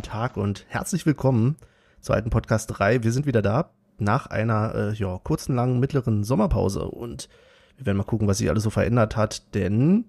guten 0.00 0.12
Tag 0.12 0.38
und 0.38 0.64
herzlich 0.68 1.04
willkommen 1.04 1.56
zur 2.00 2.14
alten 2.14 2.30
Podcast 2.30 2.78
3. 2.78 3.02
Wir 3.02 3.12
sind 3.12 3.26
wieder 3.26 3.42
da 3.42 3.68
nach 3.98 4.28
einer 4.28 4.74
äh, 4.74 4.94
ja, 4.94 5.20
kurzen, 5.22 5.54
langen, 5.54 5.78
mittleren 5.78 6.24
Sommerpause 6.24 6.86
und 6.86 7.28
wir 7.76 7.84
werden 7.84 7.98
mal 7.98 8.04
gucken, 8.04 8.26
was 8.26 8.38
sich 8.38 8.48
alles 8.48 8.62
so 8.62 8.70
verändert 8.70 9.18
hat, 9.18 9.54
denn 9.54 10.06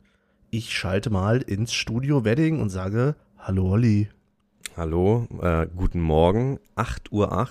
ich 0.50 0.74
schalte 0.74 1.10
mal 1.10 1.42
ins 1.42 1.74
Studio 1.74 2.24
Wedding 2.24 2.62
und 2.62 2.70
sage 2.70 3.16
Hallo 3.38 3.70
Olli. 3.70 4.08
Hallo, 4.78 5.28
äh, 5.42 5.68
guten 5.76 6.00
Morgen, 6.00 6.62
8.08 6.78 7.12
Uhr. 7.12 7.50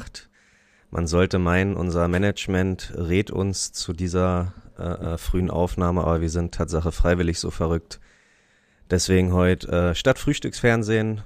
Man 0.91 1.07
sollte 1.07 1.39
meinen, 1.39 1.77
unser 1.77 2.09
Management 2.09 2.95
rät 2.97 3.31
uns 3.31 3.73
zu 3.73 3.93
dieser 3.93 4.55
äh, 4.79 4.85
äh, 4.85 5.19
frühen 5.19 5.51
Aufnahme, 5.51 6.05
aber 6.05 6.23
wir 6.23 6.31
sind 6.31 6.55
Tatsache 6.55 6.91
freiwillig 6.91 7.39
so 7.39 7.51
verrückt. 7.51 8.01
Deswegen 8.89 9.35
heute 9.35 9.69
äh, 9.91 9.95
statt 9.95 10.19
Frühstücksfernsehen 10.19 11.21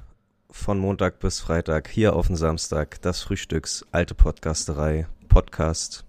von 0.55 0.79
Montag 0.79 1.19
bis 1.19 1.41
Freitag 1.41 1.89
hier 1.89 2.15
auf 2.15 2.29
den 2.29 2.37
Samstag 2.37 3.03
das 3.03 3.21
Frühstücks 3.21 3.85
alte 3.91 4.15
Podcasterei 4.15 5.07
Podcast 5.29 6.05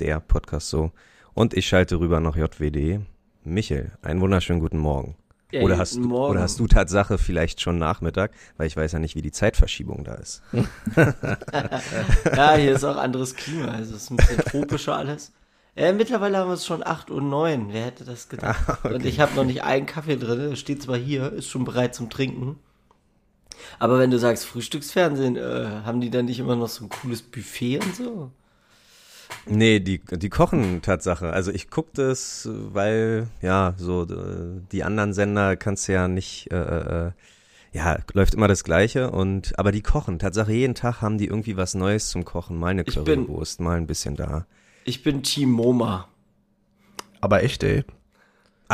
der 0.00 0.18
Podcast 0.18 0.70
so 0.70 0.90
und 1.34 1.54
ich 1.54 1.68
schalte 1.68 2.00
rüber 2.00 2.18
nach 2.18 2.34
JWD. 2.34 3.00
Michel, 3.44 3.92
einen 4.00 4.20
wunderschönen 4.20 4.60
guten 4.60 4.78
Morgen. 4.78 5.14
Ja, 5.52 5.60
oder, 5.60 5.76
hast, 5.76 5.98
Morgen. 5.98 6.32
oder 6.32 6.40
hast 6.40 6.58
du 6.58 6.66
Tatsache 6.66 7.18
vielleicht 7.18 7.60
schon 7.60 7.78
Nachmittag, 7.78 8.32
weil 8.56 8.66
ich 8.66 8.76
weiß 8.76 8.92
ja 8.92 8.98
nicht, 8.98 9.14
wie 9.14 9.22
die 9.22 9.30
Zeitverschiebung 9.30 10.04
da 10.04 10.14
ist. 10.14 10.42
ja, 12.34 12.54
hier 12.54 12.72
ist 12.72 12.84
auch 12.84 12.96
anderes 12.96 13.36
Klima, 13.36 13.66
also 13.66 13.94
es 13.94 14.04
ist 14.04 14.10
ein 14.10 14.16
bisschen 14.16 14.38
tropischer 14.38 14.96
alles. 14.96 15.32
Äh, 15.76 15.92
mittlerweile 15.92 16.38
haben 16.38 16.48
wir 16.48 16.54
es 16.54 16.66
schon 16.66 16.82
8 16.84 17.10
Uhr 17.10 17.20
9, 17.20 17.68
wer 17.72 17.84
hätte 17.84 18.04
das 18.04 18.30
gedacht? 18.30 18.58
Ah, 18.66 18.78
okay. 18.82 18.94
Und 18.94 19.04
ich 19.04 19.20
habe 19.20 19.34
noch 19.34 19.44
nicht 19.44 19.62
einen 19.62 19.86
Kaffee 19.86 20.16
drin, 20.16 20.56
steht 20.56 20.82
zwar 20.82 20.96
hier, 20.96 21.30
ist 21.30 21.48
schon 21.48 21.64
bereit 21.64 21.94
zum 21.94 22.08
Trinken. 22.08 22.58
Aber 23.78 23.98
wenn 23.98 24.10
du 24.10 24.18
sagst 24.18 24.44
Frühstücksfernsehen, 24.46 25.36
äh, 25.36 25.82
haben 25.84 26.00
die 26.00 26.10
dann 26.10 26.26
nicht 26.26 26.38
immer 26.38 26.56
noch 26.56 26.68
so 26.68 26.84
ein 26.84 26.88
cooles 26.88 27.22
Buffet 27.22 27.78
und 27.78 27.96
so? 27.96 28.30
Nee, 29.46 29.80
die, 29.80 29.98
die 29.98 30.28
kochen 30.28 30.82
Tatsache. 30.82 31.32
Also 31.32 31.50
ich 31.50 31.70
gucke 31.70 31.90
das, 31.94 32.48
weil, 32.50 33.28
ja, 33.40 33.74
so 33.76 34.04
äh, 34.04 34.60
die 34.70 34.84
anderen 34.84 35.12
Sender 35.14 35.56
kannst 35.56 35.88
du 35.88 35.92
ja 35.92 36.08
nicht, 36.08 36.50
äh, 36.52 36.56
äh, 37.06 37.12
ja, 37.72 37.98
läuft 38.12 38.34
immer 38.34 38.48
das 38.48 38.64
Gleiche 38.64 39.10
und, 39.10 39.58
aber 39.58 39.72
die 39.72 39.82
kochen. 39.82 40.18
Tatsache, 40.18 40.52
jeden 40.52 40.74
Tag 40.74 41.00
haben 41.00 41.18
die 41.18 41.26
irgendwie 41.26 41.56
was 41.56 41.74
Neues 41.74 42.10
zum 42.10 42.24
Kochen. 42.24 42.58
Mal 42.58 42.68
eine 42.68 42.84
Currywurst, 42.84 43.60
mal 43.60 43.76
ein 43.76 43.86
bisschen 43.86 44.14
da. 44.14 44.46
Ich 44.84 45.02
bin 45.02 45.22
Team 45.22 45.50
MoMA. 45.50 46.08
Aber 47.20 47.42
echt, 47.42 47.62
ey. 47.62 47.84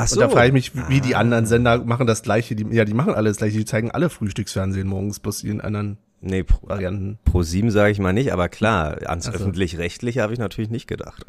Ach 0.00 0.12
Und 0.12 0.20
da 0.20 0.28
frage 0.28 0.46
ich 0.48 0.52
mich, 0.52 0.74
wie, 0.76 0.88
wie 0.88 1.00
die 1.00 1.16
Ah. 1.16 1.20
anderen 1.20 1.46
Sender 1.46 1.84
machen 1.84 2.06
das 2.06 2.22
gleiche. 2.22 2.54
Die, 2.54 2.64
ja, 2.74 2.84
die 2.84 2.94
machen 2.94 3.14
alles 3.14 3.38
gleiche. 3.38 3.58
Die 3.58 3.64
zeigen 3.64 3.90
alle 3.90 4.10
Frühstücksfernsehen 4.10 4.86
morgens, 4.86 5.18
bloß 5.20 5.42
in 5.44 5.60
anderen 5.60 5.98
Nee, 6.20 6.42
pro, 6.42 6.68
Varianten. 6.68 7.18
pro 7.24 7.42
sieben 7.42 7.70
sage 7.70 7.92
ich 7.92 7.98
mal 8.00 8.12
nicht, 8.12 8.32
aber 8.32 8.48
klar, 8.48 8.98
ans 9.08 9.26
so. 9.26 9.32
öffentlich-rechtliche 9.32 10.20
habe 10.22 10.32
ich 10.32 10.38
natürlich 10.40 10.68
nicht 10.70 10.88
gedacht. 10.88 11.24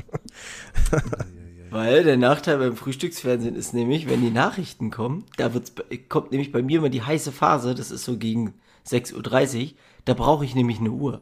Weil 1.71 2.03
der 2.03 2.17
Nachteil 2.17 2.57
beim 2.57 2.75
Frühstücksfernsehen 2.75 3.55
ist 3.55 3.75
nämlich, 3.75 4.09
wenn 4.09 4.21
die 4.21 4.31
Nachrichten 4.31 4.89
kommen, 4.89 5.25
da 5.37 5.53
wird's, 5.53 5.73
kommt 6.07 6.31
nämlich 6.31 6.51
bei 6.51 6.63
mir 6.63 6.79
immer 6.79 6.89
die 6.89 7.03
heiße 7.03 7.31
Phase, 7.31 7.75
das 7.75 7.91
ist 7.91 8.03
so 8.05 8.17
gegen 8.17 8.55
6.30 8.87 9.61
Uhr, 9.63 9.69
da 10.05 10.15
brauche 10.15 10.43
ich 10.45 10.55
nämlich 10.55 10.79
eine 10.79 10.89
Uhr. 10.91 11.21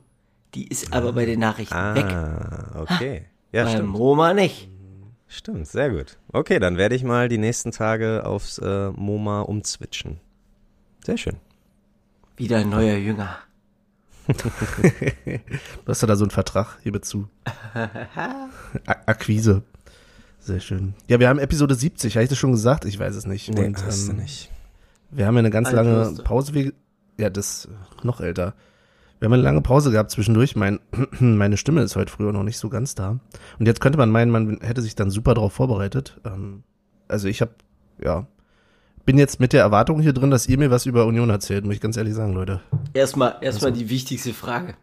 Die 0.56 0.66
ist 0.68 0.94
aber 0.94 1.12
bei 1.12 1.26
den 1.26 1.42
Nachrichten 1.42 1.76
weg. 1.76 2.06
Ah, 2.06 2.80
okay. 2.80 3.26
Ja, 3.52 3.66
Beim 3.66 3.74
stimmt. 3.74 3.90
MoMA 3.90 4.34
nicht. 4.34 4.70
Stimmt, 5.28 5.68
sehr 5.68 5.90
gut. 5.90 6.18
Okay, 6.32 6.60
dann 6.60 6.78
werde 6.78 6.96
ich 6.96 7.04
mal 7.04 7.28
die 7.30 7.38
nächsten 7.38 7.72
Tage 7.72 8.26
aufs 8.26 8.58
äh, 8.60 8.90
MoMA 8.92 9.42
umzwitschen. 9.42 10.20
Sehr 11.06 11.18
schön. 11.18 11.36
Wieder 12.38 12.58
ein 12.60 12.70
neuer 12.70 12.96
Jünger. 12.98 13.38
Du 15.86 15.92
hast 15.92 16.02
ja 16.02 16.08
da 16.08 16.16
so 16.18 16.26
einen 16.26 16.32
Vertrag, 16.32 16.78
hiermit 16.84 17.06
zu. 17.06 17.30
A 17.74 18.50
Akquise. 19.06 19.64
Sehr 20.40 20.60
schön. 20.60 20.94
Ja, 21.08 21.20
wir 21.20 21.30
haben 21.30 21.40
Episode 21.40 21.76
70, 21.76 22.16
habe 22.16 22.24
ich 22.24 22.30
das 22.30 22.38
schon 22.38 22.52
gesagt? 22.52 22.86
Ich 22.86 23.00
weiß 23.00 23.16
es 23.16 23.26
nicht. 23.26 23.50
Nee, 23.54 23.66
Und, 23.68 23.86
hast 23.86 24.08
du 24.08 24.12
ähm, 24.12 24.18
nicht. 24.18 24.50
Wir 25.12 25.26
haben 25.26 25.36
ja 25.36 25.40
eine 25.40 25.50
ganz 25.50 25.68
Alt 25.70 25.76
lange 25.78 26.14
du. 26.16 26.24
Pause. 26.24 26.54
wie- 26.54 26.74
Ja, 27.18 27.30
das 27.30 27.66
äh, 27.66 28.06
noch 28.06 28.20
älter. 28.22 28.54
Wir 29.20 29.26
haben 29.26 29.34
eine 29.34 29.44
lange 29.44 29.62
Pause 29.62 29.92
gehabt 29.92 30.12
zwischendurch. 30.12 30.56
Mein, 30.56 30.80
meine 31.20 31.58
Stimme 31.58 31.82
ist 31.82 31.96
heute 31.96 32.12
früher 32.12 32.32
noch 32.32 32.44
nicht 32.44 32.58
so 32.58 32.70
ganz 32.70 32.96
da. 32.96 33.20
Und 33.60 33.66
jetzt 33.66 33.82
könnte 33.82 33.98
man 33.98 34.12
meinen, 34.12 34.32
man 34.32 34.60
hätte 34.62 34.82
sich 34.82 34.96
dann 34.96 35.10
super 35.10 35.34
darauf 35.34 35.54
vorbereitet. 35.54 36.20
Ähm, 36.26 36.64
also 37.08 37.28
ich 37.28 37.42
habe, 37.42 37.52
ja, 38.04 38.28
bin 39.06 39.18
jetzt 39.18 39.40
mit 39.40 39.54
der 39.54 39.62
Erwartung 39.62 40.02
hier 40.02 40.14
drin, 40.14 40.32
dass 40.32 40.48
ihr 40.48 40.58
mir 40.58 40.70
was 40.70 40.86
über 40.86 41.06
Union 41.06 41.30
erzählt, 41.30 41.66
muss 41.66 41.76
ich 41.76 41.82
ganz 41.82 41.98
ehrlich 41.98 42.14
sagen, 42.14 42.34
Leute. 42.34 42.62
Erstmal, 42.94 43.38
erstmal 43.42 43.72
die 43.72 43.90
wichtigste 43.90 44.34
Frage. 44.34 44.76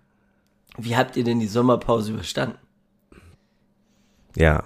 Wie 0.79 0.97
habt 0.97 1.17
ihr 1.17 1.25
denn 1.25 1.39
die 1.39 1.47
Sommerpause 1.47 2.13
überstanden? 2.13 2.59
Ja, 4.35 4.65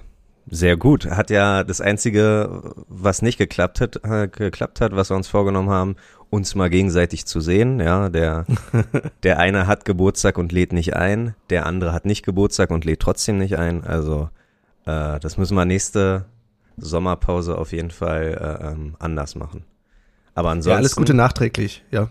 sehr 0.51 0.77
gut. 0.77 1.07
Hat 1.07 1.31
ja 1.31 1.65
das 1.65 1.81
einzige, 1.81 2.75
was 2.89 3.23
nicht 3.23 3.39
geklappt 3.39 3.81
hat, 3.81 4.05
äh, 4.05 4.29
geklappt 4.29 4.81
hat, 4.81 4.95
was 4.95 5.11
wir 5.11 5.17
uns 5.17 5.29
vorgenommen 5.29 5.71
haben, 5.71 5.97
uns 6.31 6.55
mal 6.55 6.71
gegenseitig 6.71 7.27
zu 7.27 7.41
sehen. 7.41 7.81
Ja, 7.81 8.09
der, 8.09 8.47
der 9.23 9.39
eine 9.39 9.67
hat 9.67 9.85
Geburtstag 9.85 10.39
und 10.39 10.53
lädt 10.53 10.73
nicht 10.73 10.95
ein, 10.95 11.35
der 11.51 11.67
andere 11.67 11.93
hat 11.93 12.07
nicht 12.07 12.25
Geburtstag 12.25 12.71
und 12.71 12.85
lädt 12.85 13.01
trotzdem 13.01 13.39
nicht 13.39 13.57
ein. 13.59 13.85
Also, 13.85 14.31
äh, 14.87 15.19
das 15.21 15.37
müssen 15.39 15.57
wir 15.57 15.65
nächste 15.65 16.27
Sommerpause 16.77 17.59
auf 17.59 17.73
jeden 17.73 17.91
Fall 17.91 18.59
äh, 18.63 18.69
ähm, 18.69 18.95
anders 18.99 19.35
machen. 19.35 19.65
Aber 20.35 20.51
ansonsten. 20.51 20.71
Ja, 20.71 20.77
alles 20.77 20.97
Gute 20.97 21.15
nachträglich, 21.15 21.85
ja. 21.91 22.11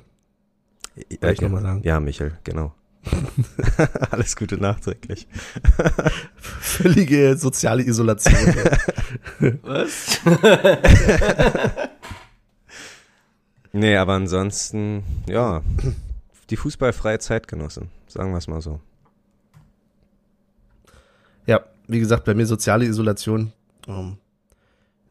Wollte 1.21 1.33
ich 1.33 1.41
noch 1.41 1.49
mal 1.49 1.61
sagen. 1.61 1.81
ja, 1.83 1.99
Michel, 1.99 2.33
genau. 2.43 2.73
alles 4.11 4.35
Gute 4.35 4.57
nachträglich. 4.57 5.27
Völlige 6.37 7.37
soziale 7.37 7.83
Isolation. 7.83 8.55
Was? 9.63 10.19
Nee, 13.73 13.97
aber 13.97 14.13
ansonsten, 14.13 15.03
ja, 15.27 15.61
die 16.49 16.57
fußballfreie 16.57 17.19
Zeitgenossen, 17.19 17.89
sagen 18.07 18.31
wir 18.31 18.37
es 18.37 18.47
mal 18.47 18.61
so. 18.61 18.79
ja, 21.45 21.61
wie 21.87 21.99
gesagt, 21.99 22.25
bei 22.25 22.33
mir 22.33 22.45
soziale 22.45 22.85
Isolation. 22.85 23.53
Ähm, 23.87 24.17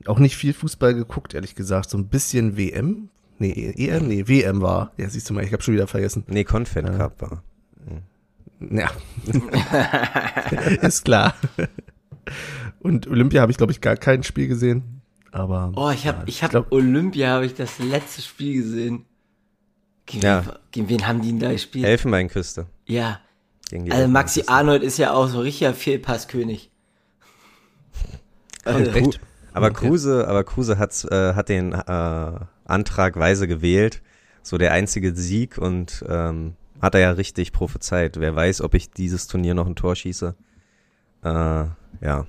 auch 0.07 0.19
nicht 0.19 0.37
viel 0.37 0.53
Fußball 0.53 0.95
geguckt, 0.95 1.35
ehrlich 1.35 1.55
gesagt. 1.55 1.91
So 1.91 1.99
ein 1.99 2.09
bisschen 2.09 2.57
WM. 2.57 3.09
Nee, 3.39 3.73
EM? 3.77 4.09
Nee, 4.09 4.27
WM 4.29 4.61
war. 4.63 4.93
Ja, 4.97 5.09
siehst 5.09 5.29
du 5.29 5.35
mal, 5.35 5.45
ich 5.45 5.53
habe 5.53 5.63
schon 5.63 5.75
wieder 5.75 5.87
vergessen. 5.87 6.25
Nee, 6.27 6.45
Confed 6.45 6.85
Ja. 6.85 6.97
Cup 6.97 7.21
war. 7.21 7.43
Ja. 8.61 8.91
Ist 10.83 11.05
klar. 11.05 11.35
Und 12.81 13.07
Olympia 13.07 13.41
habe 13.43 13.53
ich, 13.53 13.59
glaube 13.59 13.73
ich, 13.73 13.81
gar 13.81 13.97
kein 13.97 14.23
Spiel 14.23 14.49
gesehen. 14.49 15.03
Aber 15.33 15.73
Oh, 15.77 15.91
ich 15.91 16.07
hab, 16.07 16.27
ich 16.29 16.43
hab 16.43 16.51
glaub- 16.51 16.73
Olympia, 16.73 17.29
habe 17.31 17.47
ich 17.47 17.55
das 17.55 17.79
letzte 17.79 18.23
Spiel 18.23 18.63
gesehen. 18.63 19.05
Gegen, 20.07 20.23
Ja. 20.25 20.47
wen, 20.47 20.53
gegen 20.71 20.89
wen 20.89 21.07
haben 21.07 21.21
die 21.21 21.29
denn 21.29 21.41
da 21.41 21.53
gespielt? 21.53 21.85
Elfenbeinküste. 21.85 22.67
Ja. 22.87 23.21
Gegen 23.69 23.85
die 23.87 23.93
Also 23.93 24.09
Maxi. 24.09 24.45
Arnold 24.47 24.83
ist 24.83 24.99
ja 24.99 25.13
auch 25.13 25.27
so 25.29 25.41
richtiger 25.41 25.75
Fehlpasskönig. 25.75 26.71
Also? 28.65 29.11
Aber. 29.53 29.71
Kruse, 29.71 30.29
aber 30.29 30.45
Kruse 30.45 30.79
hat, 30.79 31.05
äh, 31.11 31.35
hat 31.35 31.49
den 31.49 31.73
äh, 31.73 32.33
Antrag 32.65 33.17
weise 33.17 33.47
gewählt. 33.49 34.03
So 34.43 34.59
der 34.59 34.73
einzige 34.73 35.15
Sieg 35.15 35.59
und 35.59 36.05
ähm, 36.09 36.55
hat 36.83 36.95
er 36.95 37.01
ja 37.01 37.11
richtig 37.13 37.53
prophezeit. 37.53 38.19
Wer 38.21 38.35
weiß, 38.37 38.61
ob 38.63 38.75
ich 38.75 38.91
dieses 38.91 39.27
Turnier 39.27 39.55
noch 39.55 39.67
ein 39.67 39.77
Tor 39.77 39.97
schieße. 39.97 40.35
Äh, 41.23 41.29
ja. 41.29 42.27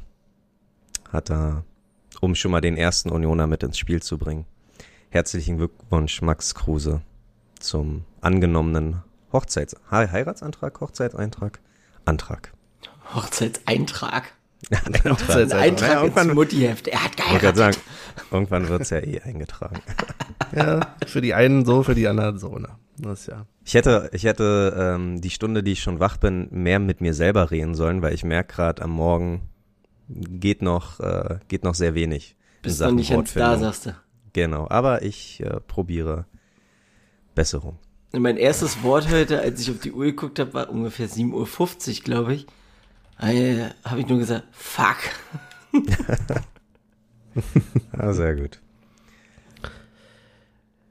Hat 1.12 1.30
er, 1.30 1.64
um 2.22 2.36
schon 2.36 2.52
mal 2.52 2.62
den 2.62 2.78
ersten 2.78 3.10
Unioner 3.10 3.48
mit 3.48 3.64
ins 3.64 3.78
Spiel 3.78 4.02
zu 4.02 4.18
bringen. 4.18 4.46
Herzlichen 5.10 5.58
Glückwunsch, 5.58 6.22
Max 6.22 6.54
Kruse, 6.54 7.02
zum 7.60 8.04
angenommenen 8.22 9.04
Hochzeits... 9.32 9.76
He- 9.90 10.08
Heiratsantrag? 10.12 10.80
Hochzeitseintrag? 10.82 11.60
Antrag. 12.06 12.52
Hochzeitseintrag. 13.14 14.34
Ja, 14.72 14.80
Ein. 15.36 15.52
Eintrag 15.52 15.54
Ja, 15.54 15.66
ins 15.68 15.82
irgendwann- 16.16 16.34
Muttiheft. 16.36 16.88
Er 16.88 17.04
hat 17.04 17.16
geheiratet. 17.16 17.56
sagen, 17.58 17.78
irgendwann 18.32 18.68
wird's 18.70 18.90
ja 18.90 18.98
eh 19.00 19.22
eingetragen. 19.22 19.82
Ja, 20.56 20.96
für 21.06 21.20
die 21.20 21.34
einen 21.34 21.66
so, 21.66 21.84
für 21.84 21.94
die 21.94 22.08
anderen 22.08 22.40
so. 22.40 22.58
Ne? 22.58 22.70
Das 22.98 23.28
ja. 23.28 23.46
Ich 23.64 23.74
hätte, 23.74 24.10
ich 24.14 24.24
hätte 24.24 24.76
ähm, 24.78 25.22
die 25.22 25.30
Stunde, 25.30 25.64
die 25.64 25.74
ich 25.74 25.82
schon 25.82 26.00
wach 26.00 26.18
bin, 26.18 26.48
mehr 26.52 26.80
mit 26.80 27.02
mir 27.02 27.14
selber 27.14 27.52
reden 27.52 27.76
sollen, 27.76 28.02
weil 28.02 28.14
ich 28.14 28.24
merke 28.24 28.56
gerade 28.56 28.82
am 28.82 28.92
Morgen 28.92 29.42
geht 30.10 30.62
noch, 30.62 31.00
äh, 31.00 31.40
geht 31.48 31.64
noch 31.64 31.76
sehr 31.76 31.94
wenig. 31.94 32.36
Bist 32.62 32.78
Sachen 32.78 32.96
nicht 32.96 33.12
ganz 33.12 33.34
da, 33.34 33.58
sagst 33.58 33.88
du. 33.88 33.96
Genau, 34.34 34.68
aber 34.70 35.04
ich 35.04 35.42
äh, 35.42 35.60
probiere 35.68 36.26
Besserung. 37.36 37.78
Und 38.14 38.22
mein 38.22 38.38
erstes 38.38 38.82
Wort 38.84 39.12
heute, 39.12 39.42
als 39.42 39.60
ich 39.62 39.70
auf 39.70 39.80
die 39.80 39.92
Uhr 39.92 40.06
geguckt 40.06 40.40
habe, 40.40 40.54
war 40.54 40.70
ungefähr 40.70 41.10
7.50 41.10 41.34
Uhr, 42.00 42.04
glaube 42.04 42.34
ich. 42.34 42.48
Äh, 43.20 43.70
habe 43.84 44.00
ich 44.00 44.08
nur 44.08 44.20
gesagt, 44.20 44.46
fuck. 44.52 44.98
Ah, 47.92 48.14
sehr 48.14 48.36
gut. 48.36 48.60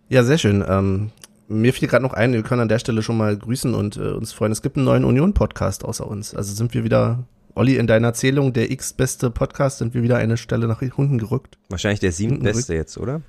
Ja, 0.08 0.22
sehr 0.22 0.38
schön. 0.38 0.64
Ähm, 0.68 1.10
mir 1.48 1.72
fiel 1.72 1.88
gerade 1.88 2.02
noch 2.02 2.12
ein, 2.14 2.32
wir 2.32 2.42
können 2.42 2.62
an 2.62 2.68
der 2.68 2.78
Stelle 2.78 3.02
schon 3.02 3.16
mal 3.16 3.36
grüßen 3.36 3.74
und 3.74 3.96
äh, 3.96 4.10
uns 4.12 4.32
freuen. 4.32 4.52
Es 4.52 4.62
gibt 4.62 4.76
einen 4.76 4.84
neuen 4.86 5.04
Union-Podcast 5.04 5.84
außer 5.84 6.06
uns. 6.06 6.34
Also 6.34 6.54
sind 6.54 6.74
wir 6.74 6.84
wieder, 6.84 7.24
Olli, 7.54 7.76
in 7.76 7.86
deiner 7.86 8.14
Zählung 8.14 8.52
der 8.52 8.70
x-beste 8.70 9.30
Podcast, 9.30 9.78
sind 9.78 9.94
wir 9.94 10.02
wieder 10.02 10.16
eine 10.16 10.36
Stelle 10.36 10.66
nach 10.66 10.82
unten 10.96 11.18
gerückt. 11.18 11.58
Wahrscheinlich 11.68 12.00
der 12.00 12.10
Hinten 12.12 12.36
siebtbeste 12.44 12.74
jetzt, 12.74 12.98
oder? 12.98 13.22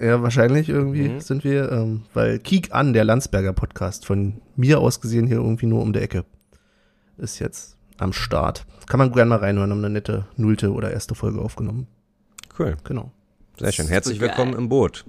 Ja, 0.00 0.22
wahrscheinlich 0.22 0.68
irgendwie 0.68 1.08
Mhm. 1.08 1.20
sind 1.20 1.44
wir, 1.44 1.70
ähm, 1.70 2.02
weil 2.14 2.38
Kiek 2.38 2.74
an, 2.74 2.92
der 2.94 3.04
Landsberger 3.04 3.52
Podcast, 3.52 4.06
von 4.06 4.40
mir 4.56 4.80
aus 4.80 5.00
gesehen 5.00 5.26
hier 5.26 5.36
irgendwie 5.36 5.66
nur 5.66 5.82
um 5.82 5.92
der 5.92 6.02
Ecke, 6.02 6.24
ist 7.18 7.38
jetzt 7.38 7.76
am 7.98 8.12
Start. 8.12 8.66
Kann 8.88 8.98
man 8.98 9.12
gerne 9.12 9.28
mal 9.30 9.38
reinhören, 9.38 9.70
haben 9.70 9.78
eine 9.78 9.90
nette 9.90 10.26
nullte 10.36 10.72
oder 10.72 10.90
erste 10.90 11.14
Folge 11.14 11.40
aufgenommen. 11.40 11.86
Cool. 12.58 12.76
Genau. 12.84 13.12
Sehr 13.58 13.72
schön. 13.72 13.86
Herzlich 13.88 14.20
willkommen 14.20 14.54
im 14.54 14.68
Boot. 14.68 15.04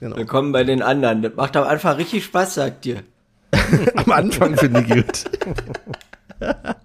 Genau. 0.00 0.16
Willkommen 0.16 0.52
bei 0.52 0.64
den 0.64 0.82
anderen. 0.82 1.22
Das 1.22 1.34
macht 1.34 1.56
am 1.56 1.64
Anfang 1.64 1.96
richtig 1.96 2.24
Spaß, 2.24 2.54
sagt 2.54 2.84
dir. 2.84 3.02
Am 3.96 4.10
Anfang 4.12 4.56
finde 4.56 4.80
ich 4.80 4.88
gut. 4.88 5.24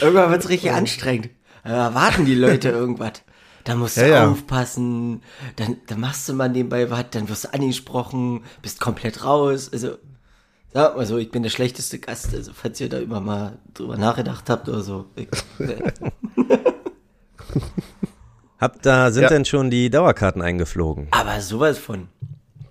Irgendwann 0.00 0.30
wird's 0.30 0.48
richtig 0.48 0.72
anstrengend. 0.72 1.30
Da 1.64 1.88
erwarten 1.88 2.24
die 2.24 2.34
Leute 2.34 2.70
irgendwas. 2.70 3.22
Da 3.64 3.74
musst 3.74 3.96
du 3.98 4.02
Ja, 4.02 4.06
ja. 4.08 4.28
aufpassen, 4.30 5.22
dann, 5.56 5.76
dann 5.86 6.00
machst 6.00 6.26
du 6.28 6.32
mal 6.32 6.48
nebenbei 6.48 6.90
was, 6.90 7.06
dann 7.10 7.28
wirst 7.28 7.44
du 7.44 7.52
angesprochen, 7.52 8.44
bist 8.62 8.80
komplett 8.80 9.24
raus. 9.24 9.68
Also, 9.70 9.98
sag 10.72 10.96
mal 10.96 11.04
so, 11.04 11.18
ich 11.18 11.30
bin 11.30 11.42
der 11.42 11.50
schlechteste 11.50 11.98
Gast. 11.98 12.32
Also, 12.34 12.52
falls 12.54 12.80
ihr 12.80 12.88
da 12.88 12.98
immer 12.98 13.20
mal 13.20 13.58
drüber 13.74 13.98
nachgedacht 13.98 14.48
habt 14.48 14.68
oder 14.68 14.80
so. 14.82 15.06
Habt 18.60 18.84
da, 18.86 19.10
sind 19.12 19.22
Ja. 19.24 19.28
denn 19.28 19.44
schon 19.44 19.70
die 19.70 19.88
Dauerkarten 19.90 20.42
eingeflogen? 20.42 21.08
aber 21.10 21.40
sowas 21.40 21.78
von. 21.78 22.08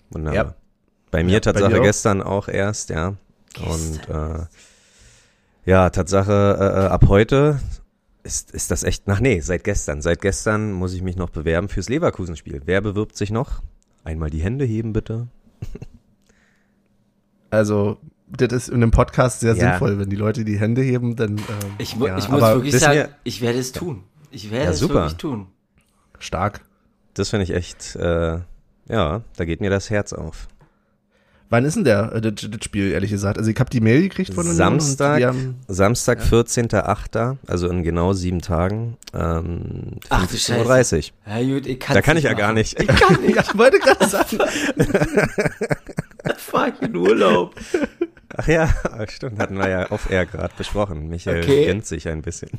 Wunderbar. 0.09 0.35
Ja. 0.45 0.53
Bei 1.11 1.23
mir 1.23 1.33
Ja, 1.33 1.39
bei 1.39 1.51
Tatsache 1.51 1.79
auch? 1.79 1.83
gestern 1.83 2.21
auch 2.21 2.47
erst, 2.49 2.89
ja. 2.89 3.09
Und 3.59 3.99
Gestern. 4.01 4.41
äh, 4.41 5.69
ja, 5.69 5.89
Tatsache 5.89 6.57
äh, 6.59 6.85
äh, 6.85 6.87
ab 6.89 7.05
heute 7.07 7.59
ist, 8.23 8.51
ist 8.51 8.71
das 8.71 8.83
echt, 8.83 9.03
ach 9.07 9.19
nee, 9.21 9.39
seit 9.39 9.63
gestern. 9.63 10.01
Seit 10.01 10.21
gestern 10.21 10.73
muss 10.73 10.93
ich 10.93 11.01
mich 11.01 11.15
noch 11.15 11.29
bewerben 11.29 11.69
fürs 11.69 11.87
Leverkusen-Spiel. 11.89 12.61
Wer 12.65 12.81
bewirbt 12.81 13.15
sich 13.15 13.31
noch? 13.31 13.61
Einmal 14.03 14.29
die 14.29 14.41
Hände 14.41 14.65
heben, 14.65 14.91
bitte. 14.93 15.27
Also, 17.49 17.97
das 18.27 18.51
ist 18.51 18.67
in 18.69 18.75
einem 18.75 18.91
Podcast 18.91 19.39
sehr 19.39 19.55
Ja. 19.55 19.71
sinnvoll. 19.71 19.99
Wenn 19.99 20.09
die 20.09 20.15
Leute 20.15 20.43
die 20.43 20.59
Hände 20.59 20.81
heben, 20.81 21.15
dann. 21.15 21.37
Ähm, 21.37 21.43
Ich, 21.77 21.95
mu 21.95 22.07
ja, 22.07 22.17
ich 22.17 22.27
muss 22.29 22.41
aber 22.41 22.55
wirklich 22.55 22.77
sagen, 22.77 22.95
wir- 22.99 23.09
ich 23.23 23.41
werde 23.41 23.59
es 23.59 23.71
tun. 23.71 24.03
Ich 24.31 24.51
werde 24.51 24.65
Ja, 24.65 24.71
es 24.71 24.79
super. 24.79 24.95
wirklich 24.95 25.15
tun. 25.15 25.47
Stark. 26.19 26.61
Das 27.13 27.29
finde 27.29 27.43
ich 27.43 27.53
echt, 27.53 27.95
äh, 27.95 28.39
ja, 28.89 29.21
da 29.35 29.45
geht 29.45 29.61
mir 29.61 29.69
das 29.69 29.89
Herz 29.89 30.13
auf. 30.13 30.47
Wann 31.49 31.63
ist 31.63 31.75
denn 31.75 31.85
der, 31.85 32.11
äh, 32.13 32.21
das, 32.21 32.49
das 32.49 32.63
Spiel, 32.63 32.91
ehrlich 32.91 33.09
gesagt? 33.09 33.37
Also, 33.37 33.49
ich 33.49 33.59
habe 33.59 33.69
die 33.69 33.79
Mail 33.79 34.01
gekriegt 34.01 34.33
von 34.33 34.45
Samstag, 34.45 35.23
haben, 35.23 35.55
Samstag, 35.67 36.21
14.8., 36.21 37.37
also 37.47 37.69
in 37.69 37.83
genau 37.83 38.13
sieben 38.13 38.41
Tagen, 38.41 38.97
ähm, 39.13 39.93
Ach, 40.09 40.27
du 40.27 40.35
15.30 40.35 41.11
Uhr. 41.25 41.33
Ja, 41.33 41.55
gut, 41.55 41.65
ich 41.65 41.79
kann 41.79 41.95
Da 41.95 42.01
kann 42.01 42.17
ich 42.17 42.25
ja 42.25 42.33
gar 42.33 42.51
nicht. 42.51 42.79
Ich 42.79 42.87
kann 42.87 43.21
nicht. 43.21 43.35
ja, 43.35 43.43
ich 43.43 43.57
wollte 43.57 43.79
gerade 43.79 44.07
sagen. 44.07 44.37
Fahr 46.37 46.67
ich 46.67 46.81
in 46.81 46.95
Urlaub. 46.95 47.55
Ach 48.35 48.47
ja, 48.47 48.69
stimmt, 49.07 49.39
hatten 49.39 49.57
wir 49.57 49.69
ja 49.69 49.89
auf 49.89 50.09
Air 50.09 50.25
gerade 50.25 50.53
besprochen. 50.57 51.07
Michael 51.07 51.43
Okay. 51.43 51.65
gönnt 51.65 51.85
sich 51.85 52.09
ein 52.09 52.21
bisschen. 52.21 52.49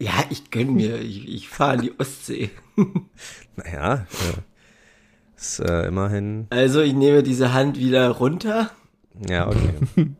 Ja, 0.00 0.24
ich 0.30 0.50
gönn 0.50 0.74
mir. 0.74 0.98
Ich, 1.00 1.28
ich 1.28 1.48
fahre 1.48 1.74
in 1.76 1.80
die 1.82 1.92
Ostsee. 1.98 2.50
Naja, 3.56 4.06
ist 5.36 5.60
äh, 5.60 5.86
immerhin, 5.86 6.46
Also, 6.50 6.80
ich 6.80 6.94
nehme 6.94 7.22
diese 7.22 7.52
Hand 7.52 7.78
wieder 7.78 8.08
runter. 8.08 8.70
ja, 9.28 9.46
okay. 9.48 9.74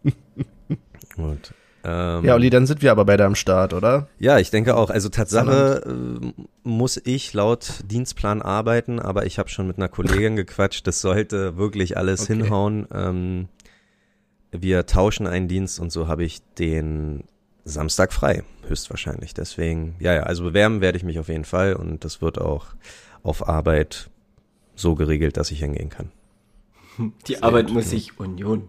Gut. 1.16 1.54
Ähm, 1.82 2.24
Ja, 2.24 2.34
Olli, 2.34 2.50
dann 2.50 2.66
sind 2.66 2.82
wir 2.82 2.90
aber 2.92 3.06
beide 3.06 3.24
am 3.24 3.34
Start, 3.34 3.72
oder? 3.72 4.08
Ja, 4.18 4.38
ich 4.38 4.50
denke 4.50 4.76
auch. 4.76 4.90
Also 4.90 5.08
Tatsache 5.08 5.82
äh, 5.86 6.42
muss 6.62 7.00
ich 7.02 7.32
laut 7.32 7.80
Dienstplan 7.86 8.42
arbeiten, 8.42 9.00
aber 9.00 9.24
ich 9.24 9.38
habe 9.38 9.48
schon 9.48 9.66
mit 9.66 9.78
einer 9.78 9.88
Kollegin 9.88 10.36
gequatscht. 10.36 10.86
Das 10.86 11.00
sollte 11.00 11.56
wirklich 11.56 11.96
alles 11.96 12.24
Okay. 12.24 12.34
hinhauen. 12.34 12.86
Ähm, 12.92 13.48
wir 14.52 14.84
tauschen 14.84 15.26
einen 15.26 15.48
Dienst 15.48 15.80
und 15.80 15.90
so 15.92 16.06
habe 16.08 16.24
ich 16.24 16.42
den 16.58 17.24
Samstag 17.64 18.12
frei, 18.12 18.42
höchstwahrscheinlich. 18.66 19.34
Deswegen, 19.34 19.96
ja, 20.00 20.14
ja, 20.14 20.22
also 20.22 20.44
bewerben 20.44 20.80
werde 20.80 20.98
ich 20.98 21.04
mich 21.04 21.18
auf 21.18 21.28
jeden 21.28 21.44
Fall 21.44 21.74
und 21.74 22.04
das 22.04 22.22
wird 22.22 22.40
auch 22.40 22.66
auf 23.22 23.48
Arbeit 23.48 24.10
so 24.74 24.94
geregelt, 24.94 25.36
dass 25.36 25.50
ich 25.50 25.60
hingehen 25.60 25.90
kann. 25.90 26.10
Die 27.26 27.42
Arbeit 27.42 27.70
muss 27.70 27.90
sich 27.90 28.18
Union 28.18 28.68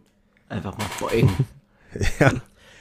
einfach 0.49 0.77
mal 0.77 0.87
beugen. 0.99 1.29
Ja. 2.21 2.31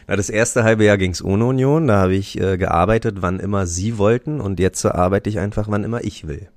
Na, 0.07 0.15
das 0.15 0.31
erste 0.31 0.63
halbe 0.63 0.85
Jahr 0.85 0.97
ging's 0.97 1.21
ohne 1.21 1.45
Union. 1.47 1.89
Da 1.89 1.97
habe 1.99 2.15
ich 2.15 2.41
äh, 2.41 2.57
gearbeitet, 2.57 3.23
wann 3.23 3.41
immer 3.41 3.67
sie 3.67 3.99
wollten 3.99 4.41
und 4.41 4.61
jetzt 4.61 4.87
arbeite 4.87 5.29
ich 5.29 5.41
einfach, 5.41 5.67
wann 5.69 5.83
immer 5.83 6.05
ich 6.05 6.29
will. 6.29 6.49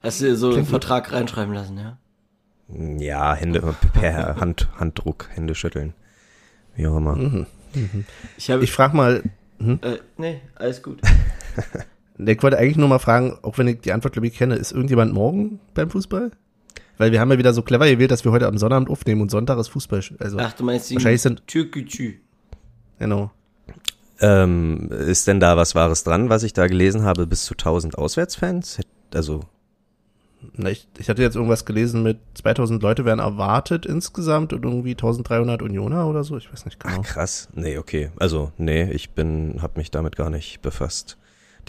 Hast 0.00 0.20
du 0.20 0.26
dir 0.26 0.36
so 0.36 0.52
einen 0.54 0.64
Vertrag 0.64 1.12
reinschreiben 1.12 1.52
lassen, 1.52 1.76
ja? 1.76 1.98
Ja, 2.98 3.34
Hände 3.34 3.74
per 3.92 4.36
Hand, 4.36 4.68
Handdruck, 4.76 5.28
Hände 5.32 5.56
schütteln. 5.56 5.92
Wie 6.76 6.86
auch 6.86 6.96
immer. 6.96 7.16
Mhm. 7.16 7.46
Ich 8.36 8.50
habe. 8.50 8.64
Ich 8.64 8.72
frage 8.72 8.96
mal, 8.96 9.22
Äh, 9.58 9.98
nee, 10.16 10.40
alles 10.54 10.82
gut. 10.82 11.00
ich 12.18 12.42
wollte 12.42 12.58
eigentlich 12.58 12.76
nur 12.76 12.88
mal 12.88 12.98
fragen, 12.98 13.38
auch 13.42 13.58
wenn 13.58 13.68
ich 13.68 13.80
die 13.80 13.92
Antwort, 13.92 14.12
glaube 14.14 14.26
ich, 14.26 14.34
kenne, 14.34 14.56
ist 14.56 14.72
irgendjemand 14.72 15.12
morgen 15.12 15.60
beim 15.74 15.90
Fußball? 15.90 16.30
Weil 16.98 17.12
wir 17.12 17.20
haben 17.20 17.30
ja 17.30 17.38
wieder 17.38 17.52
so 17.54 17.62
clever 17.62 17.88
gewählt, 17.88 18.10
dass 18.10 18.24
wir 18.24 18.32
heute 18.32 18.46
am 18.46 18.58
Sonnabend 18.58 18.90
aufnehmen 18.90 19.22
und 19.22 19.30
Sonntag 19.30 19.58
ist 19.58 19.68
Fußball. 19.68 20.02
Also, 20.18 20.38
Ach, 20.38 20.52
du 20.52 20.64
meinst 20.64 20.90
die 20.90 20.94
Wahrscheinlich 20.96 21.22
sind- 21.22 21.46
Türkütü. 21.46 22.14
genau. 22.98 23.30
Ähm, 24.22 24.90
ist 24.90 25.26
denn 25.26 25.40
da 25.40 25.56
was 25.56 25.74
Wahres 25.74 26.04
dran, 26.04 26.28
was 26.28 26.42
ich 26.42 26.52
da 26.52 26.66
gelesen 26.66 27.02
habe, 27.04 27.26
bis 27.26 27.44
zu 27.46 27.54
1000 27.54 27.96
Auswärtsfans? 27.96 28.80
Also, 29.14 29.40
Na, 30.54 30.70
ich, 30.70 30.88
ich 30.98 31.08
hatte 31.08 31.22
jetzt 31.22 31.36
irgendwas 31.36 31.64
gelesen 31.64 32.02
mit 32.02 32.18
2000 32.34 32.82
Leute 32.82 33.04
werden 33.04 33.20
erwartet 33.20 33.84
insgesamt 33.84 34.52
und 34.52 34.64
irgendwie 34.64 34.92
1300 34.92 35.62
Unioner 35.62 36.06
oder 36.06 36.24
so. 36.24 36.36
Ich 36.36 36.50
weiß 36.50 36.64
nicht 36.64 36.80
genau. 36.80 36.98
ach 37.00 37.06
krass. 37.06 37.48
Nee, 37.54 37.78
okay. 37.78 38.10
Also, 38.18 38.52
nee, 38.56 38.90
ich 38.90 39.10
bin, 39.10 39.58
hab 39.60 39.76
mich 39.76 39.90
damit 39.90 40.16
gar 40.16 40.30
nicht 40.30 40.62
befasst. 40.62 41.18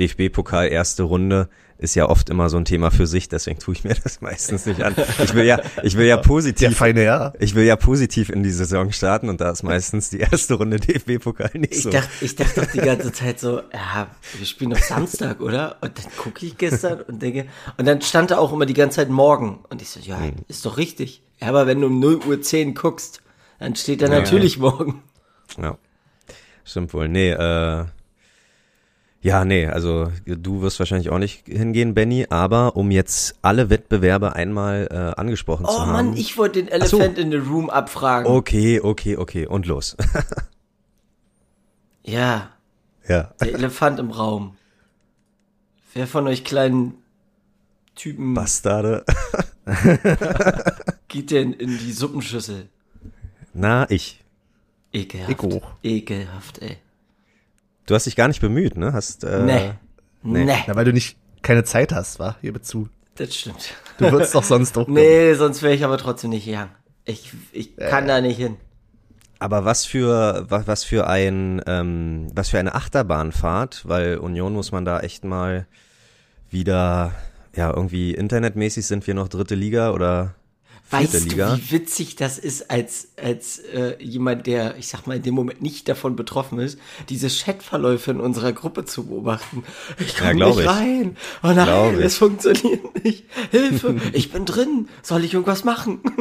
DFB-Pokal 0.07 0.67
erste 0.67 1.03
Runde 1.03 1.49
ist 1.77 1.95
ja 1.95 2.07
oft 2.07 2.29
immer 2.29 2.47
so 2.49 2.57
ein 2.57 2.65
Thema 2.65 2.91
für 2.91 3.07
sich, 3.07 3.27
deswegen 3.27 3.59
tue 3.59 3.73
ich 3.73 3.83
mir 3.83 3.95
das 4.03 4.21
meistens 4.21 4.65
nicht 4.67 4.83
an. 4.83 4.93
Ich 5.23 5.33
will 5.33 5.45
ja, 5.45 5.59
ich 5.81 5.97
will 5.97 6.05
ja 6.05 6.17
Der 6.17 6.23
positiv 6.23 6.77
feine 6.77 7.01
Herr. 7.01 7.33
Ich 7.39 7.55
will 7.55 7.63
ja 7.65 7.75
positiv 7.75 8.29
in 8.29 8.43
die 8.43 8.51
Saison 8.51 8.91
starten 8.91 9.29
und 9.29 9.41
da 9.41 9.49
ist 9.49 9.63
meistens 9.63 10.09
die 10.11 10.19
erste 10.19 10.53
Runde 10.55 10.79
DFB-Pokal 10.79 11.49
nicht 11.55 11.73
Ich 11.73 11.83
so. 11.83 11.89
dachte, 11.89 12.09
ich 12.21 12.35
dachte 12.35 12.61
doch 12.61 12.71
die 12.71 12.79
ganze 12.79 13.11
Zeit 13.11 13.39
so, 13.39 13.61
ja, 13.73 14.07
wir 14.37 14.45
spielen 14.45 14.69
doch 14.71 14.77
Samstag, 14.79 15.41
oder? 15.41 15.77
Und 15.81 15.97
dann 15.97 16.11
gucke 16.17 16.45
ich 16.45 16.57
gestern 16.57 17.01
und 17.01 17.21
denke, 17.21 17.47
und 17.77 17.87
dann 17.87 18.01
stand 18.01 18.29
da 18.31 18.37
auch 18.37 18.53
immer 18.53 18.67
die 18.67 18.75
ganze 18.75 18.97
Zeit 18.97 19.09
morgen. 19.09 19.63
Und 19.69 19.81
ich 19.81 19.89
so, 19.89 19.99
ja, 19.99 20.19
Hm. 20.19 20.33
ist 20.47 20.65
doch 20.65 20.77
richtig. 20.77 21.23
Ja, 21.41 21.47
aber 21.47 21.65
wenn 21.65 21.81
du 21.81 21.87
um 21.87 21.99
0 21.99 22.19
Uhr 22.27 22.41
10 22.41 22.75
guckst, 22.75 23.21
dann 23.57 23.75
steht 23.75 24.03
da 24.03 24.05
Ja. 24.07 24.19
natürlich 24.19 24.59
morgen. 24.59 25.01
Ja. 25.59 25.77
Stimmt 26.63 26.93
wohl. 26.93 27.09
Nee, 27.09 27.31
äh, 27.31 27.85
ja, 29.21 29.45
nee, 29.45 29.67
also 29.67 30.11
du 30.25 30.61
wirst 30.61 30.79
wahrscheinlich 30.79 31.09
auch 31.09 31.19
nicht 31.19 31.45
hingehen, 31.47 31.93
Benny, 31.93 32.25
aber 32.29 32.75
um 32.75 32.89
jetzt 32.91 33.35
alle 33.41 33.69
Wettbewerbe 33.69 34.35
einmal 34.35 34.87
äh, 34.91 35.19
angesprochen 35.19 35.65
zu 35.65 35.71
Oh 35.71 35.79
haben. 35.79 35.91
Mann, 35.91 36.17
ich 36.17 36.37
wollte 36.37 36.63
den 36.63 36.81
Ach 36.81 36.87
so. 36.87 36.97
Elephant 36.97 37.17
in 37.19 37.31
the 37.31 37.37
Room 37.37 37.69
abfragen. 37.69 38.31
Okay, 38.31 38.79
okay, 38.81 39.17
okay. 39.17 39.45
Und 39.47 39.65
los. 39.65 39.95
Ja, 42.03 42.49
ja. 43.07 43.33
der 43.39 43.53
Elefant 43.53 43.99
im 43.99 44.11
Raum. 44.11 44.57
Wer 45.93 46.07
von 46.07 46.27
euch 46.27 46.43
kleinen 46.43 46.95
Typen 47.95 48.33
Bastarde. 48.33 49.05
geht 51.07 51.31
denn 51.31 51.53
in 51.53 51.77
die 51.77 51.91
Suppenschüssel? 51.91 52.69
Na, 53.53 53.89
ich. 53.89 54.23
Ekelhaft. 54.93 55.43
Ich. 55.81 55.91
Ekelhaft, 55.91 56.59
ey. 56.59 56.77
Du 57.91 57.95
hast 57.95 58.05
dich 58.05 58.15
gar 58.15 58.29
nicht 58.29 58.39
bemüht, 58.39 58.77
ne? 58.77 58.93
Hast, 58.93 59.25
äh, 59.25 59.43
nee. 59.43 59.73
nee. 60.23 60.45
Nee. 60.45 60.63
Ja, 60.65 60.77
weil 60.77 60.85
du 60.85 60.93
nicht 60.93 61.17
keine 61.41 61.65
Zeit 61.65 61.91
hast, 61.91 62.19
wa? 62.19 62.37
Hier 62.39 62.61
zu. 62.61 62.87
Das 63.15 63.35
stimmt. 63.35 63.73
Du 63.97 64.09
würdest 64.09 64.33
doch 64.33 64.45
sonst 64.45 64.77
doch. 64.77 64.87
Nee, 64.87 65.33
sonst 65.33 65.61
wäre 65.61 65.73
ich 65.73 65.83
aber 65.83 65.97
trotzdem 65.97 66.29
nicht 66.29 66.45
gegangen. 66.45 66.71
Ich, 67.03 67.33
ich 67.51 67.75
kann 67.75 68.07
da 68.07 68.21
nicht 68.21 68.37
hin. 68.37 68.55
Aber 69.39 69.65
was 69.65 69.85
für 69.85 70.45
was, 70.47 70.67
was 70.67 70.85
für 70.85 71.07
ein 71.07 71.61
ähm, 71.67 72.27
was 72.33 72.47
für 72.47 72.59
eine 72.59 72.75
Achterbahnfahrt, 72.75 73.81
weil 73.85 74.19
Union 74.19 74.53
muss 74.53 74.71
man 74.71 74.85
da 74.85 75.01
echt 75.01 75.25
mal 75.25 75.67
wieder 76.49 77.11
ja 77.57 77.75
irgendwie 77.75 78.13
internetmäßig 78.13 78.85
sind 78.85 79.05
wir 79.05 79.15
noch 79.15 79.27
dritte 79.27 79.55
Liga 79.55 79.91
oder 79.91 80.35
Weißt 80.91 81.31
du, 81.31 81.37
wie 81.57 81.71
witzig 81.71 82.15
das 82.15 82.37
ist, 82.37 82.69
als, 82.69 83.09
als 83.21 83.59
äh, 83.59 83.95
jemand, 84.03 84.45
der, 84.47 84.77
ich 84.77 84.87
sag 84.87 85.07
mal, 85.07 85.17
in 85.17 85.23
dem 85.23 85.33
Moment 85.33 85.61
nicht 85.61 85.87
davon 85.89 86.15
betroffen 86.15 86.59
ist, 86.59 86.77
diese 87.09 87.29
Chatverläufe 87.29 88.11
in 88.11 88.19
unserer 88.19 88.51
Gruppe 88.53 88.85
zu 88.85 89.05
beobachten. 89.07 89.63
Ich 89.99 90.13
Ja, 90.19 90.19
komme 90.19 90.35
glaub 90.35 90.55
nicht 90.55 90.65
ich. 90.65 90.69
rein. 90.69 91.17
Oh 91.43 91.53
Glaub 91.53 91.93
nein, 91.93 91.99
ich. 91.99 92.05
es 92.05 92.17
funktioniert 92.17 93.03
nicht. 93.03 93.25
Hilfe, 93.51 93.95
ich 94.13 94.31
bin 94.31 94.45
drin. 94.45 94.87
Soll 95.01 95.23
ich 95.23 95.33
irgendwas 95.33 95.63
machen? 95.63 95.99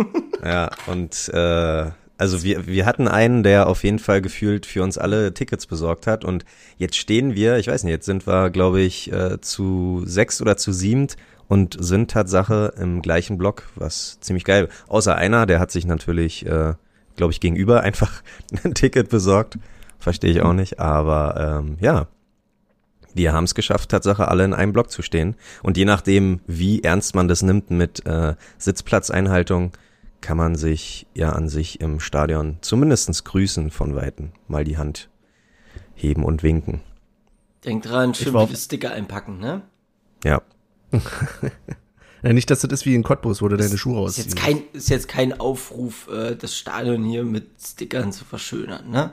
Ja, 0.43 0.71
und 0.87 1.29
äh, 1.35 1.91
also 2.17 2.43
wir, 2.43 2.67
wir 2.67 2.87
hatten 2.87 3.09
einen, 3.09 3.43
der 3.43 3.67
auf 3.67 3.85
jeden 3.85 3.99
Fall 3.99 4.23
gefühlt 4.23 4.65
für 4.67 4.83
uns 4.83 4.97
alle 4.97 5.35
Tickets 5.35 5.67
besorgt 5.67 6.07
hat. 6.07 6.25
Und 6.25 6.45
jetzt 6.79 6.97
stehen 6.97 7.35
wir, 7.35 7.59
ich 7.59 7.67
weiß 7.69 7.85
nicht, 7.85 7.93
jetzt 7.93 8.07
sind 8.07 8.27
wir, 8.27 8.49
glaube 8.51 8.81
ich, 8.81 9.13
äh, 9.13 9.41
zu 9.43 10.03
sechs 10.07 10.41
oder 10.41 10.57
zu 10.57 10.73
siebend 10.73 11.17
und 11.51 11.77
sind 11.81 12.13
Tatsache 12.13 12.75
im 12.77 13.03
gleichen 13.03 13.37
Block, 13.37 13.65
was 13.75 14.21
ziemlich 14.21 14.45
geil. 14.45 14.69
Außer 14.87 15.17
einer, 15.17 15.47
der 15.47 15.59
hat 15.59 15.73
sich 15.73 15.85
natürlich, 15.85 16.47
äh, 16.47 16.75
glaube 17.17 17.33
ich, 17.33 17.41
gegenüber 17.41 17.81
einfach 17.83 18.23
ein 18.63 18.73
Ticket 18.73 19.09
besorgt. 19.09 19.59
Verstehe 19.99 20.31
ich 20.31 20.43
auch 20.43 20.53
nicht. 20.53 20.79
Aber 20.79 21.59
ähm, 21.59 21.77
ja, 21.81 22.07
wir 23.15 23.33
haben 23.33 23.45
es 23.45 23.57
geschafft, 23.57 23.91
Tatsache 23.91 24.29
alle 24.29 24.45
in 24.45 24.55
einem 24.55 24.73
Block 24.73 24.93
zu 24.93 25.03
stehen. 25.03 25.35
Und 25.65 25.77
je 25.77 25.85
nachdem, 25.87 26.39
wie 26.47 26.85
ernst 26.85 27.17
man 27.17 27.27
das 27.27 27.43
nimmt 27.43 27.73
mit 27.73 28.07
äh, 28.07 28.37
Sitzplatzeinhaltung, 28.57 29.73
kann 30.21 30.37
man 30.37 30.55
sich 30.55 31.09
ja 31.15 31.31
an 31.31 31.49
sich 31.49 31.81
im 31.81 31.99
Stadion 31.99 32.59
zumindestens 32.61 33.25
grüßen 33.25 33.73
von 33.73 33.97
Weitem, 33.97 34.31
mal 34.47 34.63
die 34.63 34.79
Hand 34.79 35.11
heben 35.95 36.23
und 36.23 36.45
winken. 36.45 36.81
Denk 37.65 37.83
dran, 37.83 38.15
schön 38.15 38.55
Sticker 38.55 38.93
einpacken, 38.93 39.41
ne? 39.41 39.63
Ja, 40.23 40.43
Ja, 42.23 42.33
nicht, 42.33 42.51
dass 42.51 42.61
das 42.61 42.71
ist 42.73 42.87
wie 42.87 42.95
in 42.95 43.03
Cottbus, 43.03 43.43
wo 43.43 43.49
du 43.49 43.57
deine 43.57 43.79
Schuhe 43.79 44.07
Ist 44.07 44.19
jetzt 44.19 44.29
ausziehst. 44.29 44.37
kein, 44.37 44.63
ist 44.73 44.89
jetzt 44.91 45.09
kein 45.09 45.39
Aufruf, 45.39 46.09
äh, 46.09 46.37
das 46.37 46.57
Stadion 46.57 47.05
hier 47.05 47.25
mit 47.25 47.49
Stickern 47.61 48.13
zu 48.13 48.25
verschönern, 48.25 48.91
ne? 48.91 49.13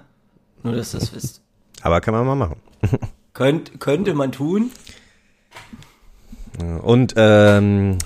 Nur, 0.64 0.76
dass 0.76 0.92
das 0.92 1.14
wisst. 1.14 1.42
aber 1.82 2.02
kann 2.02 2.14
man 2.14 2.26
mal 2.26 2.36
machen. 2.36 2.60
Könnt, 3.34 3.80
könnte 3.80 4.16
man 4.16 4.32
tun. 4.32 4.72
Und 6.82 7.14
ähm, 7.18 8.00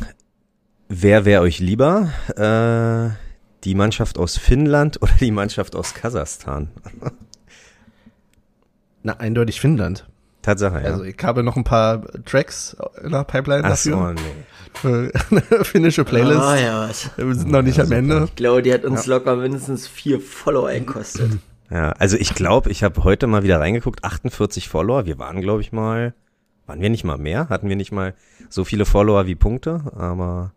wer 0.90 1.24
wäre 1.24 1.42
euch 1.42 1.60
lieber? 1.60 2.10
Äh, 2.36 3.16
die 3.64 3.76
Mannschaft 3.76 4.18
aus 4.18 4.38
Finnland 4.38 5.02
oder 5.02 5.14
die 5.22 5.32
Mannschaft 5.32 5.78
aus 5.78 5.94
Kasachstan? 5.94 6.70
Na, 9.04 9.14
eindeutig 9.14 9.62
Finnland. 9.62 10.06
Tatsache, 10.42 10.82
ja. 10.82 10.86
Also 10.92 11.04
ich 11.04 11.18
habe 11.24 11.44
noch 11.44 11.56
ein 11.56 11.64
paar 11.64 12.02
Tracks 12.26 12.76
in 13.04 13.12
der 13.12 13.24
Pipeline 13.24 13.64
Ach 13.64 13.76
so, 13.76 13.92
dafür. 13.92 14.14
nee. 14.14 14.22
Für 14.74 15.12
eine 15.30 15.42
finnische 15.66 16.04
Playlist. 16.06 16.40
Ah, 16.40 16.58
ja, 16.58 16.90
was. 16.90 17.12
Wir 17.18 17.36
sind 17.36 17.52
noch 17.52 17.62
nicht 17.62 17.80
am 17.80 17.92
Ende. 17.92 18.24
Ich 18.26 18.36
glaube, 18.36 18.62
die 18.62 18.74
hat 18.74 18.86
uns 18.86 19.06
locker 19.06 19.36
mindestens 19.36 19.88
vier 19.88 20.20
Follower 20.22 20.72
gekostet. 20.72 21.34
Ja, 21.70 21.90
also 21.92 22.18
ich 22.18 22.34
glaube, 22.36 22.70
ich 22.72 22.84
habe 22.84 23.04
heute 23.04 23.28
mal 23.28 23.44
wieder 23.44 23.60
reingeguckt, 23.60 24.04
48 24.04 24.68
Follower. 24.70 25.06
Wir 25.06 25.20
waren, 25.20 25.42
glaube 25.42 25.62
ich, 25.62 25.72
mal, 25.72 26.14
waren 26.68 26.82
wir 26.82 26.90
nicht 26.90 27.04
mal 27.04 27.18
mehr? 27.18 27.50
Hatten 27.50 27.68
wir 27.70 27.76
nicht 27.76 27.92
mal 27.92 28.14
so 28.50 28.64
viele 28.64 28.86
Follower 28.86 29.26
wie 29.28 29.36
Punkte? 29.36 29.82
Aber 29.96 30.54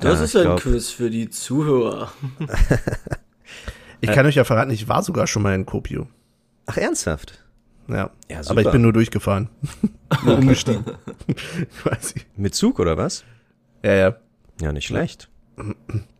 Das 0.00 0.18
Ja, 0.18 0.24
ist 0.24 0.36
ein 0.36 0.42
glaub- 0.42 0.60
Quiz 0.60 0.90
für 0.90 1.10
die 1.10 1.28
Zuhörer. 1.30 2.10
Ich 4.00 4.12
kann 4.12 4.26
euch 4.26 4.34
ja 4.34 4.44
verraten, 4.44 4.70
ich 4.70 4.88
war 4.88 5.02
sogar 5.02 5.26
schon 5.26 5.42
mal 5.42 5.54
in 5.54 5.64
Kopio. 5.66 6.06
ach 6.66 6.76
ernsthaft? 6.76 7.42
Ja. 7.88 8.10
Ja, 8.28 8.42
super. 8.42 8.50
Aber 8.52 8.60
ich 8.62 8.70
bin 8.72 8.82
nur 8.82 8.92
durchgefahren. 8.92 9.48
nur 10.24 10.38
umgestiegen. 10.38 10.84
Ich. 12.14 12.26
Mit 12.36 12.54
Zug 12.54 12.78
oder 12.78 12.96
was? 12.96 13.24
Ja, 13.84 13.94
ja. 13.94 14.16
Ja, 14.60 14.72
nicht 14.72 14.86
schlecht. 14.86 15.28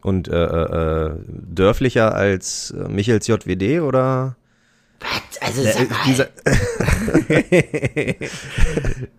Und 0.03 0.29
äh, 0.29 0.45
äh, 0.45 1.07
äh, 1.09 1.17
dörflicher 1.29 2.15
als 2.15 2.71
äh, 2.71 2.89
Michels 2.89 3.27
JWD 3.27 3.81
oder? 3.83 4.37
Was? 5.01 5.43
Also, 5.43 5.63
Ja, 5.63 5.73
sag 5.73 5.91
mal, 5.91 5.99
dieser 6.07 6.29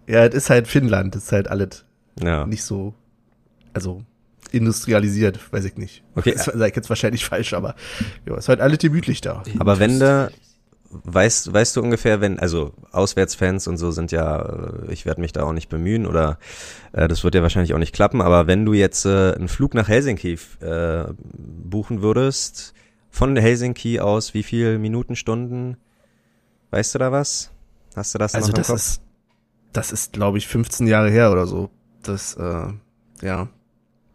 ja, 0.08 0.26
es 0.26 0.34
ist 0.36 0.50
halt 0.50 0.68
Finnland, 0.68 1.16
es 1.16 1.26
ist 1.26 1.32
halt 1.32 1.48
alles 1.50 1.86
Ja. 2.22 2.46
nicht 2.46 2.64
so, 2.64 2.94
also 3.74 4.04
industrialisiert, 4.52 5.40
weiß 5.52 5.66
ich 5.66 5.78
nicht. 5.78 6.04
Okay. 6.16 6.32
Das 6.34 6.46
sage 6.46 6.70
ich 6.70 6.76
jetzt 6.76 6.90
wahrscheinlich 6.90 7.26
falsch, 7.26 7.54
aber 7.54 7.76
ja, 8.26 8.34
es 8.34 8.46
ist 8.46 8.50
halt 8.50 8.62
alles 8.62 8.80
gemütlich 8.80 9.22
da. 9.22 9.44
Aber 9.60 9.80
wenn 9.80 10.00
du, 10.00 10.32
weißt, 10.90 11.54
weißt 11.54 11.76
du 11.76 11.82
ungefähr, 11.82 12.22
wenn, 12.22 12.40
also 12.40 12.74
Auswärtsfans 12.92 13.68
und 13.68 13.78
so 13.78 13.92
sind 13.92 14.12
ja, 14.12 14.42
äh, 14.42 14.92
ich 14.92 15.06
werde 15.06 15.22
mich 15.22 15.34
da 15.34 15.44
auch 15.44 15.54
nicht 15.54 15.70
bemühen 15.70 16.06
oder 16.06 16.38
äh, 16.94 17.08
das 17.08 17.24
wird 17.24 17.36
ja 17.36 17.42
wahrscheinlich 17.42 17.74
auch 17.74 17.80
nicht 17.80 17.94
klappen, 17.94 18.22
aber 18.22 18.48
wenn 18.48 18.66
du 18.66 18.74
jetzt 18.74 19.06
äh, 19.06 19.34
einen 19.34 19.48
Flug 19.48 19.74
nach 19.74 19.88
Helsinki 19.88 20.38
äh, 20.62 21.06
buchen 21.24 22.02
würdest, 22.02 22.74
von 23.10 23.36
Helsinki 23.36 24.00
aus, 24.00 24.34
wie 24.34 24.44
viel 24.44 24.78
Minuten, 24.78 25.16
Stunden? 25.16 25.78
Weißt 26.70 26.94
du 26.94 27.00
da 27.00 27.12
was? 27.12 27.52
Hast 27.96 28.14
du 28.14 28.20
das 28.20 28.36
Also 28.36 28.50
noch 28.50 28.54
im 28.54 28.62
das 28.62 28.68
Kopf? 28.68 28.78
ist, 28.78 29.02
das 29.74 29.92
ist, 29.92 30.14
glaube 30.14 30.38
ich, 30.38 30.48
15 30.48 30.86
Jahre 30.88 31.10
her 31.10 31.32
oder 31.32 31.48
so. 31.48 31.70
Das, 32.04 32.36
äh, 32.36 32.68
ja. 33.22 33.50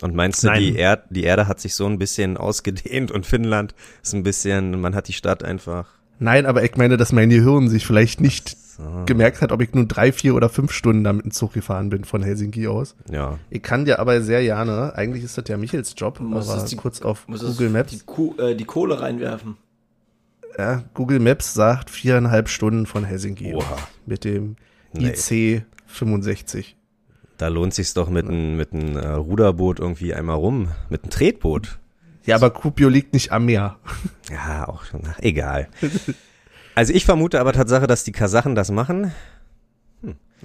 Und 0.02 0.14
meinst 0.14 0.42
du, 0.42 0.48
Nein. 0.48 0.60
die, 0.60 0.76
Erd 0.76 1.06
die 1.10 1.24
Erde 1.24 1.48
hat 1.48 1.60
sich 1.60 1.74
so 1.74 1.86
ein 1.86 1.98
bisschen 1.98 2.36
ausgedehnt 2.36 3.10
und 3.10 3.26
Finnland 3.26 3.74
ist 4.02 4.14
ein 4.14 4.22
bisschen, 4.22 4.80
man 4.80 4.94
hat 4.94 5.08
die 5.08 5.12
Stadt 5.12 5.42
einfach. 5.42 5.86
Nein, 6.22 6.46
aber 6.46 6.62
ich 6.64 6.76
meine, 6.76 6.96
dass 6.96 7.12
mein 7.12 7.28
Gehirn 7.30 7.68
sich 7.68 7.84
vielleicht 7.86 8.20
nicht 8.20 8.56
So, 8.76 9.04
gemerkt 9.06 9.42
hat, 9.42 9.52
ob 9.52 9.60
ich 9.60 9.74
nur 9.74 9.86
drei, 9.86 10.12
vier 10.12 10.34
oder 10.34 10.48
fünf 10.48 10.72
Stunden 10.72 11.04
damit 11.04 11.24
im 11.24 11.30
Zug 11.32 11.52
gefahren 11.52 11.90
bin 11.90 12.04
von 12.04 12.22
Helsinki 12.22 12.66
aus. 12.68 12.94
ja. 13.10 13.38
Ich 13.50 13.62
kann 13.62 13.84
dir 13.84 13.98
aber 13.98 14.22
sehr 14.22 14.42
gerne, 14.42 14.94
eigentlich 14.96 15.24
ist 15.24 15.36
das 15.36 15.44
ja 15.48 15.56
Michels 15.56 15.94
Job, 15.96 16.20
Muss 16.20 16.48
aber 16.48 16.62
es 16.62 16.70
die- 16.70 16.76
kurz 16.76 17.02
auf 17.02 17.26
Google 17.26 17.70
Maps. 17.70 17.90
Die, 17.92 18.00
Kuh, 18.06 18.34
äh, 18.38 18.54
die 18.54 18.64
Kohle 18.64 19.00
reinwerfen. 19.00 19.56
Ja, 20.58 20.82
Google 20.94 21.18
Maps 21.18 21.54
sagt 21.54 21.90
viereinhalb 21.90 22.48
Stunden 22.48 22.86
von 22.86 23.04
Helsinki 23.04 23.54
Oha. 23.54 23.76
mit 24.06 24.24
dem 24.24 24.56
Nee. 24.92 25.08
IC 25.10 25.64
65. 25.86 26.76
Da 27.38 27.48
lohnt 27.48 27.74
sich's 27.74 27.94
doch 27.94 28.08
mit 28.10 28.28
einem 28.28 28.56
mit 28.56 28.72
einem 28.72 28.96
äh, 28.96 29.06
Ruderboot 29.08 29.80
irgendwie 29.80 30.14
einmal 30.14 30.36
rum, 30.36 30.68
mit 30.90 31.02
einem 31.04 31.10
Tretboot. 31.10 31.78
Ja, 32.24 32.36
aber 32.36 32.50
Kuopio 32.50 32.88
liegt 32.88 33.12
nicht 33.12 33.32
am 33.32 33.46
Meer. 33.46 33.76
Ja, 34.30 34.66
auch 34.66 34.84
schon. 34.84 35.02
Ach, 35.06 35.18
egal. 35.20 35.68
Also 36.74 36.94
ich 36.94 37.04
vermute 37.04 37.38
aber 37.38 37.52
Tatsache, 37.52 37.86
dass 37.86 38.02
die 38.02 38.12
Kasachen 38.12 38.54
das 38.54 38.70
machen, 38.70 39.12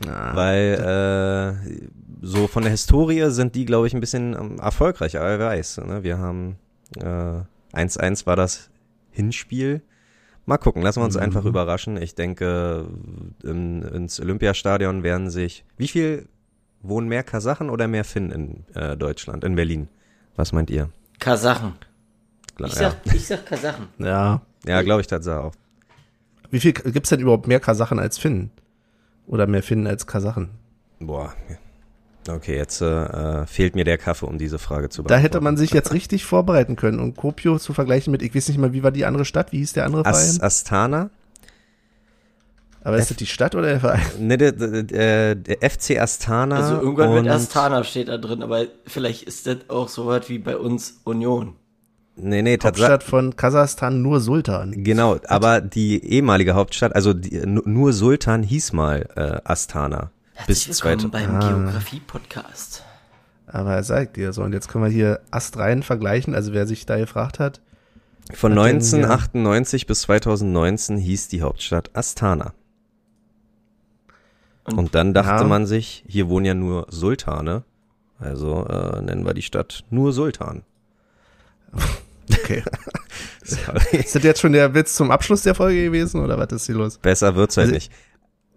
Na, 0.06 0.36
weil 0.36 1.56
äh, 1.64 1.88
so 2.22 2.48
von 2.48 2.64
der 2.64 2.72
Historie 2.72 3.30
sind 3.30 3.56
die, 3.56 3.64
glaube 3.64 3.88
ich, 3.88 3.94
ein 3.94 4.02
bisschen 4.02 4.34
ähm, 4.34 4.60
erfolgreicher, 4.60 5.22
wer 5.22 5.40
weiß. 5.40 5.78
Ne? 5.86 6.04
Wir 6.04 6.18
haben 6.18 6.58
äh, 6.98 7.44
1-1 7.74 8.26
war 8.26 8.36
das 8.36 8.70
Hinspiel. 9.12 9.82
Mal 10.46 10.58
gucken, 10.58 10.82
lassen 10.82 11.02
wir 11.02 11.06
uns 11.06 11.18
einfach 11.18 11.46
überraschen. 11.46 12.02
Ich 12.02 12.16
denke, 12.16 12.88
im, 13.44 13.84
ins 13.84 14.20
Olympiastadion 14.20 15.04
werden 15.04 15.30
sich. 15.30 15.66
Wie 15.78 15.88
viel 15.88 16.28
wohnen 16.82 17.08
mehr 17.08 17.24
Kasachen 17.24 17.70
oder 17.70 17.88
mehr 17.88 18.04
Finnen 18.04 18.32
in 18.32 18.76
äh, 18.76 18.96
Deutschland, 18.96 19.44
in 19.44 19.56
Berlin? 19.56 19.90
Was 20.36 20.54
meint 20.54 20.70
ihr? 20.70 20.90
Kasachen. 21.20 21.74
Klar, 22.56 22.70
Ich 22.70 22.76
ja, 22.76 22.92
sag, 22.92 23.14
ich 23.16 23.28
sag 23.28 23.46
Kasachen. 23.46 23.88
ja. 24.00 24.42
ja 24.66 24.82
glaube 24.82 25.02
ich 25.02 25.08
Tatsache 25.08 25.42
auch. 25.42 25.54
Wie 26.50 26.60
viel 26.60 26.74
gibt's 26.74 27.10
denn 27.10 27.20
überhaupt 27.20 27.48
mehr 27.48 27.60
Kasachen 27.60 28.00
als 28.00 28.18
Finnen? 28.18 28.52
Oder 29.28 29.48
mehr 29.48 29.64
Finnen 29.64 29.88
als 29.88 30.08
Kasachen? 30.08 30.50
Boah. 31.00 31.34
Okay, 32.30 32.56
jetzt 32.58 32.82
äh, 32.82 33.46
fehlt 33.46 33.76
mir 33.76 33.84
der 33.86 33.98
Kaffee, 33.98 34.26
um 34.26 34.38
diese 34.38 34.58
Frage 34.60 34.90
zu 34.90 35.02
Da 35.02 35.08
beantworten. 35.10 35.24
hätte 35.24 35.42
man 35.42 35.58
sich 35.58 35.72
jetzt 35.72 35.94
richtig 35.94 36.26
vorbereiten 36.26 36.76
können 36.76 37.00
und 37.00 37.16
Kuopio 37.16 37.58
zu 37.58 37.74
vergleichen 37.74 38.12
mit, 38.12 38.22
ich 38.22 38.34
weiß 38.36 38.48
nicht 38.50 38.58
mal, 38.58 38.74
wie 38.74 38.84
war 38.84 38.92
die 38.92 39.06
andere 39.06 39.26
Stadt? 39.26 39.52
Wie 39.52 39.58
hieß 39.60 39.74
der 39.74 39.86
andere 39.86 40.06
As 40.06 40.26
Verein? 40.36 40.42
Astana? 40.42 41.10
Aber 42.84 42.98
ist 42.98 43.10
das 43.10 43.18
die 43.18 43.26
Stadt 43.26 43.54
oder 43.56 43.68
der 43.68 43.80
Verein? 43.80 44.02
Ne, 44.20 44.38
der, 44.38 44.52
der, 44.54 45.36
der 45.36 45.70
FC 45.70 46.00
Astana. 46.00 46.56
Also 46.58 46.82
irgendwann 46.82 47.14
mit 47.16 47.28
Astana 47.28 47.84
steht 47.84 48.08
da 48.08 48.18
drin, 48.18 48.42
aber 48.44 48.66
vielleicht 48.86 49.24
ist 49.24 49.46
das 49.48 49.58
auch 49.68 49.90
so 49.90 50.06
was 50.08 50.30
wie 50.30 50.40
bei 50.40 50.56
uns 50.58 51.02
Union. 51.04 51.56
Nee, 52.16 52.42
nee. 52.42 52.58
Hauptstadt 52.64 53.04
von 53.04 53.36
Kasachstan 53.36 54.02
nur 54.02 54.22
Sultan. 54.22 54.84
Genau, 54.84 55.18
aber 55.28 55.62
die 55.62 56.04
ehemalige 56.04 56.56
Hauptstadt, 56.56 56.96
also 56.96 57.14
die, 57.14 57.46
nu- 57.46 57.62
nur 57.66 57.94
Sultan 57.94 58.42
hieß 58.42 58.74
mal 58.74 59.08
äh, 59.16 59.38
Astana. 59.44 60.12
Herzlich 60.34 60.68
bis 60.68 60.84
willkommen 60.84 61.12
2000. 61.12 61.12
beim 61.12 61.36
Ah. 61.36 61.50
Geografie-Podcast. 61.64 62.84
Aber 63.48 63.74
er 63.76 63.84
sagt 63.84 64.18
dir 64.18 64.34
so. 64.34 64.44
Und 64.44 64.54
jetzt 64.54 64.68
können 64.68 64.84
wir 64.84 64.92
hier 64.92 65.20
astrein 65.32 65.84
vergleichen. 65.84 66.34
Also 66.36 66.54
wer 66.54 66.66
sich 66.68 66.86
da 66.86 66.98
gefragt 66.98 67.40
hat. 67.40 67.62
Von 68.34 68.52
Hat 68.54 68.66
denn, 68.66 68.76
1998 68.76 69.88
bis 69.88 70.02
2019 70.02 70.98
hieß 70.98 71.28
die 71.30 71.42
Hauptstadt 71.44 71.92
Astana. 71.96 72.54
Und- 74.68 74.78
Und 74.78 74.96
dann 74.96 75.14
dachte 75.14 75.44
Ja. 75.44 75.48
man 75.48 75.66
sich, 75.66 76.04
hier 76.08 76.30
wohnen 76.30 76.46
ja 76.46 76.54
nur 76.54 76.86
Sultane. 76.90 77.64
Also 78.20 78.66
äh, 78.66 79.02
nennen 79.02 79.26
wir 79.26 79.34
die 79.34 79.42
Stadt 79.42 79.84
nur 79.90 80.12
Sultan. 80.14 80.64
Okay. 82.30 82.62
ist 83.94 84.16
das 84.16 84.24
jetzt 84.24 84.42
schon 84.42 84.52
der 84.52 84.74
Witz 84.74 84.96
zum 84.96 85.12
Abschluss 85.12 85.44
der 85.44 85.56
Folge 85.56 85.82
gewesen 85.86 86.22
oder 86.22 86.38
was 86.38 86.52
ist 86.52 86.66
hier 86.66 86.76
los? 86.76 86.98
Besser 86.98 87.36
wird's 87.38 87.56
halt 87.56 87.68
Also- 87.68 87.76
nicht. 87.76 87.92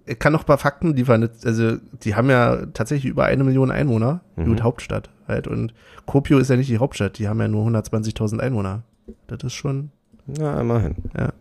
ich 0.06 0.18
kann 0.18 0.32
noch 0.32 0.40
ein 0.40 0.46
paar 0.46 0.58
Fakten 0.58 0.96
liefern. 0.96 1.28
Also, 1.44 1.76
die 2.02 2.16
haben 2.16 2.30
ja 2.30 2.66
tatsächlich 2.66 3.08
über 3.10 3.24
eine 3.26 3.44
Million 3.44 3.70
Einwohner, 3.70 4.22
Mhm. 4.34 4.46
gut 4.46 4.62
Hauptstadt 4.64 5.10
halt. 5.28 5.46
Und 5.46 5.72
Kuopio 6.06 6.38
ist 6.38 6.50
ja 6.50 6.56
nicht 6.56 6.68
die 6.68 6.78
Hauptstadt, 6.78 7.18
die 7.18 7.28
haben 7.28 7.40
ja 7.40 7.46
nur 7.46 7.62
120.000 7.64 8.40
Einwohner. 8.40 8.82
Das 9.28 9.38
ist 9.44 9.54
schon, 9.54 9.90
Ja, 10.26 10.60
immerhin. 10.60 10.96
Ja. 11.16 11.32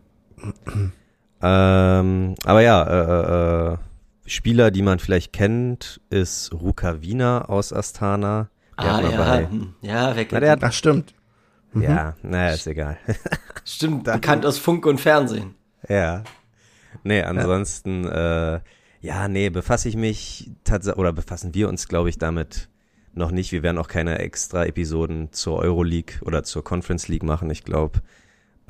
Ähm, 1.42 2.34
aber 2.44 2.60
ja, 2.60 2.82
äh, 2.84 3.72
äh, 3.72 3.76
Spieler, 4.30 4.70
die 4.70 4.82
man 4.82 5.00
vielleicht 5.00 5.32
kennt, 5.32 6.00
ist 6.08 6.52
Rukavina 6.52 7.46
aus 7.46 7.72
Astana. 7.72 8.48
Der 8.78 8.94
ah, 8.94 9.00
ja, 9.02 9.16
bei- 9.16 9.48
hm, 9.48 9.74
ja, 9.82 10.14
weg. 10.16 10.28
Na, 10.30 10.40
der 10.40 10.52
hat, 10.52 10.62
ach 10.64 10.72
stimmt. 10.72 11.14
Mhm. 11.72 11.82
ja, 11.82 12.14
naja, 12.22 12.54
ist 12.54 12.66
egal. 12.66 12.96
Stimmt, 13.64 14.04
bekannt 14.04 14.44
aus 14.46 14.58
Funk 14.58 14.86
und 14.86 15.00
Fernsehen. 15.00 15.54
ja. 15.88 16.24
Nee, 17.04 17.22
ansonsten, 17.22 18.04
äh, 18.04 18.60
ja, 19.00 19.28
nee, 19.28 19.48
befasse 19.48 19.88
ich 19.88 19.96
mich 19.96 20.50
tatsächlich, 20.64 20.98
oder 20.98 21.12
befassen 21.12 21.54
wir 21.54 21.68
uns, 21.68 21.86
glaube 21.86 22.08
ich, 22.08 22.18
damit 22.18 22.68
noch 23.14 23.30
nicht. 23.30 23.52
Wir 23.52 23.62
werden 23.62 23.78
auch 23.78 23.86
keine 23.88 24.18
extra 24.18 24.64
Episoden 24.64 25.32
zur 25.32 25.58
Euroleague 25.58 26.16
oder 26.22 26.42
zur 26.42 26.64
Conference 26.64 27.06
League 27.08 27.22
machen. 27.22 27.48
Ich 27.50 27.62
glaube, 27.62 28.00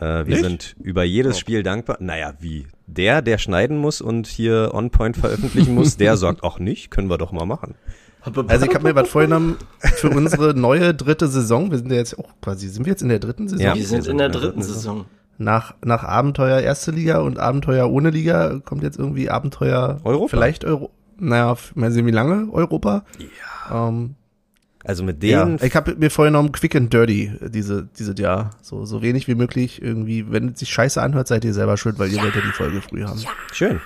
wir 0.01 0.25
Nicht? 0.25 0.43
sind 0.43 0.77
über 0.83 1.05
jedes 1.05 1.37
Oh. 1.37 1.41
Spiel 1.41 1.63
dankbar. 1.63 1.99
Naja, 2.01 2.35
wie? 2.41 2.67
Der, 2.87 3.23
der 3.23 3.39
schneiden 3.39 3.77
muss 3.79 4.01
und 4.01 4.27
hier 4.27 4.71
On 4.73 4.91
Point 4.91 5.17
veröffentlichen 5.17 5.75
muss, 5.75 5.97
der 5.97 6.17
sagt, 6.19 6.41
ach 6.43 6.59
nicht, 6.59 6.91
können 6.91 7.09
wir 7.11 7.19
doch 7.19 7.33
mal 7.33 7.47
machen. 7.47 7.75
Also 8.49 8.67
ich 8.67 8.75
habe 8.75 8.85
mir 8.89 8.95
was 8.95 9.09
vorgenommen 9.09 9.57
für 9.79 10.11
unsere 10.11 10.53
neue 10.55 10.93
dritte 10.95 11.27
Saison. 11.29 11.71
Wir 11.71 11.79
sind 11.79 11.91
ja 11.91 11.97
jetzt 11.97 12.19
auch 12.19 12.29
quasi, 12.43 12.69
sind 12.69 12.85
wir 12.85 12.91
jetzt 12.93 13.03
in 13.03 13.09
der 13.09 13.19
dritten 13.19 13.49
Saison? 13.49 13.65
Ja. 13.65 13.75
Wir 13.75 13.87
sind 13.87 14.07
in 14.07 14.19
der 14.19 14.29
dritten 14.29 14.63
Saison. 14.63 15.07
Nach, 15.39 15.75
nach 15.83 16.05
Abenteuer 16.05 16.61
erste 16.61 16.91
Liga 16.91 17.21
und 17.21 17.39
Abenteuer 17.39 17.91
ohne 17.91 18.11
Liga 18.11 18.61
kommt 18.63 18.83
jetzt 18.83 18.99
irgendwie 18.99 19.31
Abenteuer 19.31 20.01
Europa. 20.05 20.29
Vielleicht 20.29 20.67
Euro. 20.67 20.91
Naja, 21.19 21.57
mal 21.75 21.91
sehen, 21.93 22.07
wie 22.07 22.11
lange 22.11 22.53
Europa. 22.53 23.05
Ja. 23.69 23.89
Ähm, 23.89 24.17
Also 24.85 25.05
mit 25.05 25.23
ja. 25.23 25.45
denen, 25.45 25.59
Ich 25.63 25.77
habe 25.77 25.95
mir 25.95 26.11
vorgenommen, 26.11 26.53
quick 26.53 26.75
and 26.75 26.93
dirty, 26.93 27.33
äh, 27.41 27.51
diese, 27.51 27.89
diese 27.99 28.15
Jahr. 28.15 28.51
So, 28.63 28.85
so 28.87 29.03
wenig 29.03 29.29
wie 29.29 29.35
möglich 29.35 29.83
irgendwie. 29.83 30.31
Wenn 30.31 30.49
es 30.49 30.61
sich 30.61 30.71
scheiße 30.71 31.01
anhört, 31.01 31.29
seid 31.29 31.45
ihr 31.45 31.53
selber 31.53 31.77
schuld, 31.77 31.99
weil 31.99 32.11
ihr 32.11 32.23
wollt 32.23 32.35
ja 32.35 32.41
die 32.41 32.53
Folge 32.53 32.81
früh 32.81 33.05
haben. 33.05 33.21
schön. 33.53 33.81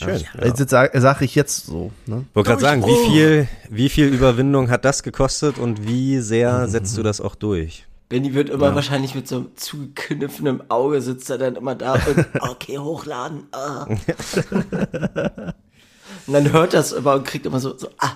Schön. 0.00 0.16
Ja. 0.16 0.26
Also 0.38 0.64
Das 0.64 0.70
sage 0.70 1.00
sag 1.00 1.22
ich 1.22 1.34
jetzt 1.34 1.66
so. 1.66 1.92
Ne? 2.06 2.24
Wollte 2.34 2.50
gerade 2.50 2.60
sagen, 2.60 2.84
wie 2.84 3.10
viel, 3.10 3.48
wie 3.70 3.88
viel 3.88 4.06
Überwindung 4.08 4.70
hat 4.70 4.84
das 4.84 5.02
gekostet 5.02 5.58
und 5.58 5.86
wie 5.86 6.20
sehr 6.20 6.68
setzt 6.68 6.96
du 6.96 7.02
das 7.02 7.20
auch 7.20 7.34
durch? 7.34 7.86
Benny 8.08 8.32
wird 8.32 8.48
immer 8.48 8.74
wahrscheinlich 8.74 9.14
mit 9.14 9.28
so 9.28 9.36
einem 9.36 9.56
zugekniffenem 9.56 10.62
Auge 10.68 11.02
sitzt 11.02 11.28
er 11.28 11.38
dann 11.38 11.56
immer 11.56 11.74
da 11.74 11.94
und 11.94 12.26
okay, 12.40 12.78
hochladen. 12.78 13.48
Ah. 13.52 13.84
und 16.26 16.32
dann 16.32 16.52
hört 16.52 16.72
das 16.74 16.92
immer 16.92 17.14
und 17.14 17.24
kriegt 17.26 17.44
immer 17.44 17.60
so, 17.60 17.76
so 17.76 17.88
ah. 17.98 18.12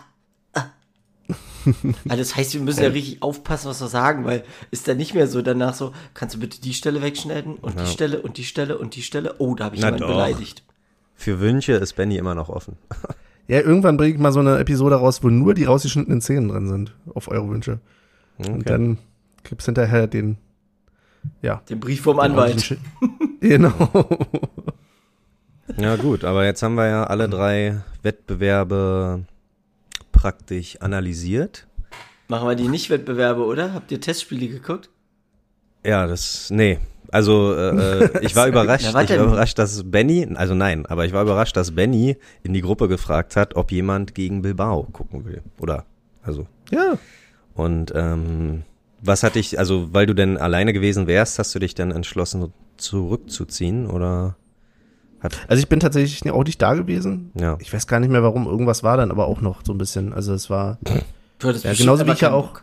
Also 2.08 2.22
das 2.22 2.36
heißt, 2.36 2.54
wir 2.54 2.60
müssen 2.60 2.82
ja 2.82 2.88
richtig 2.88 3.22
aufpassen, 3.22 3.68
was 3.68 3.80
wir 3.80 3.88
sagen, 3.88 4.24
weil 4.24 4.44
ist 4.70 4.88
dann 4.88 4.96
nicht 4.96 5.14
mehr 5.14 5.26
so 5.26 5.42
danach 5.42 5.74
so, 5.74 5.92
kannst 6.14 6.34
du 6.34 6.40
bitte 6.40 6.60
die 6.60 6.74
Stelle 6.74 7.02
wegschneiden 7.02 7.54
und 7.54 7.80
die 7.80 7.86
Stelle 7.86 8.22
und 8.22 8.36
die 8.36 8.44
Stelle 8.44 8.78
und 8.78 8.96
die 8.96 9.02
Stelle. 9.02 9.36
Oh, 9.38 9.54
da 9.54 9.64
habe 9.66 9.76
ich 9.76 9.82
Na 9.82 9.88
jemanden 9.88 10.06
doch. 10.06 10.14
beleidigt. 10.14 10.62
Für 11.14 11.40
Wünsche 11.40 11.72
ist 11.74 11.94
Benny 11.94 12.16
immer 12.16 12.34
noch 12.34 12.48
offen. 12.48 12.76
Ja, 13.48 13.60
irgendwann 13.60 13.96
bringe 13.96 14.14
ich 14.14 14.20
mal 14.20 14.32
so 14.32 14.38
eine 14.38 14.58
Episode 14.58 14.94
raus, 14.94 15.24
wo 15.24 15.28
nur 15.28 15.52
die 15.52 15.64
rausgeschnittenen 15.64 16.20
Szenen 16.20 16.48
drin 16.48 16.68
sind, 16.68 16.94
auf 17.12 17.26
eure 17.26 17.48
Wünsche. 17.50 17.80
Und 18.38 18.70
dann 18.70 18.98
gibt's 19.42 19.64
hinterher 19.64 20.06
den, 20.06 20.38
ja. 21.42 21.60
Den 21.68 21.80
Brief 21.80 22.02
vom 22.02 22.20
Anwalt. 22.20 22.78
Genau. 23.40 23.72
Ja 25.76 25.96
gut, 25.96 26.22
aber 26.22 26.44
jetzt 26.44 26.62
haben 26.62 26.76
wir 26.76 26.86
ja 26.86 27.04
alle 27.04 27.28
drei 27.28 27.82
Wettbewerbe 28.02 29.24
praktisch 30.22 30.80
analysiert. 30.80 31.66
Machen 32.28 32.48
wir 32.48 32.54
die 32.54 32.68
Nicht-Wettbewerbe, 32.68 33.44
oder? 33.44 33.74
Habt 33.74 33.90
ihr 33.90 34.00
Testspiele 34.00 34.46
geguckt? 34.46 34.88
Ja, 35.84 36.06
das, 36.06 36.48
nee. 36.50 36.78
Also 37.10 37.52
äh, 37.52 38.04
äh, 38.04 38.24
ich 38.24 38.36
war 38.36 38.46
überrascht, 38.52 38.86
ich 38.86 38.94
war 38.94 39.02
überrascht, 39.02 39.58
dass 39.58 39.82
Benny, 39.90 40.28
also 40.36 40.54
nein, 40.54 40.86
aber 40.86 41.06
ich 41.06 41.12
war 41.12 41.22
überrascht, 41.22 41.56
dass 41.56 41.72
Benny 41.72 42.16
in 42.44 42.54
die 42.54 42.60
Gruppe 42.60 42.86
gefragt 42.86 43.34
hat, 43.34 43.56
ob 43.56 43.72
jemand 43.72 44.14
gegen 44.14 44.42
Bilbao 44.42 44.84
gucken 44.92 45.24
will. 45.24 45.42
Oder, 45.58 45.86
also 46.22 46.46
Ja. 46.70 46.98
Und 47.54 47.92
ähm, 47.96 48.62
was 49.00 49.24
hat 49.24 49.34
dich, 49.34 49.58
also 49.58 49.92
weil 49.92 50.06
du 50.06 50.14
denn 50.14 50.38
alleine 50.38 50.72
gewesen 50.72 51.08
wärst, 51.08 51.40
hast 51.40 51.52
du 51.52 51.58
dich 51.58 51.74
dann 51.74 51.90
entschlossen, 51.90 52.52
zurückzuziehen 52.76 53.88
oder 53.88 54.36
hat 55.22 55.38
Also 55.48 55.62
ich 55.62 55.68
bin 55.68 55.80
tatsächlich 55.80 56.30
auch 56.32 56.44
nicht 56.44 56.60
da 56.60 56.74
gewesen. 56.74 57.30
ja. 57.38 57.56
Ich 57.60 57.72
weiß 57.72 57.86
gar 57.86 58.00
nicht 58.00 58.10
mehr 58.10 58.22
warum. 58.22 58.46
Irgendwas 58.46 58.82
war 58.82 58.96
dann 58.96 59.10
aber 59.10 59.26
auch 59.26 59.40
noch 59.40 59.60
so 59.64 59.72
ein 59.72 59.78
bisschen. 59.78 60.12
Also 60.12 60.32
es 60.34 60.50
war, 60.50 60.78
Ja, 61.42 61.72
genauso 61.74 62.06
wie 62.06 62.12
ich 62.12 62.20
ja 62.20 62.32
auch- 62.32 62.60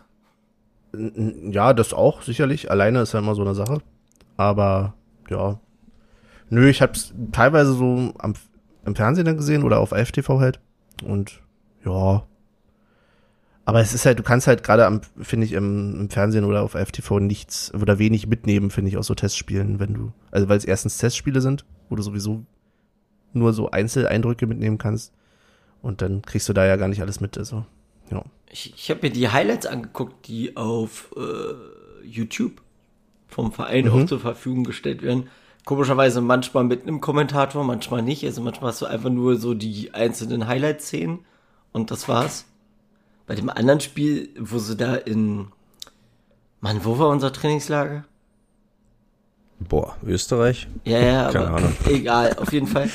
ja, 1.50 1.72
das 1.72 1.92
auch, 1.92 2.22
sicherlich. 2.22 2.70
Alleine 2.70 3.00
ist 3.02 3.12
ja 3.12 3.20
immer 3.20 3.34
so 3.34 3.42
eine 3.42 3.54
Sache. 3.54 3.78
Aber, 4.36 4.94
ja. 5.28 5.60
Nö, 6.48 6.68
ich 6.68 6.82
hab's 6.82 7.14
teilweise 7.30 7.72
so 7.74 8.12
am, 8.18 8.34
im 8.84 8.96
Fernsehen 8.96 9.24
dann 9.26 9.36
gesehen 9.36 9.62
oder 9.62 9.78
auf 9.78 9.92
AFTV 9.92 10.40
halt. 10.40 10.58
Und, 11.04 11.40
ja. 11.84 12.24
Aber 13.64 13.80
es 13.80 13.94
ist 13.94 14.04
halt, 14.04 14.18
du 14.18 14.24
kannst 14.24 14.48
halt 14.48 14.64
gerade 14.64 14.84
am, 14.86 15.00
finde 15.20 15.46
ich, 15.46 15.52
im, 15.52 15.94
im 16.00 16.10
Fernsehen 16.10 16.44
oder 16.44 16.62
auf 16.62 16.74
AFTV 16.74 17.20
nichts 17.20 17.72
oder 17.72 18.00
wenig 18.00 18.26
mitnehmen, 18.26 18.70
finde 18.70 18.88
ich, 18.90 18.96
aus 18.96 19.06
so 19.06 19.14
Testspielen, 19.14 19.78
wenn 19.78 19.94
du, 19.94 20.12
also 20.32 20.48
weil 20.48 20.58
es 20.58 20.64
erstens 20.64 20.98
Testspiele 20.98 21.40
sind, 21.40 21.64
wo 21.90 21.96
du 21.96 22.02
sowieso 22.02 22.44
nur 23.34 23.52
so 23.52 23.70
Einzeleindrücke 23.70 24.46
mitnehmen 24.46 24.78
kannst. 24.78 25.12
Und 25.82 26.00
dann 26.02 26.22
kriegst 26.22 26.48
du 26.48 26.52
da 26.54 26.64
ja 26.64 26.76
gar 26.76 26.88
nicht 26.88 27.02
alles 27.02 27.20
mit, 27.20 27.36
also, 27.36 27.66
ja. 28.10 28.24
Ich, 28.50 28.72
ich 28.74 28.90
habe 28.90 29.00
mir 29.02 29.10
die 29.10 29.28
Highlights 29.28 29.66
angeguckt, 29.66 30.26
die 30.26 30.56
auf 30.56 31.14
äh, 31.16 32.06
YouTube 32.06 32.62
vom 33.28 33.52
Verein 33.52 33.84
Mhm. 33.84 33.90
auch 33.92 34.06
zur 34.06 34.18
Verfügung 34.20 34.64
gestellt 34.64 35.02
werden. 35.02 35.28
Komischerweise 35.64 36.20
manchmal 36.20 36.64
mit 36.64 36.82
einem 36.82 37.00
Kommentator, 37.00 37.62
manchmal 37.64 38.02
nicht. 38.02 38.24
Also 38.24 38.42
manchmal 38.42 38.70
hast 38.70 38.82
du 38.82 38.86
einfach 38.86 39.10
nur 39.10 39.36
so 39.36 39.54
die 39.54 39.94
einzelnen 39.94 40.48
Highlight-Szenen 40.48 41.20
und 41.72 41.90
das 41.90 42.08
war's. 42.08 42.46
Bei 43.26 43.34
dem 43.36 43.48
anderen 43.50 43.80
Spiel, 43.80 44.30
wo 44.38 44.58
sie 44.58 44.76
da 44.76 44.96
in. 44.96 45.48
Mann, 46.60 46.84
wo 46.84 46.98
war 46.98 47.08
unser 47.08 47.32
Trainingslager? 47.32 48.04
Boah, 49.68 49.96
Österreich? 50.04 50.66
Ja, 50.84 50.98
ja, 50.98 51.30
Keine 51.30 51.46
aber 51.46 51.56
Ahnung. 51.58 51.76
egal, 51.88 52.34
auf 52.38 52.52
jeden 52.52 52.66
Fall. 52.66 52.88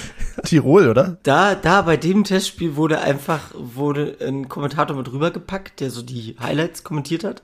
Tirol, 0.44 0.90
oder? 0.90 1.18
Da, 1.24 1.56
da 1.56 1.84
bei 1.84 1.96
dem 1.96 2.24
Testspiel 2.24 2.76
wurde 2.76 3.00
einfach, 3.00 3.52
wurde 3.54 4.18
ein 4.22 4.50
Kommentator 4.50 4.96
mit 4.98 5.12
rübergepackt, 5.12 5.80
der 5.80 5.92
so 5.92 6.02
die 6.02 6.36
Highlights 6.40 6.84
kommentiert 6.84 7.24
hat. 7.24 7.44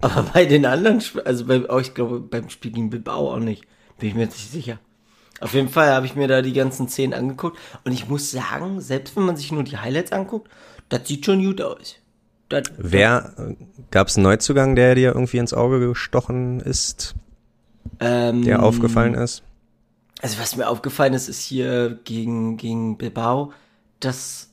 Aber 0.00 0.22
bei 0.34 0.44
den 0.44 0.66
anderen, 0.66 0.98
Sp- 1.00 1.24
also 1.24 1.46
bei, 1.46 1.68
oh, 1.68 1.78
ich 1.78 1.94
glaube, 1.94 2.20
beim 2.20 2.50
Spiel 2.50 2.72
gegen 2.72 2.90
Bilbao 2.90 3.32
auch 3.32 3.38
nicht. 3.40 3.64
Bin 3.98 4.08
ich 4.10 4.14
mir 4.14 4.22
jetzt 4.22 4.36
nicht 4.36 4.52
sicher. 4.52 4.78
Auf 5.40 5.54
jeden 5.54 5.68
Fall 5.70 5.90
habe 5.92 6.06
ich 6.06 6.14
mir 6.14 6.28
da 6.28 6.40
die 6.42 6.52
ganzen 6.52 6.88
Szenen 6.88 7.14
angeguckt 7.14 7.58
und 7.84 7.90
ich 7.92 8.08
muss 8.08 8.30
sagen, 8.30 8.80
selbst 8.80 9.16
wenn 9.16 9.24
man 9.24 9.36
sich 9.36 9.50
nur 9.50 9.64
die 9.64 9.78
Highlights 9.78 10.12
anguckt, 10.12 10.48
das 10.88 11.08
sieht 11.08 11.24
schon 11.26 11.42
gut 11.44 11.60
aus. 11.60 11.96
Das, 12.48 12.64
Wer 12.76 13.32
äh, 13.38 13.54
gab's 13.90 14.16
einen 14.16 14.24
Neuzugang, 14.24 14.76
der 14.76 14.94
dir 14.94 15.14
irgendwie 15.14 15.38
ins 15.38 15.54
Auge 15.54 15.80
gestochen 15.80 16.60
ist, 16.60 17.14
ähm, 18.02 18.42
der 18.42 18.62
aufgefallen 18.62 19.14
ist? 19.14 19.42
Also 20.20 20.38
was 20.38 20.56
mir 20.56 20.68
aufgefallen 20.68 21.14
ist, 21.14 21.28
ist 21.28 21.42
hier 21.42 21.98
gegen, 22.04 22.56
gegen 22.56 22.98
Bilbao, 22.98 23.52
dass 24.00 24.50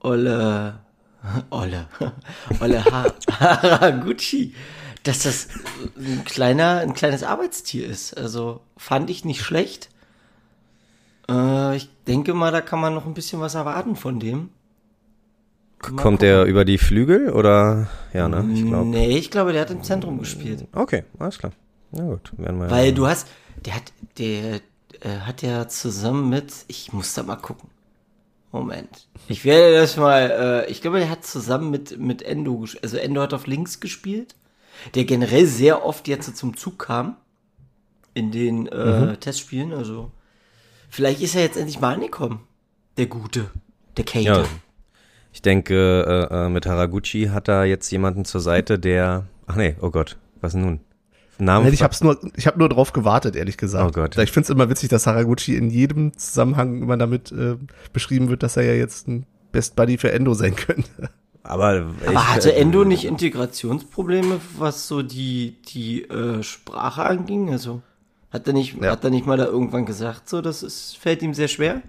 Olle, 0.00 0.80
Olle, 1.50 1.88
Olle 2.60 2.84
ha 2.84 3.06
Haraguchi, 3.30 4.54
dass 5.02 5.22
das 5.22 5.48
ein 5.96 6.24
kleiner, 6.24 6.78
ein 6.78 6.94
kleines 6.94 7.22
Arbeitstier 7.22 7.86
ist. 7.86 8.16
Also 8.16 8.60
fand 8.76 9.10
ich 9.10 9.24
nicht 9.24 9.42
schlecht. 9.42 9.88
Äh, 11.28 11.76
ich 11.76 11.88
denke 12.06 12.34
mal, 12.34 12.52
da 12.52 12.60
kann 12.60 12.80
man 12.80 12.94
noch 12.94 13.06
ein 13.06 13.14
bisschen 13.14 13.40
was 13.40 13.54
erwarten 13.54 13.96
von 13.96 14.20
dem. 14.20 14.50
Mal 15.82 16.02
Kommt 16.02 16.22
der 16.22 16.44
über 16.44 16.64
die 16.64 16.78
Flügel 16.78 17.30
oder 17.30 17.88
ja, 18.12 18.28
ne? 18.28 18.48
Ich 18.54 18.64
glaube. 18.64 18.88
Nee, 18.88 19.18
ich 19.18 19.30
glaube, 19.30 19.52
der 19.52 19.62
hat 19.62 19.70
im 19.70 19.82
Zentrum 19.82 20.18
gespielt. 20.18 20.66
Okay, 20.72 21.04
alles 21.18 21.38
klar. 21.38 21.52
Na 21.94 22.04
gut, 22.04 22.32
werden 22.36 22.60
wir. 22.60 22.70
Weil 22.70 22.92
du 22.92 23.06
hast, 23.06 23.28
der 23.64 23.76
hat, 23.76 23.92
der 24.18 24.60
äh, 25.00 25.20
hat 25.20 25.42
ja 25.42 25.68
zusammen 25.68 26.28
mit, 26.28 26.52
ich 26.68 26.92
muss 26.92 27.14
da 27.14 27.22
mal 27.22 27.36
gucken. 27.36 27.70
Moment. 28.52 29.08
Ich 29.26 29.44
werde 29.44 29.74
das 29.80 29.96
mal, 29.96 30.30
äh, 30.66 30.70
ich 30.70 30.80
glaube, 30.80 30.98
der 30.98 31.10
hat 31.10 31.24
zusammen 31.24 31.70
mit, 31.70 31.98
mit 31.98 32.22
Endo, 32.22 32.64
also 32.82 32.96
Endo 32.96 33.20
hat 33.20 33.34
auf 33.34 33.48
links 33.48 33.80
gespielt, 33.80 34.36
der 34.94 35.04
generell 35.04 35.46
sehr 35.46 35.84
oft 35.84 36.06
jetzt 36.06 36.26
so 36.26 36.32
zum 36.32 36.56
Zug 36.56 36.78
kam 36.78 37.16
in 38.14 38.30
den 38.30 38.68
äh, 38.68 39.16
Testspielen, 39.16 39.72
also 39.72 40.12
vielleicht 40.88 41.20
ist 41.20 41.34
er 41.34 41.42
jetzt 41.42 41.56
endlich 41.56 41.80
mal 41.80 41.94
angekommen. 41.94 42.46
Der 42.96 43.06
Gute, 43.06 43.50
der 43.96 44.04
Kate. 44.04 44.24
Ja. 44.24 44.44
Ich 45.32 45.42
denke, 45.42 46.28
äh, 46.30 46.46
äh, 46.46 46.48
mit 46.48 46.64
Haraguchi 46.64 47.30
hat 47.32 47.48
da 47.48 47.64
jetzt 47.64 47.90
jemanden 47.90 48.24
zur 48.24 48.40
Seite, 48.40 48.78
der. 48.78 49.26
Ach 49.48 49.56
nee, 49.56 49.74
oh 49.80 49.90
Gott, 49.90 50.16
was 50.40 50.54
nun? 50.54 50.78
Namen. 51.38 51.72
Ich 51.72 51.82
hab's 51.82 52.02
nur, 52.02 52.18
ich 52.36 52.46
habe 52.46 52.58
nur 52.58 52.68
drauf 52.68 52.92
gewartet, 52.92 53.34
ehrlich 53.36 53.56
gesagt. 53.56 53.84
Oh 53.86 53.90
Gott. 53.92 54.16
Ich 54.18 54.32
find's 54.32 54.50
immer 54.50 54.68
witzig, 54.70 54.88
dass 54.88 55.06
Haraguchi 55.06 55.56
in 55.56 55.70
jedem 55.70 56.16
Zusammenhang 56.16 56.80
immer 56.82 56.96
damit 56.96 57.32
äh, 57.32 57.56
beschrieben 57.92 58.28
wird, 58.28 58.42
dass 58.42 58.56
er 58.56 58.64
ja 58.64 58.74
jetzt 58.74 59.08
ein 59.08 59.26
Best 59.52 59.76
Buddy 59.76 59.98
für 59.98 60.12
Endo 60.12 60.34
sein 60.34 60.54
könnte. 60.56 61.10
aber 61.42 61.86
ich, 62.02 62.08
Aber 62.08 62.34
hatte 62.34 62.52
äh, 62.54 62.60
Endo 62.60 62.84
nicht 62.84 63.04
Integrationsprobleme, 63.04 64.40
was 64.58 64.88
so 64.88 65.02
die, 65.02 65.56
die 65.68 66.02
äh, 66.04 66.42
Sprache 66.42 67.04
anging? 67.04 67.50
Also 67.50 67.82
hat 68.30 68.46
er 68.46 68.52
nicht, 68.52 68.80
Ja. 68.82 68.92
hat 68.92 69.04
er 69.04 69.10
nicht 69.10 69.26
mal 69.26 69.36
da 69.36 69.46
irgendwann 69.46 69.86
gesagt, 69.86 70.28
so, 70.28 70.40
das 70.40 70.62
ist, 70.62 70.96
fällt 70.98 71.22
ihm 71.22 71.34
sehr 71.34 71.48
schwer? 71.48 71.82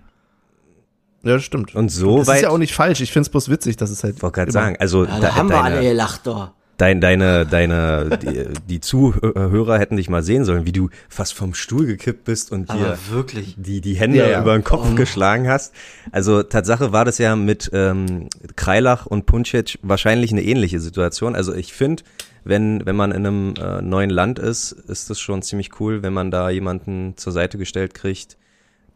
Ja, 1.23 1.33
das 1.33 1.43
stimmt. 1.43 1.73
Und 1.73 1.89
so 1.89 2.19
das 2.19 2.27
weit. 2.27 2.35
ist 2.37 2.41
ja 2.43 2.49
auch 2.49 2.59
nicht 2.59 2.75
falsch. 2.75 3.01
Ich 3.01 3.11
find's 3.11 3.29
bloß 3.29 3.49
witzig, 3.49 3.77
dass 3.77 3.89
es 3.89 4.03
halt. 4.03 4.17
Ich 4.17 4.21
wollte 4.21 4.35
gerade 4.35 4.51
sagen, 4.51 4.75
also 4.79 5.05
Ja, 5.05 5.15
da, 5.15 5.19
da, 5.21 5.35
haben 5.35 5.49
wir 5.49 5.63
alle 5.63 5.81
gelacht, 5.81 6.27
doch. 6.27 6.51
Dein, 6.77 7.01
deine, 7.01 7.45
deine, 7.45 8.17
die, 8.21 8.45
die 8.67 8.79
Zuhörer 8.81 9.79
hätten 9.79 9.97
dich 9.97 10.09
mal 10.09 10.23
sehen 10.23 10.45
sollen, 10.45 10.65
wie 10.65 10.71
du 10.71 10.89
fast 11.09 11.33
vom 11.33 11.53
Stuhl 11.53 11.85
gekippt 11.85 12.25
bist 12.25 12.51
und 12.51 12.71
dir 12.71 12.97
wirklich. 13.09 13.55
die, 13.57 13.81
die 13.81 13.95
Hände 13.95 14.17
Ja, 14.17 14.27
ja. 14.27 14.41
über 14.41 14.53
den 14.53 14.63
Kopf 14.63 14.95
geschlagen 14.95 15.47
hast. 15.47 15.73
Also 16.11 16.43
Tatsache 16.43 16.91
war 16.91 17.05
das 17.05 17.17
ja 17.17 17.35
mit 17.35 17.69
ähm, 17.73 18.29
Kreilach 18.55 19.05
und 19.05 19.25
Puncic 19.25 19.79
wahrscheinlich 19.81 20.31
eine 20.31 20.43
ähnliche 20.43 20.79
Situation. 20.79 21.35
Also 21.35 21.53
ich 21.53 21.73
finde, 21.73 22.03
wenn, 22.43 22.85
wenn 22.85 22.95
man 22.95 23.11
in 23.11 23.25
einem 23.25 23.53
äh, 23.59 23.81
neuen 23.81 24.09
Land 24.09 24.39
ist, 24.39 24.71
ist 24.71 25.09
das 25.09 25.19
schon 25.19 25.41
ziemlich 25.41 25.79
cool, 25.79 26.03
wenn 26.03 26.13
man 26.13 26.31
da 26.31 26.49
jemanden 26.49 27.13
zur 27.17 27.33
Seite 27.33 27.57
gestellt 27.57 27.93
kriegt. 27.93 28.37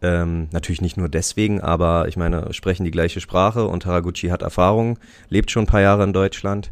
Ähm, 0.01 0.47
natürlich 0.51 0.81
nicht 0.81 0.95
nur 0.95 1.09
deswegen, 1.09 1.59
aber 1.59 2.07
ich 2.07 2.15
meine, 2.15 2.53
sprechen 2.53 2.85
die 2.85 2.91
gleiche 2.91 3.19
Sprache 3.19 3.65
und 3.65 3.85
Haraguchi 3.85 4.29
hat 4.29 4.43
Erfahrung, 4.43 4.97
lebt 5.27 5.51
schon 5.51 5.63
ein 5.63 5.67
paar 5.67 5.81
Jahre 5.81 6.03
in 6.05 6.13
Deutschland. 6.13 6.71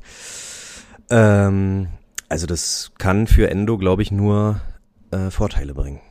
Ähm, 1.09 1.87
also 2.29 2.45
das 2.45 2.91
kann 2.97 3.27
für 3.27 3.49
Endo, 3.49 3.77
glaube 3.77 4.01
ich, 4.01 4.11
nur 4.11 4.61
äh, 5.11 5.29
Vorteile 5.31 5.73
bringen. 5.73 6.01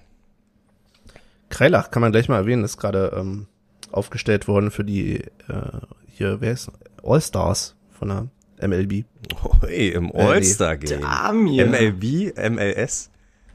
Kreilach 1.48 1.90
kann 1.90 2.02
man 2.02 2.12
gleich 2.12 2.28
mal 2.28 2.38
erwähnen, 2.38 2.64
ist 2.64 2.76
gerade 2.78 3.12
ähm, 3.16 3.46
aufgestellt 3.92 4.48
worden 4.48 4.70
für 4.70 4.84
die 4.84 5.18
äh, 5.48 5.80
hier, 6.08 6.40
wer 6.40 6.52
ist 6.52 6.70
All-Stars 7.02 7.76
von 7.90 8.08
der 8.08 8.68
MLB. 8.68 9.04
Hey, 9.60 9.90
im 9.90 10.06
nee. 10.06 10.22
All-Star-Game. 10.22 11.00
MLB, 11.00 12.34
MLS. 12.50 13.10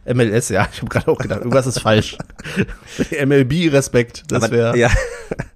MLS, 0.05 0.49
ja, 0.49 0.67
ich 0.71 0.79
habe 0.79 0.89
gerade 0.89 1.07
auch 1.09 1.17
gedacht, 1.17 1.39
irgendwas 1.39 1.67
ist 1.67 1.79
falsch. 1.79 2.17
MLB 3.25 3.71
Respekt, 3.71 4.23
das 4.29 4.49
wäre 4.49 4.77
ja. 4.77 4.89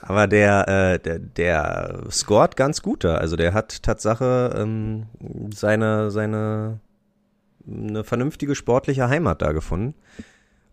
aber 0.00 0.26
der, 0.26 0.68
äh, 0.68 0.98
der, 0.98 1.18
der 1.18 2.04
scored 2.10 2.56
ganz 2.56 2.82
gut 2.82 3.04
da. 3.04 3.16
Also 3.16 3.36
der 3.36 3.54
hat 3.54 3.82
Tatsache 3.82 4.54
ähm, 4.56 5.06
seine, 5.54 6.10
seine 6.10 6.80
eine 7.66 8.04
vernünftige 8.04 8.54
sportliche 8.54 9.08
Heimat 9.08 9.42
da 9.42 9.52
gefunden. 9.52 9.94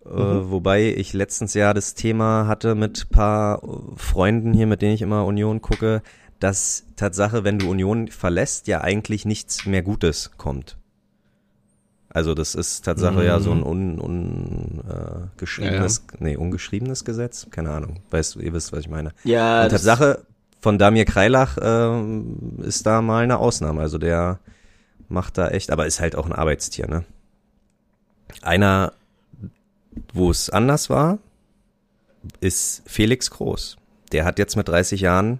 Äh, 0.06 0.10
wobei 0.10 0.94
ich 0.96 1.14
letztens 1.14 1.54
ja 1.54 1.74
das 1.74 1.94
Thema 1.94 2.48
hatte 2.48 2.74
mit 2.74 3.10
paar 3.10 3.62
Freunden 3.96 4.54
hier, 4.54 4.66
mit 4.66 4.82
denen 4.82 4.94
ich 4.94 5.02
immer 5.02 5.26
Union 5.26 5.62
gucke, 5.62 6.02
dass 6.40 6.86
Tatsache, 6.96 7.44
wenn 7.44 7.60
du 7.60 7.70
Union 7.70 8.08
verlässt, 8.08 8.68
ja 8.68 8.82
eigentlich 8.82 9.26
nichts 9.26 9.66
mehr 9.66 9.84
Gutes 9.84 10.32
kommt. 10.38 10.79
Also 12.12 12.34
das 12.34 12.56
ist 12.56 12.86
Tatsache 12.86 13.24
ja 13.24 13.40
so 13.40 13.52
ein 13.52 13.64
un, 13.64 14.00
un, 14.00 14.82
äh, 14.90 15.28
geschriebenes, 15.38 16.06
nee, 16.18 16.36
ungeschriebenes 16.36 17.06
Gesetz, 17.06 17.48
keine 17.52 17.70
Ahnung. 17.72 17.98
Weißt 18.10 18.36
du, 18.36 18.40
ihr 18.40 18.52
wisst, 18.54 18.74
was 18.74 18.80
ich 18.80 18.90
meine. 18.90 19.12
Ja, 19.24 19.64
Und 19.64 19.70
Tatsache 19.70 20.24
von 20.60 20.80
Damir 20.80 21.06
Kreilach 21.06 21.58
ähm, 21.62 22.58
ist 22.64 22.86
da 22.86 23.02
mal 23.02 23.24
eine 23.24 23.38
Ausnahme. 23.38 23.82
Also 23.82 24.00
der 24.00 24.40
macht 25.08 25.38
da 25.38 25.50
echt, 25.50 25.72
aber 25.72 25.86
ist 25.86 26.00
halt 26.00 26.16
auch 26.16 26.26
ein 26.26 26.34
Arbeitstier, 26.34 26.88
ne? 26.88 27.06
Einer, 28.42 28.94
wo 30.14 30.32
es 30.32 30.50
anders 30.50 30.90
war, 30.90 31.20
ist 32.40 32.84
Felix 32.86 33.32
Groß. 33.32 33.78
Der 34.12 34.26
hat 34.26 34.40
jetzt 34.40 34.56
mit 34.56 34.68
30 34.68 35.02
Jahren 35.02 35.40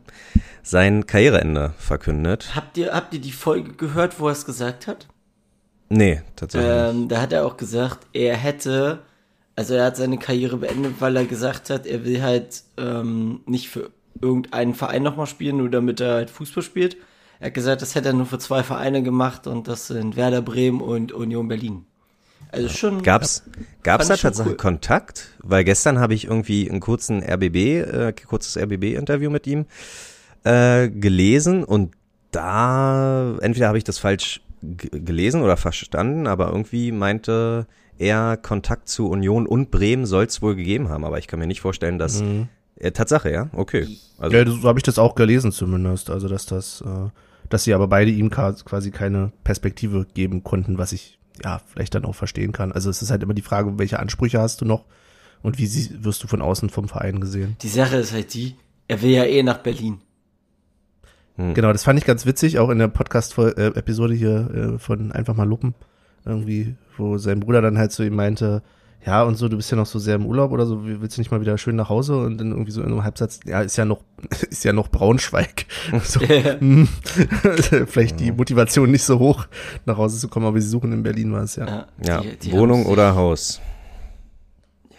sein 0.62 1.08
Karriereende 1.08 1.74
verkündet. 1.78 2.52
habt 2.56 2.78
ihr, 2.78 2.94
habt 2.94 3.14
ihr 3.14 3.22
die 3.22 3.32
Folge 3.32 3.74
gehört, 3.74 4.20
wo 4.20 4.28
er 4.28 4.34
es 4.34 4.46
gesagt 4.46 4.88
hat? 4.88 5.08
Nee, 5.90 6.22
tatsächlich. 6.36 6.72
Ähm, 6.72 7.08
da 7.08 7.22
hat 7.22 7.34
er 7.34 7.46
auch 7.46 7.58
gesagt, 7.58 8.08
er 8.14 8.38
hätte, 8.38 9.00
also 9.56 9.74
er 9.74 9.86
hat 9.86 9.98
seine 9.98 10.18
Karriere 10.18 10.58
beendet, 10.58 10.96
weil 11.00 11.16
er 11.18 11.26
gesagt 11.26 11.70
hat, 11.70 11.86
er 11.86 12.06
will 12.06 12.22
halt 12.22 12.64
ähm, 12.78 13.42
nicht 13.46 13.70
für 13.70 13.90
irgendeinen 14.22 14.76
Verein 14.76 15.04
nochmal 15.04 15.26
spielen, 15.26 15.58
nur 15.58 15.70
damit 15.70 16.00
er 16.00 16.14
halt 16.14 16.30
Fußball 16.30 16.64
spielt. 16.64 16.98
Er 17.40 17.48
hat 17.48 17.54
gesagt, 17.54 17.82
das 17.82 17.96
hätte 17.96 18.10
er 18.10 18.14
nur 18.14 18.26
für 18.26 18.40
zwei 18.40 18.64
Vereine 18.64 19.02
gemacht 19.02 19.48
und 19.48 19.68
das 19.68 19.88
sind 19.88 20.16
Werder 20.16 20.42
Bremen 20.42 20.82
und 20.82 21.12
Union 21.12 21.48
Berlin. 21.48 21.86
Also 22.52 22.70
schon. 22.70 23.04
Gab's, 23.04 23.44
gab's 23.84 24.08
da 24.08 24.16
tatsächlich 24.16 24.54
cool. 24.54 24.58
Kontakt? 24.58 25.30
Weil 25.40 25.64
gestern 25.64 26.00
habe 26.00 26.14
ich 26.14 26.26
irgendwie 26.26 26.70
einen 26.70 26.80
kurzen 26.80 27.24
RBB, 27.24 27.56
äh, 27.56 28.14
kurzes 28.28 28.58
RBB-Interview 28.58 29.30
mit 29.30 29.48
ihm 29.48 29.66
äh, 30.44 30.90
gelesen 30.90 31.64
und 31.64 31.94
da, 32.32 33.38
entweder 33.42 33.68
habe 33.68 33.78
ich 33.78 33.84
das 33.84 33.98
falsch 33.98 34.42
gelesen 34.62 35.42
oder 35.42 35.58
verstanden, 35.58 36.28
aber 36.28 36.48
irgendwie 36.50 36.92
meinte 36.92 37.68
er, 37.98 38.38
Kontakt 38.38 38.88
zu 38.90 39.10
Union 39.10 39.46
und 39.46 39.72
Bremen 39.72 40.06
soll 40.06 40.26
es 40.26 40.42
wohl 40.42 40.56
gegeben 40.56 40.90
haben, 40.90 41.06
aber 41.06 41.20
ich 41.20 41.28
kann 41.28 41.40
mir 41.40 41.48
nicht 41.48 41.62
vorstellen, 41.62 42.00
dass, 42.00 42.24
äh, 42.78 42.92
Tatsache, 42.92 43.32
ja, 43.32 43.50
okay. 43.54 43.88
Also, 44.18 44.36
Ja, 44.38 44.46
so 44.46 44.64
habe 44.64 44.80
ich 44.80 44.84
das 44.84 44.98
auch 45.00 45.16
gelesen 45.16 45.52
zumindest. 45.52 46.10
Also 46.10 46.28
dass 46.28 46.46
das, 46.46 46.82
äh, 46.82 47.10
dass 47.50 47.64
sie 47.64 47.74
aber 47.74 47.88
beide 47.88 48.12
ihm 48.12 48.30
quasi 48.30 48.92
keine 48.92 49.32
Perspektive 49.44 50.06
geben 50.14 50.44
konnten, 50.44 50.78
was 50.78 50.92
ich 50.94 51.20
ja 51.44 51.62
vielleicht 51.66 51.96
dann 51.96 52.06
auch 52.06 52.16
verstehen 52.16 52.52
kann. 52.52 52.72
Also 52.72 52.90
es 52.90 53.02
ist 53.02 53.12
halt 53.12 53.24
immer 53.24 53.34
die 53.34 53.42
Frage, 53.42 53.78
welche 53.80 54.00
Ansprüche 54.00 54.40
hast 54.40 54.62
du 54.62 54.66
noch 54.66 54.86
und 55.42 55.58
wie 55.58 55.66
sie, 55.68 56.04
wirst 56.04 56.24
du 56.24 56.28
von 56.28 56.42
außen 56.42 56.70
vom 56.70 56.88
Verein 56.88 57.20
gesehen. 57.20 57.56
Die 57.62 57.70
Sache 57.70 57.98
ist 57.98 58.14
halt 58.14 58.34
die, 58.34 58.56
er 58.88 59.02
will 59.02 59.12
ja 59.12 59.24
eh 59.24 59.44
nach 59.44 59.60
Berlin. 59.60 60.02
Genau, 61.54 61.72
das 61.72 61.84
fand 61.84 61.98
ich 61.98 62.06
ganz 62.06 62.26
witzig, 62.26 62.60
auch 62.60 62.70
in 62.70 62.80
der 62.80 62.90
Podcast-Episode 62.90 64.14
hier 64.14 64.74
äh, 64.76 64.78
von 64.80 65.12
Einfach 65.14 65.36
mal 65.36 65.48
Luppen, 65.48 65.74
irgendwie, 66.26 66.76
wo 66.98 67.18
sein 67.18 67.40
Bruder 67.40 67.62
dann 67.62 67.78
halt 67.78 67.92
zu 67.94 68.04
ihm 68.04 68.16
meinte, 68.16 68.62
ja, 69.06 69.24
und 69.24 69.36
so, 69.38 69.48
du 69.48 69.56
bist 69.56 69.72
ja 69.72 69.78
noch 69.78 69.86
so 69.86 69.98
sehr 69.98 70.16
im 70.16 70.26
Urlaub 70.26 70.52
oder 70.52 70.66
so, 70.66 70.82
willst 70.84 71.16
du 71.16 71.22
nicht 71.22 71.32
mal 71.32 71.40
wieder 71.40 71.58
schön 71.58 71.78
nach 71.78 71.88
Hause? 71.88 72.18
Und 72.18 72.38
dann 72.38 72.52
irgendwie 72.52 72.72
so 72.72 72.82
in 72.82 72.88
einem 72.88 73.06
Halbsatz, 73.06 73.40
ja, 73.46 73.62
ist 73.62 73.78
ja 73.78 73.86
noch, 73.86 74.02
ist 74.50 74.66
ja 74.66 74.74
noch 74.74 74.90
Braunschweig. 74.90 75.66
So, 76.04 76.20
hm, 76.20 76.90
vielleicht 77.88 78.20
die 78.20 78.34
Motivation 78.34 78.92
nicht 78.92 79.04
so 79.04 79.18
hoch, 79.20 79.46
nach 79.86 79.96
Hause 79.98 80.20
zu 80.20 80.28
kommen, 80.28 80.46
aber 80.46 80.60
sie 80.60 80.68
suchen 80.68 80.92
in 80.92 81.04
Berlin 81.04 81.32
was, 81.32 81.56
ja. 81.56 81.66
Ja, 81.68 81.88
ja, 82.06 82.20
die- 82.22 82.36
die 82.38 82.52
Wohnung 82.52 82.86
oder 82.86 83.16
Haus? 83.16 83.62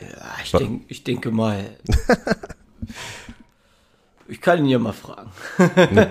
Ja, 0.00 0.06
ich, 0.42 0.52
denk, 0.52 0.82
ich 0.88 1.04
denke 1.04 1.30
mal. 1.30 1.64
Ich 4.30 4.40
kann 4.40 4.58
ihn 4.60 4.66
ja 4.66 4.78
mal 4.78 4.92
fragen. 4.92 5.30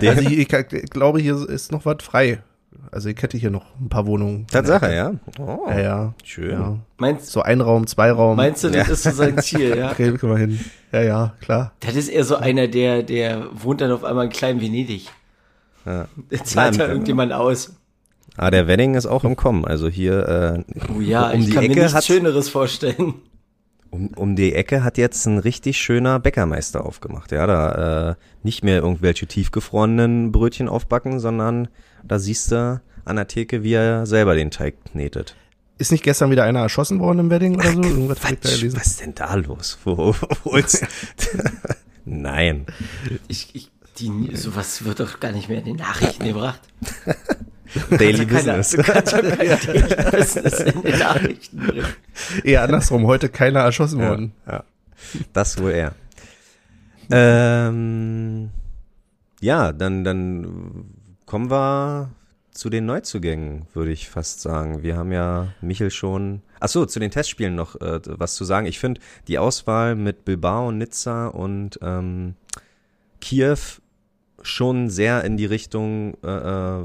Also 0.00 0.22
ich, 0.22 0.38
ich 0.38 0.90
glaube, 0.90 1.18
hier 1.20 1.36
ist 1.48 1.72
noch 1.72 1.84
was 1.84 1.96
frei. 2.02 2.42
Also 2.92 3.08
ich 3.08 3.20
hätte 3.22 3.36
hier 3.36 3.50
noch 3.50 3.64
ein 3.80 3.88
paar 3.88 4.06
Wohnungen. 4.06 4.46
Tatsache, 4.46 4.92
ja? 4.94 5.12
Oh, 5.38 5.66
Ja, 5.68 5.80
ja. 5.80 6.14
schön. 6.24 6.50
ja. 6.50 6.76
Meinst, 6.98 7.26
So 7.30 7.42
ein 7.42 7.60
Raum, 7.60 7.86
zwei 7.86 8.10
Raum. 8.10 8.36
meinst 8.36 8.64
du, 8.64 8.70
das 8.70 8.88
ist 8.88 9.02
so 9.04 9.10
sein 9.10 9.38
Ziel, 9.38 9.76
ja? 9.76 9.90
Okay, 9.92 10.12
können 10.12 10.32
wir 10.32 10.38
hin. 10.38 10.60
Ja, 10.92 11.02
ja, 11.02 11.34
klar. 11.40 11.72
Das 11.80 11.94
ist 11.96 12.08
eher 12.08 12.24
so 12.24 12.36
einer, 12.36 12.68
der, 12.68 13.02
der 13.02 13.46
wohnt 13.52 13.80
dann 13.80 13.92
auf 13.92 14.02
einmal 14.04 14.24
in 14.26 14.30
klein 14.32 14.60
Venedig. 14.60 15.08
Ja. 15.86 16.06
Der 16.30 16.44
zahlt 16.44 16.78
da 16.78 16.88
irgendjemand 16.88 17.32
aus. 17.32 17.74
Ah, 18.36 18.50
der 18.50 18.66
Wedding 18.66 18.94
ist 18.94 19.06
auch 19.06 19.24
im 19.24 19.36
Kommen. 19.36 19.64
Also 19.64 19.88
hier 19.88 20.64
äh, 20.66 20.74
Oh 20.96 21.00
ja, 21.00 21.30
um 21.30 21.40
ich 21.40 21.46
die 21.46 21.52
kann 21.52 21.64
mir 21.64 21.70
Ecke 21.70 21.80
nichts 21.80 21.94
hat 21.94 22.04
Schöneres 22.04 22.48
vorstellen. 22.48 23.14
Um, 23.90 24.08
um 24.16 24.36
die 24.36 24.54
Ecke 24.54 24.84
hat 24.84 24.98
jetzt 24.98 25.26
ein 25.26 25.38
richtig 25.38 25.78
schöner 25.78 26.18
Bäckermeister 26.18 26.84
aufgemacht. 26.84 27.32
Ja, 27.32 27.46
da 27.46 28.10
äh, 28.10 28.14
nicht 28.42 28.64
mehr 28.64 28.78
irgendwelche 28.82 29.26
tiefgefrorenen 29.26 30.32
Brötchen 30.32 30.68
aufbacken, 30.68 31.20
sondern 31.20 31.68
da 32.04 32.18
siehst 32.18 32.52
du 32.52 32.80
an 33.04 33.16
der 33.16 33.26
Theke, 33.26 33.62
wie 33.62 33.72
er 33.72 34.06
selber 34.06 34.34
den 34.34 34.50
Teig 34.50 34.76
knetet. 34.92 35.34
Ist 35.78 35.92
nicht 35.92 36.04
gestern 36.04 36.30
wieder 36.30 36.44
einer 36.44 36.60
erschossen 36.60 37.00
worden 37.00 37.20
im 37.20 37.30
Wedding 37.30 37.54
oder 37.54 37.72
so? 37.72 37.82
Irgendwas 37.82 38.20
da 38.20 38.28
Was, 38.32 38.86
ist 38.86 39.00
denn 39.00 39.14
da 39.14 39.34
los? 39.34 39.78
Wo, 39.84 39.96
wo 39.96 40.14
holst 40.44 40.86
Nein. 42.04 42.66
Ich, 43.28 43.54
ich, 43.54 43.70
die, 43.98 44.36
sowas 44.36 44.84
wird 44.84 45.00
doch 45.00 45.20
gar 45.20 45.32
nicht 45.32 45.48
mehr 45.48 45.58
in 45.58 45.64
den 45.64 45.76
Nachrichten 45.76 46.24
gebracht. 46.24 46.60
Daily 47.90 48.26
Keiner, 48.26 48.56
Business. 48.58 48.70
du 48.70 48.82
kannst 48.82 49.12
ja 49.12 49.22
kein 49.22 49.38
Daily 49.66 50.10
Business 50.10 50.60
in 50.60 50.82
den 50.82 50.98
Nachrichten 50.98 51.58
bringen. 51.58 51.86
Eher 52.44 52.62
andersrum, 52.62 53.06
heute 53.06 53.28
keiner 53.28 53.60
erschossen 53.60 54.00
Ja, 54.00 54.08
worden. 54.08 54.32
ja. 54.46 54.64
Das 55.32 55.60
wohl 55.60 55.70
er. 55.72 55.94
Ähm, 57.10 58.50
ja, 59.40 59.72
dann, 59.72 60.04
dann 60.04 60.84
kommen 61.26 61.50
wir 61.50 62.10
zu 62.52 62.68
den 62.68 62.86
Neuzugängen, 62.86 63.66
würde 63.72 63.92
ich 63.92 64.08
fast 64.08 64.40
sagen. 64.42 64.82
Wir 64.82 64.96
haben 64.96 65.12
ja 65.12 65.48
Michel 65.60 65.90
schon. 65.90 66.42
Ach 66.60 66.68
so, 66.68 66.84
zu 66.84 67.00
den 67.00 67.10
Testspielen 67.10 67.54
noch 67.54 67.80
äh, 67.80 68.00
was 68.06 68.34
zu 68.34 68.44
sagen. 68.44 68.66
Ich 68.66 68.78
finde 68.78 69.00
die 69.28 69.38
Auswahl 69.38 69.94
mit 69.94 70.24
Bilbao, 70.24 70.70
Nizza 70.72 71.28
und 71.28 71.78
ähm, 71.82 72.34
Kiew 73.20 73.56
schon 74.42 74.90
sehr 74.90 75.24
in 75.24 75.36
die 75.36 75.46
Richtung, 75.46 76.16
äh, 76.22 76.28
äh, 76.28 76.82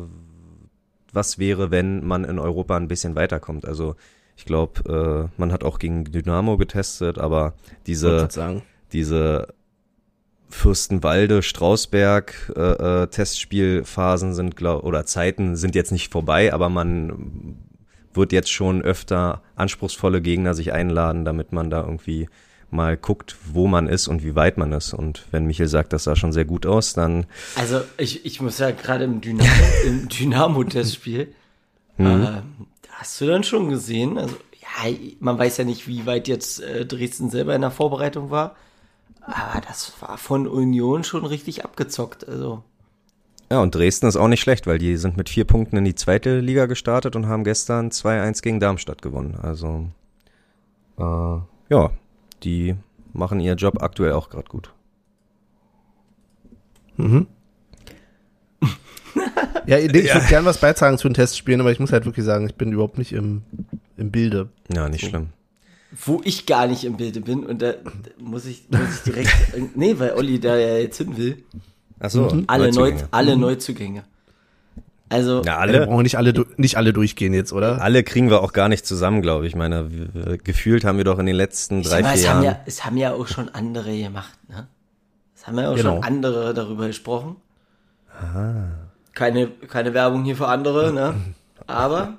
was 1.16 1.40
wäre, 1.40 1.72
wenn 1.72 2.06
man 2.06 2.24
in 2.24 2.40
Europa 2.40 2.76
ein 2.78 2.88
bisschen 2.88 3.16
weiterkommt. 3.16 3.66
Also 3.66 3.96
ich 4.38 4.46
glaube, 4.46 5.30
äh, 5.34 5.40
man 5.40 5.52
hat 5.52 5.64
auch 5.64 5.80
gegen 5.80 6.04
Dynamo 6.06 6.58
getestet, 6.58 7.18
aber 7.18 7.54
diese, 7.88 8.28
diese 8.92 9.48
Fürstenwalde, 10.50 11.42
Strausberg 11.42 12.54
äh, 12.56 12.62
äh, 13.04 13.08
Testspielphasen 13.08 14.34
sind 14.34 14.56
glaub, 14.56 14.84
oder 14.84 15.06
Zeiten 15.06 15.56
sind 15.56 15.76
jetzt 15.76 15.92
nicht 15.92 16.12
vorbei, 16.12 16.54
aber 16.54 16.70
man 16.70 17.58
wird 18.14 18.32
jetzt 18.32 18.52
schon 18.52 18.82
öfter 18.82 19.42
anspruchsvolle 19.56 20.22
Gegner 20.22 20.54
sich 20.54 20.72
einladen, 20.72 21.26
damit 21.26 21.52
man 21.52 21.70
da 21.70 21.82
irgendwie 21.82 22.30
mal 22.76 22.98
guckt, 22.98 23.36
wo 23.52 23.68
man 23.68 23.88
ist 23.88 24.08
und 24.08 24.24
wie 24.24 24.36
weit 24.36 24.58
man 24.58 24.72
ist. 24.72 24.94
Und 24.94 25.26
wenn 25.32 25.46
Michael 25.46 25.68
sagt, 25.68 25.94
das 25.94 26.04
sah 26.04 26.16
schon 26.16 26.34
sehr 26.34 26.46
gut 26.46 26.66
aus, 26.66 26.94
dann. 26.94 27.26
Also 27.56 27.82
ich, 27.98 28.26
ich 28.26 28.42
muss 28.42 28.60
ja 28.60 28.72
gerade 28.72 29.06
im 29.06 29.22
Dynamo, 29.22 29.50
im 29.86 30.08
Dynamo-Testspiel, 30.10 31.34
mhm. 31.98 32.06
äh, 32.06 32.42
hast 32.92 33.20
du 33.22 33.26
dann 33.26 33.44
schon 33.44 33.70
gesehen, 33.70 34.18
also 34.18 34.36
ja, 34.60 34.92
man 35.20 35.38
weiß 35.38 35.58
ja 35.58 35.64
nicht, 35.64 35.88
wie 35.88 36.06
weit 36.06 36.28
jetzt 36.28 36.62
äh, 36.62 36.86
Dresden 36.86 37.30
selber 37.30 37.56
in 37.56 37.62
der 37.62 37.72
Vorbereitung 37.72 38.30
war, 38.30 38.56
aber 39.22 39.62
das 39.68 39.94
war 40.02 40.18
von 40.18 40.48
Union 40.48 41.04
schon 41.04 41.26
richtig 41.26 41.66
abgezockt, 41.66 42.28
also. 42.28 42.64
Ja, 43.52 43.62
und 43.62 43.76
Dresden 43.76 44.08
ist 44.08 44.16
auch 44.16 44.28
nicht 44.28 44.42
schlecht, 44.42 44.66
weil 44.66 44.80
die 44.80 44.98
sind 44.98 45.18
mit 45.18 45.30
vier 45.30 45.46
Punkten 45.46 45.78
in 45.78 45.86
die 45.86 45.94
zweite 45.94 46.40
Liga 46.40 46.66
gestartet 46.66 47.16
und 47.16 47.28
haben 47.28 47.44
gestern 47.44 47.90
2-1 47.90 48.42
gegen 48.42 48.60
Darmstadt 48.60 49.04
gewonnen. 49.04 49.38
Also, 49.40 49.88
äh, 50.98 51.40
ja, 51.70 51.92
die 52.44 52.76
machen 53.14 53.40
ihr 53.40 53.54
Job 53.54 53.82
aktuell 53.82 54.14
auch 54.14 54.30
gerade 54.30 54.50
gut. 54.50 54.74
Mhm. 56.98 57.28
ja, 59.66 59.78
ich 59.78 59.94
ja. 59.94 60.16
würde 60.16 60.28
gern 60.28 60.46
was 60.46 60.60
beitragen 60.60 60.98
zu 60.98 61.08
den 61.08 61.14
Testspielen, 61.14 61.62
aber 61.62 61.72
ich 61.72 61.80
muss 61.80 61.92
halt 61.92 62.06
wirklich 62.06 62.26
sagen, 62.26 62.46
ich 62.46 62.56
bin 62.56 62.72
überhaupt 62.72 62.98
nicht 62.98 63.14
im, 63.14 63.42
im 63.98 64.12
Bilde. 64.12 64.50
Ja, 64.74 64.90
nicht 64.90 65.06
schlimm. 65.06 65.28
Wo 66.06 66.22
ich 66.24 66.46
gar 66.46 66.68
nicht 66.68 66.84
im 66.84 66.98
Bilde 66.98 67.22
bin 67.22 67.46
und 67.46 67.62
da 67.62 67.76
muss 68.20 68.46
ich, 68.46 68.66
muss 68.70 68.98
ich 68.98 69.04
direkt, 69.04 69.32
nee, 69.76 69.98
weil 69.98 70.14
Olli 70.14 70.40
da 70.40 70.58
ja 70.58 70.78
jetzt 70.78 70.98
hin 70.98 71.16
will. 71.16 71.44
Ach 72.00 72.10
so, 72.10 72.30
mhm. 72.30 72.44
alle, 72.48 72.66
Neuzugänge. 72.66 73.02
Neu, 73.02 73.08
alle 73.12 73.36
mhm. 73.36 73.42
Neuzugänge. 73.42 74.04
Also 75.10 75.44
ja, 75.44 75.58
alle 75.58 75.74
wir 75.74 75.86
brauchen 75.86 76.04
nicht 76.04 76.18
alle 76.18 76.34
nicht 76.58 76.78
alle 76.78 76.92
durchgehen 76.92 77.34
jetzt, 77.34 77.54
oder? 77.54 77.82
Alle 77.82 78.04
kriegen 78.04 78.30
wir 78.30 78.42
auch 78.42 78.54
gar 78.54 78.70
nicht 78.70 78.86
zusammen, 78.86 79.22
glaube 79.22 79.46
ich. 79.46 79.54
ich. 79.54 79.56
Meine, 79.56 79.90
gefühlt 80.44 80.84
haben 80.84 80.98
wir 80.98 81.06
doch 81.06 81.20
in 81.20 81.28
den 81.28 81.36
letzten 81.36 81.84
drei, 81.84 82.04
vier 82.04 82.16
Jahren. 82.16 82.38
Haben 82.38 82.44
ja, 82.44 82.60
es 82.66 82.86
haben 82.86 82.98
ja 82.98 83.14
auch 83.14 83.28
schon 83.28 83.50
andere 83.50 83.96
gemacht, 83.96 84.38
ne? 84.50 84.68
Es 85.36 85.46
haben 85.46 85.60
ja 85.60 85.70
auch 85.70 85.76
genau. 85.76 85.96
schon 85.96 86.04
andere 86.04 86.54
darüber 86.54 86.88
gesprochen. 86.88 87.36
Aha. 88.20 88.68
Keine, 89.14 89.48
keine 89.48 89.94
Werbung 89.94 90.24
hier 90.24 90.36
für 90.36 90.48
andere, 90.48 90.92
ne? 90.92 91.14
Aber 91.68 92.18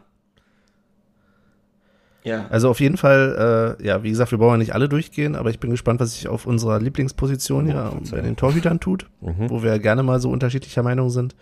ja. 2.27 2.46
Also 2.51 2.68
auf 2.68 2.81
jeden 2.81 2.96
Fall, 2.96 3.77
äh, 3.81 3.87
ja, 3.87 4.03
wie 4.03 4.11
gesagt, 4.11 4.33
wir 4.33 4.38
brauchen 4.38 4.55
ja 4.55 4.59
nicht 4.59 4.75
alle 4.75 4.88
durchgehen, 4.88 5.37
aber 5.37 5.51
ich 5.51 5.61
bin 5.61 5.70
gespannt, 5.70 6.01
was 6.01 6.14
sich 6.14 6.27
auf 6.27 6.44
unserer 6.44 6.81
Lieblingsposition 6.81 7.66
hier 7.66 7.92
oh, 7.94 8.01
bei 8.11 8.20
den 8.20 8.35
Torhütern 8.35 8.81
tut, 8.81 9.07
mhm. 9.20 9.49
wo 9.49 9.62
wir 9.62 9.79
gerne 9.79 10.03
mal 10.03 10.18
so 10.20 10.31
unterschiedlicher 10.31 10.83
Meinung 10.83 11.09
sind. 11.09 11.37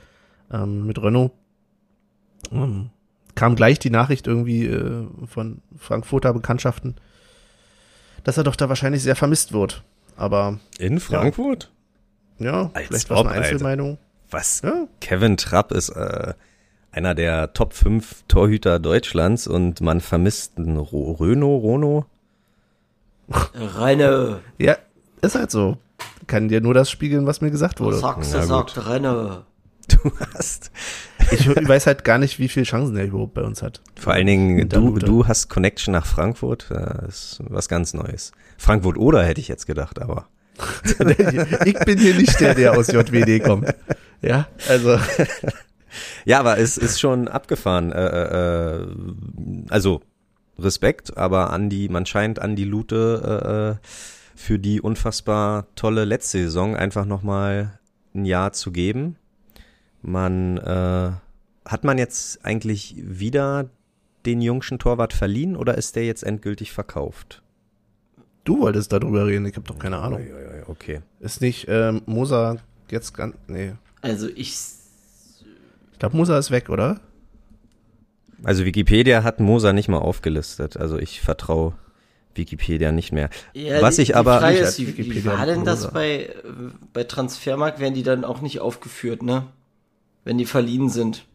Ähm, 0.54 0.86
mit 0.86 1.02
Renault 1.02 1.32
ähm, 2.52 2.90
kam 3.34 3.56
gleich 3.56 3.80
die 3.80 3.90
Nachricht 3.90 4.26
irgendwie 4.26 4.66
äh, 4.66 5.06
von 5.26 5.62
Frankfurter 5.76 6.32
Bekanntschaften, 6.32 6.94
dass 8.22 8.36
er 8.36 8.44
doch 8.44 8.54
da 8.54 8.68
wahrscheinlich 8.68 9.02
sehr 9.02 9.16
vermisst 9.16 9.52
wird. 9.52 9.82
Aber 10.16 10.60
in 10.78 11.00
Frankfurt? 11.00 11.72
Ja, 12.38 12.62
ja 12.62 12.70
vielleicht 12.74 13.10
war 13.10 13.18
es 13.18 13.26
eine 13.26 13.30
Einzelmeinung. 13.30 13.90
Alter. 13.90 14.00
Was? 14.30 14.62
Ja? 14.62 14.86
Kevin 15.00 15.36
Trapp 15.36 15.72
ist 15.72 15.88
äh, 15.90 16.34
einer 16.92 17.16
der 17.16 17.52
Top 17.52 17.72
5 17.72 18.24
Torhüter 18.28 18.78
Deutschlands 18.78 19.48
und 19.48 19.80
man 19.80 20.00
vermisst 20.00 20.58
einen 20.58 20.76
Ro 20.76 21.12
Röno, 21.12 21.56
Rono. 21.56 22.06
Renne. 23.54 24.40
Ja, 24.58 24.76
ist 25.20 25.34
halt 25.34 25.50
so. 25.50 25.78
Kann 26.28 26.48
dir 26.48 26.60
nur 26.60 26.74
das 26.74 26.90
spiegeln, 26.90 27.26
was 27.26 27.40
mir 27.40 27.50
gesagt 27.50 27.80
wurde. 27.80 27.96
Sachse 27.96 28.36
ja, 28.36 28.42
sagt 28.44 28.86
Renne. 28.86 29.44
Du 29.88 30.12
hast. 30.34 30.70
Ich 31.30 31.48
weiß 31.48 31.86
halt 31.86 32.04
gar 32.04 32.18
nicht, 32.18 32.38
wie 32.38 32.48
viele 32.48 32.64
Chancen 32.64 32.96
er 32.96 33.04
überhaupt 33.04 33.34
bei 33.34 33.42
uns 33.42 33.62
hat. 33.62 33.80
Vor 33.96 34.12
allen 34.12 34.26
Dingen, 34.26 34.68
du, 34.68 34.98
du 34.98 35.26
hast 35.26 35.48
Connection 35.48 35.92
nach 35.92 36.06
Frankfurt. 36.06 36.66
Das 36.70 37.08
ist 37.14 37.42
was 37.48 37.68
ganz 37.68 37.94
Neues. 37.94 38.32
Frankfurt 38.56 38.96
oder 38.96 39.24
hätte 39.24 39.40
ich 39.40 39.48
jetzt 39.48 39.66
gedacht, 39.66 40.00
aber. 40.00 40.28
ich 41.64 41.78
bin 41.80 41.98
hier 41.98 42.14
nicht 42.14 42.38
der, 42.40 42.54
der 42.54 42.78
aus 42.78 42.88
JWD 42.88 43.42
kommt. 43.42 43.74
Ja, 44.22 44.48
also. 44.68 44.98
Ja, 46.24 46.40
aber 46.40 46.58
es 46.58 46.76
ist 46.76 47.00
schon 47.00 47.28
abgefahren. 47.28 47.92
Äh, 47.92 48.06
äh, 48.06 48.82
äh, 48.82 48.86
also 49.68 50.00
Respekt, 50.58 51.16
aber 51.16 51.50
an 51.50 51.68
die, 51.68 51.88
man 51.88 52.06
scheint 52.06 52.38
an 52.38 52.56
die 52.56 52.64
Lute 52.64 53.80
äh, 53.82 53.86
für 54.36 54.58
die 54.58 54.80
unfassbar 54.80 55.66
tolle 55.76 56.04
letzte 56.04 56.38
Saison 56.38 56.76
einfach 56.76 57.04
nochmal 57.04 57.78
ein 58.14 58.24
Jahr 58.24 58.52
zu 58.52 58.72
geben. 58.72 59.16
Man 60.06 60.58
äh, 60.58 61.12
hat 61.64 61.84
man 61.84 61.96
jetzt 61.96 62.44
eigentlich 62.44 62.94
wieder 62.98 63.70
den 64.26 64.42
jungschen 64.42 64.78
Torwart 64.78 65.12
verliehen 65.12 65.56
oder 65.56 65.76
ist 65.78 65.96
der 65.96 66.04
jetzt 66.04 66.22
endgültig 66.22 66.72
verkauft? 66.72 67.42
Du 68.44 68.60
wolltest 68.60 68.92
darüber 68.92 69.26
reden, 69.26 69.46
ich 69.46 69.56
habe 69.56 69.66
doch 69.66 69.78
keine 69.78 69.98
Ahnung. 69.98 70.20
Okay. 70.66 71.00
Ist 71.20 71.40
nicht 71.40 71.66
ähm, 71.68 72.02
Moser 72.04 72.58
jetzt 72.90 73.14
ganz. 73.14 73.34
Nee. 73.46 73.72
Also 74.02 74.28
ich 74.28 74.54
ich 75.92 75.98
glaube, 75.98 76.16
Moser 76.16 76.38
ist 76.38 76.50
weg, 76.50 76.68
oder? 76.68 77.00
Also 78.42 78.66
Wikipedia 78.66 79.22
hat 79.22 79.40
Moser 79.40 79.72
nicht 79.72 79.88
mal 79.88 79.98
aufgelistet. 79.98 80.76
Also 80.76 80.98
ich 80.98 81.22
vertraue 81.22 81.72
Wikipedia 82.34 82.92
nicht 82.92 83.12
mehr. 83.12 83.30
Ja, 83.54 83.80
Was 83.80 83.96
die, 83.96 84.02
ich 84.02 84.16
aber 84.16 84.34
die 84.34 84.40
Frage 84.40 84.58
ist, 84.58 84.78
wie, 84.78 84.96
wie 84.98 85.24
war 85.24 85.46
denn 85.46 85.64
das 85.64 85.90
bei 85.92 86.34
bei 86.92 87.04
Transfermarkt? 87.04 87.80
Werden 87.80 87.94
die 87.94 88.02
dann 88.02 88.24
auch 88.24 88.42
nicht 88.42 88.60
aufgeführt, 88.60 89.22
ne? 89.22 89.46
Wenn 90.24 90.38
die 90.38 90.46
verliehen 90.46 90.88
sind. 90.88 91.26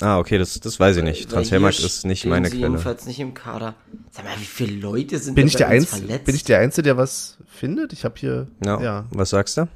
Ah, 0.00 0.18
okay, 0.18 0.36
das, 0.36 0.60
das 0.60 0.78
weiß 0.78 0.98
ich 0.98 1.02
nicht. 1.02 1.30
Transfermarkt 1.30 1.78
ist 1.80 2.04
nicht 2.04 2.26
meine 2.26 2.48
sie 2.48 2.58
Quelle. 2.58 2.68
Jedenfalls 2.68 3.06
nicht 3.06 3.18
im 3.18 3.32
Kader. 3.32 3.74
Sag 4.10 4.24
mal, 4.24 4.34
wie 4.38 4.44
viele 4.44 4.78
Leute 4.78 5.18
sind 5.18 5.34
bin 5.34 5.46
ich 5.46 5.56
der 5.56 5.68
Einz 5.68 5.88
verletzt? 5.88 6.24
Bin 6.24 6.34
ich 6.34 6.44
der 6.44 6.58
Einzige, 6.58 6.82
der 6.82 6.96
was 6.98 7.38
findet? 7.46 7.92
Ich 7.92 8.04
habe 8.04 8.14
hier. 8.18 8.48
Ja. 8.64 8.82
ja. 8.82 9.04
Was 9.10 9.30
sagst 9.30 9.56
du, 9.56 9.68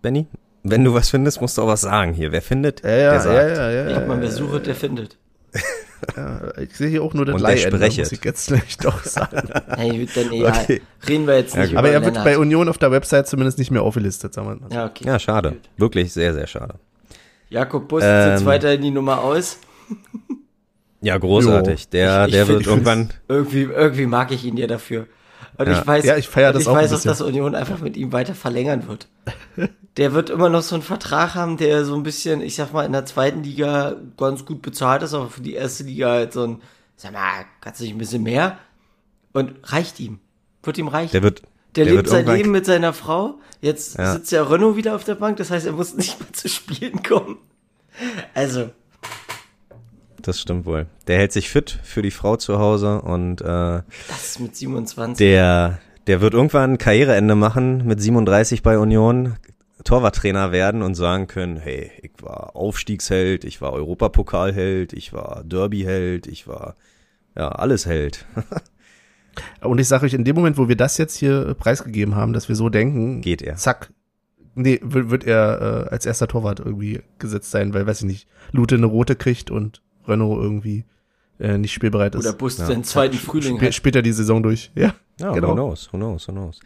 Benny? 0.00 0.26
Wenn 0.62 0.84
du 0.84 0.94
was 0.94 1.10
findest, 1.10 1.40
musst 1.40 1.58
du 1.58 1.62
auch 1.62 1.68
was 1.68 1.82
sagen 1.82 2.14
hier. 2.14 2.32
Wer 2.32 2.42
findet, 2.42 2.82
ja, 2.82 2.90
ja, 2.90 3.10
der 3.12 3.20
sagt. 3.20 3.34
Ja, 3.34 3.48
ja, 3.48 3.70
ja, 3.70 3.90
ja, 3.90 4.00
ja, 4.00 4.20
wer 4.20 4.30
sucht, 4.30 4.66
der 4.66 4.74
findet. 4.74 5.18
Ja, 6.16 6.56
ich 6.58 6.74
sehe 6.76 6.88
hier 6.88 7.02
auch 7.02 7.12
nur 7.12 7.26
den 7.26 7.34
Und 7.34 7.42
der 7.42 7.78
muss 7.78 8.12
ich 8.12 8.24
jetzt 8.24 8.46
vielleicht 8.46 8.84
doch 8.84 9.04
sagen. 9.04 9.48
hey, 9.76 10.08
dann 10.14 10.32
egal. 10.32 10.58
Okay. 10.62 10.80
Reden 11.06 11.26
wir 11.26 11.36
jetzt 11.36 11.56
nicht 11.56 11.72
ja, 11.72 11.78
Aber 11.78 11.90
er 11.90 12.02
wird 12.02 12.14
bei 12.14 12.38
Union 12.38 12.68
auf 12.70 12.78
der 12.78 12.90
Website 12.90 13.28
zumindest 13.28 13.58
nicht 13.58 13.70
mehr 13.70 13.82
aufgelistet, 13.82 14.32
sagen 14.32 14.48
wir 14.48 14.56
mal. 14.56 14.74
Ja, 14.74 14.86
okay. 14.86 15.04
Ja, 15.04 15.18
schade. 15.18 15.50
Gut. 15.50 15.60
Wirklich 15.76 16.12
sehr, 16.12 16.32
sehr 16.32 16.46
schade. 16.46 16.76
Jakob 17.50 17.88
Bus 17.88 18.02
ähm, 18.04 18.30
jetzt 18.30 18.44
weiterhin 18.46 18.80
die 18.80 18.90
Nummer 18.90 19.20
aus. 19.20 19.58
ja, 21.00 21.18
großartig. 21.18 21.88
Der, 21.90 22.22
ich, 22.22 22.28
ich 22.28 22.32
der 22.34 22.48
wird 22.48 22.66
irgendwann. 22.66 23.10
Irgendwie, 23.28 23.62
irgendwie 23.62 24.06
mag 24.06 24.30
ich 24.32 24.44
ihn 24.44 24.56
ja 24.56 24.66
dafür. 24.66 25.06
Und 25.58 25.66
ja. 25.66 25.78
ich 25.78 25.86
weiß, 25.86 26.04
ja, 26.06 26.16
ich 26.16 26.28
feiere 26.28 26.52
das 26.52 26.62
ich 26.62 26.68
auch 26.68 26.74
weiß 26.74 26.92
auch, 26.94 27.02
dass 27.02 27.20
Union 27.20 27.54
einfach 27.54 27.80
mit 27.80 27.96
ihm 27.96 28.12
weiter 28.12 28.34
verlängern 28.34 28.88
wird. 28.88 29.08
der 29.98 30.14
wird 30.14 30.30
immer 30.30 30.48
noch 30.48 30.62
so 30.62 30.74
einen 30.74 30.82
Vertrag 30.82 31.34
haben, 31.34 31.58
der 31.58 31.84
so 31.84 31.94
ein 31.94 32.02
bisschen, 32.02 32.40
ich 32.40 32.54
sag 32.54 32.72
mal, 32.72 32.86
in 32.86 32.92
der 32.92 33.04
zweiten 33.04 33.42
Liga 33.42 33.96
ganz 34.16 34.46
gut 34.46 34.62
bezahlt 34.62 35.02
ist, 35.02 35.12
aber 35.12 35.28
für 35.28 35.42
die 35.42 35.54
erste 35.54 35.84
Liga 35.84 36.08
halt 36.08 36.32
so 36.32 36.44
ein, 36.44 36.62
sag 36.96 37.12
mal, 37.12 37.44
kannst 37.60 37.80
du 37.80 37.84
nicht 37.84 37.94
ein 37.94 37.98
bisschen 37.98 38.22
mehr? 38.22 38.58
Und 39.32 39.52
reicht 39.64 40.00
ihm. 40.00 40.20
Wird 40.62 40.78
ihm 40.78 40.88
reichen. 40.88 41.12
Der 41.12 41.22
wird, 41.22 41.42
der, 41.76 41.84
der 41.84 41.94
lebt 41.94 42.08
sein 42.08 42.26
Leben 42.26 42.50
mit 42.50 42.66
seiner 42.66 42.92
Frau. 42.92 43.34
Jetzt 43.60 43.98
ja. 43.98 44.12
sitzt 44.12 44.32
ja 44.32 44.42
Renault 44.42 44.76
wieder 44.76 44.94
auf 44.94 45.04
der 45.04 45.14
Bank, 45.14 45.36
das 45.36 45.50
heißt, 45.50 45.66
er 45.66 45.72
muss 45.72 45.94
nicht 45.96 46.18
mehr 46.20 46.32
zu 46.32 46.48
Spielen 46.48 47.02
kommen. 47.02 47.38
Also, 48.34 48.70
das 50.22 50.40
stimmt 50.40 50.66
wohl. 50.66 50.86
Der 51.06 51.18
hält 51.18 51.32
sich 51.32 51.48
fit 51.48 51.78
für 51.82 52.02
die 52.02 52.10
Frau 52.10 52.36
zu 52.36 52.58
Hause 52.58 53.00
und 53.02 53.40
äh, 53.40 53.44
das 53.44 54.24
ist 54.24 54.40
mit 54.40 54.56
27. 54.56 55.18
Der, 55.18 55.78
der 56.06 56.20
wird 56.20 56.34
irgendwann 56.34 56.78
Karriereende 56.78 57.34
machen 57.34 57.86
mit 57.86 58.00
37 58.00 58.62
bei 58.62 58.78
Union, 58.78 59.36
Torwarttrainer 59.84 60.52
werden 60.52 60.82
und 60.82 60.94
sagen 60.94 61.26
können, 61.26 61.56
hey, 61.56 61.90
ich 62.02 62.12
war 62.22 62.54
Aufstiegsheld, 62.54 63.44
ich 63.44 63.60
war 63.60 63.72
Europapokalheld, 63.72 64.92
ich 64.92 65.12
war 65.12 65.42
Derbyheld, 65.44 66.26
ich 66.26 66.46
war 66.46 66.76
ja 67.36 67.48
alles 67.48 67.86
Held. 67.86 68.26
und 69.60 69.78
ich 69.78 69.88
sage 69.88 70.06
euch, 70.06 70.14
in 70.14 70.24
dem 70.24 70.36
Moment, 70.36 70.58
wo 70.58 70.68
wir 70.68 70.76
das 70.76 70.98
jetzt 70.98 71.16
hier 71.16 71.54
preisgegeben 71.54 72.14
haben, 72.14 72.32
dass 72.32 72.48
wir 72.48 72.56
so 72.56 72.68
denken, 72.68 73.20
geht 73.20 73.42
er. 73.42 73.56
Zack, 73.56 73.92
nee, 74.54 74.80
wird 74.82 75.24
er 75.24 75.86
äh, 75.86 75.90
als 75.90 76.06
erster 76.06 76.28
Torwart 76.28 76.60
irgendwie 76.60 77.00
gesetzt 77.18 77.50
sein, 77.50 77.74
weil, 77.74 77.86
weiß 77.86 78.00
ich 78.00 78.06
nicht, 78.06 78.28
Lute 78.52 78.76
eine 78.76 78.86
rote 78.86 79.16
kriegt 79.16 79.50
und 79.50 79.82
Renault 80.06 80.42
irgendwie 80.42 80.84
äh, 81.38 81.58
nicht 81.58 81.72
spielbereit 81.72 82.14
ist. 82.14 82.26
Oder 82.26 82.34
Bus 82.34 82.58
ja. 82.58 82.66
den 82.66 82.84
zweiten 82.84 83.16
Frühling 83.16 83.56
Sp 83.58 83.72
Später 83.72 84.02
die 84.02 84.12
Saison 84.12 84.42
durch. 84.42 84.70
Ja, 84.74 84.94
ja 85.18 85.32
genau. 85.32 85.48
who 85.48 85.54
knows, 85.54 85.92
who 85.92 85.96
knows, 85.96 86.28
who 86.28 86.32
knows. 86.32 86.60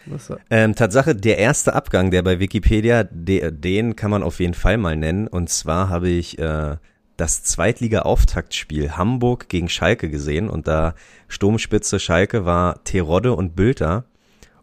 Ähm, 0.50 0.74
Tatsache, 0.74 1.14
der 1.14 1.38
erste 1.38 1.74
Abgang, 1.74 2.10
der 2.10 2.22
bei 2.22 2.40
Wikipedia, 2.40 3.04
de, 3.04 3.50
den 3.52 3.96
kann 3.96 4.10
man 4.10 4.22
auf 4.22 4.40
jeden 4.40 4.54
Fall 4.54 4.78
mal 4.78 4.96
nennen. 4.96 5.28
Und 5.28 5.48
zwar 5.48 5.88
habe 5.88 6.08
ich 6.08 6.38
äh, 6.38 6.76
das 7.16 7.42
Zweitliga-Auftaktspiel 7.44 8.92
Hamburg 8.96 9.48
gegen 9.48 9.68
Schalke 9.68 10.11
gesehen 10.11 10.48
und 10.48 10.66
da 10.66 10.94
Sturmspitze 11.29 12.00
Schalke 12.00 12.44
war 12.44 12.83
Terodde 12.85 13.35
und 13.35 13.55
Bülter. 13.57 14.05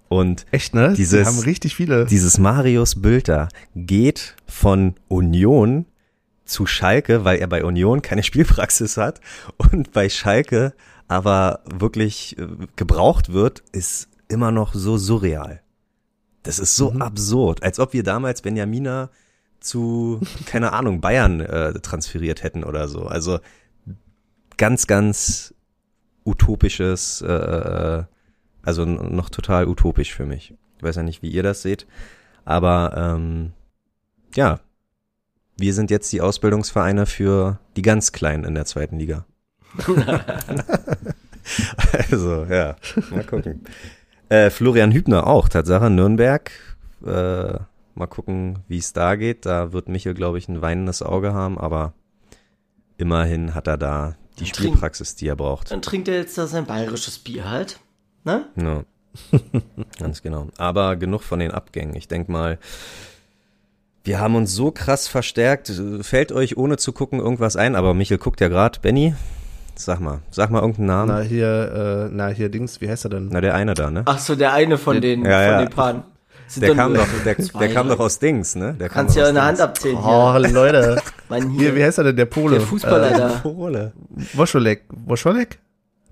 Und 0.09 0.45
Echt, 0.51 0.73
ne? 0.75 0.93
Dieses- 0.93 1.21
Die 1.21 1.25
haben 1.25 1.39
richtig 1.39 1.75
viele. 1.75 2.05
dieses 2.05 2.37
Marius 2.37 3.01
Bülter 3.01 3.47
geht 3.75 4.35
von 4.45 4.95
Union 5.07 5.85
zu 6.43 6.65
Schalke, 6.65 7.23
weil 7.23 7.39
er 7.39 7.47
bei 7.47 7.63
Union 7.63 8.01
keine 8.01 8.23
Spielpraxis 8.23 8.97
hat 8.97 9.21
und 9.57 9.93
bei 9.93 10.09
Schalke 10.09 10.73
aber 11.07 11.61
wirklich 11.65 12.37
äh, 12.37 12.47
gebraucht 12.75 13.31
wird, 13.33 13.63
ist 13.71 14.09
immer 14.27 14.51
noch 14.51 14.73
so 14.73 14.97
surreal. 14.97 15.61
Das 16.43 16.57
ist 16.57 16.75
so 16.75 16.93
absurd, 16.93 17.63
als 17.63 17.79
ob 17.79 17.93
wir 17.93 18.03
damals 18.03 18.41
Benjamina 18.41 19.09
zu, 19.61 20.19
keine 20.45 20.73
Ahnung, 20.73 20.99
Bayern 21.01 21.39
äh, 21.39 21.73
transferiert 21.79 22.43
hätten 22.43 22.63
oder 22.63 22.87
so. 22.87 23.05
Also 23.05 23.39
ganz, 24.57 24.87
ganz 24.87 25.53
utopisches, 26.25 27.21
äh, 27.21 28.03
also 28.63 28.83
n- 28.83 29.15
noch 29.15 29.29
total 29.29 29.67
utopisch 29.67 30.13
für 30.13 30.25
mich. 30.25 30.53
Ich 30.77 30.83
weiß 30.83 30.95
ja 30.97 31.03
nicht, 31.03 31.21
wie 31.21 31.29
ihr 31.29 31.43
das 31.43 31.61
seht, 31.61 31.87
aber 32.43 32.93
ähm, 32.97 33.53
ja, 34.35 34.59
wir 35.57 35.73
sind 35.73 35.91
jetzt 35.91 36.11
die 36.11 36.21
Ausbildungsvereine 36.21 37.05
für 37.05 37.59
die 37.75 37.81
ganz 37.83 38.11
Kleinen 38.11 38.43
in 38.45 38.55
der 38.55 38.65
zweiten 38.65 38.97
Liga. 38.97 39.25
also, 42.09 42.45
ja, 42.45 42.75
mal 43.11 43.23
gucken. 43.23 43.63
Äh, 44.29 44.49
Florian 44.49 44.91
Hübner 44.91 45.27
auch, 45.27 45.49
Tatsache, 45.49 45.89
Nürnberg. 45.89 46.51
Äh, 47.05 47.59
mal 47.95 48.07
gucken, 48.07 48.59
wie 48.67 48.77
es 48.77 48.93
da 48.93 49.15
geht. 49.15 49.45
Da 49.45 49.73
wird 49.73 49.89
Michel, 49.89 50.13
glaube 50.13 50.37
ich, 50.37 50.47
ein 50.49 50.61
weinendes 50.61 51.01
Auge 51.01 51.33
haben, 51.33 51.57
aber 51.57 51.93
immerhin 52.97 53.53
hat 53.55 53.67
er 53.67 53.77
da 53.77 54.15
die 54.39 54.45
Trink- 54.45 54.55
Spielpraxis, 54.69 55.15
die 55.15 55.27
er 55.27 55.35
braucht. 55.35 55.71
Dann 55.71 55.81
trinkt 55.81 56.07
er 56.07 56.15
jetzt 56.15 56.37
da 56.37 56.47
sein 56.47 56.65
bayerisches 56.65 57.19
Bier 57.19 57.49
halt. 57.49 57.79
Ne? 58.23 58.45
Ja. 58.55 58.83
Ganz 59.99 60.21
genau. 60.21 60.47
Aber 60.57 60.95
genug 60.95 61.23
von 61.23 61.39
den 61.39 61.51
Abgängen. 61.51 61.95
Ich 61.95 62.07
denk 62.07 62.29
mal, 62.29 62.59
wir 64.03 64.19
haben 64.19 64.35
uns 64.35 64.53
so 64.55 64.71
krass 64.71 65.07
verstärkt. 65.07 65.71
Fällt 66.01 66.31
euch 66.31 66.57
ohne 66.57 66.77
zu 66.77 66.93
gucken 66.93 67.19
irgendwas 67.19 67.55
ein? 67.55 67.75
Aber 67.75 67.93
Michel 67.93 68.17
guckt 68.17 68.39
ja 68.41 68.47
gerade. 68.47 68.79
Benny, 68.79 69.13
sag 69.75 69.99
mal, 69.99 70.19
sag 70.31 70.49
mal 70.49 70.59
irgendeinen 70.61 70.87
Namen. 70.87 71.07
na, 71.09 71.19
hier, 71.21 72.07
äh, 72.09 72.15
na, 72.15 72.27
hier 72.29 72.49
Dings, 72.49 72.79
wie 72.81 72.89
heißt 72.89 73.05
er 73.05 73.09
denn? 73.09 73.29
Na, 73.31 73.41
der 73.41 73.53
eine 73.53 73.73
da, 73.73 73.91
ne? 73.91 74.03
Ach 74.05 74.19
so, 74.19 74.35
der 74.35 74.53
eine 74.53 74.77
von 74.77 75.01
den, 75.01 75.25
Ja, 75.25 75.41
ja. 75.43 75.49
von 75.57 75.65
den 75.65 75.69
Paaren. 75.75 76.03
Sind 76.51 76.63
Der 76.63 76.75
kam 76.75 76.93
doch, 76.95 77.07
der, 77.23 77.35
der 77.35 77.73
kam 77.73 77.87
drei. 77.87 77.95
doch 77.95 77.99
aus 78.01 78.19
Dings, 78.19 78.55
ne? 78.55 78.73
Der 78.73 78.89
kam 78.89 78.95
Kannst 79.07 79.15
doch 79.15 79.21
ja 79.21 79.23
aus 79.23 79.29
in 79.29 79.35
der 79.35 79.47
Dings. 79.47 79.59
Hand 79.59 79.69
abzählen. 79.69 79.97
Oh, 79.97 80.37
Leute. 80.53 81.01
Mann, 81.29 81.49
Hier, 81.51 81.59
hier, 81.61 81.75
wie 81.75 81.83
heißt 81.83 81.97
er 81.99 82.03
denn, 82.05 82.15
der 82.17 82.25
Pole? 82.25 82.57
der 82.57 82.67
Fußballer 82.67 83.11
da. 83.17 83.27
Pole. 83.39 83.93
Äh, 84.17 84.37
Woscholek. 84.37 84.83
Woscholek? 84.89 85.59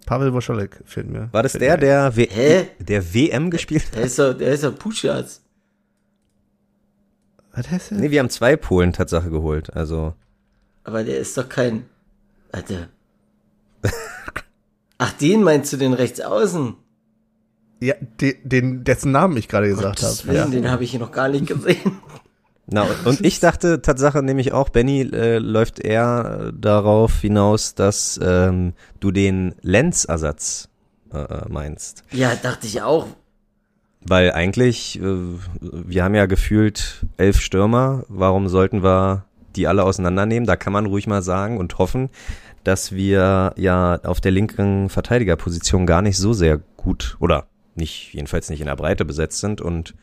Pavel 0.06 0.34
Woscholek, 0.34 0.80
fehlt 0.86 1.10
mir. 1.10 1.28
War 1.34 1.44
das 1.44 1.54
der, 1.54 1.78
der, 1.78 2.16
w 2.16 2.26
Hä? 2.32 2.68
der 2.80 3.14
WM 3.14 3.52
gespielt 3.52 3.86
hat? 3.88 3.96
Der 3.96 4.04
ist 4.04 4.18
doch, 4.18 4.34
der 4.34 4.54
ist 4.54 4.64
doch 4.64 4.76
Puschatz. 4.76 5.42
Was 7.54 7.70
heißt 7.70 7.92
der? 7.92 7.98
Nee, 8.00 8.12
wir 8.12 8.20
haben 8.20 8.30
zwei 8.30 8.56
Polen 8.56 8.94
Tatsache 8.94 9.30
geholt. 9.30 9.76
Also, 9.76 10.14
Aber 10.84 11.04
der 11.04 11.20
ist 11.20 11.38
doch 11.38 11.48
kein. 11.50 11.86
Warte. 12.52 12.88
Ach, 14.98 15.12
den 15.14 15.44
meinst 15.44 15.72
du 15.74 15.78
den 15.78 15.94
rechts 15.94 16.22
außen? 16.22 16.76
Ja, 17.82 17.96
den, 18.20 18.36
den, 18.44 18.84
dessen 18.84 19.12
Namen 19.12 19.38
ich 19.38 19.48
gerade 19.48 19.70
gesagt 19.70 20.02
habe. 20.04 20.34
Ja. 20.34 20.46
den 20.46 20.70
habe 20.70 20.84
ich 20.84 20.92
hier 20.92 21.00
noch 21.00 21.12
gar 21.12 21.30
nicht 21.30 21.48
gesehen. 21.48 22.00
Na, 22.68 22.84
und- 22.84 23.06
und 23.06 23.26
ich 23.26 23.40
dachte 23.40 23.82
Tatsache 23.82 24.22
nämlich 24.22 24.52
auch, 24.54 24.70
Benny, 24.70 25.02
äh, 25.02 25.40
läuft 25.40 25.80
eher 25.80 26.52
darauf 26.54 27.22
hinaus, 27.22 27.74
dass 27.74 28.20
ähm, 28.22 28.74
du 29.00 29.12
den 29.12 29.56
Lenz-Ersatz 29.62 30.70
äh, 31.14 31.50
meinst. 31.50 32.04
Ja, 32.12 32.36
dachte 32.36 32.68
ich 32.68 32.82
auch. 32.82 33.08
Weil 34.02 34.32
eigentlich, 34.34 35.00
äh, 35.02 35.04
wir 35.62 36.04
haben 36.04 36.16
ja 36.16 36.26
gefühlt 36.26 37.06
elf 37.18 37.42
Stürmer, 37.42 38.04
warum 38.08 38.48
sollten 38.48 38.84
wir 38.84 39.26
die 39.56 39.68
alle 39.68 39.84
auseinandernehmen? 39.84 40.46
Da 40.46 40.56
kann 40.56 40.72
man 40.74 40.86
ruhig 40.86 41.08
mal 41.08 41.22
sagen 41.24 41.58
und 41.58 41.78
hoffen, 41.80 42.10
dass 42.64 42.92
wir 42.92 43.54
ja 43.58 44.00
auf 44.04 44.22
der 44.22 44.32
linken 44.32 44.90
Verteidigerposition 44.90 45.86
gar 45.86 46.02
nicht 46.02 46.18
so 46.18 46.34
sehr 46.34 46.60
gut 46.78 47.18
oder 47.20 47.48
nicht, 47.80 48.14
jedenfalls 48.14 48.50
nicht 48.50 48.60
in 48.60 48.68
der 48.68 48.76
Breite 48.76 49.06
besetzt 49.06 49.40
sind 49.40 49.62
und 49.62 49.96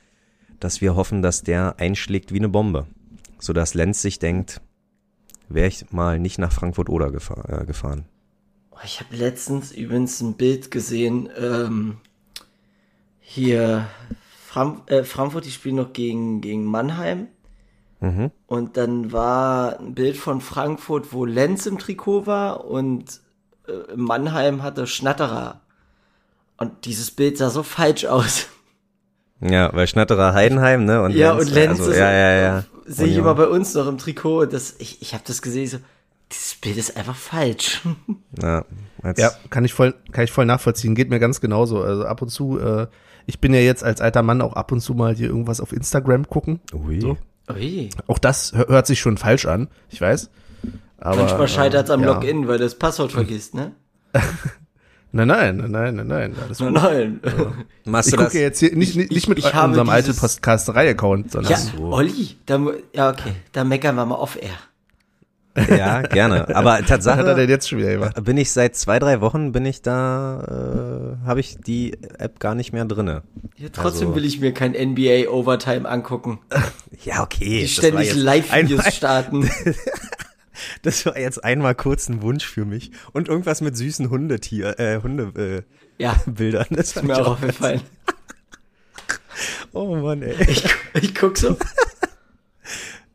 dass 0.59 0.81
wir 0.81 0.97
hoffen, 0.97 1.23
dass 1.23 1.43
der 1.43 1.77
einschlägt 1.79 2.33
wie 2.33 2.39
eine 2.39 2.49
Bombe. 2.49 2.87
Sodass 3.39 3.75
Lenz 3.75 4.03
sich 4.03 4.19
denkt, 4.19 4.61
wäre 5.49 5.69
ich 5.69 5.93
mal 5.93 6.19
nicht 6.19 6.39
nach 6.39 6.53
Frankfurt 6.53 6.89
oder 6.89 7.11
gefahr, 7.11 7.63
äh, 7.63 7.65
gefahren. 7.67 8.07
Ich 8.85 9.01
habe 9.01 9.15
letztens 9.17 9.73
übrigens 9.73 10.21
ein 10.21 10.35
Bild 10.35 10.71
gesehen. 10.71 11.29
Ähm, 11.39 11.99
hier 13.21 13.87
Fram 14.47 14.83
äh, 14.87 15.05
Frankfurt, 15.05 15.45
die 15.45 15.51
spielen 15.51 15.77
noch 15.77 15.93
gegen, 15.93 16.41
gegen 16.41 16.65
Mannheim. 16.65 17.29
Mhm. 18.01 18.31
Und 18.47 18.77
dann 18.77 19.13
war 19.13 19.79
ein 19.81 19.95
Bild 19.95 20.17
von 20.17 20.41
Frankfurt, 20.41 21.13
wo 21.13 21.25
Lenz 21.25 21.67
im 21.67 21.79
Trikot 21.79 22.27
war 22.27 22.65
und 22.65 23.21
äh, 23.67 23.97
Mannheim 23.97 24.63
hatte 24.63 24.87
Schnatterer. 24.87 25.61
Und 26.59 26.85
dieses 26.85 27.11
Bild 27.11 27.39
sah 27.39 27.51
so 27.51 27.63
falsch 27.63 28.05
aus. 28.07 28.47
Ja, 29.41 29.71
weil 29.75 29.87
Schnatterer 29.87 30.33
Heidenheim, 30.33 30.85
ne? 30.85 31.03
Und 31.03 31.13
ja, 31.13 31.33
und 31.33 31.51
Lenz 31.51 31.81
also, 31.81 31.91
ist, 31.91 31.99
ja, 31.99 32.11
ja, 32.11 32.41
ja. 32.41 32.65
sehe 32.87 33.07
ich 33.09 33.17
immer 33.17 33.35
bei 33.35 33.47
uns 33.47 33.75
noch 33.75 33.87
im 33.87 33.99
Trikot. 33.99 34.47
Das, 34.47 34.77
ich 34.79 35.03
ich 35.03 35.13
habe 35.13 35.23
das 35.27 35.43
gesehen, 35.43 35.67
so, 35.67 35.79
dieses 36.33 36.55
Bild 36.55 36.77
ist 36.79 36.97
einfach 36.97 37.17
falsch. 37.17 37.83
Ja, 38.43 38.65
Ja, 39.17 39.31
kann 39.51 39.65
ich 39.65 39.73
voll, 39.73 39.95
kann 40.13 40.25
ich 40.25 40.33
voll 40.33 40.47
nachvollziehen. 40.47 40.95
Geht 40.95 41.11
mir 41.11 41.19
ganz 41.21 41.41
genauso. 41.41 41.83
Also 41.83 42.05
ab 42.07 42.21
und 42.23 42.29
zu, 42.29 42.59
äh, 42.59 42.87
ich 43.27 43.39
bin 43.41 43.53
ja 43.55 43.61
jetzt 43.61 43.85
als 43.85 44.01
alter 44.01 44.23
Mann 44.23 44.41
auch 44.43 44.55
ab 44.55 44.73
und 44.73 44.81
zu 44.81 44.95
mal 44.95 45.15
hier 45.15 45.29
irgendwas 45.29 45.61
auf 45.61 45.73
Instagram 45.73 46.29
gucken. 46.29 46.61
Ui. 46.73 47.01
So. 47.01 47.17
Ui. 47.51 47.91
Auch 48.09 48.19
das 48.19 48.53
hör- 48.55 48.69
hört 48.69 48.87
sich 48.87 49.01
schon 49.01 49.17
falsch 49.19 49.47
an, 49.47 49.69
ich 49.91 50.01
weiß. 50.01 50.31
Aber, 50.99 51.17
Manchmal 51.17 51.49
scheitert 51.49 51.85
es 51.85 51.91
am 51.91 52.03
äh, 52.03 52.07
ja. 52.07 52.15
Login, 52.15 52.49
weil 52.49 52.59
du 52.59 52.65
das 52.65 52.75
Passwort 52.79 53.13
vergisst, 53.13 53.55
ne? 53.55 53.73
Nein, 55.17 55.29
nein, 55.29 55.57
nein, 55.57 55.71
nein, 55.71 55.95
nein, 55.97 56.07
nein. 56.07 56.35
Alles 56.45 56.59
gut. 56.59 56.73
Nein. 56.73 57.21
Machst 57.85 58.09
Ich 58.09 58.13
du 58.15 58.17
gucke 58.19 58.33
das? 58.33 58.41
jetzt 58.41 58.59
hier 58.61 58.77
nicht, 58.77 58.97
nicht, 58.97 59.07
ich- 59.11 59.17
nicht 59.17 59.29
mit 59.29 59.39
ich 59.39 59.53
habe 59.55 59.69
unserem 59.69 59.89
alten 59.89 60.07
dieses- 60.13 60.21
Podcasterei-Account, 60.21 61.33
sondern 61.33 61.53
Ja, 61.53 61.59
Olli, 61.83 62.37
da, 62.47 62.61
ja, 62.93 63.11
okay, 63.11 63.33
da 63.53 63.65
meckern 63.65 63.95
wir 63.97 64.05
mal 64.07 64.17
off-air. 64.17 64.51
Ja, 65.75 66.03
gerne. 66.03 66.55
Aber 66.55 66.79
was 66.87 66.91
hat 66.91 66.91
er 66.91 67.17
denn 67.17 67.17
Tatsache 67.17 67.41
jetzt 67.49 67.69
schon 67.71 67.79
wieder 67.79 67.93
gemacht? 67.95 68.23
bin 68.25 68.37
ich 68.37 68.51
seit 68.51 68.77
zwei, 68.77 68.99
drei 68.99 69.23
Wochen 69.23 69.53
bin 69.53 69.65
ich 69.65 69.81
da, 69.81 71.17
äh, 71.23 71.27
habe 71.27 71.41
ich 71.41 71.57
die 71.57 71.97
App 72.19 72.41
gar 72.41 72.55
nicht 72.55 72.75
mehr 72.75 72.85
drinne. 72.85 73.23
Ja, 73.57 73.69
trotzdem 73.73 74.09
Also- 74.09 74.17
will 74.17 74.27
ich 74.27 74.39
mir 74.41 74.53
kein 74.53 74.73
NBA 74.75 75.31
Overtime 75.31 75.89
angucken, 75.89 76.41
Ja, 77.05 77.23
okay. 77.23 77.61
die 77.61 77.69
ständig 77.69 78.15
Live-Videos 78.15 78.95
starten. 78.95 79.49
Das 80.83 81.05
war 81.07 81.19
jetzt 81.19 81.43
einmal 81.45 81.75
kurz 81.75 82.09
ein 82.09 82.23
Wunsch 82.23 82.47
für 82.47 82.65
mich. 82.65 82.91
Und 83.13 83.29
irgendwas 83.29 83.61
mit 83.61 83.77
süßen 83.77 84.11
Hundetier, 84.11 84.79
äh, 84.79 85.01
Hundebildern. 85.03 85.59
Äh, 85.61 86.03
Ja, 86.03 86.21
Bildern. 86.27 86.67
das 86.71 86.97
ist 86.97 87.03
mir 87.03 87.17
auch 87.19 87.33
aufgefallen. 87.33 87.81
Oh 89.73 89.95
Mann, 89.97 90.23
ey. 90.23 90.35
Ich, 90.49 90.65
ich 90.95 91.15
guck 91.15 91.37
so. 91.37 91.59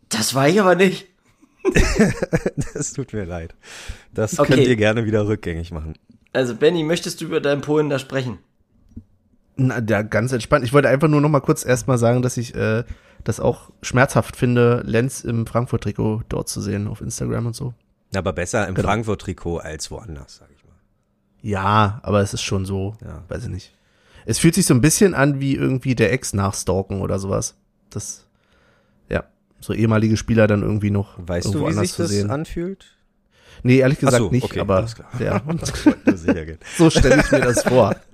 Das 0.10 0.36
war 0.36 0.48
ich 0.48 0.60
aber 0.62 0.76
nicht. 0.76 1.08
Das 2.74 2.94
tut 2.94 3.14
mir 3.14 3.26
leid. 3.26 3.56
Das 4.14 4.38
Okay. 4.40 4.54
könnt 4.56 4.68
ihr 4.68 4.76
gerne 4.76 5.06
wieder 5.06 5.28
rückgängig 5.28 5.72
machen. 5.72 5.96
Also, 6.34 6.56
Benny, 6.56 6.84
möchtest 6.84 7.22
du 7.22 7.26
über 7.26 7.42
deinen 7.42 7.62
Polen 7.62 7.90
da 7.90 7.98
sprechen? 8.00 8.38
Na, 9.58 9.82
ja, 9.88 10.02
ganz 10.02 10.32
entspannt. 10.32 10.64
Ich 10.66 10.74
wollte 10.74 10.90
einfach 10.90 11.08
nur 11.08 11.22
noch 11.22 11.30
mal 11.30 11.40
kurz 11.42 11.66
erstmal 11.66 11.98
sagen, 11.98 12.22
dass 12.22 12.38
ich 12.38 12.56
äh, 12.56 12.84
das 13.24 13.40
auch 13.40 13.70
schmerzhaft 13.82 14.36
finde, 14.36 14.82
Lenz 14.86 15.22
im 15.22 15.46
Frankfurt-Trikot 15.46 16.24
dort 16.30 16.50
zu 16.50 16.62
sehen 16.62 16.88
auf 16.88 17.02
Instagram 17.02 17.48
und 17.48 17.56
so. 17.56 17.74
Aber 18.16 18.34
besser 18.34 18.68
im 18.68 18.76
Genau. 18.76 18.88
Frankfurt-Trikot 18.88 19.58
als 19.60 19.92
woanders, 19.92 20.38
sag 20.38 20.50
ich 20.56 20.64
mal. 20.64 20.72
Ja, 21.42 22.00
aber 22.04 22.22
es 22.22 22.34
ist 22.34 22.42
schon 22.44 22.66
so, 22.66 22.96
Ja. 23.04 23.24
weiß 23.28 23.44
ich 23.44 23.50
nicht. 23.50 23.74
Es 24.26 24.40
fühlt 24.40 24.54
sich 24.56 24.66
so 24.66 24.74
ein 24.74 24.82
bisschen 24.82 25.14
an 25.16 25.40
wie 25.40 25.56
irgendwie 25.56 25.96
der 25.96 26.12
Ex 26.14 26.34
nachstalken 26.34 27.02
oder 27.02 27.20
sowas. 27.20 27.56
Das, 27.90 28.26
ja, 29.10 29.24
so 29.60 29.74
ehemalige 29.74 30.16
Spieler 30.18 30.48
dann 30.48 30.62
irgendwie 30.62 30.92
noch 30.92 31.16
Weißt 31.18 31.54
du, 31.54 31.68
wie 31.68 31.74
sich 31.74 31.96
das 31.96 32.10
sehen. 32.10 32.30
anfühlt? 32.32 32.86
Nee, 33.64 33.78
ehrlich 33.80 34.00
gesagt 34.00 34.18
so, 34.18 34.30
nicht, 34.32 34.44
okay, 34.46 34.60
aber 34.60 34.86
ja, 35.20 35.42
so 36.78 36.90
stelle 36.90 37.22
ich 37.22 37.32
mir 37.32 37.42
das 37.42 37.64
vor. 37.64 37.96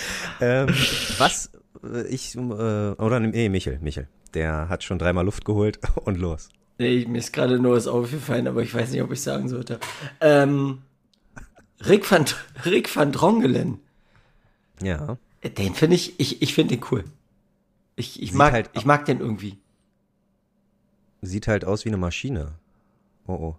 ähm, 0.40 0.68
was 1.18 1.50
äh, 1.84 2.06
ich, 2.08 2.34
äh, 2.34 2.38
oder 2.40 3.20
nee, 3.20 3.48
Michel, 3.48 3.78
Michel, 3.80 4.08
der 4.34 4.68
hat 4.68 4.82
schon 4.84 4.98
dreimal 4.98 5.24
Luft 5.24 5.44
geholt 5.44 5.78
und 6.04 6.18
los. 6.18 6.48
Nee, 6.78 7.04
mir 7.06 7.18
ist 7.18 7.32
gerade 7.32 7.58
nur 7.58 7.76
was 7.76 7.86
aufgefallen, 7.86 8.48
aber 8.48 8.62
ich 8.62 8.74
weiß 8.74 8.90
nicht, 8.90 9.02
ob 9.02 9.12
ich 9.12 9.20
sagen 9.22 9.48
sollte. 9.48 9.78
Ähm, 10.20 10.82
Rick 11.86 12.10
van, 12.10 12.24
Rick 12.64 12.94
van 12.94 13.12
Drongelen. 13.12 13.78
Ja. 14.82 15.18
Den 15.56 15.74
finde 15.74 15.96
ich, 15.96 16.18
ich, 16.18 16.42
ich 16.42 16.54
finde 16.54 16.76
den 16.76 16.84
cool. 16.90 17.04
Ich, 17.96 18.22
ich 18.22 18.30
Sieht 18.30 18.38
mag, 18.38 18.52
halt- 18.52 18.70
ich 18.72 18.84
mag 18.84 19.04
den 19.04 19.20
irgendwie. 19.20 19.58
Sieht 21.20 21.46
halt 21.46 21.64
aus 21.64 21.84
wie 21.84 21.90
eine 21.90 21.98
Maschine. 21.98 22.52
oh, 23.26 23.32
oh. 23.34 23.56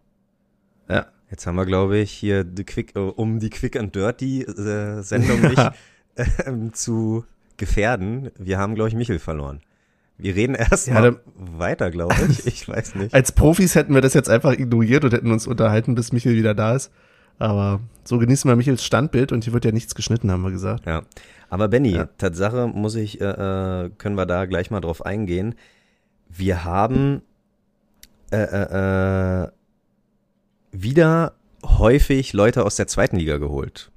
Ja. 0.89 1.07
Jetzt 1.29 1.47
haben 1.47 1.55
wir, 1.55 1.65
glaube 1.65 1.97
ich, 1.97 2.11
hier 2.11 2.43
die 2.43 2.63
Quick, 2.63 2.95
äh, 2.95 2.99
um 2.99 3.39
die 3.39 3.49
Quick 3.49 3.75
and 3.75 3.95
Dirty 3.95 4.41
äh, 4.43 5.01
Sendung 5.01 5.41
nicht 5.49 5.71
Ähm, 6.45 6.73
zu 6.73 7.25
gefährden. 7.57 8.31
Wir 8.37 8.57
haben, 8.59 8.75
glaube 8.75 8.89
ich, 8.89 8.95
Michel 8.95 9.19
verloren. 9.19 9.61
Wir 10.17 10.35
reden 10.35 10.55
erst 10.55 10.87
Ja, 10.87 11.15
weiter, 11.35 11.89
glaube 11.91 12.15
ich. 12.29 12.45
Ich 12.45 12.67
weiß 12.67 12.95
nicht. 12.95 13.13
Als 13.13 13.31
Profis 13.31 13.75
hätten 13.75 13.93
wir 13.93 14.01
das 14.01 14.13
jetzt 14.13 14.29
einfach 14.29 14.51
ignoriert 14.53 15.03
und 15.03 15.13
hätten 15.13 15.31
uns 15.31 15.47
unterhalten, 15.47 15.95
bis 15.95 16.11
Michel 16.11 16.35
wieder 16.35 16.53
da 16.53 16.75
ist. 16.75 16.91
Aber 17.39 17.79
so 18.03 18.19
genießen 18.19 18.47
wir 18.49 18.55
Michels 18.55 18.83
Standbild 18.83 19.31
und 19.31 19.43
hier 19.43 19.53
wird 19.53 19.65
ja 19.65 19.71
nichts 19.71 19.95
geschnitten, 19.95 20.31
haben 20.31 20.43
wir 20.43 20.51
gesagt. 20.51 20.85
Ja. 20.85 21.01
Aber 21.49 21.67
Benny, 21.67 21.95
Ja. 21.95 22.05
Tatsache 22.17 22.67
muss 22.67 22.95
ich, 22.95 23.19
äh, 23.21 23.25
äh, 23.85 23.89
können 23.97 24.15
wir 24.15 24.25
da 24.25 24.45
gleich 24.45 24.69
mal 24.71 24.81
drauf 24.81 25.05
eingehen. 25.05 25.55
Wir 26.29 26.63
haben 26.63 27.21
äh, 28.31 28.37
äh, 28.37 29.43
äh, 29.43 29.47
wieder 30.71 31.33
häufig 31.63 32.33
Leute 32.33 32.65
aus 32.65 32.75
der 32.75 32.87
zweiten 32.87 33.17
Liga 33.17 33.37
geholt. 33.37 33.91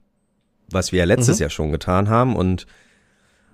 Was 0.71 0.93
wir 0.93 1.01
ja 1.01 1.05
letztes 1.05 1.39
Mhm. 1.39 1.43
Jahr 1.43 1.51
schon 1.51 1.73
getan 1.73 2.09
haben 2.09 2.37
und 2.37 2.67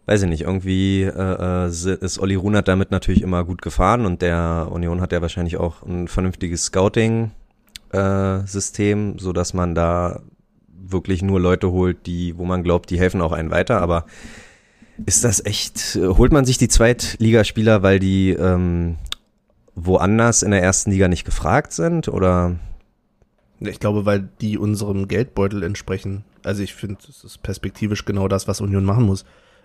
weiß 0.06 0.22
ich 0.22 0.28
nicht, 0.28 0.42
irgendwie 0.42 1.02
äh, 1.02 1.66
äh, 1.66 1.68
ist 1.68 2.18
Olli 2.18 2.34
Runert 2.34 2.68
damit 2.68 2.90
natürlich 2.90 3.22
immer 3.22 3.44
gut 3.44 3.62
gefahren 3.62 4.04
und 4.04 4.20
der 4.20 4.68
Union 4.70 5.00
hat 5.00 5.12
ja 5.12 5.22
wahrscheinlich 5.22 5.56
auch 5.58 5.82
ein 5.82 6.08
vernünftiges 6.08 6.64
Scouting-System, 6.64 9.18
so 9.18 9.32
dass 9.32 9.54
man 9.54 9.74
da 9.74 10.20
wirklich 10.84 11.22
nur 11.22 11.40
Leute 11.40 11.70
holt, 11.70 12.06
die, 12.06 12.36
wo 12.36 12.44
man 12.44 12.64
glaubt, 12.64 12.90
die 12.90 12.98
helfen 12.98 13.20
auch 13.20 13.32
einen 13.32 13.50
weiter, 13.50 13.80
aber 13.80 14.06
ist 15.06 15.24
das 15.24 15.44
echt, 15.44 15.96
äh, 15.96 16.08
holt 16.08 16.32
man 16.32 16.44
sich 16.44 16.58
die 16.58 16.68
Zweitligaspieler, 16.68 17.82
weil 17.82 17.98
die 17.98 18.30
ähm, 18.30 18.96
woanders 19.74 20.42
in 20.42 20.50
der 20.50 20.62
ersten 20.62 20.90
Liga 20.90 21.08
nicht 21.08 21.24
gefragt 21.24 21.72
sind 21.72 22.08
oder? 22.08 22.56
Ich 23.66 23.80
glaube, 23.80 24.06
weil 24.06 24.28
die 24.40 24.58
unserem 24.58 25.08
Geldbeutel 25.08 25.62
entsprechen. 25.62 26.24
Also 26.42 26.62
ich 26.62 26.74
finde, 26.74 26.98
das 27.06 27.24
ist 27.24 27.42
perspektivisch 27.42 28.04
genau 28.04 28.28
das, 28.28 28.48
was 28.48 28.60
Union 28.60 28.84
machen 28.84 29.04
muss. 29.04 29.24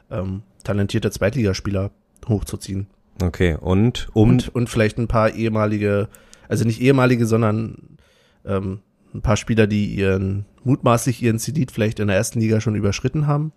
Ähm, 0.10 0.44
talentierte 0.64 1.12
Zweitligaspieler 1.12 1.92
hochzuziehen. 2.28 2.88
Okay, 3.22 3.58
und 3.60 4.10
um 4.14 4.30
Und, 4.30 4.54
und 4.56 4.70
vielleicht 4.70 4.98
ein 4.98 5.08
paar 5.08 5.34
ehemalige, 5.34 6.08
also 6.48 6.66
nicht 6.66 6.82
ehemalige, 6.82 7.26
sondern 7.26 7.98
ähm, 8.46 8.80
ein 9.14 9.22
paar 9.22 9.38
Spieler, 9.38 9.68
die 9.68 9.94
ihren, 9.96 10.46
mutmaßlich 10.64 11.22
ihren 11.22 11.40
Zenit 11.40 11.72
vielleicht 11.72 12.00
in 12.00 12.08
der 12.08 12.18
ersten 12.18 12.40
Liga 12.40 12.62
schon 12.62 12.76
überschritten 12.76 13.26
haben, 13.28 13.52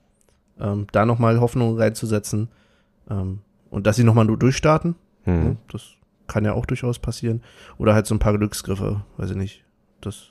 ähm, 0.59 0.87
da 0.93 1.05
nochmal 1.05 1.41
Hoffnung 1.41 1.77
reinzusetzen 1.77 2.49
ähm, 3.11 3.41
und 3.71 3.87
dass 3.87 3.97
sie 3.97 4.05
nochmal 4.05 4.25
nur 4.25 4.39
durchstarten. 4.39 4.95
hm, 5.25 5.59
Das 5.71 5.91
kann 6.27 6.45
ja 6.45 6.53
auch 6.55 6.65
durchaus 6.65 6.99
passieren. 6.99 7.43
Oder 7.77 7.93
halt 7.95 8.07
so 8.07 8.15
ein 8.15 8.21
paar 8.21 8.37
Glücksgriffe, 8.39 9.05
weiß 9.17 9.31
ich 9.31 9.37
nicht. 9.37 9.65
Das, 10.01 10.29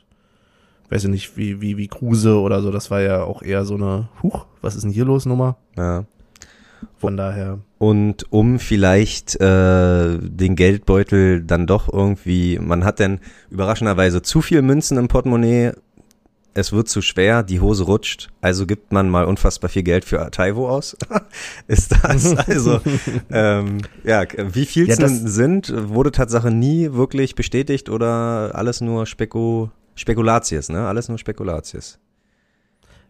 weiß 0.89 1.05
ich 1.05 1.09
nicht, 1.09 1.38
wie, 1.38 1.61
wie, 1.61 1.78
wie 1.78 1.88
Kruse 1.88 2.39
oder 2.39 2.61
so, 2.61 2.72
das 2.72 2.91
war 2.91 3.01
ja 3.01 3.24
auch 3.24 3.41
eher 3.41 3.65
so 3.65 3.76
eine, 3.76 4.09
huch, 4.24 4.45
was 4.61 4.76
ist 4.76 4.84
denn 4.84 4.91
hier 4.91 5.05
los, 5.05 5.26
Nummer? 5.26 5.57
ja. 5.78 6.05
Von 6.95 7.17
daher, 7.17 7.59
Und 7.78 8.26
um 8.30 8.57
vielleicht 8.57 9.36
äh, 9.36 10.17
den 10.17 10.55
Geldbeutel 10.55 11.43
dann 11.43 11.67
doch 11.67 11.91
irgendwie, 11.91 12.57
man 12.57 12.86
hat 12.86 12.99
denn 12.99 13.20
überraschenderweise 13.49 14.22
zu 14.22 14.41
viel 14.41 14.61
Münzen 14.61 14.97
im 14.97 15.09
Portemonnaie, 15.09 15.72
es 16.54 16.72
wird 16.72 16.89
zu 16.89 17.02
schwer, 17.02 17.43
die 17.43 17.60
Hose 17.60 17.84
rutscht, 17.84 18.30
also 18.41 18.66
gibt 18.66 18.91
man 18.91 19.10
mal 19.10 19.26
unfassbar 19.26 19.70
viel 19.70 19.84
Geld 19.84 20.06
für 20.06 20.30
Taiwo 20.32 20.68
aus. 20.68 20.97
Ist 21.68 21.93
das 22.04 22.36
also, 22.47 22.82
ähm, 23.32 23.80
ja, 24.04 24.24
wie 24.54 24.66
viel 24.66 24.88
Ja, 24.88 24.95
sind, 25.08 25.74
wurde 25.89 26.12
Tatsache 26.12 26.52
nie 26.52 26.93
wirklich 26.93 27.36
bestätigt 27.36 27.89
oder 27.89 28.52
alles 28.54 28.82
nur 28.82 29.06
Speku 29.06 29.68
Spekulatius, 29.95 30.70
ne? 30.70 30.88
Alles 30.88 31.10
nur 31.10 31.18
Spekulatius. 31.18 32.00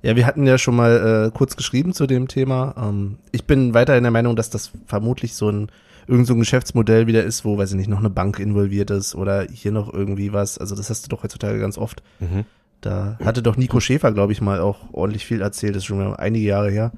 Ja, 0.02 0.16
wir 0.16 0.26
hatten 0.26 0.48
ja 0.48 0.58
schon 0.58 0.76
mal 0.76 1.28
äh, 1.28 1.38
kurz 1.38 1.56
geschrieben 1.56 1.94
zu 1.94 2.08
dem 2.08 2.28
Thema. 2.28 2.74
Ähm, 2.78 3.18
ich 3.32 3.46
bin 3.46 3.74
weiterhin 3.74 4.04
der 4.04 4.12
Meinung, 4.12 4.36
dass 4.36 4.50
das 4.50 4.72
vermutlich 4.88 5.36
so 5.36 5.50
ein 5.52 5.72
irgend 6.08 6.26
so 6.26 6.34
ein 6.34 6.40
Geschäftsmodell 6.40 7.06
wieder 7.06 7.24
ist, 7.24 7.46
wo, 7.46 7.58
weiß 7.58 7.72
ich 7.72 7.78
nicht, 7.78 7.90
noch 7.90 8.00
eine 8.00 8.10
Bank 8.10 8.40
involviert 8.40 8.90
ist 8.90 9.14
oder 9.14 9.44
hier 9.44 9.72
noch 9.72 9.94
irgendwie 9.94 10.34
was. 10.34 10.58
Also 10.58 10.76
das 10.76 10.90
hast 10.90 11.06
du 11.06 11.10
doch 11.10 11.22
heutzutage 11.22 11.60
ganz 11.60 11.78
oft. 11.78 12.02
Mhm. 12.20 12.46
Da 12.82 13.17
hatte 13.23 13.41
doch 13.43 13.57
Nico 13.57 13.80
Schäfer, 13.80 14.11
glaube 14.13 14.32
ich, 14.32 14.39
mal 14.41 14.61
auch 14.61 14.93
ordentlich 14.93 15.25
viel 15.25 15.41
erzählt, 15.41 15.75
das 15.75 15.82
ist 15.84 15.88
schon 15.88 16.15
einige 16.15 16.45
Jahre 16.45 16.69
her, 16.71 16.91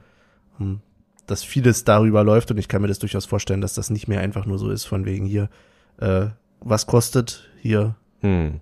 ähm, 0.59 0.82
dass 1.25 1.43
vieles 1.43 1.84
darüber 1.86 2.23
läuft 2.23 2.51
und 2.51 2.57
ich 2.57 2.67
kann 2.67 2.82
mir 2.82 2.88
das 2.88 2.99
durchaus 2.99 3.25
vorstellen, 3.25 3.61
dass 3.61 3.73
das 3.73 3.89
nicht 3.89 4.07
mehr 4.07 4.19
einfach 4.19 4.45
nur 4.45 4.59
so 4.59 4.69
ist, 4.69 4.86
von 4.86 5.05
wegen 5.05 5.25
hier, 5.25 5.49
äh, 5.97 6.27
was 6.59 6.86
kostet, 6.86 7.49
hier, 7.59 7.95
Hm. 8.19 8.59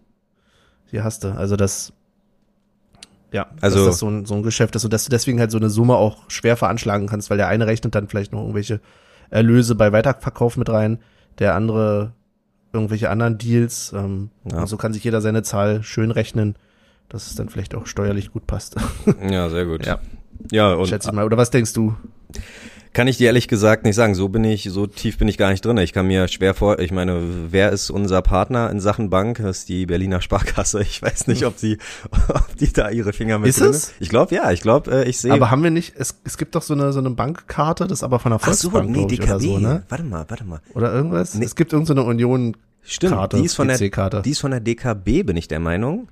hier 0.85 1.03
hast 1.03 1.25
du. 1.25 1.29
Also 1.33 1.57
das, 1.57 1.91
ja, 3.31 3.47
Also- 3.61 3.79
dass 3.79 3.85
das 3.87 3.99
so 3.99 4.09
ein, 4.09 4.25
so 4.25 4.35
ein 4.35 4.43
Geschäft 4.43 4.75
ist 4.75 4.85
und 4.85 4.93
dass 4.93 5.03
du 5.03 5.09
deswegen 5.09 5.39
halt 5.39 5.51
so 5.51 5.57
eine 5.57 5.69
Summe 5.69 5.95
auch 5.95 6.29
schwer 6.29 6.55
veranschlagen 6.57 7.07
kannst, 7.07 7.29
weil 7.29 7.37
der 7.37 7.47
eine 7.49 7.67
rechnet 7.67 7.95
dann 7.95 8.07
vielleicht 8.07 8.31
noch 8.31 8.39
irgendwelche 8.41 8.79
Erlöse 9.29 9.75
bei 9.75 9.91
Weiterverkauf 9.91 10.55
mit 10.57 10.69
rein, 10.69 10.99
der 11.39 11.53
andere 11.55 12.13
irgendwelche 12.71 13.09
anderen 13.09 13.37
Deals. 13.37 13.91
Ähm, 13.93 14.29
Ja. 14.49 14.61
und 14.61 14.67
so 14.67 14.77
kann 14.77 14.93
sich 14.93 15.03
jeder 15.03 15.21
seine 15.21 15.43
Zahl 15.43 15.83
schön 15.83 16.11
rechnen, 16.11 16.55
dass 17.09 17.27
es 17.27 17.35
dann 17.35 17.49
vielleicht 17.49 17.75
auch 17.75 17.85
steuerlich 17.87 18.31
gut 18.31 18.47
passt. 18.47 18.75
Ja, 19.29 19.49
sehr 19.49 19.65
gut. 19.65 19.85
Ja. 19.85 19.99
Ja, 20.51 20.73
und 20.73 20.87
Schätze 20.87 21.09
ich 21.09 21.15
mal. 21.15 21.25
Oder 21.25 21.37
was 21.37 21.51
denkst 21.51 21.73
du? 21.73 21.95
Kann 22.93 23.07
ich 23.07 23.17
dir 23.17 23.27
ehrlich 23.27 23.47
gesagt 23.47 23.83
nicht 23.83 23.95
sagen. 23.95 24.15
So 24.15 24.29
bin 24.29 24.43
ich, 24.43 24.63
so 24.63 24.87
tief 24.87 25.17
bin 25.19 25.27
ich 25.27 25.37
gar 25.37 25.51
nicht 25.51 25.63
drin. 25.63 25.77
Ich 25.77 25.93
kann 25.93 26.07
mir 26.07 26.27
schwer 26.27 26.53
vor, 26.55 26.79
ich 26.79 26.91
meine, 26.91 27.21
wer 27.51 27.71
ist 27.71 27.91
unser 27.91 28.21
Partner 28.21 28.69
in 28.71 28.79
Sachen 28.79 29.09
Bank? 29.09 29.37
Das 29.37 29.59
ist 29.59 29.69
die 29.69 29.85
Berliner 29.85 30.21
Sparkasse. 30.21 30.81
Ich 30.81 31.01
weiß 31.01 31.27
nicht, 31.27 31.45
ob 31.45 31.57
die, 31.57 31.77
ob 32.29 32.55
die 32.57 32.71
da 32.73 32.89
ihre 32.89 33.13
Finger 33.13 33.37
mit 33.37 33.49
Ist 33.49 33.59
drin 33.59 33.69
es? 33.69 33.93
Ich 33.99 34.09
glaube, 34.09 34.33
ja, 34.33 34.51
ich 34.51 34.61
glaube, 34.61 34.91
äh, 34.91 35.09
ich 35.09 35.19
sehe. 35.19 35.33
Aber 35.33 35.51
haben 35.51 35.63
wir 35.63 35.71
nicht, 35.71 35.93
es, 35.97 36.19
es 36.23 36.37
gibt 36.37 36.55
doch 36.55 36.63
so 36.63 36.73
eine, 36.73 36.91
so 36.91 36.99
eine 36.99 37.11
Bankkarte, 37.11 37.85
das 37.85 37.99
ist 37.99 38.03
aber 38.03 38.19
von 38.19 38.31
der 38.31 38.39
Ach 38.41 38.53
so, 38.53 38.71
Volksbank, 38.71 38.95
nee, 38.95 39.05
DKB. 39.05 39.29
oder 39.29 39.39
so, 39.39 39.59
ne? 39.59 39.83
Warte 39.89 40.03
mal, 40.03 40.25
warte 40.27 40.45
mal. 40.45 40.61
Oder 40.73 40.91
irgendwas? 40.91 41.35
Nee. 41.35 41.45
Es 41.45 41.55
gibt 41.55 41.73
irgendeine 41.73 42.03
Union 42.03 42.57
Stimmt, 42.81 43.13
Karte, 43.13 43.37
die 43.37 43.45
ist 43.45 43.55
von 43.55 43.67
der, 43.67 43.77
die 43.77 44.29
ist 44.31 44.39
von 44.39 44.51
der 44.51 44.61
DKB, 44.61 45.23
bin 45.23 45.37
ich 45.37 45.47
der 45.47 45.59
Meinung. 45.59 46.07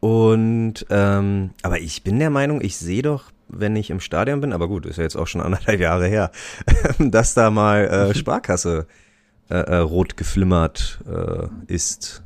Und, 0.00 0.86
ähm, 0.88 1.50
aber 1.62 1.78
ich 1.78 2.02
bin 2.02 2.18
der 2.18 2.30
Meinung, 2.30 2.62
ich 2.62 2.78
sehe 2.78 3.02
doch, 3.02 3.24
wenn 3.48 3.76
ich 3.76 3.90
im 3.90 4.00
Stadion 4.00 4.40
bin, 4.40 4.52
aber 4.52 4.66
gut, 4.66 4.86
ist 4.86 4.96
ja 4.96 5.02
jetzt 5.02 5.16
auch 5.16 5.26
schon 5.26 5.40
anderthalb 5.42 5.80
Jahre 5.80 6.06
her, 6.06 6.30
dass 6.98 7.34
da 7.34 7.50
mal 7.50 7.86
äh, 7.86 8.14
Sparkasse 8.18 8.86
äh, 9.50 9.54
äh, 9.54 9.76
rot 9.76 10.16
geflimmert 10.16 11.00
äh, 11.06 11.48
ist. 11.66 12.22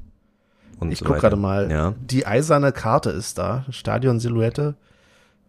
Und 0.79 0.93
Ich 0.93 0.99
so 0.99 1.07
guck 1.07 1.19
gerade 1.19 1.37
mal. 1.37 1.71
Ja. 1.71 1.95
Die 2.01 2.27
eiserne 2.27 2.73
Karte 2.73 3.11
ist 3.11 3.39
da. 3.39 3.65
Stadion-Silhouette. 3.71 4.75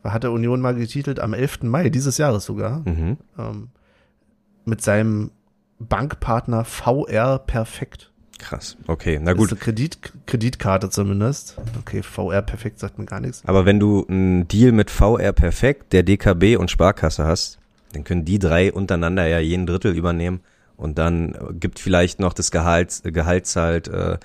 Hat 0.03 0.23
der 0.23 0.31
Union 0.31 0.61
mal 0.61 0.75
getitelt 0.75 1.19
am 1.19 1.33
11. 1.33 1.63
Mai 1.63 1.89
dieses 1.89 2.19
Jahres 2.19 2.45
sogar. 2.45 2.83
Mhm. 2.87 3.17
Ähm, 3.39 3.69
mit 4.63 4.81
seinem 4.81 5.31
Bankpartner 5.79 6.63
VR 6.63 7.39
Perfekt. 7.39 8.11
Krass. 8.37 8.75
Okay, 8.87 9.19
na 9.21 9.31
Ist 9.31 9.37
gut. 9.37 9.51
eine 9.51 9.59
Kredit 9.59 9.97
Kreditkarte 10.27 10.89
zumindest. 10.89 11.57
Okay, 11.79 12.03
VR 12.03 12.41
Perfekt 12.41 12.79
sagt 12.79 12.99
mir 12.99 13.05
gar 13.05 13.19
nichts. 13.21 13.41
Aber 13.45 13.65
wenn 13.65 13.79
du 13.79 14.05
einen 14.07 14.47
Deal 14.47 14.71
mit 14.71 14.91
VR 14.91 15.31
Perfekt, 15.33 15.93
der 15.93 16.03
DKB 16.03 16.57
und 16.57 16.69
Sparkasse 16.69 17.23
hast, 17.25 17.59
dann 17.93 18.03
können 18.03 18.25
die 18.25 18.37
drei 18.39 18.73
untereinander 18.73 19.25
ja 19.27 19.39
jeden 19.39 19.65
Drittel 19.65 19.95
übernehmen 19.95 20.41
und 20.75 20.97
dann 20.97 21.35
gibt 21.59 21.79
vielleicht 21.79 22.19
noch 22.19 22.33
das 22.33 22.51
Gehalt, 22.51 23.01
Gehalts 23.05 23.55
halt 23.55 23.87
äh, 23.87 24.17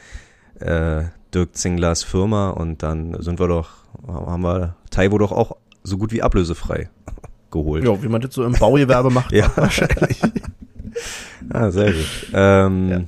äh, 0.58 1.04
Dirk 1.32 1.54
Zinglers 1.56 2.02
Firma 2.02 2.50
und 2.50 2.82
dann 2.82 3.16
sind 3.22 3.38
wir 3.38 3.46
doch, 3.46 3.70
haben 4.08 4.42
wir 4.42 4.74
Taiwo 4.90 5.18
doch 5.18 5.30
auch 5.30 5.56
so 5.84 5.96
gut 5.98 6.10
wie 6.10 6.20
ablösefrei 6.22 6.90
geholt. 7.52 7.84
Ja, 7.84 8.02
wie 8.02 8.08
man 8.08 8.20
das 8.20 8.34
so 8.34 8.44
im 8.44 8.52
Baugewerbe 8.54 9.10
macht, 9.10 9.30
Ja. 9.32 9.50
wahrscheinlich. 9.54 10.20
Ah, 11.50 11.70
sehr 11.70 11.92
gut. 11.92 12.06
Ähm, 12.34 12.88
ja. 12.90 13.00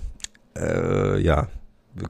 Äh, 0.63 1.21
ja, 1.21 1.49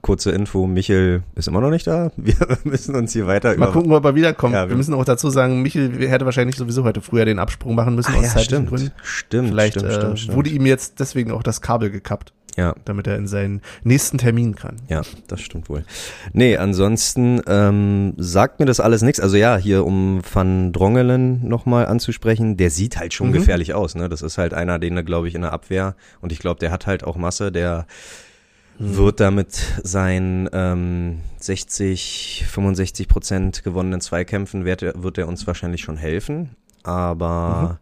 kurze 0.01 0.31
Info, 0.31 0.67
Michel 0.67 1.23
ist 1.35 1.49
immer 1.49 1.61
noch 1.61 1.71
nicht 1.71 1.87
da. 1.87 2.11
Wir 2.17 2.35
müssen 2.65 2.95
uns 2.95 3.13
hier 3.13 3.27
weiter 3.27 3.57
Mal 3.57 3.73
gucken, 3.73 3.93
ob 3.93 4.05
er 4.05 4.15
wiederkommt. 4.15 4.55
Ja, 4.55 4.65
wir- 4.65 4.71
wir 4.71 4.77
müssen 4.77 4.95
auch 4.95 5.05
dazu 5.05 5.29
sagen, 5.31 5.63
Michel 5.63 6.09
hätte 6.09 6.25
wahrscheinlich 6.25 6.57
sowieso 6.57 6.85
heute 6.85 7.01
früher 7.01 7.25
den 7.25 7.39
Absprung 7.39 7.75
machen 7.75 7.95
müssen 7.97 8.13
Ah, 8.15 8.19
aus 8.19 8.23
ja, 8.25 8.29
zeitlichen 8.31 8.67
stimmt, 8.67 8.69
Gründen. 8.69 8.93
stimmt, 9.03 9.49
Vielleicht 9.49 9.73
stimmt, 9.79 9.91
äh, 9.91 9.95
stimmt, 9.95 10.19
stimmt. 10.21 10.37
wurde 10.37 10.51
ihm 10.51 10.67
jetzt 10.67 11.01
deswegen 11.01 11.33
auch 11.33 11.43
das 11.43 11.61
Kabel 11.63 11.91
gekappt, 11.91 12.33
ja, 12.57 12.75
damit 12.85 13.07
er 13.09 13.17
in 13.17 13.27
seinen 13.27 13.61
nächsten 13.83 14.19
Termin 14.19 14.55
kann. 14.55 14.77
Ja, 14.89 15.01
das 15.27 15.41
stimmt 15.41 15.69
wohl. 15.69 15.85
Nee, 16.33 16.57
ansonsten 16.59 17.41
ähm, 17.49 18.13
sagt 18.19 18.61
mir 18.61 18.67
das 18.67 18.79
alles 18.79 19.03
nichts. 19.03 19.19
Also 19.19 19.37
ja, 19.37 19.57
hier 19.57 19.85
um 19.85 20.21
Van 20.33 20.73
Drongelen 20.73 21.49
nochmal 21.49 21.87
anzusprechen, 21.87 22.57
der 22.57 22.71
sieht 22.71 22.99
halt 22.99 23.15
schon 23.15 23.31
Mhm. 23.31 23.33
gefährlich 23.33 23.75
aus. 23.75 23.95
Ne? 23.97 24.09
Das 24.09 24.23
ist 24.23 24.39
halt 24.39 24.55
einer, 24.55 24.79
den 24.79 24.97
er, 24.97 25.03
glaube 25.03 25.27
ich, 25.27 25.35
in 25.35 25.41
der 25.43 25.53
Abwehr 25.53 25.97
und 26.21 26.31
ich 26.31 26.39
glaube, 26.39 26.61
der 26.61 26.71
hat 26.71 26.87
halt 26.87 27.03
auch 27.03 27.17
Masse, 27.17 27.51
der 27.51 27.87
wird 28.85 29.21
damit 29.21 29.55
seinen 29.83 30.49
ähm, 30.53 31.21
60, 31.39 32.45
65 32.49 33.09
Prozent 33.09 33.63
gewonnenen 33.63 34.01
Zweikämpfen, 34.01 34.65
wird 34.65 34.83
er, 34.83 35.03
wird 35.03 35.19
er 35.19 35.29
uns 35.29 35.47
wahrscheinlich 35.47 35.83
schon 35.83 35.97
helfen. 35.97 36.57
Aber 36.83 37.79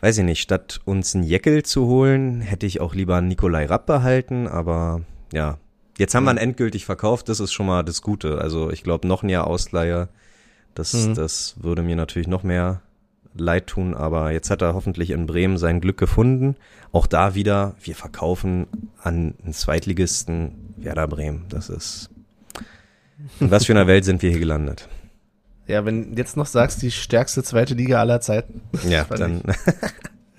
weiß 0.00 0.18
ich 0.18 0.24
nicht, 0.24 0.40
statt 0.40 0.80
uns 0.84 1.14
einen 1.14 1.24
Jeckel 1.24 1.64
zu 1.64 1.86
holen, 1.86 2.40
hätte 2.40 2.66
ich 2.66 2.80
auch 2.80 2.94
lieber 2.94 3.16
einen 3.16 3.28
Nikolai 3.28 3.66
Rapp 3.66 3.86
behalten, 3.86 4.46
aber 4.46 5.02
ja, 5.32 5.58
Jetzt 5.98 6.14
haben 6.14 6.24
wir 6.24 6.32
ihn 6.32 6.36
endgültig 6.36 6.84
verkauft, 6.84 7.30
das 7.30 7.40
ist 7.40 7.54
schon 7.54 7.64
mal 7.64 7.82
das 7.82 8.02
Gute. 8.02 8.38
Also 8.38 8.70
ich 8.70 8.82
glaube, 8.82 9.08
noch 9.08 9.22
ein 9.22 9.30
Jahr 9.30 9.46
Ausleihe, 9.46 10.10
das, 10.74 10.92
Mhm. 10.92 11.14
das 11.14 11.54
würde 11.58 11.82
mir 11.82 11.96
natürlich 11.96 12.28
noch 12.28 12.42
mehr 12.42 12.82
leid 13.40 13.66
tun, 13.66 13.94
aber 13.94 14.32
jetzt 14.32 14.50
hat 14.50 14.62
er 14.62 14.74
hoffentlich 14.74 15.10
in 15.10 15.26
Bremen 15.26 15.58
sein 15.58 15.80
Glück 15.80 15.96
gefunden. 15.98 16.56
Auch 16.92 17.06
da 17.06 17.34
wieder, 17.34 17.74
wir 17.80 17.94
verkaufen 17.94 18.66
an 19.02 19.34
einen 19.42 19.52
Zweitligisten 19.52 20.74
Werder 20.76 21.08
Bremen. 21.08 21.46
Das 21.48 21.68
ist, 21.68 22.10
in 23.40 23.50
was 23.50 23.66
für 23.66 23.72
einer 23.72 23.86
Welt 23.86 24.04
sind 24.04 24.22
wir 24.22 24.30
hier 24.30 24.38
gelandet? 24.38 24.88
Ja, 25.66 25.84
wenn 25.84 26.12
du 26.12 26.18
jetzt 26.18 26.36
noch 26.36 26.46
sagst, 26.46 26.82
die 26.82 26.90
stärkste 26.90 27.42
zweite 27.42 27.74
Liga 27.74 28.00
aller 28.00 28.20
Zeiten. 28.20 28.62
Ja, 28.88 29.04
dann. 29.04 29.42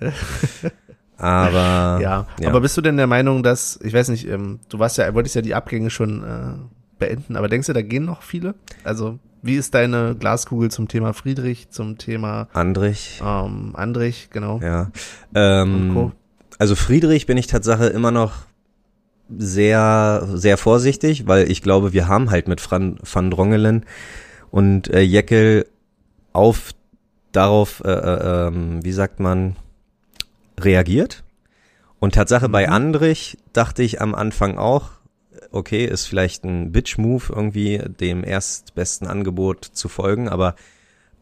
aber 1.18 1.98
Ja, 2.00 2.26
aber 2.44 2.60
bist 2.60 2.76
du 2.76 2.80
denn 2.80 2.96
der 2.96 3.06
Meinung, 3.06 3.42
dass, 3.42 3.78
ich 3.82 3.92
weiß 3.92 4.08
nicht, 4.08 4.28
ähm, 4.28 4.60
du 4.68 4.78
warst 4.78 4.98
ja, 4.98 5.12
wolltest 5.14 5.34
ja 5.34 5.42
die 5.42 5.54
Abgänge 5.54 5.90
schon 5.90 6.24
äh, 6.24 6.54
beenden, 6.98 7.36
aber 7.36 7.48
denkst 7.48 7.66
du, 7.66 7.72
da 7.72 7.82
gehen 7.82 8.04
noch 8.04 8.22
viele? 8.22 8.54
Also, 8.84 9.18
wie 9.42 9.56
ist 9.56 9.74
deine 9.74 10.16
Glaskugel 10.18 10.70
zum 10.70 10.88
Thema 10.88 11.12
Friedrich, 11.12 11.70
zum 11.70 11.98
Thema 11.98 12.48
Andrich, 12.52 13.20
ähm, 13.24 13.72
Andrich, 13.74 14.28
genau, 14.30 14.60
ja. 14.60 14.90
Ähm. 15.34 16.12
Also 16.58 16.74
Friedrich 16.74 17.26
bin 17.26 17.36
ich 17.36 17.46
Tatsache 17.46 17.86
immer 17.86 18.10
noch 18.10 18.32
sehr, 19.36 20.26
sehr 20.32 20.56
vorsichtig, 20.56 21.26
weil 21.26 21.50
ich 21.50 21.62
glaube, 21.62 21.92
wir 21.92 22.08
haben 22.08 22.30
halt 22.30 22.48
mit 22.48 22.60
Fran, 22.60 22.98
Van 23.02 23.30
Drongelen 23.30 23.84
und 24.50 24.88
äh, 24.88 25.00
Jeckel 25.00 25.66
auf 26.32 26.72
darauf, 27.32 27.82
äh, 27.84 27.90
äh, 27.90 28.46
ähm, 28.48 28.84
wie 28.84 28.92
sagt 28.92 29.20
man, 29.20 29.56
reagiert. 30.58 31.24
Und 32.00 32.14
Tatsache 32.14 32.48
bei 32.48 32.66
Mhm. 32.66 32.72
Andrich 32.72 33.38
dachte 33.52 33.82
ich 33.82 34.00
am 34.00 34.14
Anfang 34.14 34.58
auch, 34.58 34.90
okay, 35.50 35.84
ist 35.84 36.06
vielleicht 36.06 36.44
ein 36.44 36.72
Bitch-Move 36.72 37.24
irgendwie 37.30 37.78
dem 37.78 38.24
erstbesten 38.24 39.06
Angebot 39.06 39.64
zu 39.64 39.88
folgen, 39.88 40.28
aber 40.28 40.54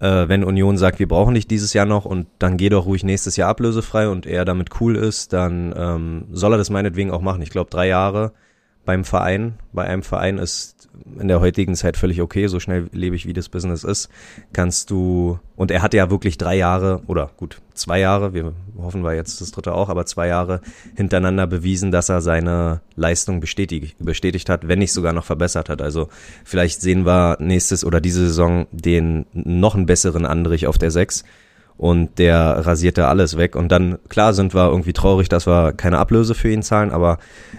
äh, 0.01 0.29
wenn 0.29 0.45
Union 0.45 0.77
sagt, 0.77 0.99
wir 0.99 1.09
brauchen 1.09 1.35
dich 1.35 1.47
dieses 1.47 1.73
Jahr 1.73 1.87
noch 1.87 2.05
und 2.05 2.27
dann 2.39 2.57
geh 2.57 2.69
doch 2.69 2.87
ruhig 2.87 3.05
nächstes 3.05 3.37
Jahr 3.37 3.49
ablösefrei 3.49 4.09
und 4.09 4.27
er 4.27 4.45
damit 4.45 4.81
cool 4.81 4.97
ist, 4.97 5.33
dann 5.33 5.75
ähm, 5.77 6.27
soll 6.33 6.53
er 6.55 6.59
das 6.59 6.71
meinetwegen 6.71 7.11
auch 7.11 7.23
machen. 7.23 7.43
Ich 7.43 7.51
glaube, 7.51 7.71
drei 7.71 7.89
Jahre 7.89 8.33
beim 8.85 9.05
Verein, 9.05 9.55
bei 9.73 9.85
einem 9.85 10.03
Verein 10.03 10.39
ist 10.39 10.76
in 11.19 11.29
der 11.29 11.41
heutigen 11.41 11.75
Zeit 11.75 11.97
völlig 11.97 12.21
okay, 12.21 12.47
so 12.47 12.61
schnelllebig 12.61 13.27
wie 13.27 13.33
das 13.33 13.49
Business 13.49 13.85
ist, 13.85 14.09
kannst 14.53 14.91
du, 14.91 15.39
und 15.57 15.71
er 15.71 15.83
hat 15.83 15.95
ja 15.95 16.11
wirklich 16.11 16.39
drei 16.39 16.57
Jahre, 16.57 17.03
oder 17.07 17.31
gut, 17.37 17.61
zwei 17.75 18.01
Jahre, 18.01 18.35
wir 18.35 18.53
hoffen 18.79 19.03
wir 19.03 19.15
jetzt 19.15 19.41
das 19.41 19.51
dritte 19.51 19.73
auch, 19.73 19.89
aber 19.89 20.07
zwei 20.07 20.29
Jahre 20.29 20.61
hintereinander 20.97 21.47
bewiesen, 21.47 21.91
dass 21.91 22.09
er 22.09 22.21
seine 22.21 22.81
Leistung 22.95 23.41
bestätigt, 23.41 23.97
bestätigt 23.99 24.49
hat, 24.49 24.69
wenn 24.69 24.79
nicht 24.79 24.93
sogar 24.93 25.13
noch 25.13 25.25
verbessert 25.25 25.69
hat. 25.69 25.83
Also 25.83 26.09
vielleicht 26.45 26.81
sehen 26.81 27.07
wir 27.07 27.37
nächstes 27.41 27.85
oder 27.85 28.01
diese 28.01 28.27
Saison 28.27 28.67
den 28.71 29.27
noch 29.33 29.75
einen 29.75 29.87
besseren 29.87 30.27
Andrich 30.27 30.67
auf 30.67 30.79
der 30.79 30.91
Sechs 30.91 31.25
und 31.79 32.19
der 32.19 32.67
rasierte 32.67 33.07
alles 33.09 33.37
weg. 33.37 33.55
Und 33.55 33.71
dann, 33.71 33.99
klar, 34.09 34.33
sind 34.35 34.55
wir 34.55 34.69
irgendwie 34.69 34.93
traurig, 34.93 35.29
dass 35.29 35.47
wir 35.47 35.73
keine 35.73 35.99
Ablöse 35.99 36.35
für 36.35 36.51
ihn 36.51 36.63
zahlen, 36.63 36.91
aber 36.91 37.19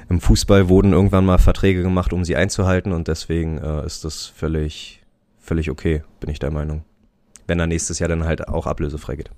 im 0.10 0.20
Fußball 0.20 0.70
wurden 0.70 0.94
irgendwann 0.94 1.26
mal 1.26 1.38
Verträge 1.38 1.84
gemacht, 1.84 2.14
um 2.14 2.26
sie 2.26 2.36
einzuhalten 2.36 2.92
und 2.92 3.08
deswegen 3.08 3.58
äh, 3.58 3.86
ist 3.86 4.06
das 4.06 4.26
völlig, 4.26 5.04
völlig 5.40 5.70
okay, 5.70 6.04
bin 6.20 6.30
ich 6.30 6.40
der 6.40 6.52
Meinung. 6.52 6.84
Wenn 7.46 7.60
er 7.60 7.68
nächstes 7.68 8.00
Jahr 8.00 8.10
dann 8.10 8.26
halt 8.26 8.48
auch 8.48 8.68
ablösefrei 8.68 9.16
geht. 9.16 9.32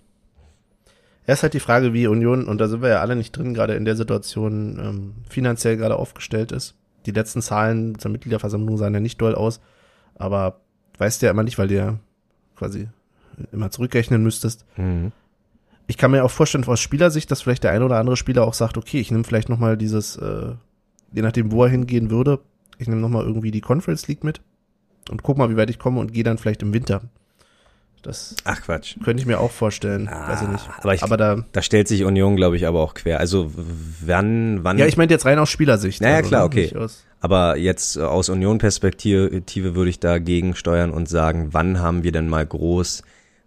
Ist 1.28 1.44
halt 1.44 1.54
die 1.54 1.60
Frage, 1.60 1.94
wie 1.94 2.08
Union, 2.08 2.48
und 2.48 2.60
da 2.60 2.68
sind 2.68 2.82
wir 2.82 2.90
ja 2.90 3.02
alle 3.02 3.16
nicht 3.16 3.38
drin, 3.38 3.54
gerade 3.54 3.76
in 3.76 3.86
der 3.86 3.96
Situation, 3.96 4.80
ähm, 4.82 5.14
finanziell 5.30 5.78
gerade 5.78 5.96
aufgestellt 5.96 6.52
ist. 6.52 6.76
Die 7.06 7.12
letzten 7.12 7.44
Zahlen 7.44 8.00
zur 8.00 8.10
Mitgliederversammlung 8.10 8.78
sahen 8.78 8.96
ja 8.96 9.00
nicht 9.00 9.22
doll 9.22 9.36
aus, 9.36 9.62
aber 10.16 10.62
weißt 10.98 11.22
ja 11.22 11.30
immer 11.30 11.44
nicht, 11.44 11.60
weil 11.60 11.68
du 11.68 11.76
ja 11.76 12.00
quasi 12.56 12.90
immer 13.52 13.72
zurückrechnen 13.72 14.22
müsstest. 14.24 14.66
Mhm. 14.78 15.12
Ich 15.88 15.98
kann 15.98 16.12
mir 16.12 16.24
auch 16.24 16.32
vorstellen, 16.32 16.64
aus 16.68 16.80
Spielersicht, 16.80 17.32
dass 17.32 17.42
vielleicht 17.42 17.64
der 17.64 17.72
ein 17.72 17.82
oder 17.84 17.98
andere 17.98 18.16
Spieler 18.18 18.44
auch 18.46 18.54
sagt, 18.54 18.78
okay, 18.78 19.00
ich 19.00 19.10
nehme 19.12 19.24
vielleicht 19.24 19.50
nochmal 19.50 19.76
dieses, 19.78 20.18
äh, 20.18 20.54
je 21.14 21.22
nachdem, 21.22 21.52
wo 21.52 21.64
er 21.64 21.70
hingehen 21.70 22.12
würde, 22.12 22.40
ich 22.78 22.88
nehme 22.88 23.02
nochmal 23.02 23.26
irgendwie 23.26 23.52
die 23.52 23.62
Conference 23.62 24.08
League 24.08 24.24
mit 24.24 24.42
und 25.10 25.24
guck 25.24 25.38
mal, 25.38 25.50
wie 25.50 25.58
weit 25.58 25.70
ich 25.70 25.80
komme 25.80 26.00
und 26.00 26.14
gehe 26.14 26.24
dann 26.24 26.38
vielleicht 26.38 26.62
im 26.62 26.74
Winter. 26.74 27.02
Das 28.02 28.34
Ach 28.46 28.62
Quatsch. 28.62 28.96
könnte 29.04 29.20
ich 29.20 29.28
mir 29.28 29.42
auch 29.42 29.52
vorstellen, 29.52 30.08
Ah, 30.08 30.30
weiß 30.30 30.44
ich 30.44 30.48
nicht. 30.48 30.70
aber 30.80 30.94
ich- 30.94 31.04
aber 31.04 31.18
da, 31.18 31.44
Da 31.52 31.62
stellt 31.62 31.90
sich 31.90 32.06
Union, 32.06 32.38
glaube 32.38 32.56
ich, 32.56 32.66
aber 32.66 32.80
auch 32.80 32.94
quer. 32.94 33.20
Also 33.20 33.52
wann, 34.06 34.64
wann 34.64 34.78
ja, 34.78 34.86
ich 34.86 34.96
meinte 34.96 35.14
jetzt 35.14 35.26
rein 35.26 35.38
aus 35.38 35.50
Spielersicht. 35.50 36.02
Naja, 36.02 36.18
also, 36.18 36.30
klar, 36.30 36.46
okay. 36.46 36.72
Aber 37.20 37.58
jetzt 37.58 37.98
äh, 37.98 38.02
aus 38.02 38.30
Union-Perspektive 38.30 39.76
würde 39.76 39.90
ich 39.90 40.00
dagegen 40.00 40.56
steuern 40.56 40.92
und 40.92 41.10
sagen, 41.10 41.50
wann 41.52 41.80
haben 41.80 42.04
wir 42.04 42.14
denn 42.14 42.30
mal 42.30 42.46
groß 42.46 43.04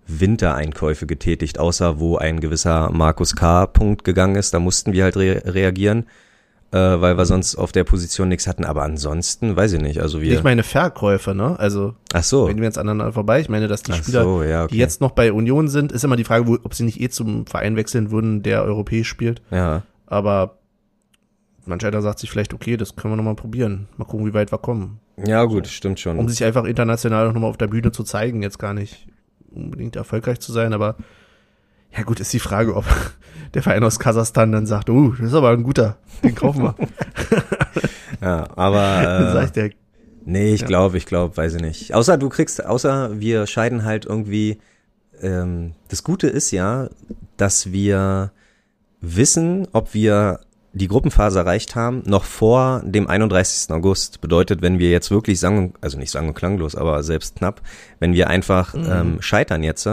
Wintereinkäufe 0.06 1.06
getätigt, 1.06 1.58
außer 1.58 2.00
wo 2.00 2.16
ein 2.16 2.40
gewisser 2.40 2.90
Markus 2.92 3.36
K. 3.36 3.66
Punkt 3.66 4.04
gegangen 4.04 4.36
ist, 4.36 4.52
da 4.52 4.58
mussten 4.58 4.92
wir 4.92 5.04
halt 5.04 5.16
re 5.16 5.42
reagieren, 5.44 6.06
äh, 6.72 6.78
weil 6.78 7.16
wir 7.16 7.24
sonst 7.24 7.56
auf 7.56 7.72
der 7.72 7.84
Position 7.84 8.28
nichts 8.28 8.46
hatten. 8.46 8.64
Aber 8.64 8.82
ansonsten, 8.82 9.56
weiß 9.56 9.74
ich 9.74 9.80
nicht, 9.80 10.00
also 10.00 10.20
wir. 10.20 10.32
Ich 10.32 10.42
meine 10.42 10.62
Verkäufe, 10.62 11.34
ne? 11.34 11.58
Also, 11.58 11.94
ach 12.12 12.24
so. 12.24 12.44
reden 12.44 12.60
wir 12.60 12.66
jetzt 12.66 12.78
aneinander 12.78 13.12
vorbei. 13.12 13.40
Ich 13.40 13.48
meine, 13.48 13.68
dass 13.68 13.82
die 13.82 13.92
Ach 13.92 13.96
Spieler, 13.96 14.24
so, 14.24 14.42
ja, 14.42 14.64
okay. 14.64 14.74
die 14.74 14.78
jetzt 14.78 15.00
noch 15.00 15.12
bei 15.12 15.32
Union 15.32 15.68
sind, 15.68 15.92
ist 15.92 16.04
immer 16.04 16.16
die 16.16 16.24
Frage, 16.24 16.46
wo, 16.46 16.58
ob 16.62 16.74
sie 16.74 16.84
nicht 16.84 17.00
eh 17.00 17.08
zum 17.08 17.46
Verein 17.46 17.76
wechseln 17.76 18.10
würden, 18.10 18.42
der 18.42 18.64
europäisch 18.64 19.08
spielt. 19.08 19.40
Ja. 19.50 19.82
Aber 20.06 20.58
manch 21.64 21.86
einer 21.86 22.02
sagt 22.02 22.18
sich 22.18 22.30
vielleicht, 22.30 22.54
okay, 22.54 22.76
das 22.76 22.96
können 22.96 23.12
wir 23.12 23.16
nochmal 23.16 23.36
probieren. 23.36 23.88
Mal 23.96 24.04
gucken, 24.04 24.26
wie 24.26 24.34
weit 24.34 24.52
wir 24.52 24.58
kommen. 24.58 24.98
Ja, 25.24 25.44
gut, 25.44 25.68
stimmt 25.68 26.00
schon. 26.00 26.18
Um 26.18 26.28
sich 26.28 26.42
einfach 26.42 26.64
international 26.64 27.32
nochmal 27.32 27.50
auf 27.50 27.56
der 27.56 27.68
Bühne 27.68 27.92
zu 27.92 28.02
zeigen, 28.02 28.42
jetzt 28.42 28.58
gar 28.58 28.74
nicht 28.74 29.06
unbedingt 29.54 29.96
erfolgreich 29.96 30.40
zu 30.40 30.52
sein, 30.52 30.72
aber 30.72 30.96
ja 31.96 32.02
gut, 32.04 32.20
ist 32.20 32.32
die 32.32 32.38
Frage, 32.38 32.74
ob 32.74 32.84
der 33.54 33.62
Verein 33.62 33.84
aus 33.84 33.98
Kasachstan 33.98 34.52
dann 34.52 34.66
sagt, 34.66 34.88
oh, 34.90 35.10
das 35.10 35.28
ist 35.28 35.34
aber 35.34 35.50
ein 35.50 35.62
guter, 35.62 35.98
den 36.24 36.34
kaufen 36.34 36.62
wir. 36.62 36.74
ja, 38.20 38.48
aber. 38.56 39.02
Dann 39.02 39.28
Äh, 39.28 39.32
sag 39.32 39.44
ich 39.46 39.50
der, 39.52 39.70
Nee, 40.24 40.54
ich 40.54 40.60
Ja. 40.60 40.66
glaube, 40.68 40.96
ich 40.98 41.06
glaube, 41.06 41.36
weiß 41.36 41.54
ich 41.54 41.60
nicht. 41.62 41.94
Außer 41.94 42.16
du 42.16 42.28
kriegst, 42.28 42.64
außer 42.64 43.20
wir 43.20 43.46
scheiden 43.46 43.84
halt 43.84 44.06
irgendwie. 44.06 44.58
Ähm, 45.20 45.74
das 45.88 46.02
Gute 46.04 46.28
ist 46.28 46.50
ja, 46.52 46.88
dass 47.36 47.72
wir 47.72 48.30
wissen, 49.00 49.66
ob 49.72 49.94
wir 49.94 50.40
die 50.74 50.88
Gruppenphase 50.88 51.38
erreicht 51.38 51.74
haben, 51.74 52.02
noch 52.06 52.24
vor 52.24 52.82
dem 52.84 53.06
31. 53.06 53.70
August. 53.74 54.20
Bedeutet, 54.20 54.62
wenn 54.62 54.78
wir 54.78 54.90
jetzt 54.90 55.10
wirklich 55.10 55.38
sagen, 55.38 55.74
also 55.80 55.98
nicht 55.98 56.10
sagen 56.10 56.28
und 56.28 56.34
klanglos, 56.34 56.74
aber 56.76 57.02
selbst 57.02 57.36
knapp, 57.36 57.60
wenn 58.00 58.14
wir 58.14 58.28
einfach 58.28 58.74
Mhm. 58.74 58.86
ähm, 58.90 59.16
scheitern 59.20 59.62
jetzt, 59.62 59.88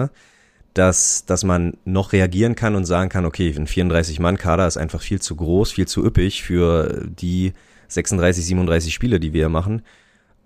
dass, 0.73 1.25
dass 1.25 1.43
man 1.43 1.73
noch 1.83 2.13
reagieren 2.13 2.55
kann 2.55 2.75
und 2.75 2.85
sagen 2.85 3.09
kann, 3.09 3.25
okay, 3.25 3.53
ein 3.57 3.67
34-Mann-Kader 3.67 4.67
ist 4.67 4.77
einfach 4.77 5.01
viel 5.01 5.19
zu 5.19 5.35
groß, 5.35 5.71
viel 5.73 5.87
zu 5.87 6.05
üppig 6.05 6.43
für 6.43 7.05
die 7.07 7.53
36, 7.89 8.45
37 8.45 8.93
Spiele, 8.93 9.19
die 9.19 9.33
wir 9.33 9.49
machen. 9.49 9.81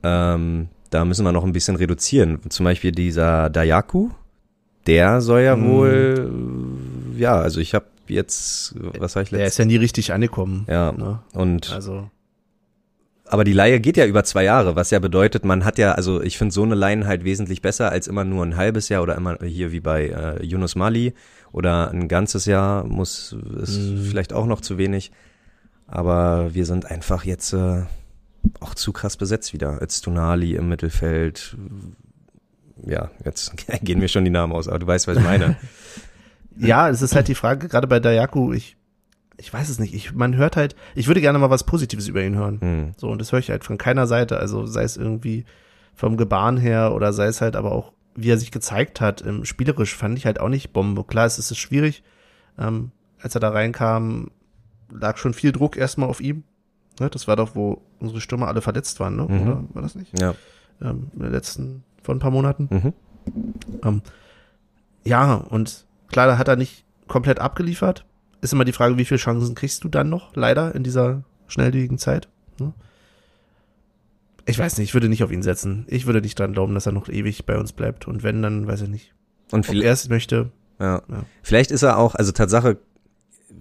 Ähm, 0.02 0.70
da 0.90 1.06
müssen 1.06 1.26
wir 1.26 1.32
noch 1.32 1.44
ein 1.44 1.54
bisschen 1.54 1.76
reduzieren. 1.76 2.40
Zum 2.50 2.64
Beispiel 2.64 2.92
dieser 2.92 3.50
Dayaku, 3.50 4.10
der 4.88 5.22
soll 5.22 5.42
ja 5.42 5.56
Mhm. 5.56 5.66
wohl, 5.70 6.32
ja, 7.18 7.36
also 7.36 7.60
ich 7.60 7.74
habe 7.76 7.86
jetzt, 8.10 8.76
was 9.00 9.14
sag 9.14 9.24
ich 9.24 9.30
der 9.30 9.40
letztes? 9.40 9.54
ist 9.54 9.58
ja 9.60 9.66
nie 9.66 9.76
richtig 9.78 10.14
angekommen. 10.14 10.66
Ja, 10.70 10.92
Ne? 10.92 11.20
und 11.34 11.72
Also, 11.72 12.10
aber 13.26 13.44
die 13.46 13.54
Leihe 13.54 13.80
geht 13.80 13.98
ja 13.98 14.06
über 14.06 14.24
zwei 14.24 14.44
Jahre, 14.44 14.76
was 14.76 14.92
ja 14.92 15.00
bedeutet, 15.00 15.46
man 15.46 15.66
hat 15.66 15.78
ja, 15.78 15.94
also 15.94 16.22
ich 16.22 16.38
finde 16.38 16.54
so 16.54 16.64
eine 16.64 16.76
Leihen 16.76 17.08
halt 17.08 17.24
wesentlich 17.24 17.62
besser 17.62 17.92
als 17.92 18.08
immer 18.08 18.24
nur 18.26 18.46
ein 18.46 18.58
halbes 18.58 18.90
Jahr 18.90 19.02
oder 19.02 19.16
immer 19.16 19.38
hier 19.44 19.72
wie 19.72 19.80
bei 19.80 20.08
äh, 20.10 20.46
Yunus 20.46 20.76
Mali 20.76 21.14
oder 21.52 21.90
ein 21.92 22.08
ganzes 22.08 22.46
Jahr 22.46 22.84
muss 22.84 23.36
ist 23.62 23.78
Mhm. 23.80 24.04
vielleicht 24.04 24.34
auch 24.34 24.46
noch 24.46 24.62
zu 24.62 24.78
wenig. 24.78 25.12
Aber 25.88 26.54
wir 26.54 26.66
sind 26.66 26.86
einfach 26.90 27.24
jetzt 27.24 27.54
äh, 27.54 27.84
auch 28.60 28.74
zu 28.76 28.92
krass 28.94 29.16
besetzt 29.18 29.54
wieder. 29.54 29.80
Als 29.82 30.02
Tunali 30.02 30.56
im 30.56 30.68
Mittelfeld. 30.70 31.56
Ja, 32.86 33.10
jetzt 33.24 33.54
gehen 33.84 34.00
mir 34.00 34.08
schon 34.10 34.26
die 34.26 34.32
Namen 34.32 34.54
aus, 34.54 34.68
aber 34.68 34.80
du 34.80 34.88
weißt, 34.88 35.08
was 35.08 35.18
ich 35.18 35.24
meine. 35.24 35.56
ja, 36.58 36.90
es 36.90 37.02
ist 37.02 37.16
halt 37.16 37.28
die 37.28 37.36
Frage, 37.36 37.68
gerade 37.68 37.88
bei 37.88 38.00
Dayaku, 38.00 38.54
ich, 38.54 38.78
ich 39.38 39.54
weiß 39.54 39.70
es 39.70 39.80
nicht, 39.80 39.94
ich, 39.94 40.14
man 40.14 40.36
hört 40.36 40.56
halt, 40.56 40.76
ich 40.96 41.08
würde 41.08 41.22
gerne 41.22 41.40
mal 41.40 41.50
was 41.50 41.64
Positives 41.64 42.08
über 42.08 42.24
ihn 42.24 42.36
hören. 42.36 42.62
Hm. 42.62 42.92
So, 42.98 43.10
und 43.10 43.20
das 43.20 43.32
höre 43.32 43.40
ich 43.40 43.50
halt 43.50 43.64
von 43.64 43.78
keiner 43.78 44.08
Seite, 44.08 44.38
also 44.38 44.66
sei 44.66 44.84
es 44.84 44.98
irgendwie 44.98 45.46
vom 45.96 46.18
Gebaren 46.18 46.58
her 46.58 46.94
oder 46.94 47.14
sei 47.14 47.28
es 47.28 47.42
halt 47.42 47.56
aber 47.56 47.72
auch, 47.72 47.94
wie 48.16 48.32
er 48.32 48.38
sich 48.38 48.52
gezeigt 48.52 49.02
hat, 49.02 49.22
im 49.22 49.46
spielerisch 49.46 49.96
fand 49.96 50.18
ich 50.18 50.26
halt 50.26 50.40
auch 50.40 50.50
nicht 50.50 50.74
Bombe. 50.74 51.04
Klar, 51.04 51.26
es 51.26 51.40
ist 51.40 51.58
schwierig, 51.58 52.04
ähm, 52.60 52.92
als 53.20 53.36
er 53.36 53.42
da 53.42 53.50
reinkam, 53.50 54.30
lag 54.92 55.18
schon 55.18 55.34
viel 55.34 55.52
Druck 55.52 55.78
erstmal 55.78 56.10
auf 56.10 56.22
ihm. 56.22 56.44
Ne, 57.00 57.10
das 57.10 57.28
war 57.28 57.36
doch, 57.36 57.56
wo 57.56 57.82
unsere 58.00 58.22
Stürmer 58.22 58.48
alle 58.48 58.62
verletzt 58.62 59.00
waren, 59.00 59.16
ne? 59.16 59.26
Mhm. 59.28 59.42
Oder 59.42 59.64
war 59.74 59.82
das 59.82 59.96
nicht? 59.96 60.18
Ja. 60.20 60.36
Ähm, 60.82 61.08
in 61.14 61.20
den 61.24 61.32
letzten, 61.32 61.84
vor 62.04 62.14
ein 62.14 62.20
paar 62.20 62.32
Monaten. 62.32 62.68
Mhm. 62.70 62.94
Ähm, 63.84 64.02
ja, 65.04 65.34
und 65.34 65.86
klar, 66.14 66.28
da 66.28 66.38
hat 66.38 66.48
er 66.48 66.56
nicht 66.56 66.86
komplett 67.08 67.40
abgeliefert. 67.40 68.06
Ist 68.42 68.54
immer 68.54 68.66
die 68.66 68.74
Frage, 68.74 68.98
wie 68.98 69.06
viele 69.06 69.20
Chancen 69.20 69.56
kriegst 69.56 69.84
du 69.84 69.90
dann 69.90 70.10
noch, 70.10 70.36
leider, 70.36 70.74
in 70.76 70.84
dieser 70.84 71.24
schnelllebigen 71.48 71.98
Zeit. 71.98 72.28
Ne? 72.60 72.74
Ich 74.46 74.60
weiß 74.60 74.78
nicht, 74.78 74.90
ich 74.90 74.94
würde 74.94 75.10
nicht 75.10 75.24
auf 75.24 75.32
ihn 75.32 75.44
setzen. 75.44 75.86
Ich 75.88 76.06
würde 76.06 76.22
nicht 76.22 76.38
dran 76.38 76.54
glauben, 76.54 76.74
dass 76.74 76.86
er 76.86 76.92
noch 76.92 77.10
ewig 77.10 77.46
bei 77.46 77.58
uns 77.58 77.72
bleibt. 77.72 78.08
Und 78.08 78.24
wenn, 78.24 78.42
dann 78.42 78.68
weiß 78.68 78.82
ich 78.82 78.90
nicht. 78.90 79.14
Und 79.52 79.60
Ob 79.62 79.66
vielleicht, 79.68 79.86
er 79.86 79.94
es 79.94 80.10
möchte. 80.10 80.52
ja. 80.80 81.02
Ja. 81.10 81.26
vielleicht 81.42 81.72
ist 81.72 81.84
er 81.84 81.98
auch, 81.98 82.16
also 82.16 82.32
Tatsache 82.32 82.78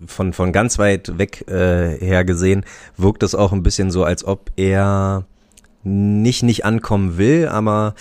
von, 0.06 0.32
von 0.32 0.52
ganz 0.52 0.78
weit 0.78 1.18
weg 1.18 1.48
äh, 1.48 1.98
her 1.98 2.24
gesehen, 2.24 2.64
wirkt 2.96 3.22
es 3.22 3.34
auch 3.34 3.52
ein 3.52 3.62
bisschen 3.62 3.90
so, 3.90 4.04
als 4.04 4.24
ob 4.24 4.50
er 4.56 5.26
nicht 5.84 6.42
nicht 6.42 6.64
ankommen 6.64 7.18
will, 7.18 7.48
aber 7.48 7.94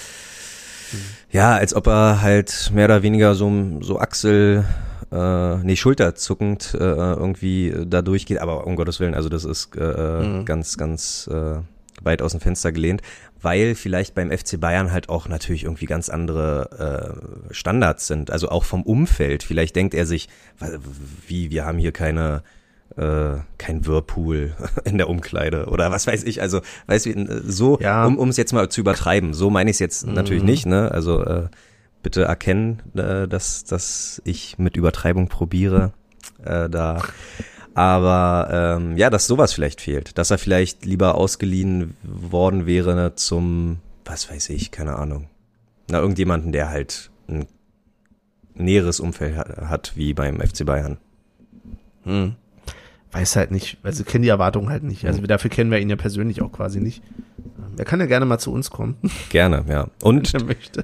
ja, 1.32 1.56
als 1.56 1.74
ob 1.74 1.88
er 1.88 2.22
halt 2.22 2.72
mehr 2.74 2.86
oder 2.86 3.04
weniger 3.04 3.36
so, 3.36 3.52
so 3.82 4.00
Achsel, 4.00 4.66
äh, 5.12 5.56
nee, 5.58 5.76
schulterzuckend 5.76 6.74
äh, 6.74 6.78
irgendwie 6.80 7.74
da 7.86 8.02
durchgeht, 8.02 8.40
aber 8.40 8.66
um 8.68 8.76
Gottes 8.76 9.00
Willen, 9.00 9.14
also 9.14 9.30
das 9.30 9.44
ist 9.46 9.76
äh, 9.76 10.22
Mhm. 10.22 10.46
ganz, 10.46 10.78
ganz 10.78 11.30
äh, 11.32 11.56
weit 12.04 12.22
aus 12.22 12.32
dem 12.32 12.40
Fenster 12.42 12.72
gelehnt, 12.72 13.02
weil 13.42 13.76
vielleicht 13.76 14.16
beim 14.16 14.32
FC 14.32 14.60
Bayern 14.60 14.92
halt 14.92 15.10
auch 15.10 15.28
natürlich 15.28 15.64
irgendwie 15.66 15.86
ganz 15.86 16.10
andere 16.10 17.18
äh, 17.50 17.54
Standards 17.54 18.08
sind, 18.08 18.32
also 18.32 18.50
auch 18.50 18.64
vom 18.64 18.84
Umfeld. 18.84 19.44
Vielleicht 19.44 19.76
denkt 19.76 19.94
er 19.94 20.06
sich, 20.06 20.28
wie, 21.28 21.52
wir 21.52 21.66
haben 21.66 21.78
hier 21.78 21.92
keine 21.92 22.44
äh, 22.98 23.38
kein 23.58 23.86
Whirlpool 23.86 24.56
in 24.84 24.98
der 24.98 25.10
Umkleide 25.10 25.66
oder 25.68 25.92
was 25.92 26.08
weiß 26.08 26.24
ich. 26.24 26.42
Also, 26.42 26.62
weißt 26.88 27.06
du, 27.08 27.42
so, 27.50 27.80
Ja. 27.80 28.06
um 28.06 28.18
um 28.18 28.30
es 28.30 28.38
jetzt 28.38 28.54
mal 28.54 28.70
zu 28.70 28.82
übertreiben, 28.82 29.34
so 29.34 29.50
meine 29.50 29.70
ich 29.70 29.76
es 29.76 29.80
jetzt 29.80 30.06
natürlich 30.08 30.44
Mhm. 30.44 30.50
nicht, 30.50 30.66
ne? 30.66 30.92
Also 30.92 31.24
äh, 31.24 31.48
bitte 32.04 32.24
erkennen, 32.24 32.82
äh, 32.96 33.28
dass, 33.28 33.64
dass 33.64 34.22
ich 34.26 34.58
mit 34.60 34.76
Übertreibung 34.78 35.28
probiere. 35.28 35.94
Äh, 36.44 36.70
da. 36.70 37.02
Aber 37.74 38.50
ähm, 38.82 38.98
ja, 38.98 39.10
dass 39.10 39.28
sowas 39.28 39.54
vielleicht 39.54 39.80
fehlt. 39.82 40.18
Dass 40.18 40.30
er 40.32 40.38
vielleicht 40.38 40.86
lieber 40.86 41.16
ausgeliehen 41.16 41.96
worden 42.04 42.66
wäre 42.66 43.16
zum, 43.16 43.78
was 44.04 44.30
weiß 44.30 44.50
ich, 44.50 44.72
keine 44.72 44.98
Ahnung. 44.98 45.30
Na, 45.90 46.00
irgendjemanden, 46.00 46.52
der 46.52 46.70
halt 46.70 47.12
ein 47.30 47.46
näheres 48.56 49.00
Umfeld 49.00 49.38
ha- 49.38 49.70
hat, 49.70 49.94
wie 49.96 50.14
beim 50.14 50.42
FC 50.42 50.66
Bayern. 50.66 50.98
Hm. 52.04 52.36
Weiß 53.12 53.36
halt 53.36 53.52
nicht. 53.52 53.78
Also 53.84 54.04
kennen 54.04 54.24
die 54.24 54.30
Erwartungen 54.30 54.70
halt 54.70 54.84
nicht. 54.84 55.06
Also 55.06 55.22
dafür 55.22 55.50
kennen 55.50 55.70
wir 55.70 55.80
ihn 55.80 55.90
ja 55.90 55.98
persönlich 55.98 56.42
auch 56.42 56.52
quasi 56.52 56.80
nicht. 56.80 57.04
Ähm, 57.38 57.76
Er 57.78 57.86
kann 57.86 58.00
ja 58.00 58.06
gerne 58.06 58.26
mal 58.26 58.40
zu 58.40 58.54
uns 58.54 58.70
kommen, 58.72 58.96
Gerne, 59.30 59.66
ja. 59.68 59.88
Und. 60.02 60.34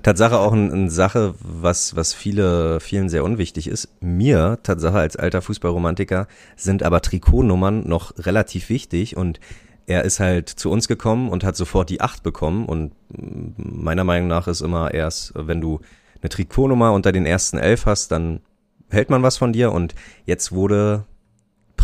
Tatsache 0.03 0.37
auch 0.37 0.51
eine 0.51 0.73
ein 0.73 0.89
Sache, 0.89 1.35
was, 1.39 1.95
was 1.95 2.13
viele, 2.13 2.79
vielen 2.81 3.07
sehr 3.09 3.23
unwichtig 3.23 3.67
ist. 3.67 3.89
Mir, 4.01 4.59
Tatsache 4.63 4.97
als 4.97 5.15
alter 5.15 5.41
Fußballromantiker, 5.41 6.27
sind 6.57 6.83
aber 6.83 7.01
Trikotnummern 7.01 7.87
noch 7.87 8.17
relativ 8.17 8.69
wichtig 8.69 9.15
und 9.15 9.39
er 9.85 10.03
ist 10.03 10.19
halt 10.19 10.49
zu 10.49 10.69
uns 10.69 10.89
gekommen 10.89 11.29
und 11.29 11.45
hat 11.45 11.55
sofort 11.55 11.89
die 11.89 12.01
8 12.01 12.21
bekommen 12.21 12.65
und 12.65 12.91
meiner 13.57 14.03
Meinung 14.03 14.27
nach 14.27 14.49
ist 14.49 14.59
immer 14.59 14.93
erst, 14.93 15.31
wenn 15.35 15.61
du 15.61 15.79
eine 16.21 16.27
Trikotnummer 16.27 16.91
unter 16.91 17.13
den 17.13 17.25
ersten 17.25 17.57
elf 17.57 17.85
hast, 17.85 18.11
dann 18.11 18.41
hält 18.89 19.09
man 19.09 19.23
was 19.23 19.37
von 19.37 19.53
dir 19.53 19.71
und 19.71 19.95
jetzt 20.25 20.51
wurde 20.51 21.05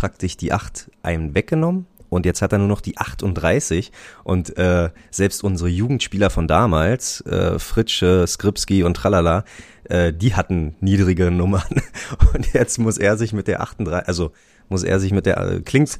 praktisch 0.04 0.36
die 0.36 0.52
8 0.52 0.90
einem 1.02 1.34
weggenommen 1.34 1.86
und 2.10 2.26
jetzt 2.26 2.42
hat 2.42 2.52
er 2.52 2.58
nur 2.58 2.68
noch 2.68 2.82
die 2.82 2.98
38 2.98 3.90
und 4.22 4.54
äh, 4.58 4.90
selbst 5.10 5.42
unsere 5.42 5.70
Jugendspieler 5.70 6.28
von 6.28 6.46
damals, 6.46 7.22
äh, 7.22 7.58
Fritsche, 7.58 8.26
Skripski 8.26 8.82
und 8.82 8.98
Tralala, 8.98 9.44
äh, 9.84 10.12
die 10.12 10.34
hatten 10.34 10.76
niedrige 10.80 11.30
Nummern 11.30 11.80
und 12.34 12.52
jetzt 12.52 12.78
muss 12.78 12.98
er 12.98 13.16
sich 13.16 13.32
mit 13.32 13.48
der 13.48 13.62
38, 13.62 14.06
also 14.06 14.32
muss 14.68 14.82
er 14.82 15.00
sich 15.00 15.12
mit 15.12 15.24
der, 15.24 15.38
äh, 15.38 15.60
klingt, 15.62 15.98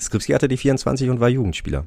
Skripski 0.00 0.32
hatte 0.32 0.48
die 0.48 0.56
24 0.56 1.08
und 1.08 1.20
war 1.20 1.28
Jugendspieler. 1.28 1.86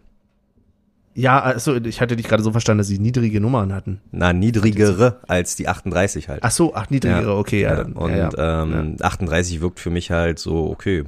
Ja, 1.13 1.41
also 1.41 1.75
ich 1.75 1.99
hatte 1.99 2.15
dich 2.15 2.29
gerade 2.29 2.43
so 2.43 2.51
verstanden, 2.53 2.77
dass 2.77 2.87
sie 2.87 2.97
niedrige 2.97 3.41
Nummern 3.41 3.73
hatten. 3.73 3.99
Na, 4.11 4.31
niedrigere 4.31 5.19
als 5.27 5.57
die 5.57 5.67
38 5.67 6.29
halt. 6.29 6.39
Ach 6.43 6.51
so, 6.51 6.73
ach, 6.73 6.89
niedrigere, 6.89 7.23
Ja. 7.23 7.37
okay, 7.37 7.61
ja. 7.63 7.71
Ja, 7.71 7.75
dann, 7.75 7.91
und 7.91 8.15
ja. 8.15 8.63
Ähm, 8.63 8.95
38 9.01 9.59
wirkt 9.59 9.81
für 9.81 9.89
mich 9.89 10.09
halt 10.11 10.39
so, 10.39 10.69
okay, 10.69 11.03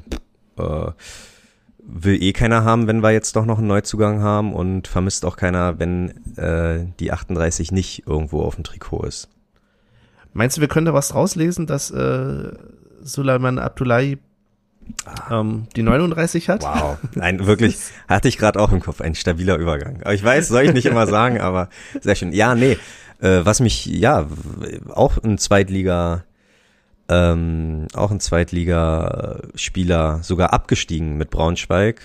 äh, 0.57 0.91
will 1.85 2.21
eh 2.21 2.33
keiner 2.33 2.63
haben, 2.63 2.87
wenn 2.87 3.03
wir 3.03 3.11
jetzt 3.11 3.35
doch 3.35 3.45
noch 3.45 3.57
einen 3.57 3.67
Neuzugang 3.67 4.21
haben 4.21 4.53
und 4.53 4.87
vermisst 4.87 5.25
auch 5.25 5.35
keiner, 5.35 5.79
wenn 5.79 6.09
äh, 6.37 6.85
die 6.99 7.11
38 7.11 7.71
nicht 7.71 8.07
irgendwo 8.07 8.41
auf 8.41 8.55
dem 8.55 8.63
Trikot 8.63 9.03
ist. 9.03 9.29
Meinst 10.33 10.57
du, 10.57 10.61
wir 10.61 10.67
können 10.67 10.85
da 10.85 10.93
was 10.93 11.09
draus 11.09 11.35
lesen, 11.35 11.67
dass 11.67 11.91
äh, 11.91 12.51
Sulaiman 13.01 13.59
Abdullahi 13.59 14.17
ähm, 15.29 15.67
die 15.75 15.83
39 15.83 16.49
hat? 16.49 16.63
Wow, 16.63 16.97
ein 17.19 17.45
wirklich, 17.45 17.77
hatte 18.07 18.27
ich 18.27 18.37
gerade 18.37 18.59
auch 18.59 18.71
im 18.71 18.79
Kopf, 18.79 19.01
ein 19.01 19.15
stabiler 19.15 19.57
Übergang. 19.57 20.01
Aber 20.01 20.13
ich 20.13 20.23
weiß, 20.23 20.47
soll 20.47 20.63
ich 20.63 20.73
nicht 20.73 20.85
immer 20.85 21.05
sagen, 21.07 21.39
aber 21.39 21.69
sehr 22.01 22.15
schön. 22.15 22.31
Ja, 22.31 22.55
nee, 22.55 22.77
äh, 23.21 23.41
was 23.43 23.59
mich, 23.59 23.85
ja, 23.85 24.25
auch 24.89 25.17
ein 25.17 25.37
Zweitliga, 25.37 26.23
ähm, 27.09 27.87
auch 27.93 28.11
ein 28.11 28.19
Zweitligaspieler 28.19 30.19
sogar 30.23 30.53
abgestiegen 30.53 31.17
mit 31.17 31.29
Braunschweig. 31.29 32.01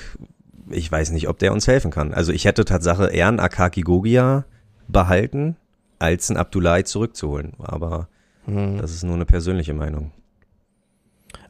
Ich 0.70 0.90
weiß 0.90 1.10
nicht, 1.12 1.28
ob 1.28 1.38
der 1.38 1.52
uns 1.52 1.66
helfen 1.66 1.90
kann. 1.90 2.12
Also 2.12 2.32
ich 2.32 2.44
hätte 2.44 2.64
Tatsache 2.64 3.08
eher 3.08 3.28
einen 3.28 3.40
Akaki 3.40 3.82
Gogia 3.82 4.44
behalten, 4.86 5.56
als 5.98 6.30
einen 6.30 6.38
Abdullahi 6.38 6.84
zurückzuholen. 6.84 7.54
Aber 7.58 8.08
Hm. 8.44 8.78
das 8.78 8.92
ist 8.92 9.04
nur 9.04 9.14
eine 9.14 9.26
persönliche 9.26 9.74
Meinung. 9.74 10.12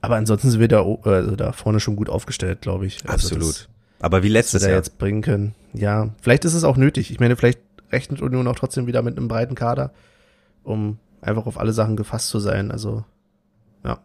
Aber 0.01 0.16
ansonsten 0.16 0.51
sind 0.51 0.61
wir 0.61 0.68
da, 0.68 0.84
also 1.03 1.36
da 1.36 1.53
vorne 1.53 1.80
schon 1.80 1.96
gut 1.96 2.09
aufgestellt, 2.09 2.61
glaube 2.61 2.86
ich. 2.86 2.99
Also 3.09 3.34
Absolut. 3.34 3.49
Das, 3.49 3.68
Aber 4.01 4.22
wie 4.22 4.28
letztes 4.28 4.62
Jahr. 4.62 4.72
jetzt 4.72 4.99
bringen 4.99 5.22
können. 5.22 5.55
Ja, 5.72 6.11
vielleicht 6.20 6.44
ist 6.44 6.55
es 6.55 6.64
auch 6.64 6.76
nötig. 6.76 7.11
Ich 7.11 7.20
meine, 7.20 7.36
vielleicht 7.36 7.61
rechnet 7.90 8.20
Union 8.20 8.46
auch 8.46 8.57
trotzdem 8.57 8.86
wieder 8.86 9.03
mit 9.03 9.16
einem 9.16 9.28
breiten 9.28 9.55
Kader, 9.55 9.92
um 10.62 10.99
einfach 11.20 11.46
auf 11.46 11.59
alle 11.59 11.72
Sachen 11.72 11.96
gefasst 11.96 12.28
zu 12.28 12.38
sein. 12.38 12.70
Also, 12.70 13.05
ja. 13.85 13.99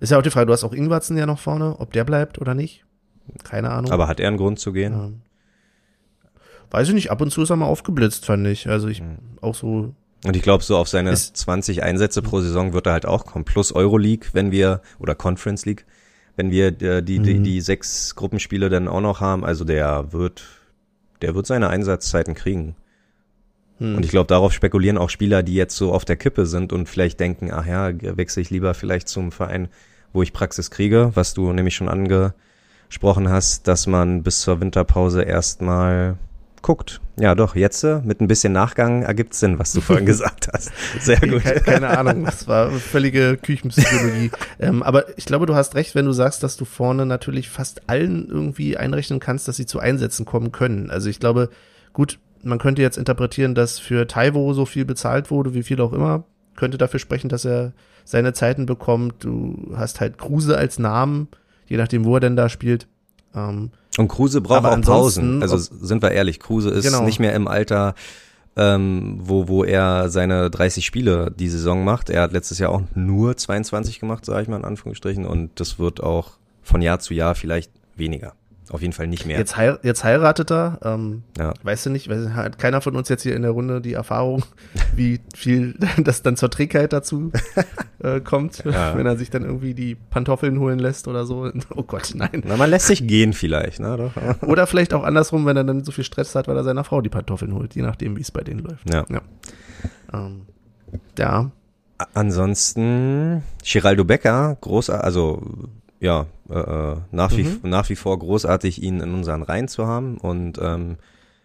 Ist 0.00 0.10
ja 0.10 0.18
auch 0.18 0.22
die 0.22 0.30
Frage, 0.30 0.46
du 0.46 0.52
hast 0.52 0.64
auch 0.64 0.72
Ingwarzen 0.72 1.16
ja 1.18 1.26
noch 1.26 1.38
vorne, 1.38 1.78
ob 1.78 1.92
der 1.92 2.04
bleibt 2.04 2.40
oder 2.40 2.54
nicht. 2.54 2.84
Keine 3.44 3.70
Ahnung. 3.70 3.92
Aber 3.92 4.08
hat 4.08 4.18
er 4.20 4.28
einen 4.28 4.38
Grund 4.38 4.58
zu 4.58 4.72
gehen? 4.72 4.92
Ja. 4.92 5.10
Weiß 6.70 6.88
ich 6.88 6.94
nicht, 6.94 7.10
ab 7.10 7.20
und 7.20 7.30
zu 7.30 7.42
ist 7.42 7.50
er 7.50 7.56
mal 7.56 7.66
aufgeblitzt, 7.66 8.26
fand 8.26 8.46
ich. 8.46 8.68
Also 8.68 8.88
ich 8.88 9.02
Mhm. 9.02 9.18
auch 9.40 9.54
so, 9.54 9.94
Und 10.24 10.36
ich 10.36 10.42
glaube, 10.42 10.62
so 10.62 10.76
auf 10.76 10.88
seine 10.88 11.10
Ist- 11.12 11.36
20 11.36 11.82
Einsätze 11.82 12.20
pro 12.22 12.40
Saison 12.40 12.72
wird 12.74 12.86
er 12.86 12.92
halt 12.92 13.06
auch 13.06 13.24
kommen. 13.24 13.44
Plus 13.46 13.72
Euroleague, 13.72 14.28
wenn 14.34 14.50
wir, 14.50 14.82
oder 14.98 15.14
Conference 15.14 15.64
League, 15.64 15.86
wenn 16.36 16.50
wir 16.50 16.66
äh, 16.82 17.02
die, 17.02 17.18
die, 17.20 17.34
Mhm. 17.38 17.44
die 17.44 17.60
sechs 17.62 18.14
Gruppenspiele 18.16 18.68
dann 18.68 18.86
auch 18.86 19.00
noch 19.00 19.20
haben. 19.20 19.44
Also 19.44 19.64
der 19.64 20.12
wird, 20.12 20.42
der 21.22 21.34
wird 21.34 21.46
seine 21.46 21.68
Einsatzzeiten 21.68 22.34
kriegen. 22.34 22.76
Hm, 23.80 23.96
Und 23.96 24.04
ich 24.04 24.10
glaube, 24.10 24.28
darauf 24.28 24.52
spekulieren 24.52 24.98
auch 24.98 25.10
Spieler, 25.10 25.42
die 25.42 25.54
jetzt 25.54 25.74
so 25.74 25.92
auf 25.92 26.04
der 26.04 26.16
Kippe 26.16 26.46
sind 26.46 26.72
und 26.72 26.88
vielleicht 26.88 27.18
denken, 27.18 27.50
ach 27.50 27.66
ja, 27.66 27.90
wechsle 28.16 28.42
ich 28.42 28.50
lieber 28.50 28.74
vielleicht 28.74 29.08
zum 29.08 29.32
Verein, 29.32 29.68
wo 30.12 30.22
ich 30.22 30.32
Praxis 30.32 30.70
kriege, 30.70 31.10
was 31.14 31.34
du 31.34 31.52
nämlich 31.52 31.74
schon 31.74 31.88
angesprochen 31.88 33.30
hast, 33.30 33.66
dass 33.66 33.86
man 33.86 34.22
bis 34.22 34.40
zur 34.40 34.60
Winterpause 34.60 35.22
erstmal 35.22 36.18
guckt. 36.62 37.00
Ja, 37.18 37.34
doch, 37.34 37.56
jetzt 37.56 37.82
äh, 37.84 38.00
mit 38.04 38.20
ein 38.20 38.28
bisschen 38.28 38.52
Nachgang 38.52 39.02
ergibt 39.02 39.32
Sinn, 39.32 39.58
was 39.58 39.72
du 39.72 39.80
vorhin 39.80 40.04
gesagt 40.06 40.48
hast. 40.52 40.70
Sehr 41.00 41.18
gut. 41.20 41.42
keine, 41.42 41.60
keine 41.60 41.98
Ahnung, 41.98 42.24
das 42.24 42.46
war 42.48 42.70
völlige 42.70 43.38
Küchenpsychologie. 43.38 44.30
ähm, 44.58 44.82
aber 44.82 45.18
ich 45.18 45.24
glaube, 45.24 45.46
du 45.46 45.54
hast 45.54 45.74
recht, 45.74 45.94
wenn 45.94 46.04
du 46.04 46.12
sagst, 46.12 46.42
dass 46.42 46.58
du 46.58 46.66
vorne 46.66 47.06
natürlich 47.06 47.48
fast 47.48 47.88
allen 47.88 48.28
irgendwie 48.28 48.76
einrechnen 48.76 49.20
kannst, 49.20 49.48
dass 49.48 49.56
sie 49.56 49.64
zu 49.64 49.78
Einsätzen 49.78 50.26
kommen 50.26 50.52
können. 50.52 50.90
Also 50.90 51.08
ich 51.08 51.18
glaube, 51.18 51.48
gut, 51.94 52.18
man 52.42 52.58
könnte 52.58 52.82
jetzt 52.82 52.98
interpretieren, 52.98 53.54
dass 53.54 53.78
für 53.78 54.06
Taiwo 54.06 54.52
so 54.52 54.64
viel 54.64 54.84
bezahlt 54.84 55.30
wurde, 55.30 55.54
wie 55.54 55.62
viel 55.62 55.80
auch 55.80 55.92
immer, 55.92 56.24
könnte 56.56 56.78
dafür 56.78 57.00
sprechen, 57.00 57.28
dass 57.28 57.44
er 57.44 57.72
seine 58.04 58.32
Zeiten 58.32 58.66
bekommt. 58.66 59.24
Du 59.24 59.72
hast 59.76 60.00
halt 60.00 60.18
Kruse 60.18 60.56
als 60.56 60.78
Namen, 60.78 61.28
je 61.66 61.76
nachdem, 61.76 62.04
wo 62.04 62.14
er 62.14 62.20
denn 62.20 62.36
da 62.36 62.48
spielt. 62.48 62.86
Ähm, 63.34 63.70
Und 63.98 64.08
Kruse 64.08 64.40
braucht 64.40 64.64
auch 64.64 64.80
Pausen. 64.80 65.42
Also 65.42 65.56
sind 65.58 66.02
wir 66.02 66.10
ehrlich, 66.12 66.40
Kruse 66.40 66.70
ist 66.70 66.84
Genau. 66.84 67.02
nicht 67.04 67.20
mehr 67.20 67.34
im 67.34 67.46
Alter, 67.48 67.94
ähm, 68.56 69.18
wo, 69.22 69.48
wo 69.48 69.64
er 69.64 70.08
seine 70.10 70.50
30 70.50 70.84
Spiele 70.84 71.30
die 71.30 71.48
Saison 71.48 71.84
macht. 71.84 72.10
Er 72.10 72.22
hat 72.22 72.32
letztes 72.32 72.58
Jahr 72.58 72.70
auch 72.70 72.82
nur 72.94 73.36
22 73.36 74.00
gemacht, 74.00 74.24
sage 74.24 74.42
ich 74.42 74.48
mal 74.48 74.56
in 74.56 74.64
Anführungsstrichen. 74.64 75.24
Und 75.24 75.60
das 75.60 75.78
wird 75.78 76.02
auch 76.02 76.32
von 76.62 76.82
Jahr 76.82 76.98
zu 76.98 77.14
Jahr 77.14 77.34
vielleicht 77.34 77.70
weniger. 77.96 78.34
Auf 78.70 78.80
jeden 78.82 78.92
Fall 78.92 79.08
nicht 79.08 79.26
mehr. 79.26 79.36
jetzt, 79.38 79.56
heir 79.56 79.80
jetzt 79.82 80.04
heiratet 80.04 80.50
er. 80.52 80.78
Ähm, 80.82 81.24
Ja. 81.36 81.54
Weißt 81.62 81.86
du 81.86 81.90
nicht, 81.90 82.08
weiß, 82.08 82.30
hat 82.30 82.58
keiner 82.58 82.80
von 82.80 82.94
uns 82.96 83.08
jetzt 83.08 83.22
hier 83.24 83.34
in 83.34 83.42
der 83.42 83.50
Runde 83.50 83.80
die 83.80 83.94
Erfahrung, 83.94 84.44
wie 84.94 85.20
viel 85.34 85.74
das 85.98 86.22
dann 86.22 86.36
zur 86.36 86.50
Trägheit 86.50 86.92
dazu 86.92 87.32
äh, 87.98 88.20
kommt, 88.20 88.62
Ja. 88.64 88.96
wenn 88.96 89.06
er 89.06 89.16
sich 89.16 89.28
dann 89.30 89.42
irgendwie 89.44 89.74
die 89.74 89.94
Pantoffeln 89.96 90.58
holen 90.60 90.78
lässt 90.78 91.08
oder 91.08 91.26
so. 91.26 91.50
Oh 91.74 91.82
Gott, 91.82 92.12
nein. 92.14 92.42
Na, 92.46 92.56
man 92.56 92.70
lässt 92.70 92.86
sich 92.86 93.06
gehen 93.06 93.32
vielleicht, 93.32 93.80
ne? 93.80 93.96
Doch. 93.96 94.42
Oder 94.48 94.66
vielleicht 94.66 94.94
auch 94.94 95.02
andersrum, 95.02 95.46
wenn 95.46 95.56
er 95.56 95.64
dann 95.64 95.82
so 95.84 95.90
viel 95.92 96.04
Stress 96.04 96.34
hat, 96.34 96.46
weil 96.46 96.56
er 96.56 96.64
seiner 96.64 96.84
Frau 96.84 97.00
die 97.00 97.08
Pantoffeln 97.08 97.52
holt, 97.54 97.74
je 97.74 97.82
nachdem, 97.82 98.16
wie 98.16 98.22
es 98.22 98.30
bei 98.30 98.42
denen 98.42 98.60
läuft. 98.60 98.88
Ja. 98.92 99.04
Ja. 99.10 99.20
Ähm, 100.12 100.42
ja. 101.18 101.50
Ansonsten 102.14 103.42
Geraldo 103.64 104.04
Becker, 104.04 104.56
groß, 104.60 104.90
also 104.90 105.42
ja, 106.00 106.26
äh, 106.48 106.54
äh, 106.58 106.96
nach, 107.12 107.36
wie, 107.36 107.44
Mhm. 107.44 107.60
nach 107.64 107.88
wie 107.90 107.96
vor 107.96 108.18
großartig, 108.18 108.82
ihn 108.82 109.00
in 109.00 109.14
unseren 109.14 109.42
Reihen 109.42 109.68
zu 109.68 109.86
haben. 109.86 110.16
Und 110.18 110.58
ähm, 110.60 110.96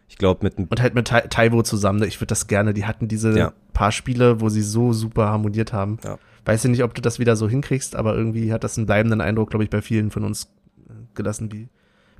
Ich 0.07 0.17
glaube, 0.19 0.41
mit 0.43 0.57
Und 0.59 0.81
halt 0.83 0.93
mit 0.93 1.07
Tai- 1.07 1.25
Taiwo 1.29 1.63
zusammen, 1.63 1.99
ne? 1.99 2.05
ich 2.05 2.17
würde 2.21 2.27
das 2.27 2.45
gerne, 2.45 2.75
die 2.75 2.85
hatten 2.85 3.07
diese 3.07 3.35
Ja. 3.37 3.53
paar 3.73 3.91
Spiele, 3.91 4.39
wo 4.39 4.49
sie 4.49 4.61
so 4.61 4.93
super 4.93 5.29
harmoniert 5.29 5.73
haben. 5.73 5.97
Ja. 6.03 6.19
Weiß 6.45 6.63
ich 6.63 6.69
nicht, 6.69 6.83
ob 6.83 6.93
du 6.93 7.01
das 7.01 7.17
wieder 7.17 7.35
so 7.35 7.49
hinkriegst, 7.49 7.95
aber 7.95 8.15
irgendwie 8.15 8.53
hat 8.53 8.63
das 8.63 8.77
einen 8.77 8.85
bleibenden 8.85 9.19
Eindruck, 9.19 9.49
glaube 9.49 9.63
ich, 9.63 9.69
bei 9.71 9.81
vielen 9.81 10.11
von 10.11 10.23
uns 10.23 10.43
äh, 10.87 10.93
gelassen, 11.15 11.51
wie 11.51 11.69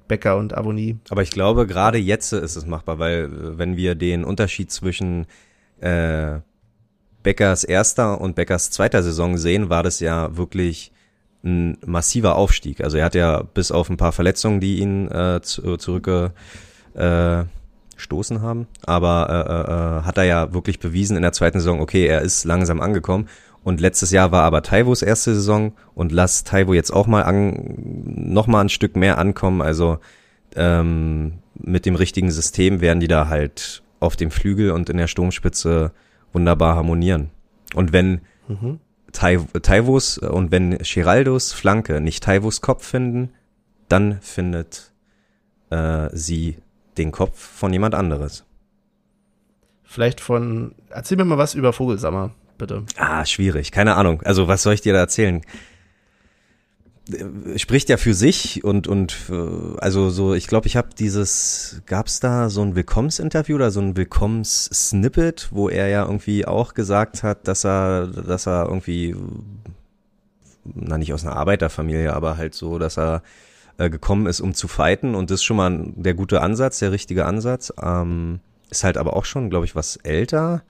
Becker 0.08 0.36
und 0.38 0.58
Avonie. 0.58 0.98
Aber 1.12 1.22
ich 1.22 1.30
glaube, 1.30 1.68
gerade 1.68 2.00
jetzt 2.00 2.34
ist 2.34 2.56
es 2.56 2.66
machbar, 2.66 2.98
weil 2.98 3.26
äh, 3.26 3.58
wenn 3.60 3.78
wir 3.78 3.94
den 3.94 4.24
Unterschied 4.26 4.72
zwischen 4.72 5.28
äh, 5.80 6.40
Beckers 7.22 7.64
erster 7.64 8.20
und 8.20 8.36
Beckers 8.36 8.72
zweiter 8.72 9.04
Saison 9.04 9.38
sehen, 9.38 9.70
war 9.70 9.84
das 9.84 10.00
ja 10.00 10.36
wirklich 10.36 10.92
ein 11.46 11.78
massiver 11.86 12.36
Aufstieg. 12.36 12.82
Also 12.82 12.98
er 12.98 13.06
hat 13.06 13.16
ja 13.16 13.44
bis 13.54 13.72
auf 13.72 13.90
ein 13.90 13.98
paar 13.98 14.12
Verletzungen, 14.12 14.60
die 14.60 14.80
ihn 14.80 15.10
äh, 15.10 15.40
zu, 15.42 15.78
zurückge 15.78 16.34
äh, 16.96 17.44
haben, 18.42 18.68
aber 18.86 19.30
äh, 19.30 19.72
äh, 19.72 20.06
hat 20.06 20.18
er 20.18 20.26
ja 20.26 20.54
wirklich 20.54 20.80
bewiesen 20.80 21.16
in 21.16 21.22
der 21.22 21.32
zweiten 21.32 21.60
Saison, 21.60 21.80
okay, 21.80 22.06
er 22.06 22.22
ist 22.22 22.44
langsam 22.44 22.82
angekommen. 22.82 23.30
Und 23.64 23.82
letztes 23.82 24.12
Jahr 24.12 24.32
war 24.32 24.44
aber 24.44 24.62
Taivos 24.62 25.02
erste 25.02 25.34
Saison 25.34 25.74
und 25.96 26.12
lass 26.12 26.44
Taivo 26.44 26.74
jetzt 26.74 26.92
auch 26.92 27.08
mal 27.08 27.24
an, 27.24 27.74
noch 28.06 28.46
mal 28.46 28.62
ein 28.62 28.70
Stück 28.70 28.96
mehr 28.96 29.18
ankommen. 29.18 29.62
Also 29.62 29.98
ähm, 30.56 31.40
mit 31.56 31.86
dem 31.86 31.96
richtigen 31.96 32.30
System 32.30 32.82
werden 32.82 33.00
die 33.00 33.08
da 33.08 33.28
halt 33.28 33.82
auf 34.00 34.16
dem 34.16 34.30
Flügel 34.30 34.72
und 34.72 34.90
in 34.90 34.98
der 34.98 35.08
Sturmspitze 35.08 35.92
wunderbar 36.32 36.76
harmonieren. 36.76 37.32
Und 37.74 37.92
wenn 37.92 38.22
Mhm. 38.48 38.80
Tai- 39.16 39.46
Taivos 39.62 40.18
und 40.18 40.52
wenn 40.52 40.78
Giraldos 40.80 41.54
Flanke 41.54 42.02
nicht 42.02 42.24
Taivos 42.24 42.62
Kopf 42.62 42.86
finden, 42.86 43.32
dann 43.90 44.20
findet 44.22 44.92
äh, 45.70 46.10
sie 46.14 46.58
den 46.98 47.12
Kopf 47.12 47.40
von 47.40 47.72
jemand 47.74 47.96
anderes. 47.96 48.46
Vielleicht 49.84 50.20
von, 50.20 50.76
erzähl 50.90 51.18
mir 51.18 51.26
mal 51.26 51.38
was 51.38 51.54
über 51.54 51.72
Vogelsammer, 51.72 52.32
bitte. 52.58 52.84
Ah, 52.98 53.26
schwierig, 53.26 53.72
keine 53.72 53.96
Ahnung. 53.96 54.22
Also 54.24 54.48
was 54.48 54.64
soll 54.64 54.74
ich 54.74 54.82
dir 54.82 54.94
da 54.94 55.00
erzählen? 55.00 55.42
Äh, 57.12 57.60
Spricht 57.60 57.90
ja 57.90 57.98
für 57.98 58.14
sich 58.14 58.64
und 58.64 58.88
und 58.88 59.16
äh, 59.30 59.78
also 59.78 60.10
so, 60.10 60.34
ich 60.34 60.48
glaube, 60.48 60.68
ich 60.68 60.76
habe 60.76 60.90
dieses, 60.98 61.82
gab's 61.86 62.20
da 62.20 62.50
so 62.50 62.62
ein 62.62 62.76
Willkommensinterview 62.76 63.56
oder 63.56 63.72
so 63.72 63.80
ein 63.80 63.96
Willkommenssnippet, 63.98 65.50
wo 65.52 65.70
er 65.70 65.88
ja 65.88 66.06
irgendwie 66.06 66.46
auch 66.46 66.74
gesagt 66.74 67.24
hat, 67.24 67.48
dass 67.48 67.66
er, 67.66 68.08
dass 68.08 68.48
er 68.48 68.66
irgendwie, 68.66 69.16
na 70.64 70.98
nicht 70.98 71.14
aus 71.14 71.26
einer 71.26 71.36
Arbeiterfamilie, 71.36 72.14
aber 72.14 72.38
halt 72.38 72.56
so, 72.56 72.80
dass 72.80 72.98
er 72.98 73.22
äh, 73.78 73.90
gekommen 73.90 74.26
ist, 74.26 74.42
um 74.42 74.54
zu 74.54 74.68
fighten 74.68 75.16
und 75.16 75.30
das 75.30 75.42
ist 75.42 75.44
schon 75.44 75.58
mal 75.58 75.94
der 75.96 76.14
gute 76.14 76.42
Ansatz, 76.42 76.80
der 76.80 76.92
richtige 76.92 77.26
Ansatz. 77.26 77.74
Ähm, 77.82 78.40
ist 78.70 78.84
halt 78.84 78.98
aber 78.98 79.16
auch 79.16 79.26
schon, 79.26 79.50
glaube 79.50 79.66
ich, 79.66 79.76
was 79.76 79.98
älter. 79.98 80.64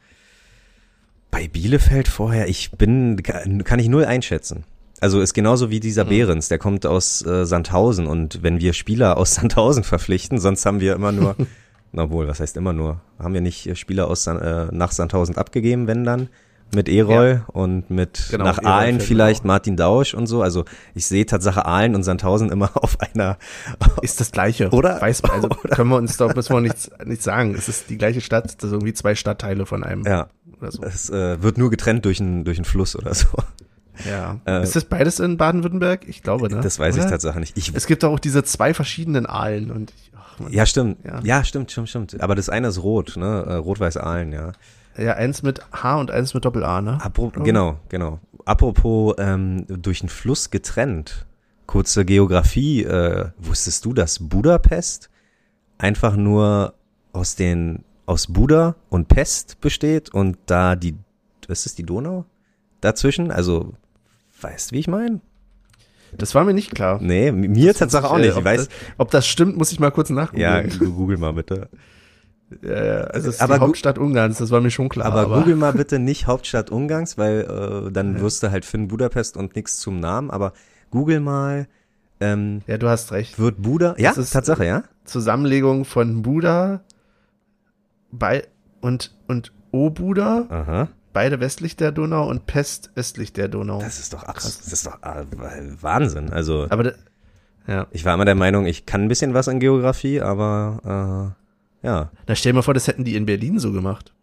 Bei 1.31 1.47
Bielefeld 1.47 2.07
vorher, 2.07 2.47
ich 2.47 2.71
bin, 2.71 3.21
kann 3.23 3.79
ich 3.79 3.87
null 3.89 4.05
einschätzen. 4.05 4.65
Also 5.01 5.19
ist 5.21 5.33
genauso 5.33 5.69
wie 5.69 5.79
dieser 5.79 6.05
Behrens, 6.05 6.47
der 6.47 6.57
kommt 6.57 6.85
aus 6.85 7.25
äh, 7.25 7.45
Sandhausen 7.45 8.07
und 8.07 8.43
wenn 8.43 8.59
wir 8.59 8.73
Spieler 8.73 9.17
aus 9.17 9.35
Sandhausen 9.35 9.83
verpflichten, 9.83 10.39
sonst 10.39 10.65
haben 10.65 10.79
wir 10.79 10.93
immer 10.93 11.11
nur, 11.11 11.35
na 11.91 12.09
wohl, 12.09 12.27
was 12.27 12.39
heißt 12.39 12.55
immer 12.57 12.73
nur, 12.73 13.01
haben 13.19 13.33
wir 13.33 13.41
nicht 13.41 13.67
äh, 13.67 13.75
Spieler 13.75 14.07
aus 14.07 14.25
äh, 14.27 14.67
nach 14.71 14.91
Sandhausen 14.91 15.37
abgegeben, 15.37 15.87
wenn 15.87 16.03
dann 16.03 16.29
mit 16.73 16.89
Erol 16.89 17.45
und 17.47 17.89
mit 17.89 18.27
Genau, 18.31 18.45
nach 18.45 18.59
Aalen 18.63 18.99
vielleicht 18.99 19.43
mir 19.43 19.49
Martin 19.49 19.77
Dausch 19.77 20.13
und 20.13 20.27
so. 20.27 20.41
Also 20.41 20.65
ich 20.93 21.05
sehe 21.05 21.25
Tatsache 21.25 21.65
Aalen 21.65 21.95
und 21.95 22.03
Sandhausen 22.03 22.49
immer 22.51 22.71
auf 22.81 22.97
einer 22.99 23.37
Ist 24.01 24.19
das 24.19 24.31
gleiche. 24.31 24.71
Oder? 24.71 24.99
Weiß 24.99 25.21
man, 25.23 25.31
also 25.31 25.49
können 25.49 25.89
wir 25.89 25.97
uns 25.97 26.17
doch, 26.17 26.33
müssen 26.35 26.53
wir 26.53 26.61
nichts, 26.61 26.89
nichts 27.05 27.23
sagen. 27.23 27.53
Es 27.55 27.69
ist 27.69 27.89
die 27.89 27.97
gleiche 27.97 28.21
Stadt, 28.21 28.45
das 28.45 28.61
sind 28.61 28.73
irgendwie 28.73 28.93
zwei 28.93 29.15
Stadtteile 29.15 29.65
von 29.65 29.83
einem. 29.83 30.03
ja, 30.05 30.27
Oder 30.59 30.71
so. 30.71 30.83
es 30.83 31.09
äh, 31.09 31.41
wird 31.41 31.57
nur 31.57 31.69
getrennt 31.69 32.05
durch 32.05 32.19
einen 32.19 32.43
durch 32.43 32.57
einen 32.57 32.65
Fluss 32.65 32.95
oder 32.95 33.13
so. 33.13 33.27
Ja. 34.07 34.39
Äh, 34.45 34.63
ist 34.63 34.75
das 34.75 34.85
beides 34.85 35.19
in 35.19 35.37
Baden-Württemberg? 35.37 36.07
Ich 36.07 36.23
glaube, 36.23 36.49
ne? 36.49 36.61
Das 36.61 36.79
weiß 36.79 36.95
ich 36.95 37.01
Oder? 37.01 37.11
Tatsache 37.11 37.39
nicht. 37.39 37.57
Ich, 37.57 37.73
Es 37.73 37.87
gibt 37.87 38.03
auch 38.03 38.19
diese 38.19 38.43
zwei 38.43 38.73
verschiedenen 38.73 39.25
Aalen 39.25 39.71
und 39.71 39.91
ich, 39.91 40.11
ach, 40.15 40.39
man, 40.39 40.51
ja, 40.51 40.65
stimmt. 40.65 40.97
Ja. 41.05 41.19
Ja. 41.23 41.43
stimmt, 41.43 41.71
stimmt, 41.71 41.89
stimmt. 41.89 42.21
Aber 42.21 42.35
das 42.35 42.49
eine 42.49 42.67
ist 42.67 42.83
rot, 42.83 43.15
ne? 43.17 43.45
Äh, 43.47 43.53
Rot-Weiß 43.55 43.97
Aalen, 43.97 44.33
ja. 44.33 44.51
ja, 44.97 45.13
eins 45.13 45.43
mit 45.43 45.61
H 45.71 45.99
und 45.99 46.11
eins 46.11 46.33
mit 46.33 46.45
Doppel-A, 46.45 46.81
ne? 46.81 46.97
Apro 47.01 47.29
genau, 47.29 47.79
genau. 47.89 48.19
Apropos 48.45 49.15
ähm, 49.17 49.65
durch 49.67 50.01
den 50.01 50.09
Fluss 50.09 50.51
getrennt. 50.51 51.25
Kurze 51.65 52.05
Geografie. 52.05 52.83
Äh, 52.83 53.29
wusstest 53.39 53.85
du, 53.85 53.93
dass 53.93 54.19
Budapest 54.19 55.09
einfach 55.77 56.15
nur 56.15 56.73
aus 57.11 57.35
den 57.35 57.83
aus 58.05 58.27
Buda 58.27 58.75
und 58.89 59.07
Pest 59.07 59.59
besteht 59.61 60.13
und 60.13 60.37
da 60.45 60.75
die 60.75 60.95
was 61.47 61.65
ist 61.65 61.77
die 61.77 61.83
Donau 61.85 62.25
dazwischen? 62.81 63.31
Also 63.31 63.73
weißt 64.45 64.71
wie 64.71 64.79
ich 64.79 64.87
meine? 64.87 65.19
Das 66.17 66.33
war 66.35 66.43
mir 66.45 66.53
nicht 66.53 66.73
klar. 66.73 66.99
Nee, 67.01 67.29
mi- 67.31 67.49
mir 67.49 67.67
Das 67.69 67.79
tatsächlich 67.79 68.09
auch 68.11 68.17
äh, 68.17 68.21
nicht. 68.21 68.29
Ich 68.31 68.37
ob 68.37 68.45
weiß. 68.45 68.67
Das, 68.67 68.69
ob 68.97 69.11
das 69.11 69.27
stimmt, 69.27 69.57
muss 69.57 69.71
ich 69.71 69.79
mal 69.79 69.91
kurz 69.91 70.09
nachgucken. 70.09 70.39
Ja, 70.41 70.61
google 70.61 71.17
mal 71.17 71.33
bitte. 71.33 71.67
ja, 72.61 72.85
ja, 72.85 73.01
also 73.05 73.27
es 73.29 73.35
ist 73.35 73.41
Aber 73.41 73.55
die 73.55 73.61
Hauptstadt 73.61 73.97
Ungarns, 73.97 74.37
das 74.37 74.51
war 74.51 74.61
mir 74.61 74.71
schon 74.71 74.87
klar. 74.87 75.07
Aber, 75.11 75.39
google 75.39 75.55
mal 75.55 75.73
bitte 75.73 75.99
nicht 75.99 76.27
Hauptstadt 76.27 76.69
Ungarns, 76.69 77.17
weil 77.17 77.41
äh, 77.87 77.91
dann 77.91 78.21
wirst 78.21 78.43
du 78.43 78.51
halt 78.51 78.63
finden 78.65 78.87
Budapest 78.87 79.35
und 79.35 79.55
nichts 79.55 79.79
zum 79.79 79.99
Namen. 79.99 80.29
Aber 80.31 80.53
google 80.91 81.19
mal, 81.19 81.67
ähm, 82.21 82.61
Ja, 82.67 82.77
du 82.77 82.87
hast 82.87 83.11
recht. 83.11 83.37
wird 83.39 83.61
Buda? 83.61 83.95
Ja, 83.97 84.09
Das 84.11 84.17
ist- 84.19 84.31
Tatsache, 84.31 84.65
ja. 84.65 84.83
Zusammenlegung 85.05 85.83
von 85.85 86.21
Buda 86.21 86.81
bei 88.11 88.47
und 88.79 89.13
und 89.27 89.51
O-Buda, 89.71 90.45
Aha. 90.49 90.87
Beide 91.15 91.39
westlich 91.39 91.77
der 91.77 91.93
Donau 91.93 92.29
und 92.29 92.45
Pest 92.45 92.91
östlich 92.95 93.31
der 93.31 93.47
Donau. 93.47 93.79
Das 93.79 93.99
ist 93.99 94.11
doch 94.13 94.23
absolut, 94.23 94.59
das 94.59 94.73
ist 94.73 94.85
doch 94.85 95.01
äh, 95.01 95.23
Wahnsinn. 95.81 96.29
Also 96.29 96.67
Aber 96.69 96.93
ja, 97.67 97.87
ich 97.91 98.03
war 98.03 98.13
immer 98.13 98.25
der 98.25 98.35
Meinung, 98.35 98.65
ich 98.65 98.85
kann 98.85 99.03
ein 99.03 99.07
bisschen 99.07 99.33
was 99.33 99.47
in 99.47 99.59
Geografie, 99.61 100.19
aber 100.21 101.33
äh, 101.83 101.87
ja. 101.87 102.11
da 102.25 102.35
stell 102.35 102.51
dir 102.51 102.57
mal 102.57 102.61
vor, 102.63 102.73
das 102.73 102.87
hätten 102.87 103.05
die 103.05 103.15
in 103.15 103.25
Berlin 103.25 103.59
so 103.59 103.71
gemacht. 103.71 104.13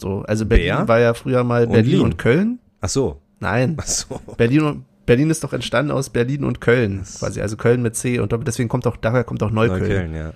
So, 0.00 0.22
also 0.22 0.46
Berlin 0.46 0.66
Wer? 0.68 0.88
war 0.88 1.00
ja 1.00 1.14
früher 1.14 1.42
mal 1.42 1.64
Und 1.66 1.72
Berlin 1.72 1.92
Wien. 1.92 2.00
und 2.02 2.16
Köln. 2.18 2.58
Ach 2.80 2.88
so. 2.88 3.20
Nein, 3.40 3.76
Ach 3.78 3.86
so. 3.86 4.20
Berlin 4.36 4.62
und 4.62 4.84
Berlin 5.06 5.30
ist 5.30 5.42
doch 5.42 5.52
entstanden 5.52 5.90
aus 5.90 6.10
Berlin 6.10 6.44
und 6.44 6.60
Köln, 6.60 7.02
quasi. 7.18 7.40
Also 7.42 7.56
Köln 7.56 7.82
mit 7.82 7.96
C 7.96 8.20
und 8.20 8.32
deswegen 8.46 8.68
kommt 8.68 8.86
auch, 8.86 8.96
daher 8.96 9.24
kommt 9.24 9.42
auch 9.42 9.50
Neukölln. 9.50 9.80
Neukölln, 9.82 10.14
ja. 10.14 10.32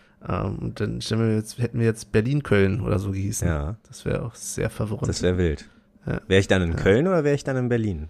Ähm, 0.47 0.59
und 0.59 0.81
dann 0.81 1.01
stellen 1.01 1.21
wir 1.29 1.37
jetzt, 1.37 1.59
hätten 1.59 1.79
wir 1.79 1.87
jetzt 1.87 2.11
Berlin-Köln 2.11 2.81
oder 2.81 2.99
so 2.99 3.13
gehießen. 3.13 3.47
Ja, 3.47 3.77
Das 3.87 4.05
wäre 4.05 4.23
auch 4.25 4.35
sehr 4.35 4.71
verwirrend. 4.71 5.09
das 5.09 5.23
wäre 5.23 5.39
wild. 5.39 5.69
Ja. 6.07 6.21
Wäre 6.27 6.41
ich 6.41 6.49
dann 6.49 6.63
in 6.63 6.77
Köln 6.77 7.07
oder 7.07 7.25
wäre 7.25 7.35
ich 7.35 7.45
dann 7.45 7.57
in 7.57 7.69
Berlin? 7.69 8.09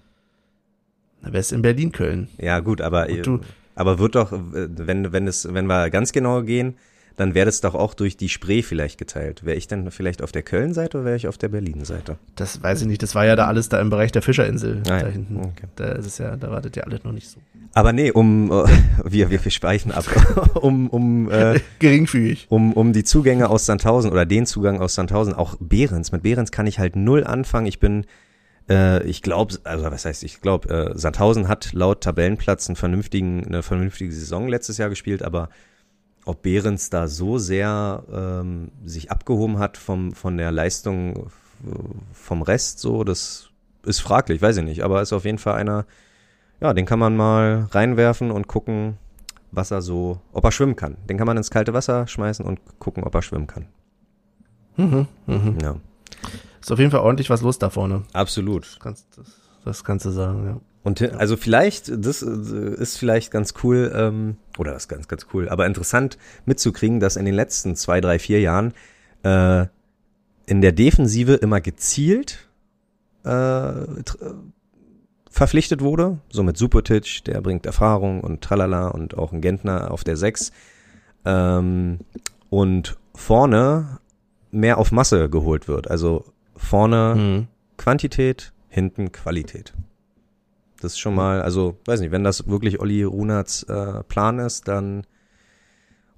Dann 1.22 1.32
wäre 1.32 1.40
es 1.40 1.52
in 1.52 1.62
Berlin-Köln. 1.62 2.28
Ja, 2.38 2.60
gut, 2.60 2.80
aber 2.80 3.06
aber 3.76 3.98
wird 3.98 4.14
doch, 4.14 4.30
wenn 4.32 5.12
wenn 5.12 5.26
es 5.26 5.52
wenn 5.52 5.66
wir 5.66 5.90
ganz 5.90 6.12
genau 6.12 6.42
gehen, 6.42 6.76
dann 7.16 7.34
wäre 7.34 7.46
das 7.46 7.60
doch 7.60 7.74
auch 7.74 7.94
durch 7.94 8.16
die 8.16 8.28
Spree 8.28 8.62
vielleicht 8.62 8.98
geteilt. 8.98 9.44
Wäre 9.44 9.56
ich 9.56 9.68
dann 9.68 9.90
vielleicht 9.90 10.20
auf 10.22 10.32
der 10.32 10.42
Köln-Seite 10.42 10.98
oder 10.98 11.06
wäre 11.06 11.16
ich 11.16 11.28
auf 11.28 11.38
der 11.38 11.48
Berlin-Seite? 11.48 12.18
Das 12.34 12.62
weiß 12.62 12.82
ich 12.82 12.86
nicht. 12.88 13.02
Das 13.02 13.14
war 13.14 13.24
ja 13.24 13.36
da 13.36 13.46
alles 13.46 13.68
da 13.68 13.80
im 13.80 13.90
Bereich 13.90 14.10
der 14.12 14.22
Fischerinsel 14.22 14.82
Ah, 14.88 14.96
ja. 14.96 15.02
da 15.04 15.08
hinten. 15.08 15.36
Okay. 15.36 15.66
Da 15.76 15.92
ist 15.92 16.06
es 16.06 16.18
ja, 16.18 16.36
da 16.36 16.50
wartet 16.50 16.74
ja 16.76 16.82
alles 16.84 17.04
noch 17.04 17.12
nicht 17.12 17.28
so. 17.28 17.38
Aber 17.72 17.92
nee, 17.92 18.10
um 18.10 18.50
äh, 18.50 18.64
wir 19.04 19.30
wir, 19.30 19.44
wir 19.44 19.50
speichen 19.50 19.92
ab, 19.92 20.04
um 20.60 20.88
um 20.90 21.30
äh, 21.30 21.60
Geringfügig. 21.78 22.46
um, 22.48 22.72
um 22.72 22.92
die 22.92 23.04
Zugänge 23.04 23.48
aus 23.48 23.66
Sandhausen 23.66 24.10
oder 24.10 24.26
den 24.26 24.46
Zugang 24.46 24.80
aus 24.80 24.94
Sandhausen, 24.94 25.34
auch 25.34 25.56
Behrens. 25.60 26.10
Mit 26.12 26.22
Behrens 26.24 26.50
kann 26.50 26.66
ich 26.66 26.78
halt 26.78 26.96
null 26.96 27.22
anfangen. 27.24 27.66
Ich 27.66 27.78
bin, 27.78 28.06
äh, 28.68 29.04
ich 29.04 29.22
glaube, 29.22 29.54
also 29.64 29.84
was 29.84 30.04
heißt, 30.04 30.24
ich 30.24 30.40
glaube, 30.40 30.68
äh, 30.94 30.98
Sandhausen 30.98 31.46
hat 31.48 31.72
laut 31.74 32.00
Tabellenplatz 32.02 32.68
einen 32.68 32.76
vernünftigen, 32.76 33.44
eine 33.44 33.62
vernünftige 33.62 34.12
Saison 34.12 34.48
letztes 34.48 34.78
Jahr 34.78 34.88
gespielt, 34.88 35.22
aber 35.22 35.48
ob 36.24 36.42
Behrens 36.42 36.90
da 36.90 37.08
so 37.08 37.38
sehr 37.38 38.02
ähm, 38.12 38.70
sich 38.84 39.10
abgehoben 39.10 39.58
hat 39.58 39.76
vom, 39.76 40.12
von 40.12 40.36
der 40.36 40.50
Leistung 40.52 41.16
äh, 41.16 41.70
vom 42.12 42.42
Rest, 42.42 42.78
so, 42.80 43.04
das 43.04 43.50
ist 43.84 44.00
fraglich, 44.00 44.40
weiß 44.40 44.56
ich 44.58 44.64
nicht, 44.64 44.82
aber 44.82 45.02
ist 45.02 45.12
auf 45.12 45.24
jeden 45.24 45.38
Fall 45.38 45.54
einer, 45.54 45.84
ja, 46.60 46.72
den 46.72 46.86
kann 46.86 46.98
man 46.98 47.16
mal 47.16 47.68
reinwerfen 47.70 48.30
und 48.30 48.48
gucken, 48.48 48.96
was 49.50 49.70
er 49.70 49.82
so, 49.82 50.20
ob 50.32 50.44
er 50.44 50.52
schwimmen 50.52 50.76
kann. 50.76 50.96
Den 51.08 51.18
kann 51.18 51.26
man 51.26 51.36
ins 51.36 51.50
kalte 51.50 51.74
Wasser 51.74 52.06
schmeißen 52.06 52.44
und 52.44 52.60
gucken, 52.78 53.04
ob 53.04 53.14
er 53.14 53.22
schwimmen 53.22 53.46
kann. 53.46 53.66
Mhm, 54.76 55.06
mhm. 55.26 55.58
Ja, 55.62 55.76
Ist 56.60 56.72
auf 56.72 56.78
jeden 56.78 56.90
Fall 56.90 57.00
ordentlich 57.00 57.30
was 57.30 57.42
los 57.42 57.58
da 57.58 57.70
vorne. 57.70 58.02
absolut. 58.12 58.64
Das 58.66 58.80
kannst, 58.80 59.18
das, 59.18 59.26
das 59.64 59.84
kannst 59.84 60.06
du 60.06 60.10
sagen, 60.10 60.46
ja. 60.46 60.60
Und 60.82 61.00
also 61.14 61.36
vielleicht, 61.36 61.90
das 62.04 62.22
äh, 62.22 62.74
ist 62.74 62.98
vielleicht 62.98 63.30
ganz 63.30 63.54
cool, 63.62 63.92
ähm, 63.94 64.36
oder 64.58 64.72
das 64.72 64.84
ist 64.84 64.88
ganz, 64.88 65.08
ganz 65.08 65.26
cool, 65.32 65.48
aber 65.48 65.66
interessant 65.66 66.18
mitzukriegen, 66.44 67.00
dass 67.00 67.16
in 67.16 67.24
den 67.24 67.34
letzten 67.34 67.76
zwei, 67.76 68.00
drei, 68.00 68.18
vier 68.18 68.40
Jahren 68.40 68.72
äh, 69.22 69.66
in 70.46 70.60
der 70.60 70.72
Defensive 70.72 71.34
immer 71.34 71.60
gezielt 71.60 72.48
äh, 73.24 73.28
äh, 73.30 74.04
verpflichtet 75.30 75.80
wurde. 75.80 76.18
So 76.28 76.42
mit 76.42 76.56
Supotic, 76.56 77.24
der 77.24 77.40
bringt 77.40 77.66
Erfahrung 77.66 78.20
und 78.20 78.42
tralala 78.42 78.88
und 78.88 79.16
auch 79.16 79.32
ein 79.32 79.40
Gentner 79.40 79.90
auf 79.90 80.04
der 80.04 80.16
6. 80.16 80.52
Ähm, 81.24 82.00
und 82.50 82.96
vorne 83.14 83.98
mehr 84.50 84.78
auf 84.78 84.92
Masse 84.92 85.28
geholt 85.28 85.66
wird. 85.66 85.90
Also 85.90 86.24
vorne 86.56 87.14
Mhm. 87.16 87.46
Quantität, 87.76 88.52
hinten 88.68 89.10
Qualität. 89.10 89.72
Das 90.84 90.92
ist 90.92 90.98
schon 90.98 91.14
mal, 91.14 91.42
also 91.42 91.76
weiß 91.86 92.00
nicht, 92.00 92.12
wenn 92.12 92.24
das 92.24 92.46
wirklich 92.48 92.80
Olli 92.80 93.02
Runats 93.02 93.62
äh, 93.64 94.02
Plan 94.04 94.38
ist, 94.38 94.68
dann 94.68 95.06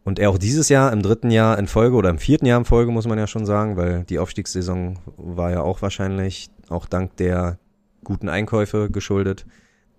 und 0.06 0.20
er 0.20 0.30
auch 0.30 0.38
dieses 0.38 0.68
Jahr 0.68 0.92
im 0.92 1.02
dritten 1.02 1.32
Jahr 1.32 1.58
in 1.58 1.66
Folge 1.66 1.96
oder 1.96 2.10
im 2.10 2.18
vierten 2.18 2.46
Jahr 2.46 2.58
in 2.60 2.64
Folge, 2.64 2.92
muss 2.92 3.08
man 3.08 3.18
ja 3.18 3.26
schon 3.26 3.44
sagen, 3.44 3.76
weil 3.76 4.04
die 4.04 4.20
Aufstiegssaison 4.20 5.00
war 5.16 5.50
ja 5.50 5.62
auch 5.62 5.82
wahrscheinlich 5.82 6.48
auch 6.68 6.86
dank 6.86 7.16
der 7.16 7.58
guten 8.04 8.28
Einkäufe 8.28 8.88
geschuldet. 8.88 9.46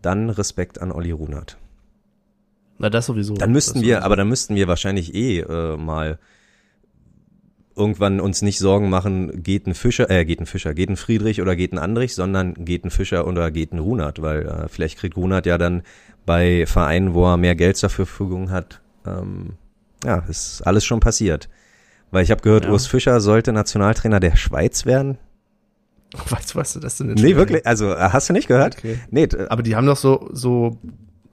Dann 0.02 0.30
Respekt 0.30 0.80
an 0.80 0.94
Olli 0.94 1.12
Runert. 1.12 1.58
Na, 2.78 2.90
das 2.90 3.08
sowieso. 3.08 3.34
Dann 3.34 3.52
müssten 3.52 3.80
das 3.80 3.84
wir, 3.84 3.96
sowieso. 3.96 4.06
aber 4.06 4.16
dann 4.16 4.30
müssten 4.30 4.56
wir 4.56 4.68
wahrscheinlich 4.70 5.14
eh 5.14 5.40
äh, 5.40 5.76
mal 5.76 6.20
irgendwann 7.78 8.20
uns 8.20 8.42
nicht 8.42 8.60
Sorgen 8.60 8.90
machen, 8.90 9.44
geht 9.44 9.68
ein 9.68 9.74
Fischer, 9.76 10.10
äh, 10.10 10.26
geht 10.26 10.40
ein 10.40 10.46
Fischer, 10.46 10.74
geht 10.74 10.90
ein 10.90 10.98
Friedrich 10.98 11.42
oder 11.42 11.56
geht 11.56 11.74
ein 11.74 11.78
Andrich, 11.78 12.16
sondern 12.16 12.54
geht 12.54 12.84
ein 12.84 12.90
Fischer 12.90 13.28
oder 13.28 13.52
geht 13.52 13.72
ein 13.72 13.80
Runert, 13.80 14.22
weil 14.22 14.46
äh, 14.46 14.68
vielleicht 14.68 14.98
kriegt 14.98 15.16
Runert 15.16 15.46
ja 15.46 15.58
dann 15.58 15.84
bei 16.26 16.66
Vereinen, 16.66 17.14
wo 17.14 17.26
er 17.26 17.38
mehr 17.38 17.56
Geld 17.56 17.78
zur 17.78 17.90
Verfügung 17.90 18.52
hat, 18.52 18.82
ähm, 19.06 19.54
ja, 20.04 20.24
ist 20.28 20.62
alles 20.62 20.86
schon 20.86 21.00
passiert. 21.00 21.50
Weil 22.12 22.24
ich 22.24 22.32
habe 22.32 22.42
gehört, 22.42 22.66
Ja. 22.66 22.72
Urs 22.72 22.88
Fischer 22.88 23.20
sollte 23.20 23.52
Nationaltrainer 23.54 24.20
der 24.20 24.36
Schweiz 24.36 24.86
werden. 24.86 25.18
Weißt 26.30 26.54
du, 26.54 26.60
was 26.60 26.74
du 26.74 26.80
das 26.80 26.98
denn? 26.98 27.08
Nee, 27.14 27.36
wirklich, 27.36 27.66
also 27.68 27.96
hast 27.98 28.30
du 28.30 28.34
nicht 28.34 28.48
gehört? 28.48 28.78
Okay. 28.78 28.98
Nee, 29.12 29.28
Aber 29.50 29.62
die 29.62 29.76
haben 29.76 29.86
doch 29.86 29.98
so, 29.98 30.30
so, 30.32 30.78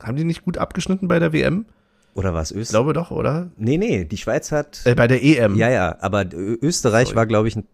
haben 0.03 0.16
die 0.16 0.24
nicht 0.24 0.45
gut 0.45 0.59
abgeschnitten 0.59 1.07
bei 1.09 1.18
der 1.18 1.32
WM? 1.32 1.66
Oder 2.15 2.33
war 2.35 2.43
es 2.43 2.51
Ich 2.51 2.57
Österreich? 2.57 2.73
glaube 2.81 2.93
doch, 2.93 3.11
oder? 3.11 3.51
Nee, 3.57 3.77
nee, 3.79 4.05
die 4.05 4.17
Schweiz 4.17 4.53
hat 4.53 4.81
Äh, 4.85 4.95
bei 4.95 5.07
der 5.09 5.23
EM. 5.23 5.55
Ja, 5.57 5.69
ja, 5.71 5.97
aber 6.01 6.25
Österreich 6.33 7.09
Sorry. 7.09 7.17
war, 7.17 7.27
glaube 7.27 7.49
ich, 7.49 7.57
ein, 7.57 7.67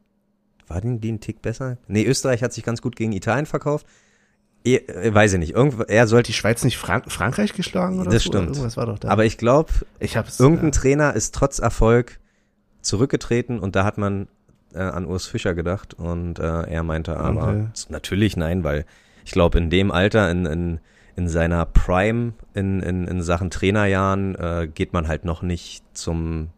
war 0.66 0.80
denn 0.80 1.00
die 1.00 1.12
ein 1.12 1.20
Tick 1.20 1.42
besser? 1.42 1.76
Nee, 1.88 2.04
Österreich 2.04 2.42
hat 2.42 2.52
sich 2.52 2.64
ganz 2.64 2.80
gut 2.82 2.96
gegen 2.96 3.12
Italien 3.12 3.46
verkauft. 3.46 3.86
Eh, 4.64 4.76
äh, 4.76 5.14
weiß 5.14 5.32
ich 5.34 5.38
nicht. 5.38 5.54
Irgendwo, 5.54 5.82
er 5.84 6.06
sollte, 6.06 6.28
die 6.28 6.34
Schweiz 6.34 6.64
nicht 6.64 6.76
Frank 6.76 7.10
Frankreich 7.10 7.54
geschlagen 7.54 7.98
oder 8.00 8.10
Das 8.10 8.22
so? 8.24 8.30
stimmt. 8.30 8.48
Irgendwas 8.48 8.76
war 8.76 8.86
doch 8.86 8.98
da. 8.98 9.08
aber 9.08 9.24
ich 9.24 9.38
glaube, 9.38 9.72
irgendein 9.98 10.64
ja. 10.66 10.70
Trainer 10.70 11.14
ist 11.14 11.34
trotz 11.34 11.58
Erfolg 11.58 12.20
zurückgetreten 12.82 13.58
und 13.58 13.76
da 13.76 13.84
hat 13.84 13.98
man 13.98 14.28
äh, 14.74 14.78
an 14.80 15.06
Urs 15.06 15.26
Fischer 15.26 15.54
gedacht 15.54 15.94
und 15.94 16.38
äh, 16.38 16.42
er 16.62 16.82
meinte 16.82 17.16
aber 17.16 17.48
Okay. 17.48 17.66
natürlich 17.88 18.36
nein, 18.36 18.64
weil 18.64 18.84
ich 19.24 19.32
glaube 19.32 19.58
in 19.58 19.70
dem 19.70 19.90
Alter, 19.90 20.30
in, 20.30 20.46
in, 20.46 20.80
in 21.16 21.28
seiner 21.28 21.64
Prime, 21.66 22.34
in, 22.54 22.80
in, 22.80 23.06
in 23.06 23.22
Sachen 23.22 23.50
Trainerjahren, 23.50 24.34
äh, 24.34 24.68
geht 24.72 24.92
man 24.92 25.08
halt 25.08 25.24
noch 25.24 25.42
nicht 25.42 25.84
zum 25.94 26.50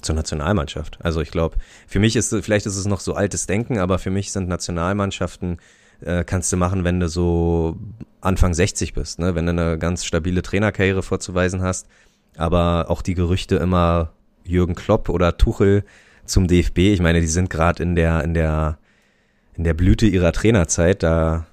zur 0.00 0.14
Nationalmannschaft. 0.14 0.98
Also 1.02 1.20
ich 1.20 1.32
glaube, 1.32 1.56
für 1.88 1.98
mich 1.98 2.14
ist 2.14 2.34
vielleicht 2.42 2.66
ist 2.66 2.76
es 2.76 2.86
noch 2.86 3.00
so 3.00 3.14
altes 3.14 3.46
Denken, 3.46 3.78
aber 3.78 3.98
für 3.98 4.10
mich 4.10 4.30
sind 4.30 4.48
Nationalmannschaften 4.48 5.58
äh, 6.00 6.24
kannst 6.24 6.52
du 6.52 6.56
machen, 6.56 6.84
wenn 6.84 7.00
du 7.00 7.08
so 7.08 7.76
Anfang 8.20 8.54
60 8.54 8.94
bist, 8.94 9.18
ne? 9.18 9.34
wenn 9.34 9.46
du 9.46 9.52
eine 9.52 9.78
ganz 9.78 10.04
stabile 10.04 10.42
Trainerkarriere 10.42 11.02
vorzuweisen 11.02 11.62
hast. 11.62 11.88
Aber 12.36 12.86
auch 12.88 13.02
die 13.02 13.14
Gerüchte 13.14 13.56
immer 13.56 14.12
Jürgen 14.44 14.74
Klopp 14.74 15.08
oder 15.08 15.36
Tuchel 15.36 15.84
zum 16.24 16.46
DFB, 16.46 16.78
ich 16.78 17.00
meine, 17.00 17.20
die 17.20 17.26
sind 17.26 17.50
gerade 17.50 17.82
in 17.82 17.96
der 17.96 18.22
in 18.22 18.34
der 18.34 18.78
in 19.54 19.64
der 19.64 19.74
Blüte 19.74 20.06
ihrer 20.06 20.32
Trainerzeit, 20.32 21.02
da 21.02 21.46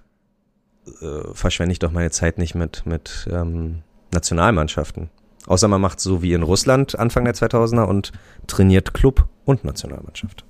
äh, 1.01 1.33
verschwende 1.33 1.73
ich 1.73 1.79
doch 1.79 1.91
meine 1.91 2.11
Zeit 2.11 2.38
nicht 2.38 2.55
mit 2.55 2.86
mit 2.86 3.27
ähm, 3.31 3.83
Nationalmannschaften. 4.13 5.09
Außer 5.47 5.67
man 5.67 5.81
macht 5.81 5.99
so 5.99 6.21
wie 6.21 6.33
in 6.33 6.43
Russland 6.43 6.97
Anfang 6.97 7.25
der 7.25 7.36
2000er 7.36 7.83
und 7.83 8.11
trainiert 8.47 8.93
Club 8.93 9.27
und 9.45 9.63
Nationalmannschaft. 9.63 10.43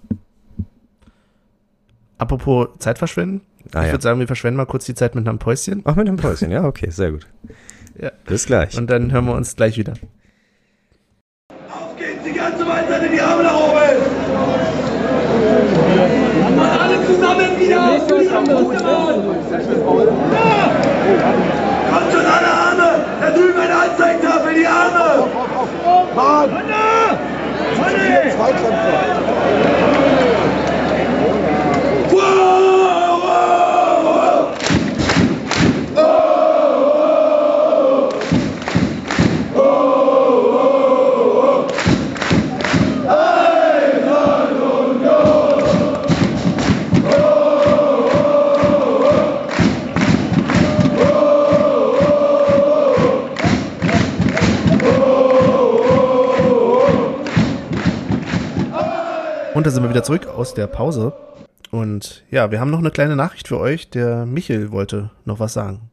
Apropos 2.18 2.70
Zeit 2.80 2.98
verschwenden. 2.98 3.42
Ah, 3.74 3.82
ich 3.82 3.88
ja. 3.88 3.94
würde 3.94 4.04
sagen, 4.04 4.20
wir 4.20 4.28
verschwenden 4.28 4.58
mal 4.58 4.66
kurz 4.66 4.86
die 4.86 4.94
Zeit 4.94 5.16
mit 5.16 5.28
einem 5.28 5.40
Päuschen. 5.40 5.82
Ach, 5.86 5.96
mit 5.96 6.08
dem 6.08 6.18
Päuschen, 6.18 6.52
ja, 6.52 6.64
okay, 6.64 6.90
sehr 6.90 7.12
gut. 7.12 7.28
Ja. 8.00 8.12
Bis 8.26 8.46
gleich. 8.46 8.78
Und 8.78 8.90
dann 8.90 9.12
hören 9.12 9.26
wir 9.26 9.34
uns 9.34 9.56
gleich 9.56 9.78
wieder. 9.78 9.94
Auf 11.70 11.96
geht's, 11.98 12.24
die 12.24 12.34
ganze 12.34 12.64
Mannschaft 12.64 13.04
in 13.04 13.12
die 13.12 13.22
Arme 13.22 13.44
nach 13.44 13.56
oben! 13.56 13.76
Und 16.48 16.60
alle 16.60 17.05
zusammen 17.16 17.60
wieder! 17.60 18.00
Kommt 21.92 22.12
schon 22.12 22.26
alle 22.26 22.52
Arme! 22.52 23.06
Da 23.22 23.30
drüben 23.32 23.60
eine 23.60 23.76
Anzeigetafel, 23.76 24.54
die 24.56 24.68
Arme! 24.68 25.28
Mann! 26.16 26.50
Mann! 26.52 26.66
Wow, 28.38 29.75
Und 59.56 59.66
da 59.66 59.72
sind 59.72 59.84
wir 59.84 59.90
wieder 59.90 60.04
zurück 60.04 60.28
aus 60.28 60.54
der 60.54 60.68
Pause. 60.68 61.14
Und 61.72 62.26
ja, 62.30 62.52
wir 62.52 62.60
haben 62.60 62.72
noch 62.72 62.80
eine 62.80 62.92
kleine 62.92 63.16
Nachricht 63.16 63.48
für 63.48 63.58
euch. 63.58 63.90
Der 63.90 64.26
Michel 64.26 64.74
wollte 64.74 65.12
noch 65.24 65.40
was 65.40 65.54
sagen. 65.54 65.90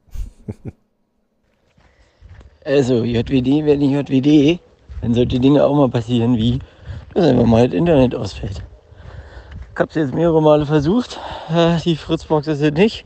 Also, 2.64 3.02
JWD 3.02 3.64
wäre 3.64 3.76
nicht 3.76 3.90
JWD, 3.90 4.60
wenn 5.00 5.14
solche 5.14 5.40
Dinge 5.40 5.64
auch 5.64 5.74
mal 5.74 5.88
passieren 5.88 6.36
wie, 6.36 6.60
dass 7.12 7.26
einfach 7.26 7.44
mal 7.44 7.68
das 7.68 7.76
Internet 7.76 8.14
ausfällt. 8.14 8.62
Ich 9.72 9.80
habe 9.80 9.88
es 9.88 9.96
jetzt 9.96 10.14
mehrere 10.14 10.40
Male 10.40 10.64
versucht, 10.64 11.18
äh, 11.52 11.78
die 11.84 11.96
Fritzbox 11.96 12.46
ist 12.46 12.60
es 12.60 12.72
nicht. 12.72 13.04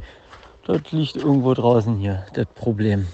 Dort 0.65 0.93
liegt 0.93 1.17
irgendwo 1.17 1.55
draußen 1.55 1.97
hier 1.97 2.27
das 2.35 2.45
Problem. 2.55 3.09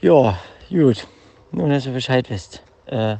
Ja, 0.00 0.38
gut. 0.70 1.06
Nur, 1.52 1.68
dass 1.68 1.86
ihr 1.86 1.92
Bescheid 1.92 2.28
wisst. 2.30 2.62
Äh, 2.86 3.16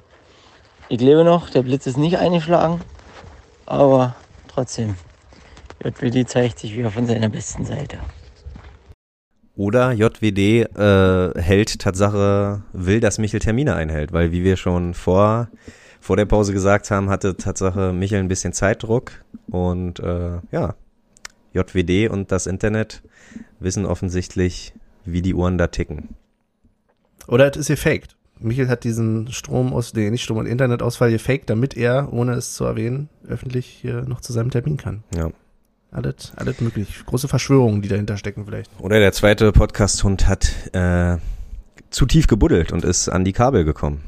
ich 0.89 1.01
lebe 1.01 1.23
noch, 1.23 1.51
der 1.51 1.63
Blitz 1.63 1.87
ist 1.87 1.99
nicht 1.99 2.19
eingeschlagen, 2.19 2.81
aber 3.69 4.17
trotzdem, 4.49 4.97
JWD 5.85 6.29
zeigt 6.29 6.59
sich 6.59 6.77
wieder 6.77 6.91
von 6.91 7.07
seiner 7.07 7.29
besten 7.29 7.65
Seite. 7.65 7.99
Oder 9.57 9.93
JWD 9.93 10.39
äh, 10.39 11.41
hält 11.41 11.81
Tatsache, 11.81 12.63
will, 12.73 13.01
dass 13.01 13.19
Michel 13.19 13.41
Termine 13.41 13.75
einhält, 13.75 14.13
weil 14.13 14.33
wie 14.33 14.45
wir 14.45 14.57
schon 14.57 14.95
vor, 14.95 15.49
vor 16.01 16.17
der 16.17 16.27
Pause 16.27 16.53
gesagt 16.53 16.91
haben, 16.91 17.11
hatte 17.11 17.37
Tatsache 17.37 17.93
Michel 17.93 18.21
ein 18.21 18.29
bisschen 18.29 18.53
Zeitdruck 18.53 19.25
und 19.49 20.01
äh, 20.01 20.39
ja, 20.53 20.75
JWD 21.53 22.09
und 22.09 22.31
das 22.31 22.47
Internet 22.47 23.03
wissen 23.59 23.85
offensichtlich, 23.85 24.73
wie 25.05 25.23
die 25.23 25.35
Uhren 25.35 25.59
da 25.59 25.67
ticken. 25.67 26.11
Oder 27.27 27.51
es 27.51 27.57
ist 27.57 27.69
gefaked. 27.69 28.18
Michel 28.41 28.69
hat 28.69 28.85
diesen 28.85 29.31
Strom 29.33 29.73
aus, 29.73 29.95
nee, 29.95 30.11
nicht 30.11 30.23
Strom- 30.23 30.39
und 30.39 30.47
Internetausfall 30.47 31.11
gefaked, 31.11 31.51
damit 31.51 31.77
er, 31.77 32.13
ohne 32.13 32.33
es 32.35 32.55
zu 32.55 32.65
erwähnen, 32.65 33.09
öffentlich 33.27 33.67
hier 33.67 34.03
noch 34.03 34.21
zu 34.21 34.33
seinem 34.33 34.51
Termin 34.51 34.77
kann. 34.77 35.03
Ja. 35.15 35.31
Alles, 35.91 36.33
alles 36.37 36.61
möglich. 36.61 37.03
Große 37.07 37.29
Verschwörungen, 37.29 37.81
die 37.83 37.89
dahinter 37.89 38.17
stecken 38.19 38.45
vielleicht. 38.45 38.71
Oder 38.81 38.99
der 39.01 39.13
zweite 39.13 39.53
Podcast-Hund 39.53 40.29
hat 40.29 40.51
äh, 40.75 41.17
zu 41.91 42.05
tief 42.07 42.27
gebuddelt 42.27 42.73
und 42.73 42.85
ist 42.85 43.09
an 43.09 43.25
die 43.25 43.33
Kabel 43.33 43.65
gekommen. 43.65 44.03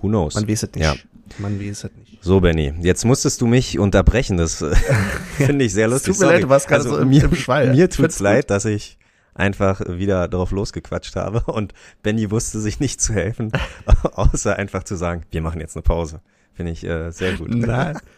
Who 0.00 0.08
knows? 0.08 0.34
Man 0.34 0.48
weiß 0.48 0.64
es 0.64 0.72
nicht. 0.74 0.84
Ja. 0.84 0.94
Man 1.38 1.60
weiß 1.60 1.84
es 1.84 1.90
nicht. 1.96 2.18
So, 2.20 2.40
Benny, 2.40 2.72
jetzt 2.80 3.04
musstest 3.04 3.40
du 3.40 3.46
mich 3.46 3.78
unterbrechen. 3.78 4.36
Das 4.36 4.60
äh, 4.62 4.74
finde 5.36 5.64
ich 5.64 5.72
sehr 5.72 5.88
lustig. 5.88 6.14
tut 6.14 6.20
mir 6.26 6.32
leid, 6.32 6.42
du 6.42 6.48
warst 6.48 6.66
gerade 6.68 6.82
so 6.82 6.98
im- 6.98 7.08
mir, 7.08 7.24
im 7.24 7.34
Schwall. 7.36 7.72
Mir 7.74 7.88
tut's 7.88 8.18
leid, 8.20 8.50
dass 8.50 8.64
ich 8.64 8.98
einfach 9.34 9.80
wieder 9.86 10.28
drauf 10.28 10.50
losgequatscht 10.50 11.16
habe 11.16 11.40
und 11.52 11.72
Benny 12.02 12.30
wusste 12.30 12.60
sich 12.60 12.80
nicht 12.80 13.00
zu 13.00 13.12
helfen, 13.12 13.52
außer 14.14 14.56
einfach 14.56 14.84
zu 14.84 14.96
sagen, 14.96 15.22
wir 15.30 15.42
machen 15.42 15.60
jetzt 15.60 15.76
eine 15.76 15.82
Pause. 15.82 16.20
Finde 16.52 16.72
ich 16.72 16.84
äh, 16.84 17.10
sehr 17.10 17.34
gut. 17.34 17.54
Nein. 17.54 17.98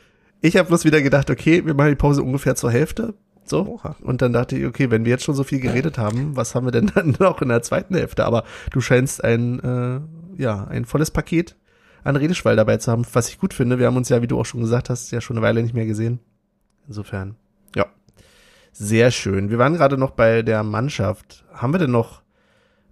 Ich 0.41 0.59
habe 0.59 0.69
bloß 0.69 0.85
wieder 0.85 1.01
gedacht, 1.01 1.31
okay, 1.31 1.65
wir 1.65 1.73
machen 1.73 1.89
die 1.89 1.95
Pause 1.95 2.23
ungefähr 2.23 2.55
zur 2.55 2.71
Hälfte. 2.71 3.15
So. 3.47 3.81
Und 4.03 4.21
dann 4.21 4.35
dachte 4.35 4.59
ich, 4.59 4.67
okay, 4.67 4.91
wenn 4.91 5.07
wir 5.07 5.13
jetzt 5.13 5.25
schon 5.25 5.35
so 5.35 5.43
viel 5.43 5.59
geredet 5.59 5.97
haben, 5.97 6.37
was 6.37 6.55
haben 6.55 6.67
wir 6.67 6.71
denn 6.71 6.93
dann 6.95 7.17
noch 7.19 7.41
in 7.41 7.49
der 7.49 7.63
zweiten 7.63 7.95
Hälfte? 7.95 8.27
Aber 8.27 8.45
du 8.71 8.83
scheinst 8.83 9.25
ein, 9.25 9.61
äh, 9.61 10.43
ja, 10.43 10.65
ein 10.65 10.85
volles 10.85 11.11
Paket 11.11 11.57
an 12.03 12.17
Redeschwall 12.17 12.57
dabei 12.57 12.77
zu 12.77 12.93
haben, 12.93 13.07
was 13.15 13.31
ich 13.31 13.39
gut 13.39 13.55
finde. 13.55 13.79
Wir 13.79 13.87
haben 13.87 13.97
uns 13.97 14.11
ja, 14.11 14.21
wie 14.21 14.27
du 14.27 14.39
auch 14.39 14.45
schon 14.45 14.61
gesagt 14.61 14.91
hast, 14.91 15.11
ja 15.11 15.23
schon 15.23 15.39
eine 15.39 15.47
Weile 15.47 15.63
nicht 15.63 15.75
mehr 15.75 15.87
gesehen. 15.87 16.21
Insofern. 16.87 17.37
Sehr 18.77 19.11
schön. 19.13 19.51
Wir 19.51 19.59
waren 19.59 19.75
gerade 19.75 19.97
noch 19.97 20.11
bei 20.11 20.43
der 20.43 20.63
Mannschaft. 20.65 21.45
Haben 21.53 21.73
wir 21.73 21.79
denn 21.79 21.93
noch 21.93 22.23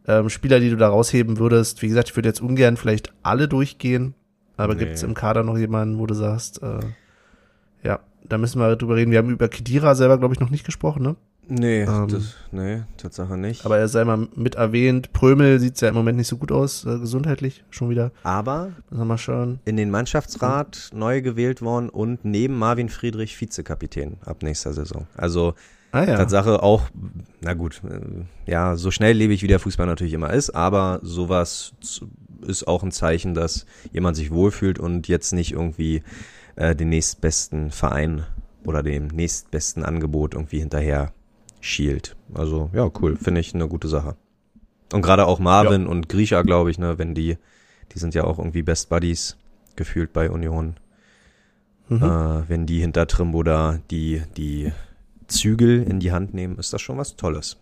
ähm, 0.06 0.28
Spieler, 0.28 0.60
die 0.60 0.70
du 0.70 0.76
da 0.76 0.88
rausheben 0.88 1.38
würdest? 1.38 1.82
Wie 1.82 1.88
gesagt, 1.88 2.10
ich 2.10 2.16
würde 2.16 2.28
jetzt 2.28 2.40
ungern 2.40 2.76
vielleicht 2.76 3.12
alle 3.22 3.48
durchgehen, 3.48 4.14
Aber 4.56 4.74
Nee. 4.74 4.80
gibt's 4.84 5.02
im 5.02 5.14
Kader 5.14 5.42
noch 5.42 5.58
jemanden, 5.58 5.98
wo 5.98 6.06
du 6.06 6.14
sagst, 6.14 6.62
äh, 6.62 6.78
ja, 7.82 7.98
da 8.24 8.38
müssen 8.38 8.60
wir 8.60 8.76
drüber 8.76 8.94
reden. 8.96 9.10
Wir 9.10 9.18
haben 9.18 9.30
über 9.30 9.48
Kedira 9.48 9.94
selber, 9.96 10.18
glaube 10.18 10.34
ich, 10.34 10.40
noch 10.40 10.50
nicht 10.50 10.64
gesprochen, 10.64 11.02
ne? 11.02 11.16
Nee, 11.48 11.82
Ähm. 11.82 12.08
das, 12.08 12.34
nee, 12.52 12.82
Tatsache 12.96 13.36
nicht. 13.36 13.66
Aber 13.66 13.78
er 13.78 13.88
sei 13.88 14.04
mal 14.04 14.28
mit 14.36 14.54
erwähnt. 14.54 15.12
Prömel 15.12 15.58
sieht's 15.58 15.80
ja 15.80 15.88
im 15.88 15.94
Moment 15.94 16.18
nicht 16.18 16.28
so 16.28 16.36
gut 16.36 16.52
aus, 16.52 16.84
äh, 16.84 16.98
gesundheitlich 16.98 17.64
schon 17.70 17.90
wieder. 17.90 18.12
Aber 18.22 18.72
mal 18.90 19.18
schauen. 19.18 19.58
in 19.64 19.76
den 19.76 19.90
Mannschaftsrat 19.90 20.90
neu 20.94 21.20
gewählt 21.20 21.60
worden 21.60 21.88
und 21.88 22.24
neben 22.24 22.58
Marvin 22.58 22.88
Friedrich 22.88 23.40
Vizekapitän 23.40 24.18
ab 24.24 24.42
nächster 24.42 24.72
Saison. 24.72 25.06
Also 25.16 25.54
Ah 25.94 26.04
ja. 26.04 26.16
Tatsache 26.16 26.62
auch, 26.62 26.88
na 27.42 27.52
gut, 27.52 27.82
äh, 27.84 28.50
ja, 28.50 28.76
so 28.76 28.90
schnelllebig 28.90 29.42
wie 29.42 29.46
der 29.46 29.58
Fußball 29.58 29.86
natürlich 29.86 30.14
immer 30.14 30.32
ist, 30.32 30.50
aber 30.50 31.00
sowas 31.02 31.74
ist 32.46 32.66
auch 32.66 32.82
ein 32.82 32.92
Zeichen, 32.92 33.34
dass 33.34 33.66
jemand 33.92 34.16
sich 34.16 34.30
wohlfühlt 34.30 34.78
und 34.78 35.06
jetzt 35.06 35.32
nicht 35.32 35.52
irgendwie 35.52 36.02
äh, 36.56 36.74
den 36.74 36.88
nächstbesten 36.88 37.70
Verein 37.70 38.24
oder 38.64 38.82
dem 38.82 39.08
nächstbesten 39.08 39.84
Angebot 39.84 40.32
irgendwie 40.32 40.60
hinterher 40.60 41.12
schielt. 41.62 42.16
Also 42.34 42.68
ja, 42.74 42.90
cool, 43.00 43.16
finde 43.16 43.40
ich 43.40 43.54
eine 43.54 43.68
gute 43.68 43.88
Sache. 43.88 44.16
Und 44.92 45.00
gerade 45.00 45.24
auch 45.26 45.38
Marvin 45.38 45.86
und 45.86 46.10
Grisha, 46.10 46.42
glaube 46.42 46.70
ich, 46.70 46.78
ne, 46.78 46.98
wenn 46.98 47.14
die, 47.14 47.38
die 47.94 47.98
sind 47.98 48.14
ja 48.14 48.24
auch 48.24 48.38
irgendwie 48.38 48.62
Best 48.62 48.90
Buddies 48.90 49.38
gefühlt 49.74 50.12
bei 50.12 50.30
Union. 50.30 50.74
Mhm. 51.88 52.02
Äh, 52.02 52.48
wenn 52.48 52.66
die 52.66 52.80
hinter 52.80 53.06
Trimbo 53.06 53.42
da 53.42 53.78
die, 53.90 54.22
die 54.36 54.72
Zügel 55.28 55.82
in 55.82 55.98
die 55.98 56.12
Hand 56.12 56.34
nehmen, 56.34 56.58
ist 56.58 56.72
das 56.74 56.82
schon 56.82 56.98
was 56.98 57.16
Tolles. 57.16 57.56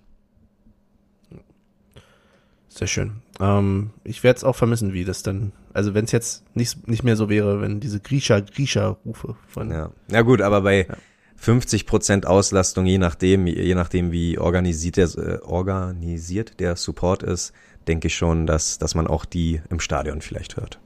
Sehr 2.68 2.86
schön. 2.86 3.22
Ähm, 3.40 3.90
ich 4.04 4.22
werde 4.22 4.38
es 4.38 4.44
auch 4.44 4.56
vermissen, 4.56 4.92
wie 4.92 5.04
das 5.04 5.22
dann, 5.22 5.52
also 5.72 5.92
wenn 5.94 6.04
es 6.04 6.12
jetzt 6.12 6.44
nicht, 6.54 6.86
nicht 6.88 7.02
mehr 7.02 7.16
so 7.16 7.28
wäre, 7.28 7.60
wenn 7.60 7.80
diese 7.80 8.00
Grisha-Grisha-Rufe 8.00 9.36
von, 9.48 9.70
Ja. 9.70 9.90
ja 10.08 10.22
gut, 10.22 10.40
aber 10.40 10.62
bei 10.62 10.86
Ja. 10.88 10.96
50 11.40 11.86
Prozent 11.86 12.26
Auslastung, 12.26 12.84
je 12.84 12.98
nachdem, 12.98 13.46
je 13.46 13.74
nachdem 13.74 14.12
wie 14.12 14.38
organisiert 14.38 14.98
der, 14.98 15.08
äh, 15.16 15.38
organisiert 15.40 16.60
der 16.60 16.76
Support 16.76 17.22
ist, 17.22 17.52
denke 17.88 18.08
ich 18.08 18.14
schon, 18.14 18.46
dass, 18.46 18.76
dass 18.76 18.94
man 18.94 19.06
auch 19.06 19.24
die 19.24 19.62
im 19.70 19.80
Stadion 19.80 20.20
vielleicht 20.20 20.58
hört. 20.58 20.78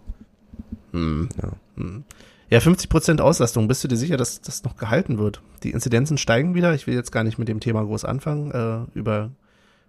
Hm. 0.92 1.28
Ja. 1.42 1.52
Hm. 1.76 2.04
Ja, 2.50 2.60
50% 2.60 3.20
Auslastung. 3.20 3.66
Bist 3.66 3.82
du 3.82 3.88
dir 3.88 3.96
sicher, 3.96 4.16
dass 4.16 4.42
das 4.42 4.62
noch 4.62 4.76
gehalten 4.76 5.18
wird? 5.18 5.42
Die 5.64 5.72
Inzidenzen 5.72 6.18
steigen 6.18 6.54
wieder. 6.54 6.72
Ich 6.72 6.86
will 6.86 6.94
jetzt 6.94 7.10
gar 7.10 7.24
nicht 7.24 7.36
mit 7.36 7.48
dem 7.48 7.58
Thema 7.58 7.82
groß 7.82 8.04
anfangen, 8.04 8.52
äh, 8.52 8.96
über 8.96 9.32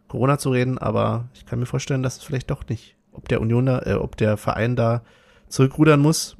Corona 0.08 0.40
zu 0.40 0.50
reden, 0.50 0.80
aber 0.80 1.30
ich 1.36 1.46
kann 1.46 1.60
mir 1.60 1.68
vorstellen, 1.68 2.02
dass 2.02 2.18
es 2.18 2.24
vielleicht 2.24 2.50
doch 2.50 2.68
nicht, 2.68 2.96
ob 3.12 3.28
der 3.28 3.40
Union 3.40 3.68
da, 3.68 3.84
äh, 3.84 3.94
ob 3.94 4.18
der 4.18 4.36
Verein 4.38 4.76
da 4.76 5.04
zurückrudern 5.48 6.00
muss. 6.00 6.38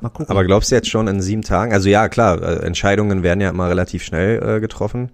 Mal 0.00 0.08
gucken. 0.08 0.30
Aber 0.30 0.44
glaubst 0.44 0.70
du 0.70 0.74
jetzt 0.74 0.88
schon 0.88 1.08
in 1.08 1.20
sieben 1.20 1.42
Tagen? 1.42 1.72
Also 1.72 1.88
ja, 1.88 2.08
klar, 2.08 2.42
äh, 2.42 2.66
Entscheidungen 2.66 3.22
werden 3.22 3.40
ja 3.40 3.50
immer 3.50 3.68
relativ 3.68 4.02
schnell 4.02 4.56
äh, 4.56 4.60
getroffen. 4.60 5.10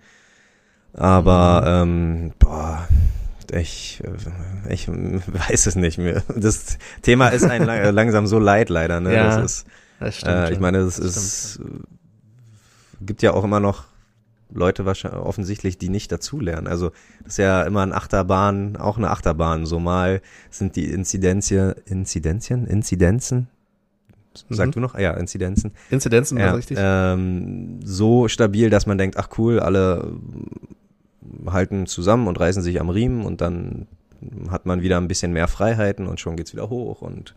Aber 0.93 1.63
ähm, 1.67 2.33
boah, 2.39 2.89
ich, 3.53 4.03
äh, 4.05 4.73
ich 4.73 4.89
weiß 4.89 5.67
es 5.67 5.77
nicht 5.77 5.99
mehr. 5.99 6.23
Das 6.37 6.79
Thema 7.03 7.29
ist 7.29 7.45
ein 7.45 7.65
lang, 7.65 7.95
langsam 7.95 8.27
so 8.27 8.39
leid 8.39 8.69
leider. 8.69 9.01
Ne? 9.01 9.15
Ja, 9.15 9.41
das 9.41 9.45
ist, 9.45 9.67
das 10.01 10.17
stimmt 10.17 10.35
äh, 10.35 10.53
ich 10.53 10.61
meine, 10.61 10.79
es 10.79 10.97
Das 10.97 11.05
ist, 11.05 11.61
äh, 11.61 13.05
gibt 13.05 13.23
ja 13.23 13.33
auch 13.33 13.45
immer 13.45 13.61
noch 13.61 13.85
Leute 14.53 14.87
wahrscheinlich 14.87 15.21
offensichtlich, 15.21 15.79
die 15.79 15.89
nicht 15.89 16.11
dazulernen. 16.13 16.67
Also 16.67 16.91
das 17.25 17.35
ist 17.35 17.39
ja 17.39 17.63
immer 17.63 17.83
ein 17.83 17.93
Achterbahn, 17.93 18.77
auch 18.77 18.97
eine 18.97 19.11
Achterbahn. 19.11 19.67
So 19.67 19.81
mal 19.81 20.21
sind 20.51 20.77
die 20.77 20.91
Inzidenzien, 20.91 21.75
Inzidenzien, 21.85 22.67
Inzidenzen, 22.67 23.49
Sag 24.51 24.69
Mhm. 24.69 24.73
du 24.73 24.81
noch? 24.81 24.95
Ah 24.95 25.01
Ja, 25.01 25.13
Inzidenzen. 25.13 25.73
Inzidenzen, 25.91 26.39
Ja, 26.39 26.49
war 26.49 26.57
richtig? 26.57 26.77
ähm, 26.81 27.81
so 27.85 28.29
stabil, 28.29 28.71
dass 28.71 28.87
man 28.87 28.99
denkt, 28.99 29.17
ach 29.19 29.29
cool, 29.39 29.61
alle 29.61 30.13
äh, 31.47 31.51
halten 31.51 31.87
zusammen 31.87 32.27
und 32.29 32.39
reißen 32.41 32.63
sich 32.63 32.81
am 32.81 32.89
Riemen 32.91 33.25
und 33.25 33.41
dann 33.41 33.87
hat 34.51 34.67
man 34.67 34.83
wieder 34.83 34.97
ein 34.99 35.09
bisschen 35.09 35.33
mehr 35.33 35.47
Freiheiten 35.49 36.07
und 36.07 36.21
schon 36.21 36.37
geht's 36.37 36.53
wieder 36.53 36.71
hoch 36.71 37.03
und 37.03 37.35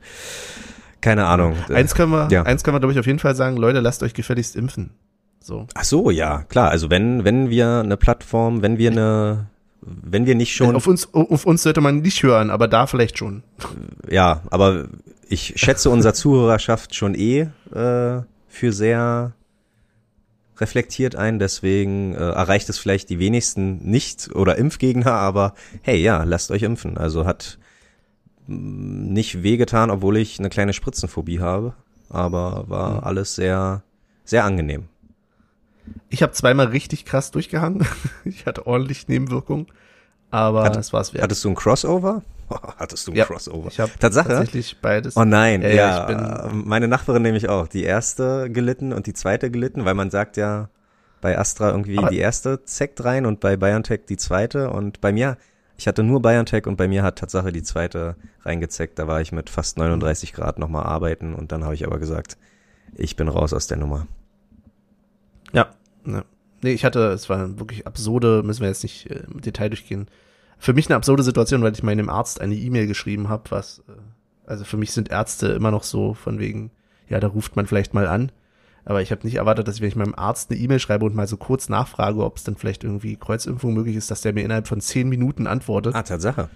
keine 1.02 1.26
Ahnung. 1.28 1.56
Eins 1.74 1.94
können 1.96 2.12
wir, 2.12 2.28
ja. 2.32 2.44
eins 2.44 2.64
können 2.64 2.76
wir, 2.76 2.80
glaube 2.80 2.94
ich, 2.94 3.00
auf 3.00 3.06
jeden 3.06 3.20
Fall 3.20 3.36
sagen, 3.36 3.58
Leute, 3.58 3.80
lasst 3.80 4.04
euch 4.04 4.14
gefälligst 4.14 4.56
impfen. 4.56 4.92
So. 5.42 5.68
Ach 5.74 5.84
so, 5.86 6.10
ja, 6.12 6.44
klar. 6.44 6.70
Also 6.70 6.90
wenn, 6.90 7.24
wenn 7.24 7.50
wir 7.50 7.80
eine 7.80 7.96
Plattform, 7.98 8.62
wenn 8.62 8.78
wir 8.78 8.92
eine, 8.92 9.46
wenn 9.82 10.26
wir 10.26 10.36
nicht 10.36 10.54
schon, 10.54 10.76
Auf 10.76 10.88
uns, 10.88 11.14
auf 11.14 11.46
uns 11.46 11.64
sollte 11.64 11.80
man 11.82 12.00
nicht 12.02 12.22
hören, 12.24 12.50
aber 12.50 12.68
da 12.68 12.86
vielleicht 12.88 13.18
schon. 13.18 13.44
ja, 14.10 14.42
aber 14.52 14.88
ich 15.30 15.54
schätze 15.58 15.90
unser 15.90 16.14
Zuhörerschaft 16.14 16.96
schon 16.96 17.16
eh 17.16 17.48
äh, 17.74 18.22
für 18.48 18.74
sehr 18.74 19.34
reflektiert 20.58 21.16
ein, 21.16 21.40
deswegen 21.40 22.14
äh, 22.14 22.18
erreicht 22.18 22.68
es 22.70 22.78
vielleicht 22.80 23.10
die 23.10 23.20
wenigsten 23.20 23.78
nicht 23.90 24.36
oder 24.36 24.58
Impfgegner, 24.58 25.14
aber 25.14 25.54
hey, 25.84 25.98
ja, 26.02 26.24
lasst 26.24 26.52
euch 26.52 26.64
impfen. 26.64 26.98
Also 26.98 27.26
hat 27.26 27.58
mm, 28.48 29.14
nicht 29.14 29.42
wehgetan, 29.44 29.90
obwohl 29.90 30.18
ich 30.18 30.38
eine 30.40 30.50
kleine 30.50 30.74
Spritzenphobie 30.74 31.40
habe, 31.40 31.74
aber 32.10 32.66
war 32.68 32.96
Mhm. 32.96 33.04
alles 33.06 33.36
sehr, 33.36 33.84
sehr 34.26 34.44
angenehm. 34.44 34.86
Ich 36.10 36.22
habe 36.24 36.34
zweimal 36.34 36.68
richtig 36.68 37.06
krass 37.06 37.32
durchgehangen. 37.32 37.88
Ich 38.26 38.46
hatte 38.46 38.68
ordentlich 38.68 39.08
Nebenwirkungen, 39.08 39.68
aber 40.30 40.64
Hat- 40.66 40.76
es 40.78 40.92
war's 40.92 41.14
wert. 41.14 41.24
Hattest 41.24 41.46
du 41.46 41.50
ein 41.50 41.56
Crossover? 41.56 42.22
Hattest 42.78 43.08
du 43.08 43.12
ein 43.12 43.16
Ja, 43.18 43.26
Crossover? 43.26 43.68
Ich 43.70 43.80
habe 43.80 43.92
Tatsache? 44.00 44.30
tatsächlich 44.30 44.78
beides. 44.82 45.16
Oh 45.18 45.24
nein, 45.26 45.62
Ja, 45.62 45.68
ja, 45.70 45.76
ja, 45.76 46.02
ich 46.46 46.52
bin- 46.52 46.68
meine 46.68 46.88
Nachbarin 46.88 47.22
nämlich 47.22 47.50
auch. 47.50 47.68
Die 47.68 47.84
erste 47.84 48.50
gelitten 48.50 48.94
und 48.94 49.08
die 49.08 49.14
zweite 49.14 49.52
gelitten, 49.52 49.86
weil 49.86 49.94
man 49.94 50.10
sagt 50.10 50.38
ja 50.38 50.70
bei 51.22 51.38
Astra 51.38 51.70
irgendwie 51.72 51.98
Aber- 51.98 52.10
die 52.10 52.18
erste 52.20 52.64
zeckt 52.64 53.04
rein 53.04 53.26
und 53.26 53.40
bei 53.40 53.58
BioNTech 53.58 54.02
die 54.08 54.18
zweite 54.18 54.70
und 54.72 55.02
bei 55.02 55.12
mir, 55.12 55.38
ich 55.78 55.88
hatte 55.88 56.04
nur 56.04 56.22
BioNTech 56.22 56.66
und 56.68 56.76
bei 56.78 56.88
mir 56.88 57.04
hat 57.04 57.20
Tatsache 57.20 57.52
die 57.52 57.64
zweite 57.64 58.16
reingezeckt. 58.44 58.98
Da 59.00 59.08
war 59.08 59.22
ich 59.22 59.32
mit 59.32 59.50
fast 59.50 59.78
39 59.78 60.34
Grad 60.34 60.60
nochmal 60.60 60.84
arbeiten 60.84 61.34
und 61.36 61.52
dann 61.52 61.64
habe 61.64 61.74
ich 61.76 61.86
aber 61.86 62.00
gesagt, 62.00 62.38
ich 62.96 63.16
bin 63.16 63.28
raus 63.28 63.54
aus 63.54 63.68
der 63.68 63.78
Nummer. 63.78 64.08
Ja, 65.54 65.68
ne. 66.04 66.24
Nee, 66.62 66.72
ich 66.74 66.84
hatte, 66.84 67.08
es 67.12 67.30
war 67.30 67.58
wirklich 67.60 67.88
absurde, 67.88 68.44
müssen 68.44 68.62
wir 68.62 68.68
jetzt 68.68 68.84
nicht 68.84 69.10
äh, 69.10 69.24
im 69.32 69.40
Detail 69.42 69.70
durchgehen. 69.70 70.08
Für 70.60 70.74
mich 70.74 70.88
eine 70.88 70.98
absurde 70.98 71.24
Situation, 71.24 71.64
weil 71.64 71.74
ich 71.74 71.84
meinem 71.84 72.10
Arzt 72.10 72.42
eine 72.42 72.56
E-Mail 72.56 72.86
geschrieben 72.86 73.30
habe, 73.30 73.50
was, 73.50 73.80
äh, 73.88 73.94
also 74.46 74.66
für 74.66 74.78
mich 74.78 74.92
sind 74.92 75.10
Ärzte 75.10 75.48
immer 75.48 75.72
noch 75.72 75.84
so 75.84 76.14
von 76.14 76.38
wegen, 76.38 76.72
ja, 77.08 77.20
da 77.20 77.28
ruft 77.28 77.56
man 77.56 77.66
vielleicht 77.66 77.94
mal 77.94 78.08
an. 78.08 78.32
Aber 78.86 79.02
ich 79.02 79.12
habe 79.12 79.26
nicht 79.26 79.36
erwartet, 79.36 79.68
dass 79.68 79.76
ich, 79.76 79.82
wenn 79.82 79.90
ich 79.90 79.96
meinem 79.96 80.16
Arzt 80.16 80.52
eine 80.52 80.60
E-Mail 80.60 80.80
schreibe 80.80 81.06
und 81.06 81.16
mal 81.16 81.28
so 81.28 81.38
kurz 81.38 81.70
nachfrage, 81.70 82.24
ob 82.24 82.38
es 82.38 82.44
dann 82.44 82.56
vielleicht 82.56 82.84
irgendwie 82.84 83.16
Kreuzimpfung 83.16 83.74
möglich 83.74 83.96
ist, 83.96 84.12
dass 84.12 84.22
der 84.22 84.34
mir 84.34 84.44
innerhalb 84.44 84.68
von 84.68 84.82
zehn 84.82 85.08
Minuten 85.08 85.48
antwortet. 85.48 85.96
Ah, 85.96 86.04
Tatsache. 86.04 86.50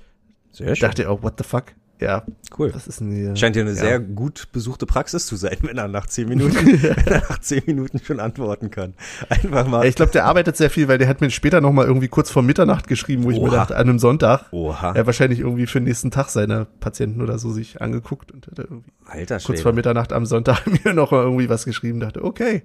Sehr 0.51 0.71
ich 0.71 0.79
dachte 0.79 1.09
auch, 1.09 1.23
what 1.23 1.35
the 1.37 1.43
fuck? 1.43 1.73
Ja, 1.99 2.23
Cool. 2.57 2.73
was 2.73 2.87
ist 2.87 2.99
hier? 2.99 3.35
Scheint 3.35 3.55
ja 3.55 3.61
eine 3.61 3.71
ja. 3.71 3.77
sehr 3.77 3.99
gut 3.99 4.47
besuchte 4.51 4.85
Praxis 4.85 5.25
zu 5.25 5.35
sein, 5.37 5.57
wenn 5.61 5.77
er 5.77 5.87
nach 5.87 6.07
zehn 6.07 6.27
Minuten, 6.29 6.55
wenn 6.55 7.05
er 7.07 7.21
nach 7.29 7.39
zehn 7.39 7.61
Minuten 7.65 7.99
schon 8.03 8.19
antworten 8.19 8.71
kann. 8.71 8.93
Einfach 9.29 9.65
mal. 9.67 9.85
Ich 9.85 9.95
glaube, 9.95 10.11
der 10.11 10.25
arbeitet 10.25 10.57
sehr 10.57 10.69
viel, 10.69 10.87
weil 10.89 10.97
der 10.97 11.07
hat 11.07 11.21
mir 11.21 11.29
später 11.29 11.61
noch 11.61 11.71
mal 11.71 11.85
irgendwie 11.85 12.09
kurz 12.09 12.29
vor 12.29 12.41
Mitternacht 12.43 12.87
geschrieben, 12.87 13.23
wo 13.23 13.31
ich 13.31 13.37
mir 13.37 13.43
Oha. 13.49 13.55
dachte, 13.55 13.75
an 13.77 13.87
einem 13.87 13.99
Sonntag. 13.99 14.51
Oha. 14.51 14.91
Er 14.93 14.99
hat 15.01 15.05
wahrscheinlich 15.05 15.39
irgendwie 15.39 15.65
für 15.67 15.79
den 15.79 15.85
nächsten 15.85 16.11
Tag 16.11 16.29
seine 16.29 16.65
Patienten 16.81 17.21
oder 17.21 17.37
so 17.37 17.51
sich 17.51 17.81
angeguckt 17.81 18.31
und 18.31 18.47
hat 18.47 18.59
irgendwie 18.59 18.91
Alter 19.05 19.39
kurz 19.39 19.61
vor. 19.61 19.71
Mitternacht 19.71 20.11
am 20.11 20.25
Sonntag 20.25 20.63
mir 20.85 20.93
noch 20.93 21.11
mal 21.11 21.23
irgendwie 21.23 21.47
was 21.47 21.63
geschrieben, 21.63 21.99
dachte, 22.01 22.23
okay. 22.23 22.63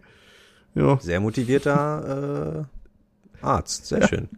Ja, 0.74 0.98
Sehr 1.00 1.20
motivierter 1.20 2.66
äh, 3.42 3.44
Arzt, 3.44 3.86
sehr 3.86 4.00
Ja. 4.00 4.08
schön. 4.08 4.28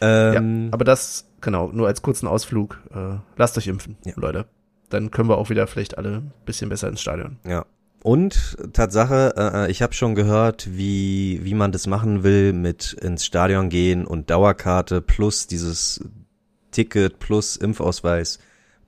Ähm, 0.00 0.64
ja, 0.66 0.72
aber 0.72 0.84
das, 0.84 1.26
genau, 1.44 1.70
nur 1.72 1.86
als 1.86 2.02
kurzen 2.02 2.26
Ausflug. 2.26 2.80
Äh, 2.92 3.18
lasst 3.36 3.56
euch 3.58 3.68
impfen, 3.68 3.96
Ja. 4.04 4.14
Leute. 4.16 4.46
Dann 4.90 5.10
können 5.10 5.28
wir 5.28 5.38
auch 5.38 5.50
wieder 5.50 5.66
vielleicht 5.66 5.96
alle 5.98 6.16
ein 6.16 6.32
bisschen 6.44 6.68
besser 6.68 6.88
ins 6.88 7.00
Stadion. 7.00 7.38
ja. 7.46 7.64
Und 8.02 8.58
Tatsache, 8.74 9.32
äh, 9.38 9.70
ich 9.70 9.80
habe 9.80 9.94
schon 9.94 10.14
gehört, 10.14 10.68
wie, 10.70 11.40
wie 11.42 11.54
man 11.54 11.72
das 11.72 11.86
machen 11.86 12.22
will 12.22 12.52
mit 12.52 12.92
ins 12.92 13.24
Stadion 13.24 13.70
gehen 13.70 14.04
und 14.06 14.28
Dauerkarte 14.28 15.00
plus 15.00 15.46
dieses 15.46 16.04
Ticket 16.70 17.18
plus 17.18 17.56
Impfausweis 17.56 18.40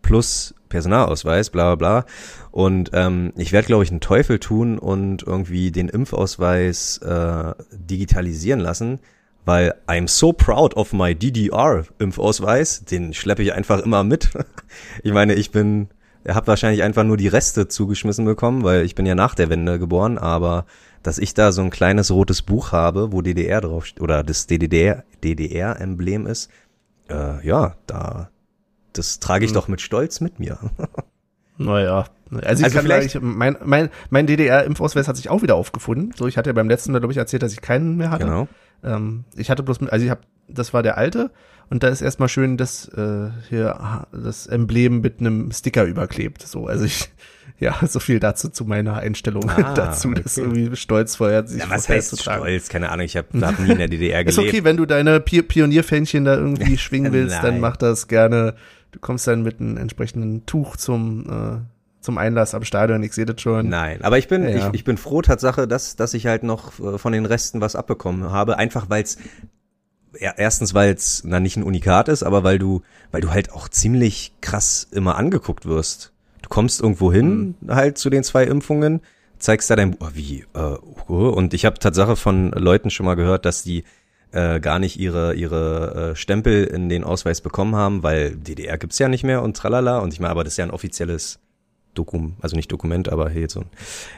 plus 0.03 0.55
Personalausweis, 0.69 1.51
bla 1.51 1.75
bla 1.75 2.03
bla. 2.03 2.07
Und 2.51 2.91
ähm, 2.93 3.33
ich 3.37 3.53
werde, 3.53 3.67
glaube 3.67 3.85
ich, 3.85 3.91
einen 3.91 4.01
Teufel 4.01 4.39
tun 4.39 4.79
und 4.79 5.23
irgendwie 5.23 5.71
den 5.73 5.89
Impfausweis 5.89 6.99
äh, 6.99 7.55
digitalisieren 7.73 8.61
lassen, 8.61 9.01
weil 9.47 9.75
I'm 9.87 10.07
so 10.09 10.33
proud 10.35 10.75
of 10.77 10.93
my 10.93 11.15
DDR-Impfausweis. 11.15 12.85
Den 12.85 13.15
schleppe 13.15 13.43
ich 13.43 13.53
einfach 13.55 13.81
immer 13.81 14.05
mit. 14.05 14.31
Ich 15.03 15.13
meine, 15.13 15.35
ich 15.35 15.51
bin, 15.53 15.89
habe 16.29 16.49
wahrscheinlich 16.49 16.83
einfach 16.83 17.05
nur 17.05 17.17
die 17.17 17.29
Reste 17.29 17.67
zugeschmissen 17.69 18.25
bekommen, 18.27 18.63
weil 18.65 18.85
ich 18.85 18.95
bin 18.95 19.07
ja 19.07 19.15
nach 19.15 19.35
der 19.35 19.49
Wende 19.49 19.79
geboren, 19.79 20.19
aber 20.19 20.67
dass 21.03 21.17
ich 21.19 21.33
da 21.33 21.53
so 21.53 21.63
ein 21.63 21.71
kleines 21.71 22.11
rotes 22.11 22.43
Buch 22.43 22.73
habe, 22.73 23.13
wo 23.13 23.23
DDR 23.23 23.61
drauf 23.63 23.87
oder 24.01 24.23
das 24.23 24.47
DDR 24.47 25.05
DDR-Emblem 25.25 26.27
ist, 26.27 26.51
äh, 27.09 27.47
ja, 27.47 27.77
da 27.87 28.29
das 28.93 29.21
trage 29.21 29.45
ich 29.45 29.51
Hm. 29.53 29.55
doch 29.55 29.69
mit 29.69 29.81
Stolz 29.81 30.21
mit 30.21 30.39
mir. 30.41 30.59
Naja. 31.59 32.05
Also, 32.33 32.61
ich 32.61 32.65
Also 32.65 32.77
kann 32.77 32.85
vielleicht- 32.85 33.19
mein, 33.23 33.57
mein, 33.65 33.89
mein 34.11 34.27
DDR-Impfausweis 34.27 35.09
hat 35.09 35.17
sich 35.17 35.31
auch 35.31 35.41
wieder 35.41 35.55
aufgefunden. 35.55 36.13
So, 36.15 36.27
ich 36.27 36.37
hatte 36.37 36.51
ja 36.51 36.53
beim 36.55 36.69
letzten 36.69 36.93
Mal, 36.93 36.99
glaube 36.99 37.13
ich, 37.13 37.17
erzählt, 37.19 37.43
dass 37.43 37.53
ich 37.53 37.63
keinen 37.63 37.97
mehr 37.97 38.11
hatte. 38.11 38.25
Genau. 38.27 38.47
Ähm, 38.87 39.25
ich 39.37 39.51
hatte 39.51 39.63
bloß, 39.63 39.83
also 39.89 40.05
ich 40.05 40.11
habe, 40.11 40.21
das 40.49 40.73
war 40.73 40.83
der 40.83 40.97
alte 40.97 41.31
und 41.71 41.83
da 41.83 41.89
ist 41.89 42.01
erstmal 42.03 42.29
schön 42.29 42.57
das 42.57 42.87
äh, 42.89 43.29
hier 43.49 44.07
das 44.13 44.47
Emblem 44.47 45.01
mit 45.01 45.19
einem 45.21 45.51
Sticker 45.51 45.85
überklebt. 45.85 46.43
So, 46.43 46.67
also 46.69 46.85
ich, 46.85 47.11
ja, 47.59 47.75
so 47.87 47.99
viel 47.99 48.21
dazu 48.21 48.49
zu 48.49 48.65
meiner 48.65 48.97
Einstellung 48.99 49.51
Ah, 49.51 49.75
dazu, 49.75 50.09
okay. 50.11 50.23
irgendwie 50.37 50.77
stolz 50.77 51.17
vorher 51.17 51.47
sich 51.47 51.61
Ja, 51.63 51.69
was 51.71 51.89
heißt 51.89 52.11
zu 52.11 52.17
tragen. 52.17 52.43
stolz? 52.45 52.69
Keine 52.69 52.91
Ahnung, 52.91 53.05
ich 53.07 53.17
habe 53.17 53.29
hab 53.41 53.59
nie 53.61 53.73
in 53.73 53.79
der 53.79 53.89
DDR 53.89 54.25
Ist 54.25 54.37
gelebt. 54.37 54.55
okay, 54.55 54.65
wenn 54.65 54.77
du 54.77 54.87
deine 54.87 55.19
Pi 55.21 55.43
Pionierfähnchen 55.43 56.25
da 56.25 56.37
irgendwie 56.37 56.79
schwingen 56.79 57.13
willst, 57.13 57.43
dann 57.43 57.59
mach 57.61 57.77
das 57.77 58.07
gerne. 58.09 58.55
Du 58.93 59.01
kommst 59.01 59.27
dann 59.27 59.43
mit 59.43 59.61
einem 59.61 59.77
entsprechenden 59.77 60.47
Tuch 60.47 60.77
zum 60.77 61.27
äh, 61.29 61.59
zum 62.07 62.19
Einlass 62.19 62.55
am 62.55 62.65
Stadion. 62.65 63.03
Ich 63.03 63.13
sehe 63.13 63.27
das 63.27 63.41
schon. 63.41 63.69
Nein, 63.69 64.01
aber 64.03 64.17
ich 64.17 64.29
bin, 64.29 64.45
Ja, 64.45 64.49
ja. 64.51 64.69
ich, 64.69 64.75
ich 64.75 64.85
bin 64.85 64.97
froh 64.97 65.21
Tatsache, 65.21 65.69
dass, 65.69 65.97
dass 65.97 66.15
ich 66.15 66.27
halt 66.27 66.45
noch 66.45 66.79
äh, 66.79 66.99
von 66.99 67.13
den 67.13 67.27
Resten 67.27 67.61
was 67.61 67.77
abbekommen 67.77 68.31
habe. 68.31 68.57
Einfach 68.57 68.89
weil 68.89 69.03
es 69.03 69.19
erstens, 70.19 70.73
weil 70.73 70.95
es 70.95 71.23
na 71.27 71.41
nicht 71.41 71.57
ein 71.57 71.65
Unikat 71.65 72.09
ist, 72.09 72.23
aber 72.23 72.45
weil 72.45 72.59
du, 72.59 72.83
weil 73.11 73.21
du 73.21 73.31
halt 73.31 73.53
auch 73.53 73.69
ziemlich 73.69 74.33
krass 74.41 74.89
immer 74.91 75.17
angeguckt 75.17 75.67
wirst. 75.67 76.13
Du 76.43 76.49
kommst 76.49 76.81
irgendwo 76.81 77.13
hin, 77.13 77.57
halt 77.69 77.99
zu 77.99 78.09
den 78.09 78.23
zwei 78.23 78.45
Impfungen, 78.45 79.01
zeigst 79.39 79.69
da 79.69 79.77
dein, 79.77 79.97
oh, 79.99 80.09
wie, 80.15 80.47
äh, 80.55 80.77
oh, 81.09 81.29
und 81.29 81.53
ich 81.55 81.67
habe 81.67 81.79
Tatsache 81.79 82.15
von 82.15 82.53
Leuten 82.53 82.91
schon 82.91 83.05
mal 83.05 83.17
gehört, 83.17 83.45
dass 83.45 83.65
die 83.65 83.83
äh, 84.31 84.61
gar 84.61 84.79
nicht 84.79 84.99
ihre 84.99 85.35
ihre 85.35 86.13
äh, 86.13 86.17
Stempel 86.17 86.65
in 86.65 86.89
den 86.89 87.05
Ausweis 87.05 87.41
bekommen 87.41 87.75
haben, 87.75 88.05
weil 88.05 88.37
DDR 88.37 88.79
gibt's 88.79 88.99
ja 89.01 89.09
nicht 89.09 89.25
mehr 89.25 89.43
und 89.43 89.57
tralala. 89.57 89.99
Und 89.99 90.13
ich 90.13 90.21
meine, 90.21 90.31
aber 90.31 90.45
das 90.45 90.55
ist 90.55 90.59
ja 90.59 90.65
ein 90.65 90.71
offizielles 90.71 91.41
Dokum, 91.99 92.37
also 92.41 92.55
nicht 92.57 92.71
Dokument, 92.71 93.09
aber 93.09 93.29
hier 93.31 93.49
so 93.49 93.65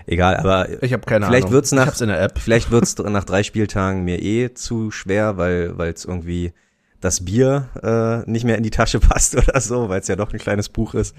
egal, 0.06 0.36
aber 0.36 0.82
Ich 0.82 0.92
habe 0.92 1.04
keine 1.06 1.26
Vielleicht 1.26 1.44
Ahnung. 1.44 1.54
wird's 1.54 1.72
nach- 1.72 1.82
ich 1.84 1.88
hab's 1.88 2.00
in 2.00 2.08
der 2.08 2.20
App. 2.20 2.38
vielleicht 2.38 2.70
wird's 2.70 2.96
nach 2.98 3.24
drei 3.24 3.42
Spieltagen 3.42 4.04
mir 4.04 4.20
eh 4.22 4.52
zu 4.54 4.90
schwer, 4.90 5.36
weil 5.36 5.76
weil 5.78 5.92
es 5.92 6.04
irgendwie 6.04 6.52
das 7.00 7.24
Bier 7.24 7.68
äh, 8.26 8.28
nicht 8.30 8.44
mehr 8.44 8.56
in 8.56 8.62
die 8.64 8.70
Tasche 8.70 8.98
passt 9.00 9.36
oder 9.36 9.60
so, 9.60 9.88
weil 9.88 10.00
es 10.00 10.08
ja 10.08 10.16
doch 10.16 10.32
ein 10.32 10.38
kleines 10.38 10.68
Buch 10.68 10.94
ist. 10.94 11.14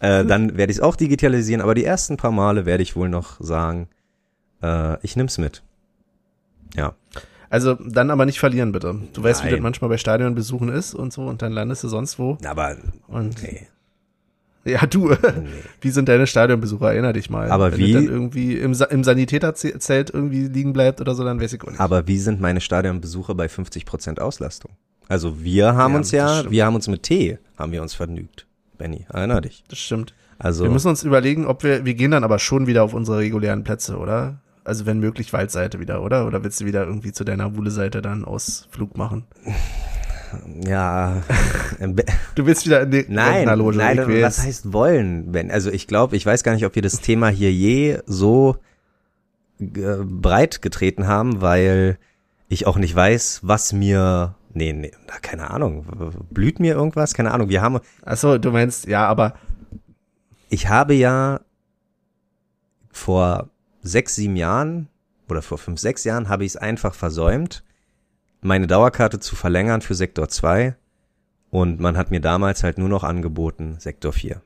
Äh, 0.00 0.24
dann 0.26 0.56
werde 0.56 0.70
ich 0.70 0.78
es 0.78 0.82
auch 0.82 0.96
digitalisieren, 0.96 1.62
aber 1.62 1.74
die 1.74 1.84
ersten 1.84 2.16
paar 2.16 2.32
Male 2.32 2.66
werde 2.66 2.82
ich 2.82 2.96
wohl 2.96 3.08
noch 3.08 3.40
sagen, 3.40 3.88
äh, 4.62 4.96
ich 5.04 5.16
nimm's 5.16 5.38
mit. 5.38 5.62
Ja. 6.76 6.94
Also 7.50 7.74
dann 7.74 8.10
aber 8.10 8.24
nicht 8.24 8.38
verlieren 8.40 8.72
bitte. 8.72 8.94
Du 9.12 9.22
weißt, 9.22 9.44
wie 9.44 9.50
das 9.50 9.60
manchmal 9.60 9.90
bei 9.90 9.98
Stadionbesuchen 9.98 10.70
ist 10.70 10.94
und 10.94 11.12
so 11.12 11.26
und 11.26 11.42
dann 11.42 11.52
landest 11.52 11.84
du 11.84 11.88
sonst 11.88 12.18
wo. 12.18 12.38
Aber 12.46 12.76
Und 13.08 13.42
nee, 13.42 13.66
ja, 14.64 14.86
du. 14.86 15.14
Wie 15.80 15.90
sind 15.90 16.08
deine 16.08 16.26
Stadionbesucher? 16.26 16.92
Erinner 16.92 17.12
dich 17.12 17.30
mal. 17.30 17.50
Aber 17.50 17.72
Wenn 17.72 17.78
wie- 17.78 17.92
das 17.92 18.02
dann 18.04 18.12
irgendwie 18.12 18.54
im, 18.56 18.74
Sa 18.74 18.84
im 18.86 19.04
Sanitäterzelt 19.04 20.10
irgendwie 20.12 20.46
liegen 20.48 20.72
bleibt 20.72 21.00
oder 21.00 21.14
so, 21.14 21.24
dann 21.24 21.40
weiß 21.40 21.52
ich 21.54 21.62
auch 21.62 21.68
nicht. 21.70 21.80
aber 21.80 22.06
wie 22.06 22.18
sind 22.18 22.40
meine 22.40 22.60
Stadionbesuche 22.60 23.34
bei 23.34 23.46
50% 23.46 24.18
Auslastung? 24.20 24.72
Also 25.08 25.42
wir 25.42 25.74
haben 25.74 25.92
Ja, 25.92 25.98
uns 25.98 26.10
ja, 26.12 26.50
wir 26.50 26.64
haben 26.64 26.74
uns 26.74 26.88
mit 26.88 27.02
Tee, 27.02 27.38
haben 27.58 27.72
wir 27.72 27.82
uns 27.82 27.94
vergnügt. 27.94 28.46
Benny, 28.78 29.04
erinner 29.12 29.40
dich. 29.40 29.64
das 29.68 29.78
stimmt. 29.78 30.14
Also 30.38 30.64
Wir 30.64 30.70
müssen 30.70 30.88
uns 30.88 31.02
überlegen, 31.04 31.46
ob 31.46 31.62
wir, 31.62 31.84
wir 31.84 31.94
gehen 31.94 32.10
dann 32.12 32.24
aber 32.24 32.38
schon 32.38 32.66
wieder 32.66 32.82
auf 32.82 32.94
unsere 32.94 33.18
regulären 33.18 33.62
Plätze, 33.64 33.96
oder? 33.98 34.40
Also 34.64 34.86
wenn 34.86 34.98
möglich 35.00 35.32
Waldseite 35.32 35.80
wieder, 35.80 36.02
oder? 36.02 36.26
Oder 36.26 36.42
willst 36.44 36.60
du 36.60 36.64
wieder 36.66 36.84
irgendwie 36.86 37.12
zu 37.12 37.24
deiner 37.24 37.56
Wuhle-Seite 37.56 38.00
dann 38.00 38.24
Ausflug 38.24 38.96
machen? 38.96 39.24
Ja, 40.66 41.22
Du 42.34 42.46
willst 42.46 42.66
wieder 42.66 42.82
in 42.82 42.90
die 42.90 43.06
Nein, 43.08 43.34
Rentnerloge, 43.34 43.76
nein, 43.76 44.22
was 44.22 44.42
heißt 44.42 44.72
wollen? 44.72 45.32
Wenn, 45.32 45.50
also 45.50 45.70
ich 45.70 45.86
glaube, 45.86 46.16
ich 46.16 46.24
weiß 46.24 46.42
gar 46.42 46.54
nicht, 46.54 46.64
ob 46.64 46.74
wir 46.74 46.82
das 46.82 47.00
Thema 47.00 47.28
hier 47.28 47.52
je 47.52 47.98
so 48.06 48.56
breit 49.58 50.62
getreten 50.62 51.06
haben, 51.06 51.40
weil 51.40 51.98
ich 52.48 52.66
auch 52.66 52.76
nicht 52.76 52.94
weiß, 52.94 53.40
was 53.42 53.72
mir, 53.72 54.34
nee, 54.52 54.72
nee, 54.72 54.92
keine 55.22 55.50
Ahnung, 55.50 55.86
blüht 56.30 56.60
mir 56.60 56.74
irgendwas? 56.74 57.14
Keine 57.14 57.32
Ahnung, 57.32 57.48
wir 57.48 57.62
haben, 57.62 57.80
Achso, 58.04 58.38
du 58.38 58.50
meinst, 58.50 58.86
ja, 58.86 59.06
aber 59.06 59.34
ich 60.48 60.68
habe 60.68 60.94
ja 60.94 61.40
vor 62.90 63.48
sechs, 63.82 64.14
sieben 64.14 64.36
Jahren 64.36 64.88
oder 65.28 65.42
vor 65.42 65.58
fünf, 65.58 65.80
sechs 65.80 66.04
Jahren 66.04 66.28
habe 66.28 66.44
ich 66.44 66.52
es 66.52 66.56
einfach 66.56 66.94
versäumt, 66.94 67.64
meine 68.42 68.66
Dauerkarte 68.66 69.20
zu 69.20 69.36
verlängern 69.36 69.80
für 69.80 69.94
Sektor 69.94 70.28
2 70.28 70.76
und 71.50 71.80
man 71.80 71.96
hat 71.96 72.10
mir 72.10 72.20
damals 72.20 72.62
halt 72.62 72.78
nur 72.78 72.88
noch 72.88 73.04
angeboten 73.04 73.76
Sektor 73.78 74.12
4. 74.12 74.42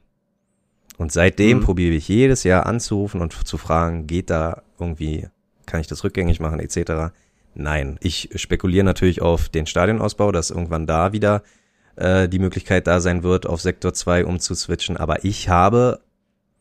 Und 0.98 1.12
seitdem 1.12 1.58
Mhm. 1.58 1.62
probiere 1.62 1.94
ich 1.94 2.08
jedes 2.08 2.44
Jahr 2.44 2.66
anzurufen 2.66 3.20
und 3.20 3.32
zu 3.32 3.58
fragen, 3.58 4.06
geht 4.06 4.30
da 4.30 4.62
irgendwie, 4.78 5.28
kann 5.66 5.80
ich 5.80 5.86
das 5.86 6.04
rückgängig 6.04 6.40
machen 6.40 6.60
etc. 6.60 7.12
Nein, 7.54 7.98
ich 8.00 8.30
spekuliere 8.36 8.84
natürlich 8.84 9.22
auf 9.22 9.48
den 9.48 9.66
Stadionausbau, 9.66 10.32
dass 10.32 10.50
irgendwann 10.50 10.86
da 10.86 11.12
wieder 11.12 11.42
äh, 11.96 12.28
die 12.28 12.38
Möglichkeit 12.38 12.86
da 12.86 13.00
sein 13.00 13.22
wird, 13.22 13.46
auf 13.46 13.60
Sektor 13.60 13.94
2 13.94 14.24
umzuswitchen. 14.26 14.96
Aber 14.96 15.24
ich 15.24 15.48
habe 15.48 16.00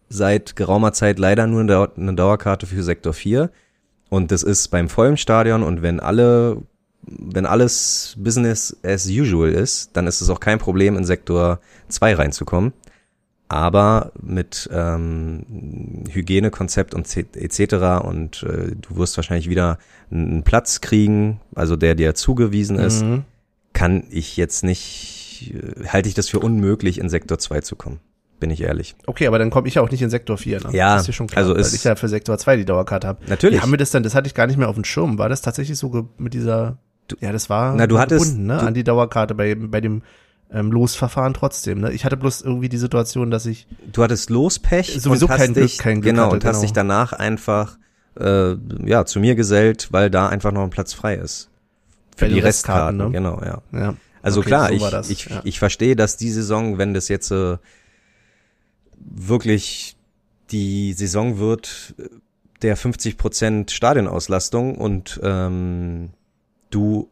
seit 0.09 0.55
geraumer 0.55 0.93
Zeit 0.93 1.19
leider 1.19 1.47
nur 1.47 1.61
eine, 1.61 1.89
eine 1.97 2.13
Dauerkarte 2.13 2.65
für 2.65 2.83
Sektor 2.83 3.13
4. 3.13 3.49
Und 4.09 4.31
das 4.31 4.43
ist 4.43 4.67
beim 4.69 4.87
vollen 4.87 5.17
Stadion 5.17 5.63
und 5.63 5.81
wenn 5.81 5.99
alle, 5.99 6.61
wenn 7.07 7.45
alles 7.45 8.15
Business 8.17 8.75
as 8.83 9.07
usual 9.07 9.49
ist, 9.51 9.91
dann 9.93 10.07
ist 10.07 10.21
es 10.21 10.29
auch 10.29 10.39
kein 10.39 10.57
Problem, 10.59 10.97
in 10.97 11.05
Sektor 11.05 11.59
2 11.89 12.15
reinzukommen. 12.15 12.73
Aber 13.47 14.11
mit 14.19 14.67
ähm, 14.73 15.45
Hygienekonzept 16.09 16.95
und 16.95 17.05
etc. 17.15 18.03
und 18.03 18.41
äh, 18.41 18.75
du 18.75 18.95
wirst 18.97 19.17
wahrscheinlich 19.17 19.49
wieder 19.49 19.77
einen 20.09 20.41
Platz 20.43 20.81
kriegen, 20.81 21.39
also 21.53 21.75
der 21.75 21.93
dir 21.93 22.15
zugewiesen 22.15 22.77
ist, 22.79 23.03
Mhm. 23.03 23.23
kann 23.73 24.03
ich 24.09 24.35
jetzt 24.35 24.63
nicht, 24.63 25.53
äh, 25.53 25.85
halte 25.87 26.09
ich 26.09 26.15
das 26.15 26.27
für 26.27 26.39
unmöglich, 26.39 26.97
in 26.97 27.07
Sektor 27.07 27.37
2 27.37 27.61
zu 27.61 27.75
kommen. 27.75 27.99
Bin 28.39 28.49
ich 28.49 28.61
ehrlich. 28.61 28.95
Okay, 29.05 29.27
aber 29.27 29.37
dann 29.37 29.51
komme 29.51 29.67
ich 29.67 29.75
ja 29.75 29.83
auch 29.83 29.91
nicht 29.91 30.01
in 30.01 30.09
Sektor 30.09 30.37
4, 30.39 30.61
ne? 30.61 30.69
Ja, 30.75 30.95
das 30.95 31.07
ist 31.07 31.13
schon 31.15 31.27
klar, 31.27 31.43
also 31.43 31.53
weil 31.53 31.61
ist- 31.61 31.73
ich 31.73 31.83
ja 31.83 31.95
für 31.95 32.09
Sektor 32.09 32.37
2 32.39 32.57
die 32.57 32.65
Dauerkarte 32.65 33.07
habe. 33.07 33.19
Natürlich. 33.29 33.59
Wie 33.59 33.61
haben 33.61 33.71
wir 33.71 33.77
das 33.77 33.91
dann, 33.91 34.01
das 34.01 34.15
hatte 34.15 34.25
ich 34.27 34.33
gar 34.33 34.47
nicht 34.47 34.57
mehr 34.57 34.69
auf 34.69 34.75
dem 34.75 34.83
Schirm. 34.83 35.19
War 35.19 35.29
das 35.29 35.41
tatsächlich 35.41 35.77
so 35.77 36.09
mit 36.17 36.33
dieser, 36.33 36.79
ja, 37.21 37.31
das 37.31 37.49
war 37.49 37.75
Na, 37.75 37.87
du 37.87 37.99
hattest- 37.99 38.25
gebunden, 38.25 38.47
ne, 38.47 38.57
du- 38.57 38.65
an 38.67 38.73
die 38.73 38.83
Dauerkarte 38.83 39.35
bei, 39.35 39.55
bei 39.55 39.81
dem 39.81 40.01
ähm, 40.51 40.71
Losverfahren 40.71 41.33
trotzdem, 41.33 41.79
ne? 41.81 41.91
Ich 41.91 42.05
hatte 42.05 42.17
bloß 42.17 42.41
irgendwie 42.41 42.69
die 42.69 42.77
Situation, 42.77 43.31
dass 43.31 43.45
ich, 43.47 43.65
Du 43.91 44.03
hattest 44.03 44.29
Lospech 44.29 44.93
Sowieso 45.01 45.25
und 45.25 45.31
hast 45.31 45.39
kein 45.39 45.53
Glück- 45.53 45.63
dich, 45.63 45.77
kein 45.79 46.01
Glück 46.01 46.13
genau, 46.13 46.25
hatte, 46.27 46.35
und 46.35 46.45
hast 46.45 46.51
genau. 46.57 46.61
dich 46.61 46.73
danach 46.73 47.13
einfach 47.13 47.77
äh, 48.19 48.55
ja 48.85 49.05
zu 49.05 49.19
mir 49.19 49.35
gesellt, 49.35 49.87
weil 49.91 50.09
da 50.09 50.29
einfach 50.29 50.51
noch 50.51 50.63
ein 50.63 50.69
Platz 50.69 50.93
frei 50.93 51.15
ist. 51.15 51.49
Für 52.15 52.27
die 52.29 52.35
den 52.35 52.43
Restkarten, 52.43 53.01
Restkarten, 53.01 53.11
ne? 53.11 53.11
genau, 53.11 53.61
ja. 53.73 53.79
ja. 53.87 53.95
Also 54.21 54.39
Okay, 54.39 54.49
klar, 54.49 54.67
so 54.69 54.73
ich, 54.75 54.83
das, 54.89 55.09
ich, 55.09 55.25
ja. 55.25 55.41
ich 55.43 55.59
verstehe, 55.59 55.95
dass 55.95 56.15
die 56.15 56.31
Saison, 56.31 56.77
wenn 56.77 56.93
das 56.93 57.09
jetzt 57.09 57.31
äh, 57.31 57.57
wirklich 58.99 59.95
die 60.51 60.93
Saison 60.93 61.39
wird 61.39 61.93
äh, 61.97 62.03
der 62.61 62.77
50% 62.77 63.69
Stadionauslastung 63.71 64.75
und 64.75 65.19
ähm, 65.23 66.11
du 66.75 67.09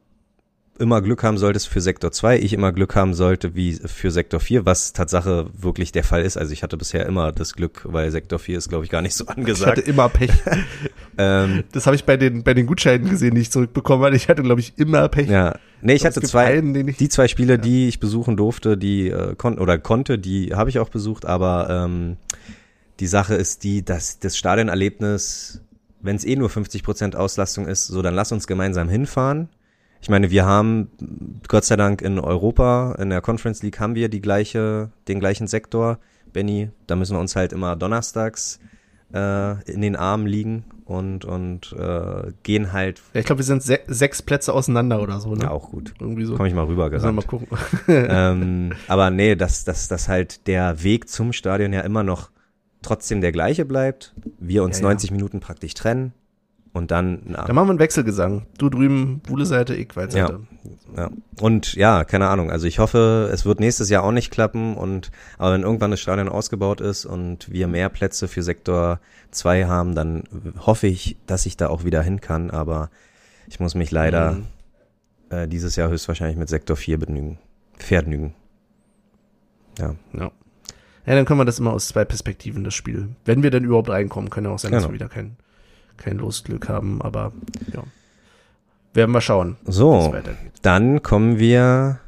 immer 0.80 1.02
Glück 1.02 1.24
haben 1.24 1.38
solltest 1.38 1.68
für 1.68 1.82
Sektor 1.82 2.12
2, 2.12 2.40
ich 2.40 2.52
immer 2.54 2.72
Glück 2.72 2.96
haben 2.96 3.14
sollte 3.14 3.56
wie 3.56 3.74
für 3.74 4.12
Sektor 4.12 4.40
4, 4.40 4.66
was 4.66 4.92
Tatsache 4.92 5.48
wirklich 5.54 5.92
der 5.92 6.04
Fall 6.04 6.24
ist. 6.24 6.36
Also 6.36 6.52
ich 6.52 6.64
hatte 6.64 6.78
bisher 6.78 7.06
immer 7.06 7.32
das 7.32 7.54
Glück, 7.54 7.82
weil 7.86 8.12
Sektor 8.12 8.40
4 8.40 8.58
ist, 8.58 8.70
glaube 8.70 8.84
ich, 8.84 8.92
gar 8.92 9.02
nicht 9.02 9.14
so 9.14 9.24
Ich 9.26 9.30
hatte 9.30 9.40
angesagt. 9.40 9.88
immer 9.88 10.10
Pech. 10.10 10.32
ähm, 11.18 11.64
Das 11.72 11.86
habe 11.86 11.96
ich 11.96 12.06
bei 12.06 12.18
den, 12.18 12.44
bei 12.44 12.54
den 12.54 12.66
Gutscheinen 12.66 13.08
gesehen, 13.10 13.36
die 13.36 13.42
ich 13.42 13.52
zurückbekommen 13.52 14.04
hatte. 14.04 14.16
Ich 14.16 14.28
hatte, 14.30 14.42
glaube 14.42 14.62
ich, 14.62 14.74
immer 14.78 15.08
Pech. 15.10 15.30
ja, 15.30 15.56
nee, 15.82 15.94
ich 15.94 16.06
hatte 16.06 16.22
zwei, 16.22 16.46
einen, 16.46 16.88
ich, 16.88 16.98
Die 16.98 17.10
zwei 17.10 17.28
Spiele, 17.28 17.60
die 17.60 17.88
ich 17.88 18.00
besuchen 18.00 18.36
durfte, 18.36 18.78
die 18.78 19.10
äh, 19.10 19.36
konnten 19.36 19.62
oder 19.62 19.78
konnte, 19.78 20.18
die 20.18 20.56
habe 20.56 20.70
ich 20.70 20.80
auch 20.80 20.90
besucht, 20.90 21.26
aber 21.26 21.70
ähm, 21.70 22.18
die 23.00 23.08
Sache 23.08 23.36
ist 23.36 23.64
die, 23.64 23.86
dass 23.86 24.20
das 24.20 24.38
Stadionerlebnis, 24.38 25.62
wenn 26.04 26.16
es 26.16 26.26
eh 26.26 26.36
nur 26.36 26.50
50% 26.50 27.16
Auslastung 27.16 27.66
ist, 27.66 27.88
so 27.88 28.02
dann 28.02 28.14
lass 28.14 28.32
uns 28.32 28.46
gemeinsam 28.46 28.90
hinfahren. 28.90 29.50
Ich 30.02 30.10
meine, 30.10 30.30
wir 30.30 30.46
haben 30.46 30.90
Gott 31.48 31.64
sei 31.64 31.78
Dank 31.78 32.02
in 32.02 32.20
Europa, 32.20 32.96
in 33.00 33.10
der 33.10 33.22
Conference 33.22 33.64
League 33.64 33.80
haben 33.80 33.96
wir 33.96 34.10
die 34.10 34.22
gleiche, 34.22 34.92
den 35.08 35.22
gleichen 35.22 35.48
Sektor. 35.48 35.98
Benny, 36.34 36.70
da 36.88 36.98
müssen 36.98 37.16
wir 37.16 37.22
uns 37.22 37.38
halt 37.38 37.54
immer 37.54 37.78
donnerstags 37.78 38.60
äh, 39.14 39.72
in 39.72 39.82
den 39.82 39.96
Armen 39.96 40.28
liegen 40.28 40.66
und 40.84 41.24
und 41.24 41.74
äh, 41.80 42.34
gehen 42.44 42.74
halt 42.74 43.02
ich 43.14 43.26
glaube, 43.26 43.40
wir 43.40 43.46
sind 43.46 43.64
se 43.64 43.80
sechs 43.88 44.22
Plätze 44.22 44.52
auseinander 44.52 45.02
oder 45.02 45.22
so, 45.22 45.36
ne? 45.36 45.44
ja 45.44 45.52
auch 45.52 45.70
gut. 45.70 45.94
Irgendwie 46.02 46.26
so. 46.26 46.36
Komm 46.36 46.48
ich 46.48 46.54
mal 46.54 46.66
rüber 46.66 46.90
gerannt. 46.90 47.16
mal 47.16 47.22
gucken. 47.22 47.48
ähm, 47.88 48.74
aber 48.90 49.10
nee, 49.10 49.36
dass, 49.36 49.64
dass, 49.64 49.88
dass 49.88 50.10
halt 50.10 50.48
der 50.48 50.84
Weg 50.84 51.08
zum 51.08 51.32
Stadion 51.32 51.72
ja 51.72 51.80
immer 51.82 52.04
noch 52.04 52.30
trotzdem 52.84 53.22
der 53.22 53.32
gleiche 53.32 53.66
bleibt. 53.66 54.14
Wir 54.40 54.64
uns 54.64 54.78
Ja, 54.80 54.84
ja. 54.84 54.90
90 54.90 55.12
Minuten 55.12 55.40
praktisch 55.40 55.74
trennen 55.74 56.14
Und 56.74 56.90
dann, 56.92 57.22
na, 57.26 57.44
Dann 57.46 57.56
machen 57.56 57.68
wir 57.68 57.72
einen 57.72 57.80
Wechselgesang. 57.80 58.48
Du 58.58 58.68
drüben, 58.70 59.22
Wuhle 59.28 59.46
Seite, 59.46 59.76
ich 59.76 59.96
Weitseite. 59.96 60.40
Ja. 60.98 61.10
Und 61.40 61.74
ja, 61.76 62.04
keine 62.04 62.30
Ahnung. 62.30 62.50
Also 62.52 62.66
ich 62.68 62.80
hoffe, 62.80 63.30
es 63.32 63.46
wird 63.46 63.60
nächstes 63.60 63.90
Jahr 63.90 64.04
auch 64.04 64.12
nicht 64.12 64.32
klappen. 64.32 64.76
Und 64.76 65.12
aber 65.38 65.54
wenn 65.54 65.62
irgendwann 65.64 65.92
das 65.92 66.00
Stadion 66.00 66.30
ausgebaut 66.30 66.82
ist 66.82 67.06
und 67.06 67.52
wir 67.52 67.68
mehr 67.68 67.90
Plätze 67.90 68.28
für 68.28 68.42
Sektor 68.44 69.00
2 69.32 69.66
haben, 69.66 69.94
dann 69.96 70.24
hoffe 70.60 70.88
ich, 70.88 71.18
dass 71.28 71.46
ich 71.46 71.58
da 71.58 71.68
auch 71.70 71.84
wieder 71.84 72.02
hin 72.02 72.22
kann. 72.22 72.50
Aber 72.50 72.90
ich 73.48 73.60
muss 73.60 73.76
mich 73.76 73.92
leider 73.92 74.32
Mhm. 74.34 74.44
äh, 75.30 75.48
dieses 75.48 75.76
Jahr 75.76 75.90
höchstwahrscheinlich 75.90 76.38
mit 76.38 76.50
Sektor 76.50 76.76
4 76.76 76.98
begnügen. 77.00 77.38
Vergnügen. 77.78 78.34
Ja. 79.80 79.96
Ja. 80.14 80.32
Ja, 81.06 81.16
dann 81.16 81.26
können 81.26 81.40
wir 81.40 81.46
das 81.46 81.60
immer 81.60 81.74
aus 81.74 81.88
zwei 81.90 82.06
Perspektiven, 82.06 82.64
das 82.64 82.74
Spiel. 82.74 83.10
Wenn 83.26 83.44
wir 83.44 83.52
denn 83.52 83.64
überhaupt 83.66 83.90
reinkommen, 83.90 84.30
kann 84.30 84.46
ja 84.46 84.52
auch 84.52 84.60
sein, 84.60 84.72
dass 84.72 84.84
Genau. 84.84 84.92
wir 84.92 84.96
wieder 84.96 85.10
kein, 85.10 85.36
kein 85.98 86.18
Losglück 86.18 86.70
haben, 86.70 87.02
aber 87.02 87.34
ja. 87.74 87.84
Werden 88.94 89.12
wir 89.12 89.22
schauen, 89.22 89.58
So, 89.66 90.14
dann 90.62 91.02
kommen 91.02 91.40
wir 91.40 92.00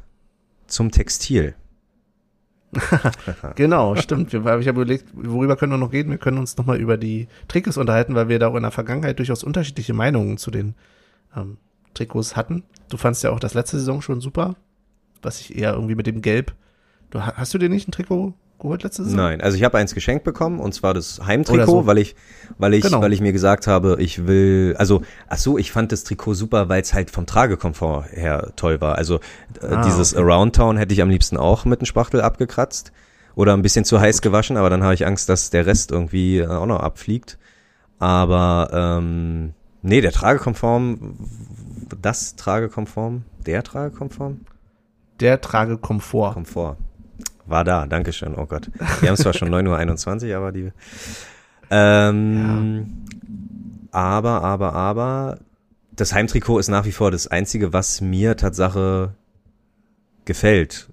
zum 0.68 0.90
Textil. 0.92 1.54
Genau, 3.56 3.96
stimmt. 3.96 4.32
Wir 4.32 4.40
ich 4.58 4.68
habe 4.68 4.80
überlegt, 4.82 5.06
worüber 5.14 5.56
können 5.56 5.72
wir 5.72 5.78
noch 5.78 5.92
reden? 5.92 6.10
Wir 6.10 6.18
können 6.18 6.38
uns 6.38 6.56
nochmal 6.56 6.78
über 6.78 6.96
die 6.96 7.28
Trikots 7.48 7.76
unterhalten, 7.76 8.14
weil 8.14 8.28
wir 8.28 8.38
da 8.38 8.48
auch 8.48 8.54
in 8.56 8.62
der 8.62 8.70
Vergangenheit 8.70 9.18
durchaus 9.18 9.44
unterschiedliche 9.44 9.94
Meinungen 9.94 10.36
zu 10.38 10.50
den 10.50 10.74
ähm, 11.34 11.56
Trikots 11.94 12.36
hatten. 12.36 12.64
Du 12.88 12.96
fandst 12.96 13.22
ja 13.24 13.30
auch 13.30 13.40
das 13.40 13.54
letzte 13.54 13.78
Saison 13.78 14.02
schon 14.02 14.20
super, 14.20 14.56
was 15.22 15.40
ich 15.40 15.56
eher 15.56 15.72
irgendwie 15.74 15.94
mit 15.94 16.06
dem 16.06 16.22
Gelb. 16.22 16.54
Du, 17.10 17.20
ha- 17.20 17.34
hast 17.36 17.54
du 17.54 17.58
dir 17.58 17.68
nicht 17.68 17.88
ein 17.88 17.92
Trikot 17.92 18.34
geholt 18.58 18.82
letzte 18.82 19.04
Saison? 19.04 19.16
Nein, 19.18 19.40
also 19.40 19.56
ich 19.56 19.64
habe 19.64 19.78
eins 19.78 19.94
geschenkt 19.94 20.24
bekommen 20.24 20.60
und 20.60 20.72
zwar 20.72 20.94
das 20.94 21.20
Heimtrikot, 21.26 21.66
so. 21.66 21.86
weil 21.86 21.98
ich, 21.98 22.16
weil 22.58 22.74
ich, 22.74 22.82
Genau. 22.82 23.00
weil 23.00 23.12
ich 23.12 23.20
mir 23.20 23.32
gesagt 23.32 23.66
habe, 23.66 23.96
ich 24.00 24.26
will, 24.26 24.74
also, 24.78 25.02
ach 25.28 25.38
so, 25.38 25.58
ich 25.58 25.72
fand 25.72 25.92
das 25.92 26.04
Trikot 26.04 26.34
super, 26.34 26.68
weil 26.68 26.82
es 26.82 26.94
halt 26.94 27.10
vom 27.10 27.26
Tragekomfort 27.26 28.06
her 28.12 28.52
toll 28.56 28.80
war. 28.80 28.96
Also 28.96 29.20
äh, 29.62 29.66
Ah, 29.74 29.82
dieses 29.84 30.14
okay. 30.14 30.22
Around 30.22 30.56
Town 30.56 30.76
hätte 30.76 30.92
ich 30.94 31.02
am 31.02 31.10
liebsten 31.10 31.36
auch 31.36 31.64
mit 31.64 31.80
einem 31.80 31.86
Spachtel 31.86 32.20
abgekratzt 32.20 32.92
oder 33.34 33.52
ein 33.54 33.62
bisschen 33.62 33.84
zu 33.84 34.00
heiß 34.00 34.22
gewaschen, 34.22 34.56
aber 34.56 34.70
dann 34.70 34.82
habe 34.82 34.94
ich 34.94 35.06
Angst, 35.06 35.28
dass 35.28 35.50
der 35.50 35.66
Rest 35.66 35.90
irgendwie 35.90 36.38
äh, 36.38 36.46
auch 36.46 36.66
noch 36.66 36.80
abfliegt. 36.80 37.38
Aber 37.98 38.70
ähm, 39.00 39.52
nee, 39.82 40.00
der 40.00 40.12
Tragekonform, 40.12 41.16
das 42.02 42.36
Tragekonform, 42.36 43.24
der 43.46 43.62
Tragekonform, 43.62 44.40
Der 45.20 45.40
Tragekomfort. 45.40 46.34
Komfort. 46.34 46.76
War 47.46 47.64
da, 47.64 47.86
Dankeschön, 47.86 48.34
oh 48.36 48.46
Gott. 48.46 48.70
Wir 49.00 49.08
haben 49.08 49.16
zwar 49.16 49.32
schon 49.32 49.48
9.21 49.48 50.30
Uhr, 50.30 50.36
aber 50.36 50.52
die. 50.52 50.72
Ähm, 51.70 53.04
Aber, 53.90 54.42
aber, 54.42 54.74
aber, 54.74 55.38
das 55.92 56.12
Heimtrikot 56.12 56.58
ist 56.58 56.68
nach 56.68 56.84
wie 56.84 56.92
vor 56.92 57.10
das 57.10 57.26
Einzige, 57.26 57.72
was 57.72 58.00
mir 58.00 58.36
Tatsache 58.36 59.14
gefällt, 60.24 60.88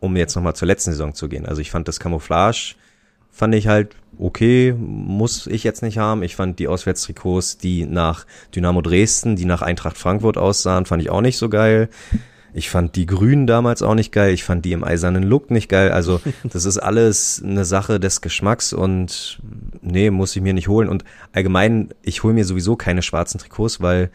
um 0.00 0.16
jetzt 0.16 0.34
nochmal 0.34 0.56
zur 0.56 0.66
letzten 0.66 0.92
Saison 0.92 1.14
zu 1.14 1.28
gehen. 1.28 1.46
Also 1.46 1.60
ich 1.60 1.70
fand 1.70 1.88
das 1.88 2.00
Camouflage, 2.00 2.74
fand 3.30 3.54
ich 3.54 3.68
halt 3.68 3.96
okay, 4.18 4.74
muss 4.78 5.46
ich 5.46 5.64
jetzt 5.64 5.82
nicht 5.82 5.98
haben. 5.98 6.22
Ich 6.22 6.36
fand 6.36 6.58
die 6.58 6.68
Auswärtstrikots, 6.68 7.58
die 7.58 7.86
nach 7.86 8.26
Dynamo 8.54 8.82
Dresden, 8.82 9.36
die 9.36 9.44
nach 9.44 9.62
Eintracht 9.62 9.98
Frankfurt 9.98 10.36
aussahen, 10.36 10.86
fand 10.86 11.02
ich 11.02 11.10
auch 11.10 11.20
nicht 11.20 11.38
so 11.38 11.48
geil. 11.48 11.88
Ich 12.54 12.68
fand 12.68 12.96
die 12.96 13.06
Grünen 13.06 13.46
damals 13.46 13.82
auch 13.82 13.94
nicht 13.94 14.12
geil. 14.12 14.34
Ich 14.34 14.44
fand 14.44 14.64
die 14.64 14.72
im 14.72 14.84
eisernen 14.84 15.22
Look 15.22 15.50
nicht 15.50 15.68
geil. 15.68 15.90
Also 15.90 16.20
das 16.44 16.64
ist 16.64 16.78
alles 16.78 17.42
eine 17.44 17.64
Sache 17.64 17.98
des 17.98 18.20
Geschmacks 18.20 18.72
und 18.72 19.40
nee, 19.80 20.10
muss 20.10 20.36
ich 20.36 20.42
mir 20.42 20.52
nicht 20.52 20.68
holen. 20.68 20.88
Und 20.88 21.04
allgemein, 21.32 21.90
ich 22.02 22.22
hole 22.22 22.34
mir 22.34 22.44
sowieso 22.44 22.76
keine 22.76 23.02
schwarzen 23.02 23.38
Trikots, 23.38 23.80
weil 23.80 24.10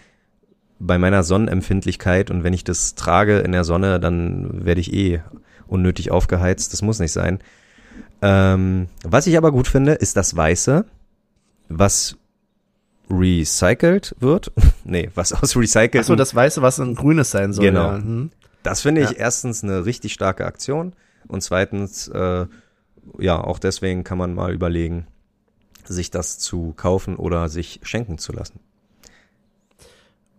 bei 0.80 0.98
meiner 1.00 1.24
Sonnenempfindlichkeit 1.24 2.30
und 2.30 2.44
wenn 2.44 2.54
ich 2.54 2.64
das 2.64 2.94
trage 2.94 3.40
in 3.40 3.52
der 3.52 3.64
Sonne, 3.64 4.00
dann 4.00 4.66
werde 4.66 4.82
ich 4.82 4.94
eh 4.94 5.22
unnötig 5.66 6.12
aufgeheizt. 6.12 6.74
Das 6.74 6.82
muss 6.82 7.00
nicht 7.00 7.12
sein. 7.12 7.40
Ähm, 8.22 8.88
was 9.04 9.28
ich 9.28 9.38
aber 9.38 9.52
gut 9.52 9.68
finde, 9.68 9.94
ist 9.94 10.18
das 10.18 10.36
Weiße, 10.36 10.86
was 11.70 12.18
recycelt 13.10 14.16
wird. 14.20 14.52
nee, 14.84 15.10
was 15.16 15.34
aus 15.34 15.56
recycelten 15.56 16.00
Achso, 16.02 16.16
das 16.16 16.36
Weiße, 16.36 16.62
was 16.62 16.80
ein 16.80 16.96
grünes 16.96 17.32
sein 17.32 17.54
soll. 17.54 17.66
Genau. 17.66 17.84
Ja. 17.92 17.96
Hm. 17.98 18.32
das 18.64 18.82
finde 18.82 19.02
ich 19.02 19.12
Ja. 19.12 19.18
erstens 19.18 19.64
eine 19.64 19.86
richtig 19.86 20.14
starke 20.14 20.46
Aktion 20.46 20.94
und 21.28 21.42
zweitens, 21.42 22.08
äh, 22.10 22.46
ja, 23.20 23.42
auch 23.42 23.60
deswegen 23.60 24.04
kann 24.04 24.18
man 24.18 24.34
mal 24.34 24.54
überlegen, 24.54 25.08
sich 25.86 26.12
das 26.12 26.38
zu 26.40 26.74
kaufen 26.76 27.16
oder 27.16 27.48
sich 27.48 27.80
schenken 27.84 28.18
zu 28.18 28.34
lassen. 28.34 28.60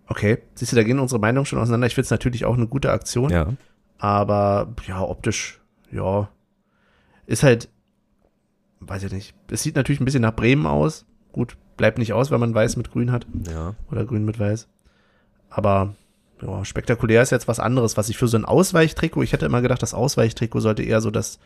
Okay, 0.07 0.39
siehst 0.55 0.73
du, 0.73 0.77
da 0.77 0.82
gehen 0.82 0.99
unsere 0.99 1.20
Meinungen 1.20 1.45
schon 1.47 1.59
auseinander. 1.59 1.86
Ich 1.86 1.95
finde 1.95 2.07
es 2.07 2.11
natürlich 2.11 2.45
auch 2.45 2.55
eine 2.57 2.66
gute 2.66 2.90
Aktion, 2.90 3.31
Ja. 3.31 3.53
aber 3.99 4.74
ja, 4.86 5.03
optisch, 5.03 5.61
ja, 5.90 6.28
ist 7.27 7.43
halt, 7.43 7.69
weiß 8.81 9.03
ich 9.05 9.12
nicht. 9.12 9.35
Es 9.51 9.62
sieht 9.62 9.77
natürlich 9.77 10.01
ein 10.01 10.07
bisschen 10.07 10.23
nach 10.23 10.35
Bremen 10.36 10.66
aus. 10.66 11.05
Gut, 11.39 11.56
bleibt 11.77 11.98
nicht 11.98 12.12
aus, 12.12 12.32
wenn 12.32 12.40
man 12.40 12.52
weiß 12.52 12.77
mit 12.77 12.90
grün 12.90 13.12
hat 13.12 13.24
Ja. 13.48 13.77
oder 13.93 14.05
grün 14.05 14.24
mit 14.24 14.40
weiß. 14.40 14.66
Aber 15.51 15.94
ja, 16.43 16.65
spektakulär 16.65 17.23
ist 17.23 17.31
jetzt 17.31 17.47
was 17.47 17.60
anderes, 17.60 17.97
was 17.97 18.09
ich 18.09 18.19
für 18.19 18.27
so 18.27 18.36
ein 18.36 18.44
Ausweichtrikot, 18.44 19.23
ich 19.23 19.32
hätte 19.32 19.47
immer 19.47 19.62
gedacht, 19.62 19.81
das 19.81 19.94
Ausweichtrikot 19.94 20.59
sollte 20.59 20.82
eher 20.82 21.01
so 21.01 21.12
das 21.12 21.39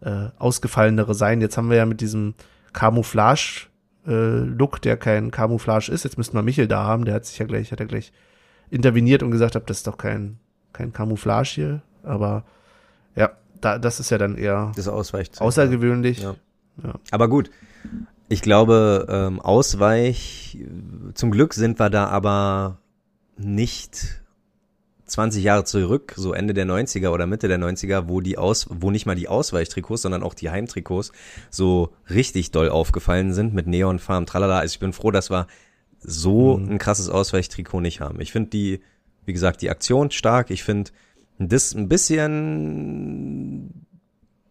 äh, 0.00 0.30
ausgefallenere 0.38 1.14
sein. 1.14 1.40
Jetzt 1.40 1.56
haben 1.56 1.70
wir 1.70 1.76
ja 1.76 1.86
mit 1.86 2.00
diesem 2.00 2.34
Camouflage 2.72 3.68
äh, 4.04 4.10
Look, 4.40 4.82
der 4.82 4.96
kein 4.96 5.30
Camouflage 5.30 5.92
ist. 5.92 6.02
Jetzt 6.02 6.18
müssten 6.18 6.36
wir 6.36 6.42
Michel 6.42 6.66
da 6.66 6.82
haben, 6.82 7.04
der 7.04 7.14
hat 7.14 7.24
sich 7.24 7.38
ja 7.38 7.46
gleich, 7.46 7.70
hat 7.70 7.78
ja 7.78 7.86
gleich 7.86 8.12
interveniert 8.68 9.22
und 9.22 9.30
gesagt, 9.30 9.54
hab, 9.54 9.66
das 9.68 9.76
ist 9.78 9.86
doch 9.86 9.96
kein 9.96 10.38
kein 10.72 10.92
Camouflage 10.92 11.48
hier, 11.54 11.82
aber 12.02 12.42
ja, 13.14 13.30
da, 13.60 13.78
das 13.78 14.00
ist 14.00 14.10
ja 14.10 14.18
dann 14.18 14.36
eher 14.36 14.72
Das 14.74 14.88
ausweicht. 14.88 15.40
außergewöhnlich. 15.40 16.18
Ja. 16.20 16.34
Ja. 16.82 16.94
Aber 17.12 17.28
gut, 17.28 17.50
ich 18.28 18.42
glaube, 18.42 19.06
ähm, 19.08 19.40
Ausweich, 19.40 20.58
zum 21.14 21.30
Glück 21.30 21.54
sind 21.54 21.78
wir 21.78 21.90
da 21.90 22.06
aber 22.06 22.78
nicht 23.36 24.22
20 25.06 25.44
Jahre 25.44 25.64
zurück, 25.64 26.14
so 26.16 26.32
Ende 26.32 26.52
der 26.52 26.66
90er 26.66 27.10
oder 27.10 27.26
Mitte 27.26 27.46
der 27.46 27.58
90er, 27.58 28.08
wo 28.08 28.20
die 28.20 28.38
Aus, 28.38 28.66
wo 28.70 28.90
nicht 28.90 29.06
mal 29.06 29.14
die 29.14 29.28
Ausweichtrikots, 29.28 30.02
sondern 30.02 30.24
auch 30.24 30.34
die 30.34 30.50
Heimtrikots 30.50 31.12
so 31.50 31.92
richtig 32.10 32.50
doll 32.50 32.68
aufgefallen 32.70 33.32
sind 33.32 33.54
mit 33.54 33.68
Neonfarben, 33.68 34.26
tralala. 34.26 34.58
Also 34.58 34.74
ich 34.74 34.80
bin 34.80 34.92
froh, 34.92 35.12
dass 35.12 35.30
wir 35.30 35.46
so 36.00 36.56
Mhm. 36.56 36.72
ein 36.72 36.78
krasses 36.78 37.08
Ausweichtrikot 37.08 37.80
nicht 37.80 38.00
haben. 38.00 38.20
Ich 38.20 38.32
finde 38.32 38.50
die, 38.50 38.80
wie 39.24 39.32
gesagt, 39.32 39.62
die 39.62 39.70
Aktion 39.70 40.10
stark. 40.10 40.50
Ich 40.50 40.64
finde 40.64 40.90
das 41.38 41.74
ein 41.74 41.88
bisschen 41.88 43.85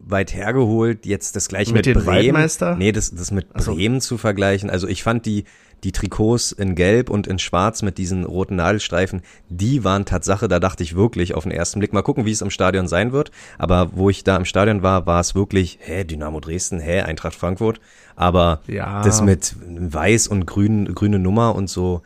weit 0.08 0.34
hergeholt, 0.34 1.04
jetzt 1.04 1.36
das 1.36 1.48
gleiche 1.48 1.72
Mit 1.72 1.86
mit, 1.86 1.94
Bremen. 1.94 2.06
Waldmeister? 2.06 2.76
Nee, 2.76 2.92
das, 2.92 3.14
das 3.14 3.30
mit 3.30 3.46
so. 3.56 3.74
Bremen 3.74 4.00
zu 4.00 4.16
vergleichen. 4.18 4.70
Also 4.70 4.86
ich 4.86 5.02
fand 5.02 5.26
die, 5.26 5.44
die 5.84 5.92
Trikots 5.92 6.52
in 6.52 6.74
Gelb 6.74 7.10
und 7.10 7.26
in 7.26 7.38
Schwarz 7.38 7.82
mit 7.82 7.98
diesen 7.98 8.24
roten 8.24 8.56
Nadelstreifen, 8.56 9.20
die 9.48 9.84
waren 9.84 10.04
Tatsache, 10.04 10.48
da 10.48 10.58
dachte 10.60 10.82
ich 10.82 10.94
wirklich 10.96 11.34
auf 11.34 11.42
den 11.42 11.52
ersten 11.52 11.80
Blick, 11.80 11.92
mal 11.92 12.02
gucken, 12.02 12.24
wie 12.24 12.30
es 12.30 12.40
im 12.40 12.50
Stadion 12.50 12.88
sein 12.88 13.12
wird. 13.12 13.30
Aber 13.58 13.90
wo 13.94 14.08
ich 14.08 14.24
da 14.24 14.36
im 14.36 14.44
Stadion 14.44 14.82
war, 14.82 15.06
war 15.06 15.20
es 15.20 15.34
wirklich, 15.34 15.78
hä, 15.82 16.04
Dynamo 16.04 16.40
Dresden, 16.40 16.78
hä, 16.80 17.00
Eintracht 17.00 17.34
Frankfurt. 17.34 17.80
Aber 18.14 18.60
Ja. 18.68 19.02
das 19.02 19.20
mit 19.22 19.54
weiß 19.60 20.28
und 20.28 20.46
grün, 20.46 20.94
grüne 20.94 21.18
Nummer 21.18 21.54
und 21.54 21.68
so, 21.68 22.02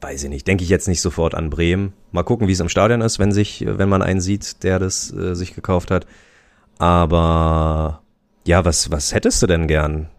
weiß 0.00 0.24
ich 0.24 0.28
nicht, 0.30 0.46
denke 0.46 0.64
ich 0.64 0.68
jetzt 0.70 0.88
nicht 0.88 1.00
sofort 1.00 1.34
an 1.34 1.48
Bremen. 1.48 1.92
Mal 2.12 2.24
gucken, 2.24 2.48
wie 2.48 2.52
es 2.52 2.60
im 2.60 2.68
Stadion 2.68 3.00
ist, 3.00 3.18
wenn 3.18 3.32
sich, 3.32 3.64
wenn 3.66 3.88
man 3.88 4.02
einen 4.02 4.20
sieht, 4.20 4.62
der 4.62 4.78
das 4.78 5.12
äh, 5.14 5.34
sich 5.34 5.54
gekauft 5.54 5.90
hat. 5.90 6.06
Aber 6.84 8.02
ja, 8.44 8.66
was, 8.66 8.90
was 8.90 9.14
hättest 9.14 9.40
du 9.40 9.46
denn 9.46 9.68
gern? 9.68 10.10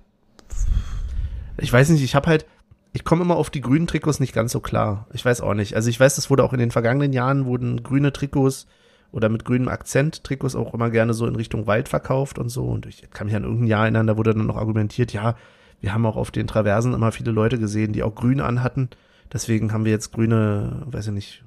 Ich 1.58 1.72
weiß 1.72 1.90
nicht, 1.90 2.04
ich 2.04 2.16
habe 2.16 2.26
halt, 2.26 2.48
ich 2.92 3.04
komme 3.04 3.22
immer 3.22 3.36
auf 3.36 3.52
die 3.52 3.62
grünen 3.62 3.86
Trikots 3.86 4.20
nicht 4.20 4.34
ganz 4.34 4.54
so 4.54 4.62
klar. 4.62 5.06
Ich 5.14 5.24
weiß 5.24 5.42
auch 5.42 5.54
nicht. 5.54 5.76
Also 5.76 5.92
ich 5.92 6.00
weiß, 6.00 6.16
das 6.16 6.32
wurde 6.32 6.44
auch 6.44 6.54
in 6.54 6.60
den 6.60 6.72
vergangenen 6.72 7.14
Jahren 7.14 7.46
wurden 7.46 7.84
grüne 7.84 8.12
Trikots 8.12 8.66
oder 9.12 9.30
mit 9.30 9.46
grünem 9.46 9.68
Akzent 9.68 10.24
Trikots 10.24 10.56
auch 10.56 10.74
immer 10.74 10.90
gerne 10.90 11.14
so 11.14 11.28
in 11.28 11.36
Richtung 11.36 11.68
Wald 11.68 11.88
verkauft 11.88 12.40
und 12.40 12.50
so. 12.50 12.64
Und 12.64 12.88
ich 12.88 13.12
kann 13.12 13.28
mich 13.28 13.36
an 13.36 13.44
irgendein 13.44 13.68
Jahr 13.68 13.84
erinnern, 13.84 14.08
da 14.08 14.18
wurde 14.18 14.34
dann 14.34 14.48
noch 14.48 14.58
argumentiert, 14.58 15.14
ja, 15.14 15.36
wir 15.82 15.94
haben 15.94 16.08
auch 16.08 16.16
auf 16.16 16.32
den 16.32 16.48
Traversen 16.48 16.96
immer 16.96 17.12
viele 17.12 17.30
Leute 17.30 17.60
gesehen, 17.60 17.94
die 17.94 18.02
auch 18.02 18.16
grün 18.16 18.42
anhatten. 18.42 18.90
Deswegen 19.32 19.72
haben 19.72 19.86
wir 19.86 19.92
jetzt 19.92 20.14
grüne, 20.14 20.82
weiß 20.88 21.06
ich 21.06 21.14
nicht, 21.14 21.44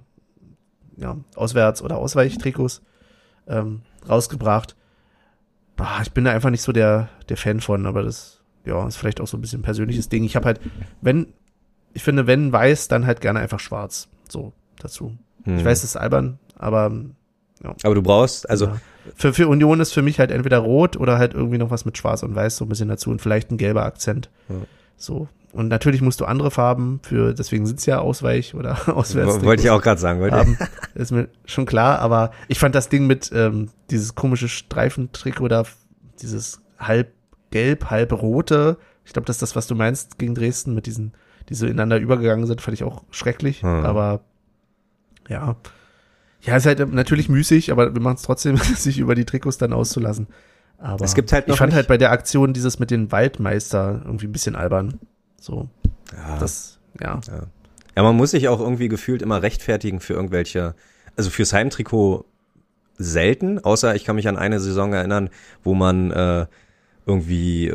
ja, 0.96 1.16
Auswärts- 1.34 1.82
oder 1.82 1.96
Ausweichtrikots 1.96 2.82
ähm, 3.48 3.80
rausgebracht. 4.08 4.76
Bah, 5.78 6.00
ich 6.02 6.12
bin 6.12 6.24
da 6.24 6.32
einfach 6.32 6.50
nicht 6.50 6.60
so 6.62 6.72
der, 6.72 7.08
der 7.30 7.38
Fan 7.38 7.60
von, 7.60 7.86
aber 7.86 8.02
das, 8.02 8.42
ja, 8.66 8.86
ist 8.86 8.96
vielleicht 8.96 9.20
auch 9.20 9.28
so 9.28 9.38
ein 9.38 9.40
bisschen 9.40 9.60
ein 9.60 9.64
persönliches 9.64 10.10
Ding. 10.10 10.24
Ich 10.24 10.36
habe 10.36 10.44
halt, 10.44 10.60
wenn, 11.00 11.28
ich 11.94 12.02
finde, 12.02 12.26
wenn 12.26 12.52
weiß, 12.52 12.88
dann 12.88 13.06
halt 13.06 13.22
gerne 13.22 13.38
einfach 13.38 13.60
schwarz. 13.60 14.08
So, 14.28 14.52
dazu. 14.78 15.16
Hm. 15.44 15.56
Ich 15.56 15.64
weiß, 15.64 15.80
das 15.80 15.90
ist 15.90 15.96
albern, 15.96 16.38
aber 16.56 16.92
Aber 17.82 17.94
du 17.94 18.02
brauchst, 18.02 18.50
also, 18.50 18.66
ja. 18.66 18.80
für, 19.14 19.32
für 19.32 19.48
Union 19.48 19.80
ist 19.80 19.92
für 19.92 20.02
mich 20.02 20.18
halt 20.18 20.30
entweder 20.30 20.58
rot 20.58 20.96
oder 20.96 21.18
halt 21.18 21.32
irgendwie 21.32 21.58
noch 21.58 21.70
was 21.70 21.84
mit 21.84 21.96
schwarz 21.96 22.22
und 22.22 22.34
weiß 22.34 22.56
so 22.56 22.64
ein 22.64 22.68
bisschen 22.68 22.88
dazu 22.88 23.10
und 23.10 23.22
vielleicht 23.22 23.50
ein 23.50 23.56
gelber 23.56 23.84
Akzent. 23.84 24.30
Ja. 24.48 24.56
So. 24.96 25.28
Und 25.58 25.66
natürlich 25.66 26.02
musst 26.02 26.20
du 26.20 26.24
andere 26.24 26.52
Farben 26.52 27.00
für, 27.02 27.34
deswegen 27.34 27.66
sind's 27.66 27.84
ja 27.84 27.98
Ausweich 27.98 28.54
oder 28.54 28.78
Auswärts. 28.96 29.42
Wollte 29.42 29.64
ich 29.64 29.70
auch 29.70 29.82
gerade 29.82 30.00
sagen, 30.00 30.20
wollte 30.20 30.36
haben. 30.36 30.56
Ist 30.94 31.10
mir 31.10 31.30
schon 31.46 31.66
klar, 31.66 31.98
aber 31.98 32.30
ich 32.46 32.60
fand 32.60 32.76
das 32.76 32.88
Ding 32.88 33.08
mit 33.08 33.32
ähm, 33.34 33.68
dieses 33.90 34.14
komische 34.14 34.48
Streifentrikot 34.48 35.48
da, 35.48 35.64
dieses 36.22 36.60
halb 36.78 37.12
gelb, 37.50 37.90
halb 37.90 38.12
rote. 38.12 38.76
Ich 39.04 39.12
glaube, 39.12 39.26
das 39.26 39.36
ist 39.36 39.42
das, 39.42 39.56
was 39.56 39.66
du 39.66 39.74
meinst 39.74 40.16
gegen 40.20 40.36
Dresden 40.36 40.76
mit 40.76 40.86
diesen, 40.86 41.14
die 41.48 41.54
so 41.54 41.66
ineinander 41.66 41.98
übergegangen 41.98 42.46
sind, 42.46 42.60
fand 42.60 42.76
ich 42.76 42.84
auch 42.84 43.02
schrecklich. 43.10 43.64
Hm. 43.64 43.84
Aber 43.84 44.20
ja. 45.28 45.56
Ja, 46.40 46.56
ist 46.56 46.66
halt 46.66 46.92
natürlich 46.92 47.28
müßig, 47.28 47.72
aber 47.72 47.94
wir 47.94 48.00
machen 48.00 48.14
es 48.14 48.22
trotzdem, 48.22 48.56
sich 48.76 49.00
über 49.00 49.16
die 49.16 49.24
Trikots 49.24 49.58
dann 49.58 49.72
auszulassen. 49.72 50.28
Aber 50.78 51.04
Es 51.04 51.16
gibt 51.16 51.32
halt 51.32 51.48
noch 51.48 51.54
ich 51.54 51.58
fand 51.58 51.74
halt 51.74 51.88
bei 51.88 51.98
der 51.98 52.12
Aktion 52.12 52.52
dieses 52.52 52.78
mit 52.78 52.92
den 52.92 53.10
Waldmeister 53.10 54.02
irgendwie 54.04 54.28
ein 54.28 54.32
bisschen 54.32 54.54
albern. 54.54 55.00
So, 55.40 55.68
Ja. 56.16 56.38
das, 56.38 56.78
ja. 57.00 57.20
Ja. 57.26 57.42
ja, 57.96 58.02
man 58.02 58.16
muss 58.16 58.32
sich 58.32 58.48
auch 58.48 58.60
irgendwie 58.60 58.88
gefühlt 58.88 59.22
immer 59.22 59.42
rechtfertigen 59.42 60.00
für 60.00 60.14
irgendwelche, 60.14 60.74
also 61.16 61.30
fürs 61.30 61.52
Heimtrikot 61.52 62.24
selten, 62.96 63.58
außer 63.64 63.94
ich 63.94 64.04
kann 64.04 64.16
mich 64.16 64.28
an 64.28 64.36
eine 64.36 64.60
Saison 64.60 64.92
erinnern, 64.92 65.30
wo 65.62 65.74
man 65.74 66.10
äh, 66.10 66.46
irgendwie, 67.06 67.72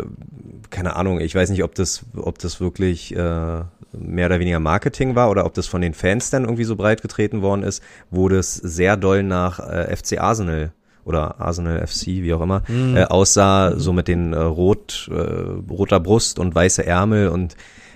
keine 0.70 0.96
Ahnung, 0.96 1.20
ich 1.20 1.34
weiß 1.34 1.50
nicht, 1.50 1.64
ob 1.64 1.74
das, 1.76 2.06
ob 2.16 2.38
das 2.40 2.60
wirklich 2.60 3.16
äh, 3.16 3.62
mehr 3.94 4.26
oder 4.26 4.40
weniger 4.40 4.60
Marketing 4.60 5.16
war 5.16 5.30
oder 5.30 5.46
ob 5.46 5.54
das 5.54 5.68
von 5.68 5.82
den 5.82 5.94
Fans 5.94 6.30
dann 6.30 6.44
irgendwie 6.44 6.64
so 6.66 6.76
breit 6.76 7.02
getreten 7.02 7.42
worden 7.42 7.64
ist, 7.64 7.82
wo 8.12 8.30
das 8.30 8.54
sehr 8.56 8.98
doll 8.98 9.24
nach 9.24 9.60
äh, 9.60 9.96
FC 9.96 10.20
Arsenal 10.20 10.72
oder 11.06 11.40
Arsenal 11.40 11.86
FC, 11.86 12.08
wie 12.08 12.34
auch 12.34 12.42
immer, 12.42 12.64
äh, 12.96 13.04
aussah, 13.04 13.78
so 13.78 13.94
mit 13.94 14.08
den 14.08 14.34
äh, 14.34 14.38
rot, 14.38 15.10
äh, 15.12 15.72
roter 15.72 16.00
Brust 16.00 16.40
und 16.40 16.56
weiße 16.56 16.86
Ärmel 16.86 17.30
und 17.30 17.56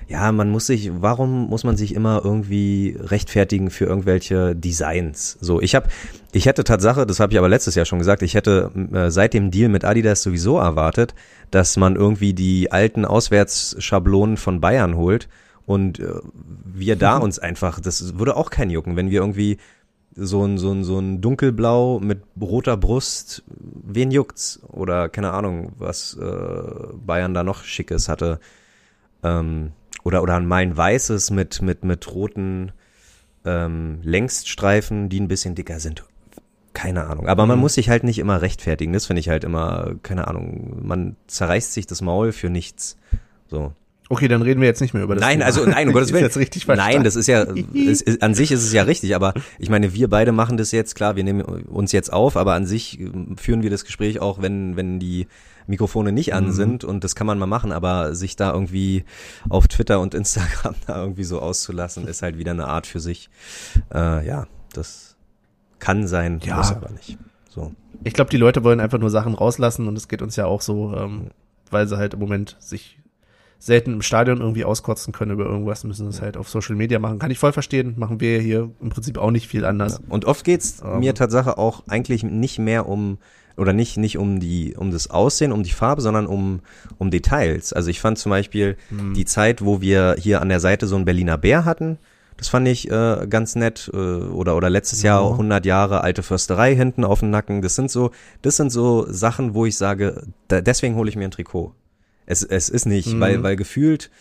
ja, 0.10 0.32
man 0.32 0.50
muss 0.50 0.68
sich, 0.68 0.90
warum 0.94 1.50
muss 1.50 1.66
man 1.66 1.76
sich 1.76 1.94
immer 1.94 2.22
irgendwie 2.24 2.98
rechtfertigen 2.98 3.70
für 3.70 3.86
irgendwelche 3.86 4.56
Designs? 4.56 5.38
So, 5.42 5.62
ich 5.62 5.76
habe, 5.76 5.90
ich 6.32 6.46
hätte 6.46 6.64
Tatsache, 6.64 7.06
das 7.06 7.20
habe 7.20 7.34
ich 7.34 7.40
aber 7.40 7.50
letztes 7.50 7.76
Jahr 7.76 7.86
schon 7.86 8.00
gesagt, 8.00 8.22
ich 8.22 8.34
hätte 8.34 8.72
äh, 8.94 9.12
seit 9.12 9.34
dem 9.34 9.52
Deal 9.52 9.68
mit 9.68 9.84
Adidas 9.84 10.24
sowieso 10.24 10.58
erwartet, 10.60 11.14
dass 11.52 11.76
man 11.76 11.98
irgendwie 11.98 12.34
die 12.34 12.72
alten 12.72 13.04
Auswärtsschablonen 13.04 14.38
von 14.38 14.62
Bayern 14.62 14.96
holt 14.96 15.28
und 15.66 16.00
äh, 16.00 16.14
wir 16.64 16.96
da 16.96 17.18
uns 17.18 17.38
einfach, 17.38 17.82
das 17.82 18.18
würde 18.18 18.38
auch 18.38 18.50
kein 18.50 18.70
jucken, 18.70 18.96
wenn 18.96 19.12
wir 19.12 19.20
irgendwie 19.20 19.58
so 20.18 20.44
ein, 20.44 20.58
so 20.58 20.72
ein, 20.72 20.84
so 20.84 21.00
ein 21.00 21.22
dunkelblau 21.22 22.00
mit 22.00 22.24
roter 22.42 22.76
Brust, 22.76 23.44
wen 23.48 24.12
juckt's? 24.12 24.60
Oder 24.68 25.10
keine 25.10 25.32
Ahnung, 25.32 25.74
was 25.78 26.16
äh, 26.16 26.94
Bayern 27.06 27.34
da 27.34 27.44
noch 27.44 27.64
Schickes 27.64 28.10
hatte. 28.10 28.40
Ähm, 29.24 29.72
oder, 30.04 30.24
oder 30.24 30.40
mal 30.40 30.58
ein 30.58 30.76
weißes 30.76 31.32
mit, 31.32 31.62
mit, 31.62 31.84
mit 31.84 32.14
roten 32.14 32.72
ähm, 33.46 34.00
Längsstreifen, 34.02 35.10
die 35.10 35.20
ein 35.20 35.28
bisschen 35.28 35.56
dicker 35.56 35.80
sind. 35.80 36.04
Keine 36.74 37.08
Ahnung. 37.08 37.28
Aber 37.28 37.46
man 37.46 37.60
muss 37.60 37.74
sich 37.74 37.90
halt 37.90 38.04
nicht 38.04 38.20
immer 38.20 38.42
rechtfertigen. 38.42 38.94
Das 38.94 39.08
finde 39.08 39.20
ich 39.20 39.30
halt 39.30 39.44
immer, 39.44 39.96
keine 40.04 40.28
Ahnung, 40.28 40.82
man 40.84 41.16
zerreißt 41.28 41.74
sich 41.74 41.88
das 41.88 42.02
Maul 42.02 42.32
für 42.32 42.50
nichts. 42.50 42.98
So. 43.48 43.74
Okay, 44.10 44.28
dann 44.28 44.42
reden 44.42 44.62
wir 44.62 44.68
jetzt 44.68 44.80
nicht 44.82 44.94
mehr 44.94 45.04
über 45.04 45.16
das 45.16 45.22
Nein, 45.22 45.40
Thema. 45.40 45.46
also 45.46 45.66
nein, 45.66 45.88
um 45.88 45.94
Gottes 45.94 46.10
Ist 46.10 46.14
Willen. 46.14 46.24
jetzt 46.24 46.38
richtig 46.38 46.66
verstanden. 46.66 46.94
nein, 46.96 47.04
das 47.04 47.16
ist 47.16 47.28
ja, 47.28 47.44
es 47.74 48.02
ist, 48.02 48.22
an 48.24 48.34
sich 48.34 48.52
ist 48.52 48.64
es 48.64 48.72
ja 48.72 48.84
richtig, 48.84 49.16
aber 49.16 49.34
ich 49.60 49.70
meine, 49.70 49.94
wir 49.94 50.10
beide 50.10 50.32
machen 50.32 50.58
das 50.58 50.72
jetzt, 50.72 50.96
klar, 50.96 51.16
wir 51.16 51.24
nehmen 51.24 51.42
uns 51.42 51.92
jetzt 51.92 52.14
auf, 52.14 52.38
aber 52.38 52.54
an 52.54 52.66
sich 52.66 53.00
äh, 53.02 53.10
führen 53.36 53.64
wir 53.64 53.70
das 53.70 53.84
Gespräch 53.86 54.20
auch, 54.22 54.42
wenn, 54.42 54.76
wenn 54.78 55.00
die 55.00 55.28
Mikrofone 55.70 56.14
nicht 56.14 56.34
an 56.34 56.54
sind 56.54 56.86
und 56.86 57.04
das 57.04 57.14
kann 57.16 57.28
man 57.28 57.38
mal 57.38 57.46
machen, 57.48 57.74
aber 57.74 58.16
sich 58.16 58.38
da 58.38 58.54
irgendwie 58.54 59.04
auf 59.50 59.68
Twitter 59.68 60.00
und 60.00 60.14
Instagram 60.14 60.76
da 60.88 61.02
irgendwie 61.02 61.26
so 61.26 61.42
auszulassen, 61.42 62.08
ist 62.08 62.22
halt 62.22 62.38
wieder 62.38 62.52
eine 62.52 62.68
Art 62.68 62.88
für 62.88 63.02
sich. 63.02 63.30
Äh, 63.94 64.26
ja, 64.26 64.48
das 64.72 65.18
kann 65.80 66.08
sein, 66.08 66.40
Ja. 66.46 66.56
muss 66.56 66.72
aber 66.72 66.90
nicht. 66.92 67.18
So. 67.50 67.74
Ich 68.06 68.14
glaube, 68.14 68.30
die 68.30 68.38
Leute 68.38 68.64
wollen 68.64 68.80
einfach 68.80 69.00
nur 69.00 69.10
Sachen 69.10 69.34
rauslassen 69.34 69.90
und 69.90 69.98
es 69.98 70.08
geht 70.08 70.22
uns 70.22 70.38
ja 70.38 70.46
auch 70.46 70.62
so, 70.62 70.94
ähm, 70.96 71.32
weil 71.70 71.86
sie 71.88 71.98
halt 71.98 72.14
im 72.14 72.22
Moment 72.22 72.56
sich 72.62 72.98
selten 73.60 73.94
im 73.94 74.02
Stadion 74.02 74.40
irgendwie 74.40 74.66
auskotzen 74.66 75.14
können 75.14 75.32
über 75.32 75.46
irgendwas, 75.46 75.84
müssen 75.84 76.06
das 76.06 76.22
halt 76.22 76.38
auf 76.38 76.48
Social 76.50 76.76
Media 76.76 77.00
machen. 77.00 77.20
Kann 77.20 77.32
ich 77.32 77.40
voll 77.40 77.54
verstehen, 77.54 77.96
machen 77.98 78.20
wir 78.20 78.40
hier 78.40 78.70
im 78.82 78.90
Prinzip 78.90 79.18
auch 79.18 79.32
nicht 79.32 79.48
viel 79.48 79.66
anders. 79.66 80.00
Und 80.10 80.26
oft 80.26 80.44
geht's 80.44 80.82
Aber- 80.82 81.00
mir 81.00 81.14
Tatsache 81.16 81.58
auch 81.58 81.84
eigentlich 81.88 82.24
nicht 82.24 82.60
mehr 82.60 82.88
um 82.88 83.18
oder 83.58 83.74
nicht 83.74 83.98
nicht 83.98 84.20
um 84.20 84.40
die 84.40 84.76
um 84.78 84.92
das 84.92 85.10
Aussehen, 85.10 85.52
um 85.52 85.64
die 85.64 85.72
Farbe, 85.72 86.02
sondern 86.04 86.28
um 86.28 86.60
um 87.00 87.10
Details. 87.10 87.74
Also 87.74 87.90
ich 87.90 88.00
fand 88.00 88.20
zum 88.20 88.30
Beispiel 88.30 88.78
die 89.16 89.26
Zeit, 89.26 89.66
wo 89.66 89.82
wir 89.82 90.16
hier 90.20 90.42
an 90.42 90.50
der 90.50 90.60
Seite 90.60 90.86
so 90.86 90.96
einen 90.96 91.06
Berliner 91.06 91.40
Bär 91.40 91.66
hatten, 91.66 91.98
das 92.38 92.50
fand 92.50 92.68
ich 92.68 92.92
äh, 92.92 93.26
ganz 93.28 93.56
nett. 93.56 93.90
Äh, 93.92 93.98
oder 93.98 94.56
oder 94.56 94.70
letztes 94.70 95.02
Jahr 95.02 95.24
Ja. 95.24 95.32
100 95.32 95.66
Jahre 95.66 96.02
alte 96.02 96.22
Försterei 96.22 96.76
hinten 96.76 97.04
auf 97.04 97.22
dem 97.22 97.32
Nacken. 97.32 97.64
Das 97.64 97.74
sind 97.74 97.90
so 97.90 98.12
das 98.44 98.58
sind 98.58 98.72
so 98.72 99.08
Sachen, 99.12 99.56
wo 99.56 99.66
ich 99.66 99.76
sage, 99.76 100.22
da, 100.48 100.62
deswegen 100.62 100.94
hole 100.96 101.10
ich 101.10 101.16
mir 101.16 101.26
ein 101.26 101.32
Trikot. 101.32 101.74
Es 102.28 102.44
es 102.44 102.70
ist 102.70 102.86
nicht, 102.86 103.14
Mhm. 103.16 103.20
weil 103.20 103.44
weil 103.44 103.56
gefühlt 103.56 104.12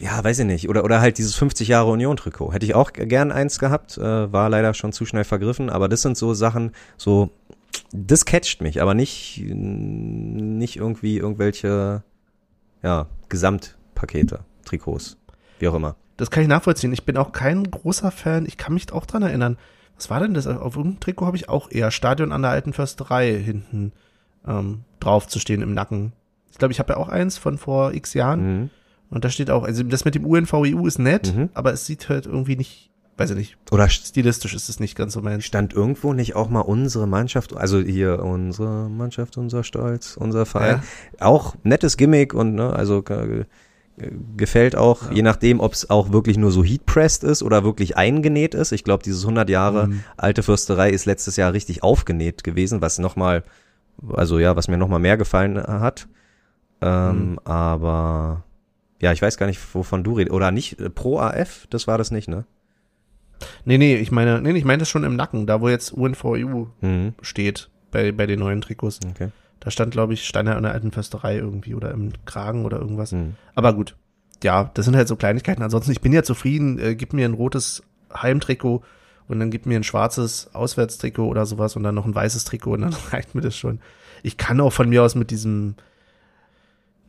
ja, 0.00 0.22
weiß 0.22 0.38
ich 0.40 0.46
nicht. 0.46 0.68
Oder, 0.68 0.84
oder 0.84 1.00
halt 1.00 1.18
dieses 1.18 1.34
50 1.34 1.66
Jahre 1.66 1.90
Union-Trikot. 1.90 2.52
Hätte 2.52 2.66
ich 2.66 2.74
auch 2.76 2.92
gern 2.92 3.32
eins 3.32 3.58
gehabt, 3.58 3.98
äh, 3.98 4.32
war 4.32 4.48
leider 4.48 4.74
schon 4.74 4.92
zu 4.92 5.06
schnell 5.06 5.24
vergriffen, 5.24 5.70
aber 5.70 5.88
das 5.88 6.02
sind 6.02 6.16
so 6.16 6.34
Sachen, 6.34 6.70
so, 6.96 7.30
das 7.90 8.24
catcht 8.24 8.60
mich, 8.60 8.80
aber 8.80 8.94
nicht, 8.94 9.42
nicht 9.44 10.76
irgendwie 10.76 11.16
irgendwelche, 11.16 12.04
ja, 12.82 13.06
Gesamtpakete, 13.28 14.40
Trikots, 14.64 15.16
wie 15.58 15.66
auch 15.68 15.74
immer. 15.74 15.96
Das 16.16 16.30
kann 16.30 16.42
ich 16.42 16.48
nachvollziehen. 16.48 16.92
Ich 16.92 17.04
bin 17.04 17.16
auch 17.16 17.32
kein 17.32 17.64
großer 17.68 18.10
Fan. 18.12 18.46
Ich 18.46 18.58
kann 18.58 18.74
mich 18.74 18.92
auch 18.92 19.06
dran 19.06 19.22
erinnern. 19.22 19.56
Was 19.96 20.10
war 20.10 20.20
denn 20.20 20.34
das? 20.34 20.46
Auf 20.46 20.76
irgendeinem 20.76 21.00
Trikot 21.00 21.26
habe 21.26 21.36
ich 21.36 21.48
auch 21.48 21.70
eher 21.70 21.90
Stadion 21.90 22.30
an 22.32 22.42
der 22.42 22.50
alten 22.52 22.72
Försterei 22.72 23.32
hinten 23.42 23.92
ähm, 24.46 24.82
drauf 25.00 25.26
zu 25.26 25.40
stehen 25.40 25.62
im 25.62 25.72
Nacken. 25.74 26.12
Ich 26.52 26.58
glaube, 26.58 26.70
ich 26.72 26.78
habe 26.78 26.92
ja 26.92 26.96
auch 26.98 27.08
eins 27.08 27.36
von 27.38 27.58
vor 27.58 27.92
x 27.92 28.14
Jahren. 28.14 28.60
Mhm. 28.60 28.70
Und 29.10 29.24
da 29.24 29.28
steht 29.30 29.50
auch, 29.50 29.64
also 29.64 29.82
das 29.82 30.04
mit 30.04 30.14
dem 30.14 30.24
UNVEU 30.24 30.86
ist 30.86 30.98
nett, 30.98 31.34
Mhm. 31.34 31.48
aber 31.54 31.72
es 31.72 31.84
sieht 31.84 32.08
halt 32.08 32.24
irgendwie 32.26 32.56
nicht, 32.56 32.90
weiß 33.18 33.30
ich 33.30 33.36
nicht, 33.36 33.56
Oder 33.70 33.84
st- 33.84 34.08
stilistisch 34.08 34.54
ist 34.54 34.68
es 34.70 34.80
nicht 34.80 34.96
ganz 34.96 35.12
so 35.14 35.20
mein. 35.20 35.42
stand 35.42 35.74
irgendwo 35.74 36.12
nicht 36.14 36.34
auch 36.36 36.48
mal 36.48 36.60
unsere 36.60 37.06
Mannschaft, 37.06 37.54
also 37.56 37.78
hier 37.80 38.22
unsere 38.22 38.88
Mannschaft, 38.88 39.36
unser 39.36 39.64
Stolz, 39.64 40.16
unser 40.16 40.46
Verein, 40.46 40.82
auch 41.20 41.56
nettes 41.62 41.96
Gimmick 41.98 42.32
und 42.32 42.54
ne, 42.54 42.72
also 42.72 43.02
gefällt 44.36 44.74
auch, 44.76 45.10
je 45.12 45.22
nachdem, 45.22 45.60
ob 45.60 45.74
es 45.74 45.90
auch 45.90 46.12
wirklich 46.12 46.38
nur 46.38 46.50
so 46.50 46.64
heatpressed 46.64 47.22
ist 47.24 47.42
oder 47.42 47.62
wirklich 47.64 47.96
eingenäht 47.96 48.54
ist. 48.54 48.72
Ich 48.72 48.84
glaube, 48.84 49.02
dieses 49.02 49.24
100 49.24 49.50
Jahre 49.50 49.88
Mhm. 49.88 50.04
alte 50.16 50.42
Fürsterei 50.42 50.90
ist 50.90 51.04
letztes 51.04 51.36
Jahr 51.36 51.52
richtig 51.52 51.82
aufgenäht 51.82 52.42
gewesen, 52.42 52.80
was 52.80 52.98
nochmal, 52.98 53.42
also 54.14 54.38
ja, 54.38 54.56
was 54.56 54.68
mir 54.68 54.78
nochmal 54.78 54.98
mehr 54.98 55.18
gefallen 55.18 55.58
hat. 55.62 56.08
Ähm, 56.82 57.30
Mhm. 57.32 57.38
Aber 57.44 58.44
ja, 59.00 59.12
ich 59.12 59.22
weiß 59.22 59.36
gar 59.36 59.46
nicht, 59.46 59.60
wovon 59.74 60.04
du 60.04 60.14
redest. 60.14 60.32
Oder 60.34 60.50
nicht, 60.50 60.78
äh, 60.80 60.90
Pro 60.90 61.18
AF, 61.18 61.66
das 61.70 61.86
war 61.86 61.98
das 61.98 62.10
nicht, 62.10 62.28
ne? 62.28 62.44
Nee, 63.64 63.78
nee, 63.78 63.96
ich 63.96 64.12
meine, 64.12 64.40
nee, 64.40 64.52
ich 64.52 64.64
meine 64.64 64.78
das 64.78 64.88
schon 64.88 65.04
im 65.04 65.16
Nacken, 65.16 65.46
da 65.46 65.60
wo 65.60 65.68
jetzt 65.68 65.92
UNVEU 65.92 66.66
Mhm. 66.80 67.14
steht, 67.22 67.70
bei, 67.90 68.12
bei 68.12 68.26
den 68.26 68.38
neuen 68.38 68.60
Trikots. 68.60 69.00
Okay. 69.10 69.30
Da 69.60 69.70
stand, 69.70 69.92
glaube 69.92 70.14
ich, 70.14 70.26
Steiner 70.26 70.56
an 70.56 70.62
der 70.64 70.72
alten 70.72 70.90
Försterei 70.92 71.36
irgendwie 71.36 71.74
oder 71.74 71.90
im 71.92 72.12
Kragen 72.24 72.64
oder 72.64 72.78
irgendwas. 72.78 73.12
Mhm. 73.12 73.34
Aber 73.54 73.72
gut. 73.74 73.96
Ja, 74.42 74.70
das 74.74 74.84
sind 74.86 74.96
halt 74.96 75.06
so 75.06 75.14
Kleinigkeiten. 75.16 75.62
Ansonsten, 75.62 75.92
ich 75.92 76.00
bin 76.00 76.12
ja 76.12 76.22
zufrieden. 76.24 76.78
Äh, 76.80 76.96
gib 76.96 77.12
mir 77.12 77.24
ein 77.24 77.34
rotes 77.34 77.82
Heimtrikot 78.12 78.82
und 79.28 79.38
dann 79.38 79.50
gib 79.52 79.66
mir 79.66 79.76
ein 79.76 79.84
schwarzes 79.84 80.50
Auswärtstrikot 80.52 81.26
oder 81.28 81.46
sowas 81.46 81.76
und 81.76 81.84
dann 81.84 81.94
noch 81.94 82.06
ein 82.06 82.14
weißes 82.14 82.44
Trikot 82.44 82.72
und 82.72 82.80
dann 82.82 82.92
reicht 83.12 83.34
mir 83.36 83.40
das 83.40 83.56
schon. 83.56 83.80
Ich 84.24 84.36
kann 84.36 84.60
auch 84.60 84.72
von 84.72 84.88
mir 84.88 85.02
aus 85.04 85.14
mit 85.14 85.30
diesem, 85.30 85.76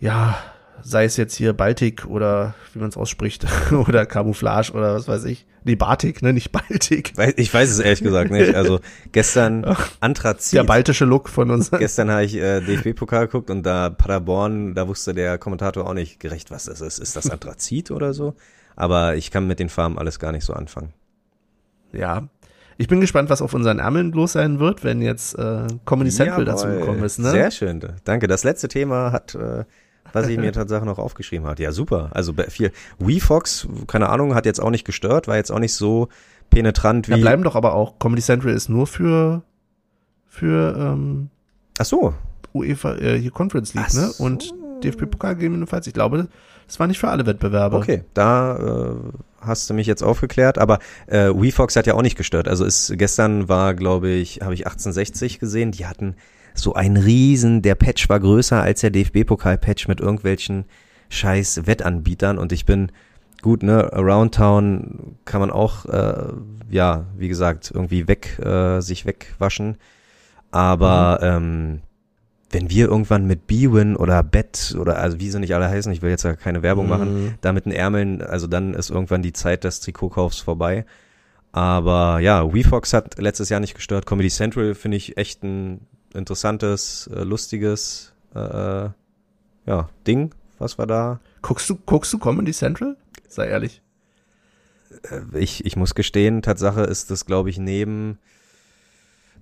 ja, 0.04 0.38
sei 0.82 1.06
es 1.06 1.16
jetzt 1.16 1.34
hier 1.36 1.54
Baltik 1.54 2.06
oder 2.06 2.56
wie 2.74 2.80
man 2.80 2.90
es 2.90 2.98
ausspricht 2.98 3.48
oder 3.72 4.06
Camouflage 4.06 4.74
oder 4.74 4.96
was 4.96 5.08
weiß 5.08 5.24
ich. 5.24 5.46
Nee, 5.64 5.76
Batik, 5.76 6.22
ne, 6.22 6.34
nicht 6.34 6.52
Baltik. 6.52 7.14
Ich 7.38 7.54
weiß 7.54 7.70
es 7.70 7.80
ehrlich 7.80 8.04
gesagt 8.04 8.30
nicht. 8.30 8.54
Also 8.54 8.82
gestern 9.14 9.66
Anthrazit. 10.02 10.58
Der 10.58 10.66
baltische 10.66 11.06
Look 11.06 11.30
von 11.30 11.50
uns. 11.52 11.72
Gestern 11.80 12.12
habe 12.12 12.26
ich 12.26 12.36
äh, 12.36 12.60
DFB-Pokal 12.60 13.28
geguckt 13.28 13.50
und 13.50 13.64
da 13.64 13.90
Paderborn, 13.90 14.76
da 14.76 14.90
wusste 14.90 15.14
der 15.14 15.38
Kommentator 15.38 15.88
auch 15.88 15.94
nicht 15.94 16.20
gerecht, 16.20 16.52
was 16.52 16.66
das 16.66 16.82
ist. 16.82 17.00
Ist 17.00 17.16
das 17.16 17.30
Anthrazit 17.30 17.90
oder 17.90 18.14
so? 18.14 18.36
Aber 18.76 19.16
ich 19.16 19.32
kann 19.32 19.48
mit 19.48 19.60
den 19.60 19.70
Farben 19.70 19.98
alles 19.98 20.20
gar 20.20 20.34
nicht 20.34 20.44
so 20.44 20.52
anfangen. 20.52 20.92
Ja. 21.94 22.28
Ich 22.78 22.90
bin 22.90 23.00
gespannt, 23.00 23.30
was 23.30 23.42
auf 23.42 23.54
unseren 23.54 23.80
Ärmeln 23.80 24.12
los 24.12 24.34
sein 24.34 24.60
wird, 24.60 24.84
wenn 24.84 25.02
jetzt 25.02 25.40
äh, 25.40 25.68
Comedy 25.86 26.10
Central 26.10 26.44
dazu 26.44 26.68
Jawohl. 26.68 26.80
gekommen 26.80 27.04
ist. 27.04 27.20
Ne? 27.20 27.30
Sehr 27.30 27.52
schön. 27.52 27.80
Danke. 28.04 28.28
Das 28.28 28.44
letzte 28.44 28.68
Thema 28.68 29.14
hat, 29.14 29.36
äh, 29.36 29.64
was 30.12 30.28
ich 30.28 30.38
mir 30.38 30.52
tatsächlich 30.54 30.86
noch 30.86 31.00
aufgeschrieben 31.00 31.48
hat. 31.48 31.60
Ja, 31.60 31.72
super. 31.72 32.10
Also 32.14 32.34
viel. 32.50 32.72
WeFox, 33.00 33.68
keine 33.88 34.10
Ahnung, 34.10 34.36
hat 34.36 34.46
jetzt 34.46 34.60
auch 34.60 34.70
nicht 34.70 34.86
gestört, 34.86 35.28
war 35.28 35.36
jetzt 35.36 35.52
auch 35.52 35.60
nicht 35.60 35.74
so 35.74 36.10
penetrant 36.50 37.10
wie. 37.10 37.20
bleiben 37.20 37.44
doch 37.44 37.56
aber 37.56 37.74
auch, 37.74 38.00
Comedy 38.00 38.22
Central 38.22 38.54
ist 38.54 38.70
nur 38.70 38.88
für, 38.88 39.44
für 40.28 40.76
ähm, 40.78 41.30
Ach 41.80 41.86
so. 41.86 42.14
UEFA, 42.54 42.96
äh, 42.96 43.18
hier 43.18 43.32
Conference 43.32 43.74
League, 43.74 43.86
Ach 43.90 43.94
ne? 43.94 44.08
so. 44.10 44.24
Und 44.24 44.54
DFB-Pokal 44.84 45.36
gegebenenfalls. 45.36 45.88
Ich 45.88 45.94
glaube, 45.94 46.28
das 46.68 46.80
war 46.80 46.88
nicht 46.88 47.00
für 47.00 47.10
alle 47.10 47.26
Wettbewerbe. 47.26 47.78
Okay, 47.78 48.04
da 48.14 48.58
äh, 48.58 48.96
hast 49.42 49.70
du 49.70 49.74
mich 49.74 49.88
jetzt 49.88 50.04
aufgeklärt, 50.04 50.58
aber 50.58 50.80
äh, 51.08 51.30
WeFox 51.30 51.76
hat 51.76 51.88
ja 51.88 51.94
auch 51.96 52.02
nicht 52.02 52.18
gestört. 52.18 52.48
Also 52.48 52.66
ist 52.66 52.94
gestern 52.98 53.50
war, 53.50 53.74
glaube 53.74 54.10
ich, 54.10 54.42
habe 54.42 54.54
ich 54.54 54.66
1860 54.66 55.40
gesehen, 55.40 55.72
die 55.72 55.86
hatten 55.86 56.16
so 56.54 56.74
einen 56.74 56.98
riesen, 56.98 57.62
der 57.62 57.76
Patch 57.76 58.10
war 58.10 58.20
größer 58.20 58.62
als 58.62 58.82
der 58.82 58.92
DFB-Pokal-Patch 58.92 59.88
mit 59.88 60.00
irgendwelchen 60.00 60.66
scheiß 61.10 61.66
Wettanbietern 61.66 62.38
und 62.38 62.52
ich 62.52 62.66
bin 62.66 62.92
gut, 63.42 63.62
ne, 63.62 63.92
Around 63.94 64.36
Town 64.36 65.18
kann 65.26 65.42
man 65.42 65.52
auch, 65.52 65.86
äh, 65.86 66.34
ja, 66.70 67.06
wie 67.18 67.28
gesagt, 67.28 67.72
irgendwie 67.74 68.08
weg, 68.08 68.40
äh, 68.40 68.80
sich 68.82 69.06
wegwaschen. 69.06 69.78
Aber 70.50 71.20
ähm, 71.22 71.82
wenn 72.52 72.70
wir 72.70 72.88
irgendwann 72.88 73.26
mit 73.26 73.48
B-Win 73.48 73.96
oder 73.96 74.24
Bet 74.24 74.76
oder 74.80 74.98
also 74.98 75.20
wie 75.20 75.30
sie 75.30 75.40
nicht 75.40 75.54
alle 75.54 75.68
heißen, 75.68 75.92
ich 75.92 76.02
will 76.02 76.10
jetzt 76.10 76.24
ja 76.24 76.36
keine 76.36 76.64
Werbung 76.64 76.88
machen, 76.88 77.36
da 77.42 77.52
mit 77.52 77.66
den 77.66 77.72
Ärmeln, 77.72 78.22
also 78.22 78.48
dann 78.48 78.74
ist 78.74 78.90
irgendwann 78.90 79.22
die 79.22 79.34
Zeit 79.34 79.64
des 79.64 79.82
Trikotkaufs 79.82 80.40
vorbei. 80.40 80.86
Aber 81.52 82.20
ja, 82.20 82.52
WeFox 82.52 82.94
hat 82.94 83.20
letztes 83.20 83.50
Jahr 83.50 83.60
nicht 83.60 83.76
gestört. 83.76 84.06
Comedy 84.06 84.30
Central 84.30 84.74
finde 84.74 84.98
ich 84.98 85.18
echt 85.18 85.44
ein 85.44 85.82
interessantes, 86.14 87.10
äh, 87.14 87.24
lustiges 87.24 88.14
äh, 88.36 88.90
ja, 89.66 89.90
Ding, 90.08 90.34
was 90.60 90.78
wir 90.78 90.88
da. 90.88 91.20
Guckst 91.42 91.70
du, 91.70 91.76
guckst 91.76 92.12
du 92.14 92.20
Comedy 92.20 92.52
Central? 92.52 92.98
Sei 93.28 93.48
ehrlich. 93.48 93.82
Äh, 95.10 95.40
ich, 95.40 95.66
ich 95.66 95.76
muss 95.76 95.96
gestehen, 95.96 96.42
Tatsache 96.42 96.82
ist 96.82 97.12
das, 97.12 97.26
glaube 97.26 97.50
ich, 97.50 97.58
neben 97.58 98.20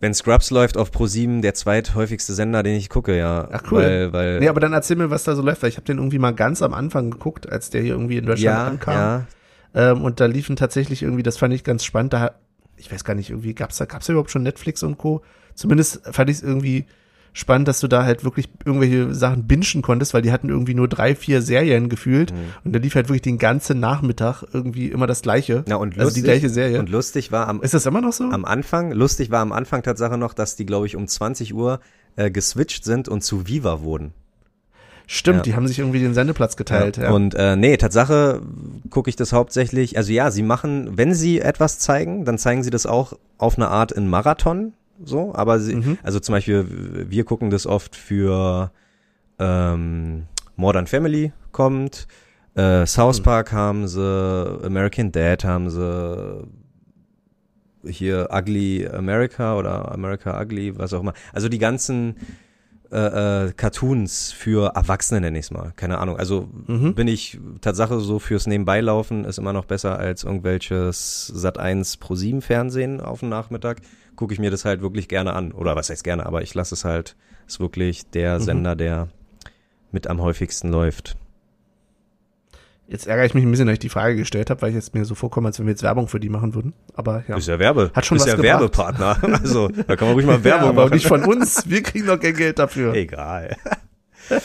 wenn 0.01 0.15
Scrubs 0.15 0.49
läuft 0.49 0.77
auf 0.77 0.89
Pro7, 0.89 1.41
der 1.41 1.53
zweithäufigste 1.53 2.33
Sender, 2.33 2.63
den 2.63 2.75
ich 2.75 2.89
gucke, 2.89 3.15
ja. 3.15 3.47
Ach 3.51 3.61
cool. 3.71 3.83
Weil, 3.83 4.13
weil 4.13 4.39
Nee, 4.39 4.49
aber 4.49 4.59
dann 4.59 4.73
erzähl 4.73 4.97
mir, 4.97 5.11
was 5.11 5.23
da 5.23 5.35
so 5.35 5.43
läuft, 5.43 5.61
weil 5.61 5.69
ich 5.69 5.77
habe 5.77 5.85
den 5.85 5.97
irgendwie 5.97 6.17
mal 6.17 6.33
ganz 6.33 6.63
am 6.63 6.73
Anfang 6.73 7.11
geguckt, 7.11 7.47
als 7.47 7.69
der 7.69 7.81
hier 7.83 7.91
irgendwie 7.91 8.17
in 8.17 8.25
Deutschland 8.25 8.43
ja, 8.43 8.65
ankam. 8.65 8.93
ja, 8.95 9.25
Ähm, 9.75 10.01
und 10.01 10.19
da 10.19 10.25
liefen 10.25 10.55
tatsächlich 10.55 11.03
irgendwie, 11.03 11.21
das 11.21 11.37
fand 11.37 11.53
ich 11.53 11.63
ganz 11.63 11.85
spannend, 11.85 12.13
da, 12.13 12.33
ich 12.77 12.91
weiß 12.91 13.03
gar 13.03 13.13
nicht, 13.13 13.29
irgendwie 13.29 13.53
gab's 13.53 13.77
da, 13.77 13.85
gab's 13.85 14.07
da 14.07 14.13
überhaupt 14.13 14.31
schon 14.31 14.41
Netflix 14.41 14.81
und 14.81 14.97
Co. 14.97 15.21
Zumindest 15.55 16.01
fand 16.11 16.29
ich 16.29 16.37
es 16.37 16.43
irgendwie 16.43 16.85
spannend, 17.33 17.67
dass 17.67 17.79
du 17.79 17.87
da 17.87 18.03
halt 18.03 18.23
wirklich 18.23 18.49
irgendwelche 18.65 19.13
Sachen 19.13 19.47
bingen 19.47 19.81
konntest, 19.81 20.13
weil 20.13 20.21
die 20.21 20.31
hatten 20.31 20.49
irgendwie 20.49 20.73
nur 20.73 20.87
drei, 20.87 21.15
vier 21.15 21.41
Serien 21.41 21.87
gefühlt 21.87 22.33
und 22.63 22.75
da 22.75 22.79
lief 22.79 22.95
halt 22.95 23.07
wirklich 23.07 23.21
den 23.21 23.37
ganzen 23.37 23.79
Nachmittag 23.79 24.43
irgendwie 24.51 24.87
immer 24.87 25.07
das 25.07 25.21
Gleiche. 25.21 25.63
Na, 25.67 25.75
und 25.75 25.93
also 25.93 26.05
lustig, 26.05 26.23
die 26.23 26.27
gleiche 26.27 26.49
Serie. 26.49 26.79
Und 26.79 26.89
lustig 26.89 27.31
war 27.31 27.47
am, 27.47 27.61
Ist 27.61 27.73
das 27.73 27.85
immer 27.85 28.01
noch 28.01 28.13
so? 28.13 28.25
am 28.25 28.45
Anfang, 28.45 28.91
lustig 28.91 29.31
war 29.31 29.39
am 29.39 29.51
Anfang 29.51 29.83
Tatsache 29.83 30.17
noch, 30.17 30.33
dass 30.33 30.55
die, 30.55 30.65
glaube 30.65 30.87
ich, 30.87 30.95
um 30.95 31.07
20 31.07 31.53
Uhr 31.53 31.79
äh, 32.15 32.29
geswitcht 32.31 32.83
sind 32.83 33.07
und 33.07 33.21
zu 33.21 33.47
Viva 33.47 33.81
wurden. 33.81 34.13
Stimmt, 35.07 35.37
ja. 35.37 35.43
die 35.43 35.55
haben 35.55 35.67
sich 35.67 35.79
irgendwie 35.79 35.99
den 35.99 36.13
Sendeplatz 36.13 36.55
geteilt. 36.55 36.97
Ja, 36.97 37.11
Und 37.11 37.35
äh, 37.35 37.57
nee, 37.57 37.75
Tatsache 37.75 38.41
gucke 38.89 39.09
ich 39.09 39.17
das 39.17 39.33
hauptsächlich, 39.33 39.97
also 39.97 40.11
ja, 40.13 40.31
sie 40.31 40.43
machen, 40.43 40.97
wenn 40.97 41.13
sie 41.13 41.39
etwas 41.39 41.79
zeigen, 41.79 42.23
dann 42.23 42.37
zeigen 42.37 42.63
sie 42.63 42.69
das 42.69 42.85
auch 42.85 43.13
auf 43.37 43.57
eine 43.57 43.67
Art 43.67 43.91
in 43.91 44.07
Marathon, 44.07 44.73
so, 45.05 45.33
aber 45.35 45.59
sie, 45.59 45.75
Mhm. 45.75 45.97
also 46.03 46.19
zum 46.19 46.33
Beispiel, 46.33 47.05
wir 47.09 47.23
gucken 47.25 47.49
das 47.49 47.65
oft 47.65 47.95
für 47.95 48.71
ähm, 49.39 50.23
Modern 50.55 50.87
Family 50.87 51.31
kommt, 51.51 52.07
äh, 52.55 52.85
South 52.85 53.19
Mhm. 53.19 53.23
Park 53.23 53.51
haben 53.51 53.87
sie, 53.87 54.59
American 54.63 55.11
Dad 55.11 55.43
haben 55.43 55.69
sie, 55.69 56.47
hier 57.83 58.29
Ugly 58.31 58.87
America 58.87 59.57
oder 59.57 59.91
America 59.91 60.39
Ugly, 60.39 60.77
was 60.77 60.93
auch 60.93 61.01
immer. 61.01 61.13
Also 61.33 61.49
die 61.49 61.57
ganzen 61.57 62.15
äh, 62.91 63.45
äh, 63.47 63.51
Cartoons 63.53 64.31
für 64.33 64.73
Erwachsene 64.75 65.21
nenne 65.21 65.39
ich 65.39 65.45
es 65.45 65.51
mal. 65.51 65.71
Keine 65.75 65.97
Ahnung. 65.99 66.17
Also 66.17 66.49
Mhm. 66.67 66.93
bin 66.93 67.07
ich 67.07 67.39
Tatsache 67.61 67.99
so 67.99 68.19
fürs 68.19 68.47
Nebenbeilaufen 68.47 69.23
ist 69.25 69.37
immer 69.39 69.53
noch 69.53 69.65
besser 69.65 69.97
als 69.97 70.23
irgendwelches 70.23 71.27
Sat 71.27 71.57
1 71.57 71.97
Pro 71.97 72.15
7 72.15 72.41
Fernsehen 72.41 72.99
auf 73.01 73.21
dem 73.21 73.29
Nachmittag. 73.29 73.77
Gucke 74.15 74.33
ich 74.33 74.39
mir 74.39 74.51
das 74.51 74.65
halt 74.65 74.81
wirklich 74.81 75.07
gerne 75.07 75.33
an. 75.33 75.51
Oder 75.53 75.75
was 75.75 75.89
heißt 75.89 76.03
gerne, 76.03 76.25
aber 76.25 76.41
ich 76.41 76.53
lasse 76.53 76.75
es 76.75 76.83
halt, 76.85 77.15
ist 77.47 77.59
wirklich 77.59 78.09
der 78.09 78.39
Mhm. 78.39 78.43
Sender, 78.43 78.75
der 78.75 79.07
mit 79.91 80.07
am 80.07 80.21
häufigsten 80.21 80.69
läuft. 80.71 81.15
Jetzt 82.91 83.07
ärgere 83.07 83.25
ich 83.25 83.33
mich 83.33 83.45
ein 83.45 83.49
bisschen, 83.49 83.67
dass 83.67 83.73
ich 83.75 83.79
die 83.79 83.87
Frage 83.87 84.17
gestellt 84.17 84.49
habe, 84.49 84.61
weil 84.61 84.69
ich 84.71 84.75
jetzt 84.75 84.93
mir 84.93 85.05
so 85.05 85.15
vorkomme, 85.15 85.47
als 85.47 85.57
wenn 85.57 85.65
wir 85.65 85.71
jetzt 85.71 85.81
Werbung 85.81 86.09
für 86.09 86.19
die 86.19 86.27
machen 86.27 86.53
würden. 86.53 86.73
Aber 86.93 87.23
ja. 87.25 87.37
Ist 87.37 87.47
ja 87.47 87.57
Werbe. 87.57 87.89
Hat 87.93 88.05
schon 88.05 88.17
ist 88.17 88.23
was 88.23 88.31
ja 88.31 88.35
gebracht. 88.35 88.59
Werbepartner. 88.59 89.39
Also 89.41 89.69
da 89.69 89.95
kann 89.95 90.09
man 90.09 90.15
ruhig 90.15 90.25
mal 90.25 90.39
ja, 90.39 90.43
Werbung 90.43 90.69
aber 90.69 90.83
machen. 90.83 90.95
nicht 90.95 91.07
von 91.07 91.23
uns. 91.23 91.69
Wir 91.69 91.83
kriegen 91.83 92.05
doch 92.05 92.19
kein 92.19 92.35
Geld 92.35 92.59
dafür. 92.59 92.93
Egal. 92.93 93.55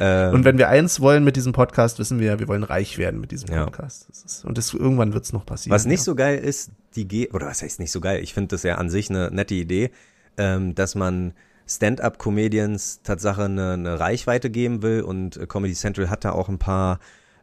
ähm, 0.00 0.34
Und 0.34 0.44
wenn 0.44 0.58
wir 0.58 0.70
eins 0.70 0.98
wollen 0.98 1.22
mit 1.22 1.36
diesem 1.36 1.52
Podcast, 1.52 2.00
wissen 2.00 2.18
wir 2.18 2.26
ja, 2.26 2.38
wir 2.40 2.48
wollen 2.48 2.64
reich 2.64 2.98
werden 2.98 3.20
mit 3.20 3.30
diesem 3.30 3.54
Ja. 3.54 3.64
Podcast. 3.64 4.08
Das 4.08 4.24
ist, 4.24 4.44
und 4.44 4.58
das, 4.58 4.74
irgendwann 4.74 5.14
wird 5.14 5.22
es 5.24 5.32
noch 5.32 5.46
passieren. 5.46 5.72
Was 5.72 5.86
nicht 5.86 6.00
ja. 6.00 6.04
so 6.04 6.16
geil 6.16 6.38
ist, 6.40 6.72
die 6.96 7.06
G 7.06 7.30
oder 7.30 7.46
was 7.46 7.62
heißt 7.62 7.78
nicht 7.78 7.92
so 7.92 8.00
geil? 8.00 8.20
Ich 8.24 8.34
finde 8.34 8.48
das 8.48 8.64
ja 8.64 8.74
an 8.74 8.90
sich 8.90 9.08
eine 9.08 9.30
nette 9.30 9.54
Idee, 9.54 9.92
ähm, 10.36 10.74
dass 10.74 10.96
man 10.96 11.32
Stand-up-Comedians 11.68 13.02
Tatsache 13.04 13.44
eine, 13.44 13.74
eine 13.74 14.00
Reichweite 14.00 14.50
geben 14.50 14.82
will 14.82 15.02
und 15.02 15.36
äh, 15.36 15.46
Comedy 15.46 15.74
Central 15.74 16.10
hat 16.10 16.24
da 16.24 16.32
auch 16.32 16.48
ein 16.48 16.58
paar 16.58 16.98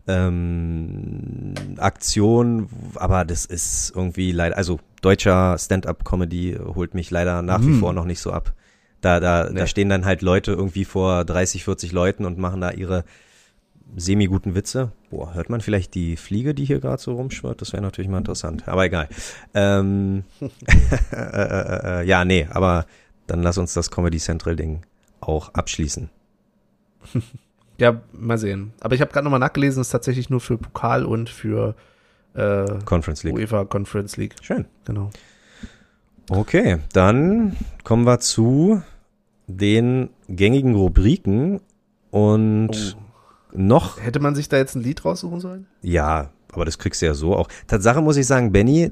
ähm, 0.08 1.54
Aktionen, 1.78 2.68
aber 2.96 3.26
das 3.26 3.46
ist 3.46 3.94
irgendwie 3.96 4.32
leider, 4.32 4.58
also 4.58 4.80
deutscher 5.02 5.58
Stand-up-Comedy 5.58 6.58
holt 6.76 6.94
mich 6.94 7.12
leider 7.12 7.42
nach 7.42 7.62
wie 7.62 7.66
Hm. 7.68 7.80
vor 7.80 7.94
noch 7.94 8.06
nicht 8.06 8.20
so 8.20 8.32
ab. 8.32 8.54
Da, 9.02 9.20
da, 9.20 9.50
Nee. 9.50 9.60
da 9.60 9.68
stehen 9.68 9.90
dann 9.90 10.06
halt 10.06 10.22
Leute 10.22 10.52
irgendwie 10.52 10.86
vor 10.86 11.26
30, 11.26 11.64
40 11.64 11.92
Leuten 11.92 12.26
und 12.26 12.38
machen 12.38 12.62
da 12.62 12.72
ihre 12.72 13.04
semi-guten 13.96 14.54
Witze. 14.56 14.92
Boah, 15.10 15.34
hört 15.34 15.50
man 15.50 15.60
vielleicht 15.62 15.96
die 15.96 16.16
Fliege, 16.18 16.54
die 16.54 16.66
hier 16.66 16.80
gerade 16.80 17.02
so 17.02 17.14
rumschwirrt? 17.16 17.62
Das 17.62 17.74
wäre 17.74 17.82
natürlich 17.82 18.10
mal 18.10 18.20
interessant. 18.20 18.68
Aber 18.68 18.86
egal. 18.86 19.10
Ähm, 19.54 20.24
äh, 21.12 21.16
äh, 21.16 22.02
äh, 22.02 22.08
ja, 22.08 22.24
nee, 22.26 22.48
aber 22.50 22.86
dann 23.28 23.42
lass 23.44 23.58
uns 23.58 23.74
das 23.74 23.90
Comedy 23.92 24.18
Central 24.20 24.56
Ding 24.56 24.82
auch 25.20 25.54
abschließen. 25.54 26.10
Ja, 27.82 28.00
mal 28.14 28.38
sehen. 28.38 28.74
Aber 28.80 28.94
ich 28.94 29.02
habe 29.02 29.12
gerade 29.12 29.24
nochmal 29.24 29.40
nachgelesen, 29.40 29.82
es 29.82 29.88
ist 29.88 29.92
tatsächlich 29.92 30.30
nur 30.30 30.40
für 30.40 30.56
Pokal 30.56 31.04
und 31.04 31.32
für 31.32 31.74
äh, 32.36 32.66
Conference 32.86 33.24
League. 33.24 33.34
UEFA 33.34 33.66
Conference 33.66 34.18
League. 34.18 34.36
Schön. 34.40 34.66
Genau. 34.86 35.10
Okay, 36.30 36.78
dann 36.94 37.58
kommen 37.84 38.06
wir 38.06 38.20
zu 38.20 38.84
den 39.48 40.12
gängigen 40.28 40.76
Rubriken 40.76 41.60
und 42.12 42.98
noch 43.52 44.00
Hätte 44.00 44.20
man 44.20 44.36
sich 44.36 44.48
da 44.48 44.58
jetzt 44.58 44.76
ein 44.76 44.84
Lied 44.84 45.04
raussuchen 45.04 45.40
sollen? 45.40 45.66
Ja, 45.82 46.30
aber 46.54 46.66
das 46.66 46.78
kriegst 46.78 47.02
du 47.02 47.08
ja 47.08 47.16
so 47.16 47.36
auch. 47.36 47.48
Tatsache 47.66 48.04
muss 48.04 48.16
ich 48.16 48.28
sagen, 48.28 48.52
Benny, 48.52 48.92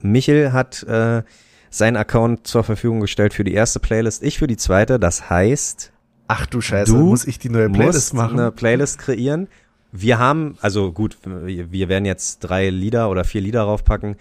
Michel 0.00 0.54
hat 0.54 0.82
äh, 0.84 1.24
seinen 1.68 1.98
Account 1.98 2.46
zur 2.46 2.64
Verfügung 2.64 3.00
gestellt 3.00 3.34
für 3.34 3.44
die 3.44 3.52
erste 3.52 3.80
Playlist, 3.80 4.22
ich 4.22 4.38
für 4.38 4.46
die 4.46 4.56
zweite. 4.56 4.98
Das 4.98 5.28
heißt, 5.28 5.92
Ach 6.28 6.46
du 6.46 6.60
Scheiße, 6.60 6.92
Du 6.92 6.98
muss 6.98 7.26
ich 7.26 7.38
die 7.38 7.48
neue 7.50 7.68
Playlist 7.70 8.14
machen? 8.14 8.38
eine 8.38 8.50
Playlist 8.52 8.98
kreieren. 8.98 9.48
Wir 9.92 10.18
haben, 10.18 10.56
also 10.60 10.90
gut, 10.92 11.18
wir 11.24 11.88
werden 11.88 12.04
jetzt 12.04 12.40
drei 12.40 12.70
Lieder 12.70 13.10
oder 13.10 13.24
vier 13.24 13.40
Lieder 13.40 13.62
raufpacken. 13.62 14.16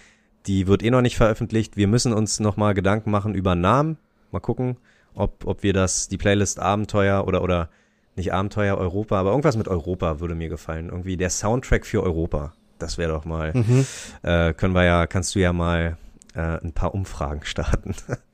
Die 0.45 0.67
wird 0.67 0.83
eh 0.83 0.91
noch 0.91 1.01
nicht 1.01 1.15
veröffentlicht. 1.17 1.77
Wir 1.77 1.87
müssen 1.87 2.13
uns 2.13 2.39
noch 2.39 2.57
mal 2.57 2.73
Gedanken 2.73 3.09
machen 3.09 3.33
über 3.33 3.55
Namen. 3.55 3.97
Mal 4.31 4.39
gucken, 4.39 4.77
ob, 5.15 5.45
ob 5.47 5.63
wir 5.63 5.73
das, 5.73 6.09
die 6.09 6.17
Playlist 6.17 6.59
Abenteuer 6.59 7.25
oder, 7.27 7.41
oder 7.41 7.69
nicht 8.15 8.33
Abenteuer 8.33 8.77
Europa, 8.77 9.19
aber 9.19 9.31
irgendwas 9.31 9.57
mit 9.57 9.67
Europa 9.67 10.19
würde 10.19 10.35
mir 10.35 10.49
gefallen. 10.49 10.89
Irgendwie 10.89 11.17
der 11.17 11.29
Soundtrack 11.31 11.85
für 11.85 12.03
Europa. 12.03 12.53
Das 12.77 12.97
wäre 12.97 13.13
doch 13.13 13.25
mal, 13.25 13.53
Mhm. 13.53 13.85
äh, 14.23 14.53
können 14.53 14.75
wir 14.75 14.83
ja, 14.83 15.07
kannst 15.07 15.33
du 15.35 15.39
ja 15.39 15.53
mal 15.53 15.97
äh, 16.35 16.39
ein 16.63 16.73
paar 16.73 16.93
Umfragen 16.93 17.41
starten. 17.45 17.95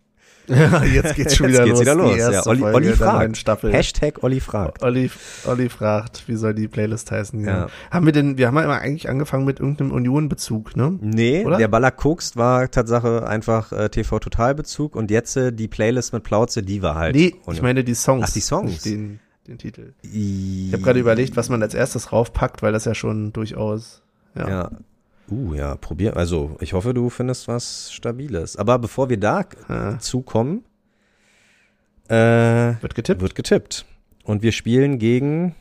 Jetzt 0.49 1.15
geht's 1.15 1.35
schon 1.35 1.47
wieder 1.49 1.65
Jetzt 1.65 1.79
geht's 1.79 1.95
los. 1.95 2.15
wieder 2.15 2.27
los. 2.31 2.45
Ja, 2.45 2.45
Olli, 2.47 2.63
Olli 2.63 2.93
fragt. 2.93 3.45
Hashtag 3.63 4.23
Olli 4.23 4.39
fragt. 4.39 4.81
Olli, 4.83 5.09
Olli 5.45 5.69
fragt, 5.69 6.23
wie 6.27 6.35
soll 6.35 6.53
die 6.53 6.67
Playlist 6.67 7.11
heißen? 7.11 7.43
Ja. 7.45 7.67
Haben 7.91 8.05
wir 8.05 8.13
denn, 8.13 8.37
wir 8.37 8.47
haben 8.47 8.55
ja 8.57 8.63
immer 8.63 8.79
eigentlich 8.79 9.09
angefangen 9.09 9.45
mit 9.45 9.59
irgendeinem 9.59 9.91
Union-Bezug, 9.91 10.75
ne? 10.75 10.97
Nee, 11.01 11.45
Oder? 11.45 11.57
der 11.57 11.67
Baller 11.67 11.91
Kokst 11.91 12.37
war 12.37 12.69
Tatsache 12.69 13.27
einfach 13.27 13.71
äh, 13.71 13.89
TV-Totalbezug 13.89 14.95
und 14.95 15.11
jetzt 15.11 15.35
äh, 15.37 15.51
die 15.53 15.67
Playlist 15.67 16.13
mit 16.13 16.23
Plauze, 16.23 16.63
die 16.63 16.81
war 16.81 16.95
halt. 16.95 17.15
Nee, 17.15 17.35
ohne- 17.45 17.55
ich 17.55 17.61
meine 17.61 17.83
die 17.83 17.93
Songs. 17.95 18.25
Ach, 18.29 18.33
die 18.33 18.41
Songs. 18.41 18.81
Den, 18.81 19.19
den 19.47 19.57
Titel. 19.57 19.93
I 20.03 20.67
Ich 20.67 20.73
habe 20.73 20.83
gerade 20.83 20.99
überlegt, 20.99 21.35
was 21.37 21.49
man 21.49 21.61
als 21.61 21.73
erstes 21.73 22.11
raufpackt, 22.11 22.61
weil 22.61 22.71
das 22.73 22.85
ja 22.85 22.95
schon 22.95 23.33
durchaus, 23.33 24.01
ja. 24.35 24.49
Ja. 24.49 24.71
Uh, 25.29 25.53
ja, 25.53 25.75
probier. 25.75 26.17
Also, 26.17 26.57
ich 26.59 26.73
hoffe, 26.73 26.93
du 26.93 27.09
findest 27.09 27.47
was 27.47 27.91
Stabiles. 27.91 28.55
Aber 28.55 28.79
bevor 28.79 29.09
wir 29.09 29.17
da 29.19 29.45
Ja. 29.67 29.99
zukommen, 29.99 30.63
äh, 32.09 32.15
Wird 32.81 32.95
getippt? 32.95 33.21
wird 33.21 33.35
getippt. 33.35 33.85
Und 34.23 34.41
wir 34.41 34.51
spielen 34.51 34.97
gegen 34.99 35.55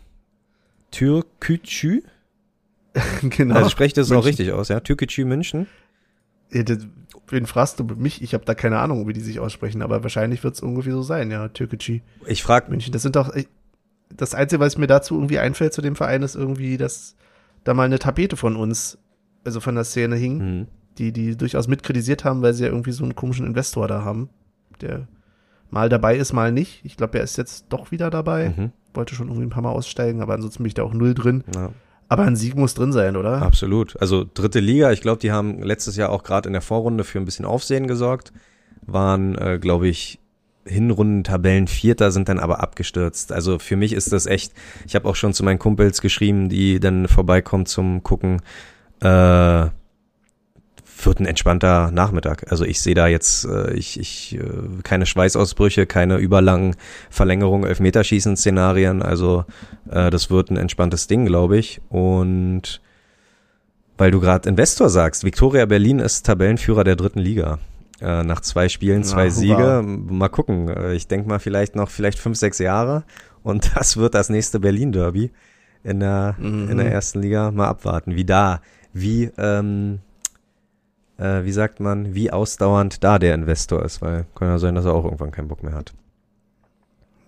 Türkücü. 0.91 2.03
genau. 3.23 3.55
Also 3.57 3.71
sprecht 3.71 3.97
das 3.97 4.11
auch 4.11 4.25
richtig 4.25 4.53
aus, 4.53 4.69
ja? 4.69 4.81
Türkücü 4.81 5.25
München. 5.25 5.67
Wen 6.51 7.45
fragst 7.47 7.79
du 7.79 7.85
mich? 7.85 8.23
Ich 8.23 8.33
habe 8.33 8.45
da 8.47 8.55
keine 8.55 8.79
Ahnung, 8.79 9.07
wie 9.07 9.13
die 9.13 9.21
sich 9.21 9.39
aussprechen, 9.39 9.83
aber 9.83 10.03
wahrscheinlich 10.03 10.43
wird 10.43 10.55
es 10.55 10.63
ungefähr 10.63 10.95
so 10.95 11.03
sein, 11.03 11.31
ja. 11.31 11.49
Türkgücü, 11.49 12.01
Ich 12.27 12.43
frag, 12.43 12.71
München. 12.71 12.93
Das 12.93 13.03
sind 13.03 13.17
doch, 13.17 13.35
äh, 13.35 13.45
das 14.09 14.35
Einzige, 14.35 14.61
was 14.61 14.79
mir 14.79 14.87
dazu 14.87 15.15
irgendwie 15.17 15.39
einfällt 15.39 15.75
zu 15.75 15.83
dem 15.83 15.95
Verein, 15.95 16.23
ist 16.23 16.35
irgendwie, 16.35 16.79
dass 16.79 17.15
da 17.65 17.75
mal 17.75 17.85
eine 17.85 17.99
Tapete 17.99 18.39
von 18.39 18.57
uns, 18.57 18.97
also 19.49 19.61
von 19.61 19.75
der 19.75 19.85
Szene 19.85 20.17
hing, 20.17 20.39
Mhm. 20.39 20.67
die 20.99 21.13
die 21.13 21.37
durchaus 21.37 21.69
mitkritisiert 21.69 22.25
haben, 22.25 22.43
weil 22.43 22.53
sie 22.55 22.65
ja 22.65 22.71
irgendwie 22.71 22.93
so 22.93 23.03
einen 23.03 23.15
komischen 23.15 23.47
Investor 23.47 23.89
da 23.89 24.05
haben, 24.05 24.29
der 24.81 25.09
mal 25.71 25.89
dabei 25.89 26.17
ist, 26.17 26.33
mal 26.33 26.53
nicht. 26.53 26.81
Ich 26.85 26.97
glaube, 26.97 27.19
er 27.19 27.25
ist 27.25 27.37
jetzt 27.39 27.67
doch 27.71 27.91
wieder 27.91 28.11
dabei. 28.11 28.55
Mhm. 28.57 28.73
Wollte 28.95 29.15
schon 29.15 29.29
irgendwie 29.29 29.47
ein 29.47 29.51
paar 29.51 29.63
Mal 29.63 29.71
aussteigen, 29.71 30.21
aber 30.23 30.35
ansonsten 30.35 30.63
bin 30.63 30.69
ich 30.69 30.75
da 30.75 30.83
auch 30.83 30.95
null 30.95 31.15
drin. 31.15 31.45
Ja. 31.55 31.71
Aber 32.09 32.25
ein 32.25 32.37
Sieg 32.37 32.57
muss 32.57 32.75
drin 32.75 32.93
sein, 32.93 33.17
oder? 33.17 33.43
Absolut. 33.43 34.01
Also 34.01 34.25
dritte 34.33 34.61
Liga, 34.61 34.93
ich 34.93 35.03
glaube, 35.03 35.21
die 35.21 35.31
haben 35.31 35.63
letztes 35.63 35.97
Jahr 35.97 36.09
auch 36.11 36.23
gerade 36.23 36.49
in 36.49 36.53
der 36.55 36.63
Vorrunde 36.63 37.05
für 37.05 37.19
ein 37.19 37.25
bisschen 37.27 37.45
Aufsehen 37.45 37.87
gesorgt, 37.87 38.33
waren, 38.87 39.35
äh, 39.37 39.59
glaube 39.61 39.89
ich, 39.89 40.19
Hinrunden-Tabellen 40.65 41.67
Vierter, 41.67 42.11
sind 42.11 42.29
dann 42.29 42.39
aber 42.39 42.61
abgestürzt. 42.63 43.33
Also 43.33 43.59
für 43.59 43.77
mich 43.77 43.93
ist 43.93 44.13
das 44.13 44.27
echt, 44.27 44.53
ich 44.87 44.95
habe 44.95 45.09
auch 45.09 45.17
schon 45.17 45.33
zu 45.33 45.43
meinen 45.45 45.59
Kumpels 45.59 46.01
geschrieben, 46.01 46.49
die 46.49 46.81
dann 46.81 47.09
vorbeikommen 47.09 47.67
zum 47.67 48.03
Gucken, 48.03 48.41
äh, 49.01 49.71
wird 51.05 51.21
ein 51.21 51.27
entspannter 51.27 51.91
Nachmittag. 51.93 52.51
Also 52.51 52.65
ich 52.65 52.81
sehe 52.81 52.95
da 52.95 53.07
jetzt, 53.07 53.45
äh, 53.45 53.73
ich, 53.75 53.99
ich, 54.01 54.37
äh, 54.39 54.83
keine 54.83 55.07
Schweißausbrüche, 55.07 55.87
keine 55.87 56.17
überlangen 56.17 56.75
Verlängerung, 57.09 57.65
Elfmeterschießen-Szenarien. 57.65 59.03
Also 59.03 59.45
äh, 59.91 60.11
das 60.11 60.29
wird 60.31 60.51
ein 60.51 60.57
entspanntes 60.57 61.07
Ding, 61.07 61.25
glaube 61.25 61.57
ich. 61.57 61.81
Und 61.89 62.81
weil 63.97 64.11
du 64.11 64.21
gerade 64.21 64.49
Investor 64.49 64.89
sagst, 64.89 65.25
Viktoria 65.25 65.67
Berlin 65.67 65.99
ist 66.01 66.27
Tabellenführer 66.27 66.85
der 66.85 66.97
dritten 66.97 67.21
Liga. 67.21 67.59
Äh, 68.01 68.23
nach 68.25 68.41
zwei 68.41 68.69
Spielen, 68.69 69.03
zwei 69.05 69.25
hurra. 69.31 69.31
Siege. 69.31 69.83
Mal 69.85 70.29
gucken. 70.29 70.69
Äh, 70.69 70.95
Ich 70.95 71.07
denke 71.09 71.29
mal 71.29 71.39
vielleicht 71.41 71.77
noch 71.77 71.91
vielleicht 71.91 72.19
fünf, 72.19 72.37
sechs 72.39 72.59
Jahre. 72.59 73.05
Und 73.45 73.71
das 73.77 73.97
wird 73.97 74.15
das 74.15 74.31
nächste 74.31 74.59
Berlin-Derby 74.61 75.31
in 75.85 76.01
der, 76.01 76.35
Mhm. 76.39 76.71
in 76.71 76.79
der 76.79 76.91
ersten 76.91 77.23
Liga. 77.23 77.51
Mal 77.53 77.69
abwarten, 77.69 78.17
wie 78.17 78.25
da, 78.25 78.61
wie, 78.93 79.31
ähm, 79.39 80.01
äh, 81.19 81.45
wie 81.45 81.53
sagt 81.53 81.81
man, 81.81 82.15
wie 82.15 82.31
ausdauernd 82.31 83.03
da 83.05 83.19
der 83.19 83.35
Investor 83.35 83.85
ist, 83.85 84.03
weil 84.03 84.27
kann 84.35 84.49
ja 84.49 84.59
sein, 84.59 84.75
dass 84.75 84.85
er 84.85 84.95
auch 84.95 85.05
irgendwann 85.05 85.31
keinen 85.31 85.49
Bock 85.49 85.63
mehr 85.63 85.75
hat. 85.75 85.93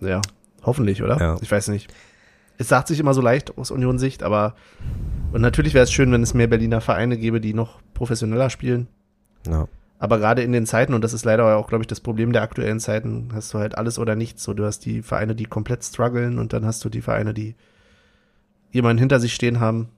Ja, 0.00 0.20
hoffentlich, 0.62 1.02
oder? 1.02 1.18
Ja. 1.18 1.36
Ich 1.40 1.50
weiß 1.50 1.68
nicht. 1.68 1.92
Es 2.58 2.68
sagt 2.68 2.88
sich 2.88 3.00
immer 3.00 3.14
so 3.14 3.22
leicht 3.22 3.56
aus 3.56 3.70
Union-Sicht, 3.70 4.22
aber 4.22 4.54
und 5.32 5.40
natürlich 5.40 5.74
wäre 5.74 5.84
es 5.84 5.92
schön, 5.92 6.12
wenn 6.12 6.22
es 6.22 6.34
mehr 6.34 6.48
Berliner 6.48 6.80
Vereine 6.80 7.16
gäbe, 7.16 7.40
die 7.40 7.54
noch 7.54 7.80
professioneller 7.94 8.50
spielen. 8.50 8.88
Ja. 9.46 9.68
Aber 9.98 10.18
gerade 10.18 10.42
in 10.42 10.52
den 10.52 10.66
Zeiten, 10.66 10.94
und 10.94 11.04
das 11.04 11.12
ist 11.12 11.26
leider 11.26 11.56
auch, 11.56 11.68
glaube 11.68 11.82
ich, 11.82 11.86
das 11.88 12.00
Problem 12.00 12.32
der 12.32 12.42
aktuellen 12.42 12.80
Zeiten, 12.80 13.28
hast 13.34 13.52
du 13.52 13.58
halt 13.58 13.76
alles 13.76 13.98
oder 13.98 14.16
nichts. 14.16 14.42
So, 14.42 14.54
du 14.54 14.64
hast 14.64 14.80
die 14.86 15.02
Vereine, 15.02 15.34
die 15.34 15.44
komplett 15.44 15.84
strugglen 15.84 16.38
und 16.38 16.52
dann 16.54 16.64
hast 16.64 16.84
du 16.84 16.88
die 16.88 17.02
Vereine, 17.02 17.34
die 17.34 17.54
jemanden 18.72 18.98
hinter 18.98 19.20
sich 19.20 19.34
stehen 19.34 19.60
haben, 19.60 19.88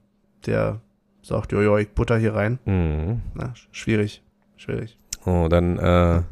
der 0.45 0.81
sagt, 1.23 1.53
jojo, 1.53 1.79
ich 1.79 1.89
butter 1.91 2.19
hier 2.19 2.35
rein. 2.35 2.59
Mhm. 2.65 3.23
Na, 3.35 3.47
sch- 3.55 3.69
schwierig. 3.73 4.23
Schwierig. 4.57 4.99
Oh, 5.25 5.47
dann, 5.49 5.79
äh, 5.79 6.23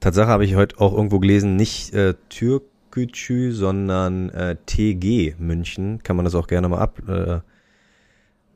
Tatsache 0.00 0.28
habe 0.28 0.44
ich 0.44 0.54
heute 0.54 0.78
auch 0.80 0.92
irgendwo 0.94 1.18
gelesen, 1.18 1.56
nicht 1.56 1.92
äh, 1.94 2.14
Türkgücü, 2.28 3.52
sondern 3.52 4.30
äh, 4.30 4.56
TG 4.66 5.34
München. 5.38 6.02
Kann 6.02 6.16
man 6.16 6.24
das 6.24 6.34
auch 6.34 6.46
gerne 6.46 6.68
mal 6.68 6.78
ab, 6.78 7.00
äh, 7.08 7.40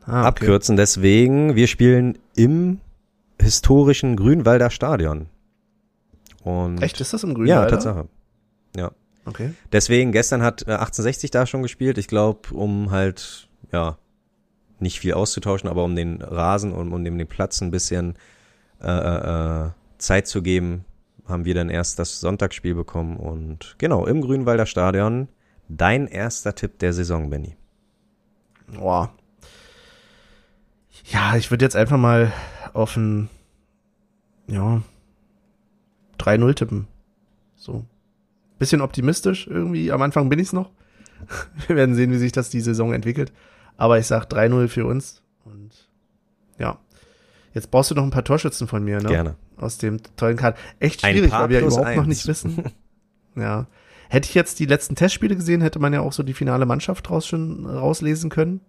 Ah, 0.04 0.24
abkürzen. 0.24 0.76
Deswegen, 0.76 1.54
wir 1.54 1.68
spielen 1.68 2.18
im 2.34 2.80
historischen 3.40 4.16
Grünwalder 4.16 4.70
Stadion. 4.70 5.26
Und 6.42 6.82
Echt, 6.82 7.00
ist 7.00 7.12
das 7.12 7.22
im 7.22 7.34
Grünen? 7.34 7.46
ja? 7.48 7.66
Tatsache. 7.66 8.08
Okay. 9.24 9.52
Deswegen, 9.70 10.10
gestern 10.10 10.42
hat 10.42 10.62
äh, 10.62 10.72
1860 10.72 11.30
da 11.30 11.46
schon 11.46 11.62
gespielt. 11.62 11.96
Ich 11.96 12.08
glaube, 12.08 12.52
um 12.52 12.90
halt, 12.90 13.48
ja, 13.70 13.96
nicht 14.82 15.00
viel 15.00 15.14
auszutauschen, 15.14 15.68
aber 15.68 15.84
um 15.84 15.96
den 15.96 16.20
Rasen 16.20 16.72
und 16.72 16.92
um 16.92 17.04
dem 17.04 17.16
den 17.16 17.28
Platz 17.28 17.60
ein 17.60 17.70
bisschen 17.70 18.16
äh, 18.80 18.88
äh, 18.88 19.66
äh, 19.66 19.70
Zeit 19.98 20.26
zu 20.26 20.42
geben, 20.42 20.84
haben 21.26 21.44
wir 21.44 21.54
dann 21.54 21.70
erst 21.70 21.98
das 21.98 22.20
Sonntagsspiel 22.20 22.74
bekommen. 22.74 23.16
Und 23.16 23.76
genau, 23.78 24.06
im 24.06 24.20
Grünwalder 24.20 24.66
Stadion. 24.66 25.28
Dein 25.68 26.06
erster 26.06 26.54
Tipp 26.54 26.78
der 26.80 26.92
Saison, 26.92 27.30
Benny. 27.30 27.56
Boah. 28.66 29.12
Ja, 31.06 31.36
ich 31.36 31.50
würde 31.50 31.64
jetzt 31.64 31.76
einfach 31.76 31.96
mal 31.96 32.32
auf 32.74 32.96
ein, 32.96 33.28
ja, 34.48 34.82
3-0 36.18 36.54
tippen. 36.54 36.88
So. 37.56 37.84
Bisschen 38.58 38.80
optimistisch 38.80 39.46
irgendwie. 39.46 39.90
Am 39.92 40.02
Anfang 40.02 40.28
bin 40.28 40.38
ich's 40.38 40.52
noch. 40.52 40.70
Wir 41.66 41.76
werden 41.76 41.94
sehen, 41.94 42.10
wie 42.10 42.18
sich 42.18 42.32
das 42.32 42.50
die 42.50 42.60
Saison 42.60 42.92
entwickelt. 42.92 43.32
Aber 43.76 43.98
ich 43.98 44.06
sag 44.06 44.24
3-0 44.24 44.68
für 44.68 44.86
uns. 44.86 45.22
Und 45.44 45.88
ja. 46.58 46.78
Jetzt 47.54 47.70
brauchst 47.70 47.90
du 47.90 47.94
noch 47.94 48.04
ein 48.04 48.10
paar 48.10 48.24
Torschützen 48.24 48.66
von 48.66 48.84
mir, 48.84 49.00
ne? 49.00 49.08
Gerne. 49.08 49.36
Aus 49.56 49.78
dem 49.78 50.00
tollen 50.16 50.36
Kader. 50.36 50.56
Echt 50.80 51.02
schwierig, 51.02 51.32
weil 51.32 51.50
wir 51.50 51.60
plus 51.60 51.74
überhaupt 51.74 51.96
noch 51.96 52.04
eins. 52.04 52.08
nicht 52.08 52.26
wissen. 52.26 52.64
Ja. 53.34 53.66
Hätte 54.10 54.28
ich 54.28 54.34
jetzt 54.34 54.58
die 54.58 54.66
letzten 54.66 54.94
Testspiele 54.94 55.34
gesehen, 55.34 55.62
hätte 55.62 55.78
man 55.78 55.94
ja 55.94 56.02
auch 56.02 56.12
so 56.12 56.22
die 56.22 56.34
finale 56.34 56.66
Mannschaft 56.66 57.08
draus 57.08 57.26
schon 57.26 57.64
rauslesen 57.64 58.28
können. 58.28 58.60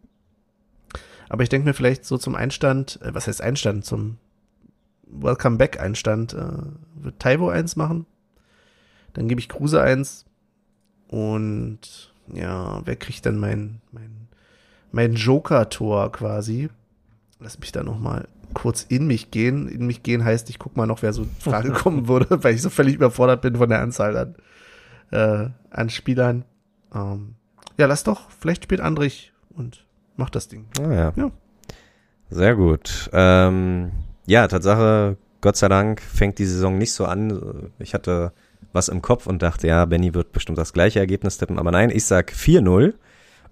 Aber 1.27 1.43
ich 1.43 1.49
denke 1.49 1.67
mir 1.67 1.73
vielleicht 1.73 2.05
so 2.05 2.17
zum 2.17 2.33
Einstand, 2.33 3.01
äh, 3.01 3.13
was 3.13 3.27
heißt 3.27 3.41
Einstand, 3.41 3.83
zum 3.83 4.19
Welcome 5.05 5.57
Back 5.57 5.81
Einstand, 5.81 6.33
äh, 6.33 6.47
wird 6.95 7.19
Taiwo 7.19 7.49
eins 7.49 7.75
machen. 7.75 8.05
Dann 9.13 9.27
gebe 9.27 9.41
ich 9.41 9.49
Kruse 9.49 9.81
eins. 9.81 10.25
Und 11.07 12.13
ja, 12.33 12.81
wer 12.85 12.95
kriegt 12.95 13.25
dann 13.25 13.37
mein, 13.37 13.81
mein, 13.91 14.22
mein 14.93 15.13
Joker-Tor 15.13 16.11
quasi? 16.11 16.69
Lass 17.39 17.59
mich 17.59 17.73
da 17.73 17.83
noch 17.83 17.99
mal 17.99 18.27
kurz 18.53 18.83
in 18.83 19.07
mich 19.07 19.31
gehen. 19.31 19.67
In 19.67 19.87
mich 19.87 20.03
gehen 20.03 20.23
heißt, 20.23 20.49
ich 20.49 20.59
guck 20.59 20.77
mal 20.77 20.85
noch, 20.85 21.01
wer 21.01 21.11
so 21.11 21.23
in 21.23 21.29
Frage 21.39 21.71
kommen 21.73 22.07
würde, 22.07 22.43
weil 22.43 22.55
ich 22.55 22.61
so 22.61 22.69
völlig 22.69 22.95
überfordert 22.95 23.41
bin 23.41 23.55
von 23.55 23.69
der 23.69 23.81
Anzahl 23.81 24.15
an, 24.15 24.35
äh, 25.11 25.49
an 25.71 25.89
Spielern. 25.89 26.45
Ähm, 26.93 27.35
ja, 27.77 27.87
lass 27.87 28.03
doch, 28.03 28.29
vielleicht 28.29 28.65
spielt 28.65 28.81
Andrich 28.81 29.33
und 29.55 29.85
macht 30.15 30.35
das 30.35 30.47
Ding. 30.47 30.67
Ah, 30.79 30.93
ja. 30.93 31.13
Ja. 31.15 31.31
Sehr 32.29 32.55
gut. 32.55 33.09
Ähm, 33.13 33.91
ja, 34.27 34.47
Tatsache, 34.47 35.17
Gott 35.41 35.57
sei 35.57 35.69
Dank 35.69 36.01
fängt 36.01 36.37
die 36.37 36.45
Saison 36.45 36.77
nicht 36.77 36.93
so 36.93 37.05
an. 37.05 37.71
Ich 37.79 37.93
hatte 37.95 38.31
was 38.71 38.89
im 38.89 39.01
Kopf 39.01 39.25
und 39.27 39.41
dachte, 39.41 39.67
ja, 39.67 39.85
Benny 39.85 40.13
wird 40.13 40.31
bestimmt 40.31 40.57
das 40.57 40.73
gleiche 40.73 40.99
Ergebnis 40.99 41.37
tippen. 41.39 41.59
Aber 41.59 41.71
nein, 41.71 41.89
ich 41.89 42.05
sag 42.05 42.31
4-0. 42.31 42.93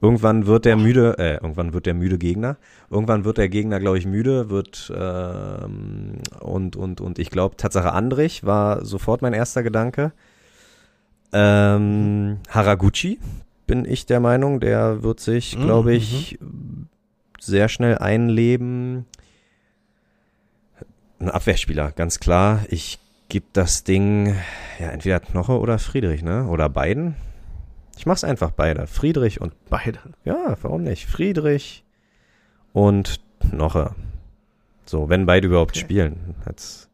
Irgendwann 0.02 0.48
wird 0.48 0.66
der 0.66 0.78
müde, 0.78 1.16
äh, 1.20 1.34
irgendwann 1.36 1.74
wird 1.74 1.86
der 1.86 1.94
müde 1.94 2.18
Gegner. 2.18 2.58
Irgendwann 2.90 3.24
wird 3.24 3.38
der 3.38 3.50
Gegner, 3.50 3.80
glaube 3.80 4.00
ich, 4.00 4.08
müde, 4.08 4.50
wird 4.50 4.92
ähm, 4.96 6.18
und 6.40 6.76
und 6.76 7.02
und 7.02 7.20
ich 7.20 7.30
glaube, 7.30 7.56
Tatsache 7.56 7.94
Andrich 7.94 8.44
war 8.44 8.84
sofort 8.84 9.22
mein 9.22 9.34
erster 9.34 9.62
Gedanke. 9.62 10.12
Ähm, 11.34 12.40
Haraguchi 12.50 13.20
bin 13.68 13.86
ich 13.86 14.06
der 14.06 14.20
Meinung, 14.20 14.60
der 14.60 15.04
wird 15.04 15.20
sich, 15.20 15.58
Mhm, 15.58 15.62
glaube 15.62 15.94
ich, 15.94 16.40
sehr 17.40 17.70
schnell 17.70 17.98
einleben. 18.00 19.06
Ein 21.20 21.30
Abwehrspieler, 21.30 21.92
ganz 21.92 22.20
klar. 22.20 22.66
Ich 22.70 23.00
gebe 23.30 23.46
das 23.54 23.84
Ding, 23.84 24.36
ja, 24.80 24.88
entweder 24.90 25.20
Knoche 25.20 25.60
oder 25.60 25.78
Friedrich, 25.80 26.24
ne? 26.24 26.48
Oder 26.48 26.68
beiden. 26.70 27.16
Ich 27.98 28.06
mach's 28.06 28.24
einfach 28.24 28.52
beide. 28.52 28.88
Friedrich 28.88 29.42
und, 29.42 29.54
Beide. 29.70 30.00
ja, 30.26 30.56
warum 30.62 30.84
nicht? 30.84 31.06
Friedrich 31.08 31.84
und 32.74 33.20
Knoche. 33.50 33.96
So, 34.86 35.10
wenn 35.10 35.26
beide 35.26 35.48
überhaupt 35.48 35.72
Okay. 35.72 35.80
spielen. 35.82 36.36
Jetzt 36.48 36.90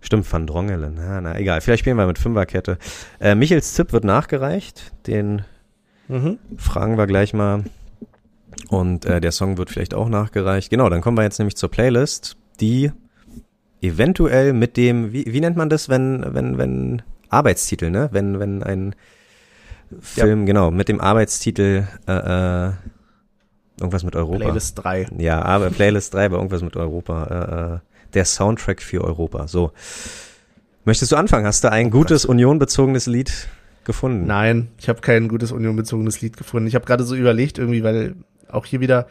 stimmt 0.00 0.30
Van 0.32 0.46
Drongelen. 0.46 0.94
Na, 0.96 1.20
na, 1.20 1.36
egal. 1.38 1.60
Vielleicht 1.60 1.80
spielen 1.80 1.96
wir 1.96 2.06
mit 2.06 2.18
Fünferkette. 2.18 2.78
Äh, 3.20 3.34
Michels 3.34 3.74
Tipp 3.74 3.92
wird 3.92 4.04
nachgereicht. 4.04 4.92
Den 5.06 5.42
Mhm. 6.08 6.38
fragen 6.56 6.96
wir 6.98 7.06
gleich 7.08 7.34
mal. 7.34 7.64
Und 8.68 9.04
äh, 9.04 9.20
der 9.20 9.32
Song 9.32 9.58
wird 9.58 9.70
vielleicht 9.70 9.92
auch 9.94 10.08
nachgereicht. 10.08 10.70
Genau, 10.70 10.88
dann 10.88 11.00
kommen 11.00 11.16
wir 11.18 11.24
jetzt 11.24 11.38
nämlich 11.38 11.56
zur 11.56 11.70
Playlist, 11.70 12.36
die 12.60 12.92
eventuell 13.82 14.52
mit 14.52 14.76
dem, 14.76 15.12
wie, 15.12 15.26
wie 15.26 15.40
nennt 15.40 15.56
man 15.56 15.68
das, 15.68 15.88
wenn, 15.88 16.24
wenn, 16.34 16.56
wenn, 16.58 17.02
Arbeitstitel, 17.28 17.90
ne? 17.90 18.08
Wenn, 18.12 18.38
wenn 18.38 18.62
ein 18.62 18.94
Film, 20.00 20.46
genau, 20.46 20.70
mit 20.70 20.88
dem 20.88 21.00
Arbeitstitel 21.00 21.84
äh, 22.06 22.12
äh, 22.12 22.72
irgendwas 23.78 24.04
mit 24.04 24.16
Europa. 24.16 24.38
Playlist 24.38 24.82
3. 24.82 25.08
Ja, 25.18 25.42
aber 25.42 25.70
Playlist 25.70 26.14
3 26.14 26.30
war 26.30 26.38
irgendwas 26.38 26.62
mit 26.62 26.76
Europa. 26.76 27.24
Äh, 27.24 27.74
äh, 27.74 27.78
der 28.14 28.24
Soundtrack 28.24 28.82
für 28.82 29.04
Europa. 29.04 29.46
So. 29.46 29.72
Möchtest 30.84 31.12
du 31.12 31.16
anfangen? 31.16 31.46
Hast 31.46 31.64
du 31.64 31.70
ein 31.70 31.90
gutes 31.90 32.24
Union-bezogenes 32.24 33.06
Lied 33.06 33.48
gefunden? 33.84 34.26
Nein, 34.26 34.68
ich 34.78 34.88
habe 34.88 35.00
kein 35.00 35.28
gutes 35.28 35.52
Union-bezogenes 35.52 36.20
Lied 36.20 36.36
gefunden. 36.36 36.66
Ich 36.66 36.74
habe 36.74 36.86
gerade 36.86 37.04
so 37.04 37.14
überlegt 37.14 37.58
irgendwie, 37.58 37.82
weil 37.82 38.14
auch 38.48 38.64
hier 38.64 38.80
wieder, 38.80 39.06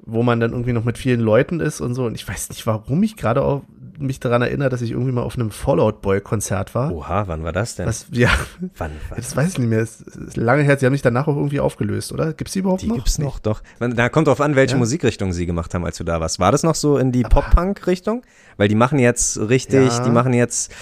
wo 0.00 0.22
man 0.22 0.40
dann 0.40 0.52
irgendwie 0.52 0.72
noch 0.72 0.84
mit 0.84 0.98
vielen 0.98 1.20
Leuten 1.20 1.60
ist 1.60 1.80
und 1.80 1.94
so. 1.94 2.06
Und 2.06 2.14
ich 2.14 2.26
weiß 2.26 2.48
nicht, 2.48 2.66
warum 2.66 3.02
ich 3.02 3.16
gerade 3.16 3.42
auch 3.42 3.62
mich 4.02 4.20
daran 4.20 4.42
erinnere, 4.42 4.68
dass 4.68 4.82
ich 4.82 4.90
irgendwie 4.92 5.12
mal 5.12 5.22
auf 5.22 5.36
einem 5.36 5.50
Fallout 5.50 6.02
Boy 6.02 6.20
Konzert 6.20 6.74
war. 6.74 6.92
Oha, 6.92 7.26
wann 7.28 7.42
war 7.44 7.52
das 7.52 7.76
denn? 7.76 7.86
Was, 7.86 8.06
ja, 8.10 8.30
wann, 8.76 8.92
wann? 9.08 9.16
das 9.16 9.36
weiß 9.36 9.50
ich 9.52 9.58
nicht 9.58 9.68
mehr. 9.68 9.80
Es 9.80 10.00
ist 10.00 10.36
lange 10.36 10.62
her. 10.62 10.78
Sie 10.78 10.86
haben 10.86 10.92
sich 10.92 11.02
danach 11.02 11.26
auch 11.28 11.36
irgendwie 11.36 11.60
aufgelöst, 11.60 12.12
oder? 12.12 12.32
Gibt's 12.32 12.52
die 12.52 12.60
überhaupt 12.60 12.82
Die 12.82 12.88
noch? 12.88 12.96
gibt's 12.96 13.18
noch, 13.18 13.38
doch. 13.38 13.62
Da 13.78 14.08
kommt 14.08 14.28
drauf 14.28 14.40
an, 14.40 14.56
welche 14.56 14.74
Ja. 14.74 14.78
Musikrichtung 14.78 15.32
sie 15.32 15.46
gemacht 15.46 15.74
haben, 15.74 15.84
als 15.84 15.96
du 15.98 16.04
da 16.04 16.20
warst. 16.20 16.38
War 16.38 16.52
das 16.52 16.62
noch 16.62 16.74
so 16.74 16.98
in 16.98 17.12
die 17.12 17.22
Pop-Punk-Richtung? 17.22 18.22
Weil 18.56 18.68
die 18.68 18.74
machen 18.74 18.98
jetzt 18.98 19.38
richtig, 19.38 19.90
Ja. 19.90 20.04
die 20.04 20.10
machen 20.10 20.32
jetzt, 20.34 20.72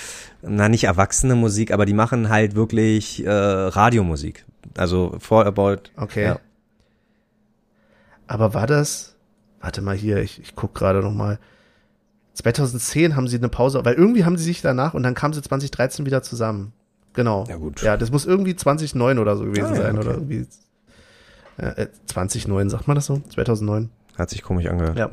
na 0.42 0.68
nicht 0.68 0.84
erwachsene 0.84 1.34
Musik, 1.34 1.72
aber 1.72 1.86
die 1.86 1.94
machen 1.94 2.28
halt 2.28 2.55
wirklich 2.55 3.24
äh, 3.24 3.30
Radiomusik. 3.30 4.44
Also 4.76 5.16
For 5.18 5.47
About. 5.47 5.90
Okay. 5.97 6.24
Ja. 6.24 6.40
Aber 8.26 8.55
war 8.55 8.66
das, 8.66 9.16
warte 9.60 9.82
mal 9.82 9.97
hier, 9.97 10.18
ich, 10.18 10.40
ich 10.40 10.55
guck 10.55 10.74
gerade 10.74 11.01
noch 11.01 11.12
mal. 11.12 11.38
2010 12.35 13.16
haben 13.16 13.28
sie 13.28 13.36
eine 13.36 13.48
Pause, 13.48 13.85
weil 13.85 13.94
irgendwie 13.94 14.24
haben 14.24 14.36
sie 14.36 14.44
sich 14.44 14.62
danach 14.62 14.94
und 14.94 15.02
dann 15.02 15.15
kamen 15.15 15.35
sie 15.35 15.43
2013 15.43 16.07
wieder 16.07 16.23
zusammen. 16.23 16.73
Genau. 17.12 17.44
Ja, 17.48 17.57
gut. 17.57 17.82
Ja, 17.82 17.97
das 17.97 18.11
muss 18.11 18.24
irgendwie 18.27 18.55
2009 18.55 19.19
oder 19.19 19.36
so 19.36 19.44
gewesen 19.44 19.65
Ah, 19.66 19.74
ja, 19.74 19.82
sein 19.82 19.98
okay. 19.98 20.07
oder 20.07 20.15
irgendwie 20.16 20.47
äh, 21.59 21.82
äh, 21.82 21.89
2009, 22.07 22.70
sagt 22.70 22.86
man 22.89 22.94
das 22.94 23.07
so? 23.07 23.20
2009. 23.35 23.90
Hat 24.16 24.31
sich 24.31 24.43
komisch 24.43 24.66
angehört. 24.66 24.97
Ja. 24.97 25.11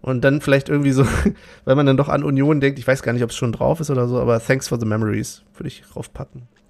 Und 0.00 0.22
dann 0.22 0.40
vielleicht 0.40 0.68
irgendwie 0.68 0.92
so, 0.92 1.06
weil 1.64 1.76
man 1.76 1.86
dann 1.86 1.96
doch 1.96 2.08
an 2.08 2.22
Union 2.24 2.60
denkt, 2.60 2.78
ich 2.78 2.86
weiß 2.86 3.02
gar 3.02 3.12
nicht, 3.12 3.22
ob 3.22 3.30
es 3.30 3.36
schon 3.36 3.52
drauf 3.52 3.80
ist 3.80 3.90
oder 3.90 4.08
so, 4.08 4.20
aber 4.20 4.40
Thanks 4.40 4.68
for 4.68 4.78
the 4.78 4.86
Memories 4.86 5.42
würde 5.56 5.68
ich 5.68 5.84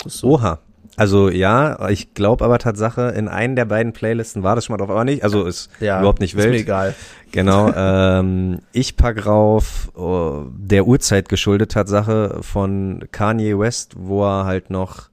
ist 0.05 0.19
so. 0.19 0.35
Oha. 0.35 0.61
Also 0.99 1.29
ja, 1.31 1.89
ich 1.91 2.13
glaube 2.15 2.45
aber 2.45 2.59
Tatsache, 2.59 3.13
in 3.17 3.29
einen 3.29 3.55
der 3.55 3.67
beiden 3.67 3.93
Playlisten 3.93 4.43
war 4.43 4.57
das 4.57 4.65
schon 4.65 4.75
mal 4.75 4.79
drauf, 4.79 4.91
aber 4.91 5.05
nicht. 5.05 5.23
Also 5.23 5.47
ist 5.47 5.71
ja, 5.79 6.01
überhaupt 6.01 6.19
nicht 6.19 6.35
Ist 6.35 6.45
mir 6.45 6.51
wild. 6.51 6.63
egal. 6.63 6.95
Genau. 7.31 7.73
ähm, 7.77 8.63
ich 8.73 8.97
pack 8.97 9.25
rauf 9.25 9.93
oh, 9.95 10.47
der 10.51 10.89
Uhrzeit 10.89 11.29
geschuldet 11.29 11.71
Tatsache 11.71 12.39
von 12.41 13.05
Kanye 13.13 13.57
West, 13.57 13.95
wo 13.97 14.25
er 14.25 14.45
halt 14.45 14.71
noch 14.71 15.09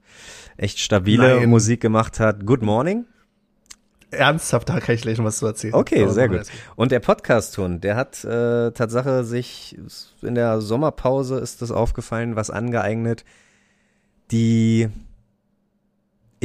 echt 0.56 0.80
stabile 0.80 1.36
Nein. 1.36 1.48
Musik 1.48 1.82
gemacht 1.82 2.18
hat. 2.18 2.44
Good 2.44 2.62
Morning. 2.62 3.04
Ernsthaft, 4.10 4.68
da 4.68 4.80
kann 4.80 4.96
ich 4.96 5.02
gleich 5.02 5.18
noch 5.18 5.24
was 5.24 5.38
zu 5.38 5.46
erzählen. 5.46 5.74
Okay, 5.74 6.02
Aber 6.02 6.12
sehr 6.12 6.28
gut. 6.28 6.42
Und 6.74 6.90
der 6.90 7.00
Podcast-Hund, 7.00 7.84
der 7.84 7.94
hat 7.94 8.24
äh, 8.24 8.72
Tatsache 8.72 9.22
sich 9.22 9.78
in 10.20 10.34
der 10.34 10.60
Sommerpause 10.60 11.38
ist 11.38 11.62
das 11.62 11.70
aufgefallen, 11.70 12.34
was 12.34 12.50
angeeignet. 12.50 13.24
Die 14.32 14.88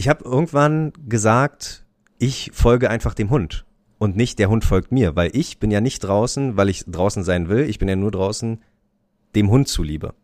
ich 0.01 0.09
habe 0.09 0.25
irgendwann 0.25 0.93
gesagt, 1.07 1.85
ich 2.17 2.49
folge 2.55 2.89
einfach 2.89 3.13
dem 3.13 3.29
Hund 3.29 3.65
und 3.99 4.17
nicht 4.17 4.39
der 4.39 4.49
Hund 4.49 4.65
folgt 4.65 4.91
mir, 4.91 5.15
weil 5.15 5.29
ich 5.33 5.59
bin 5.59 5.69
ja 5.69 5.79
nicht 5.79 5.99
draußen, 5.99 6.57
weil 6.57 6.69
ich 6.69 6.85
draußen 6.87 7.23
sein 7.23 7.49
will. 7.49 7.69
Ich 7.69 7.77
bin 7.77 7.87
ja 7.87 7.95
nur 7.95 8.09
draußen 8.09 8.63
dem 9.35 9.51
Hund 9.51 9.67
zuliebe. 9.67 10.15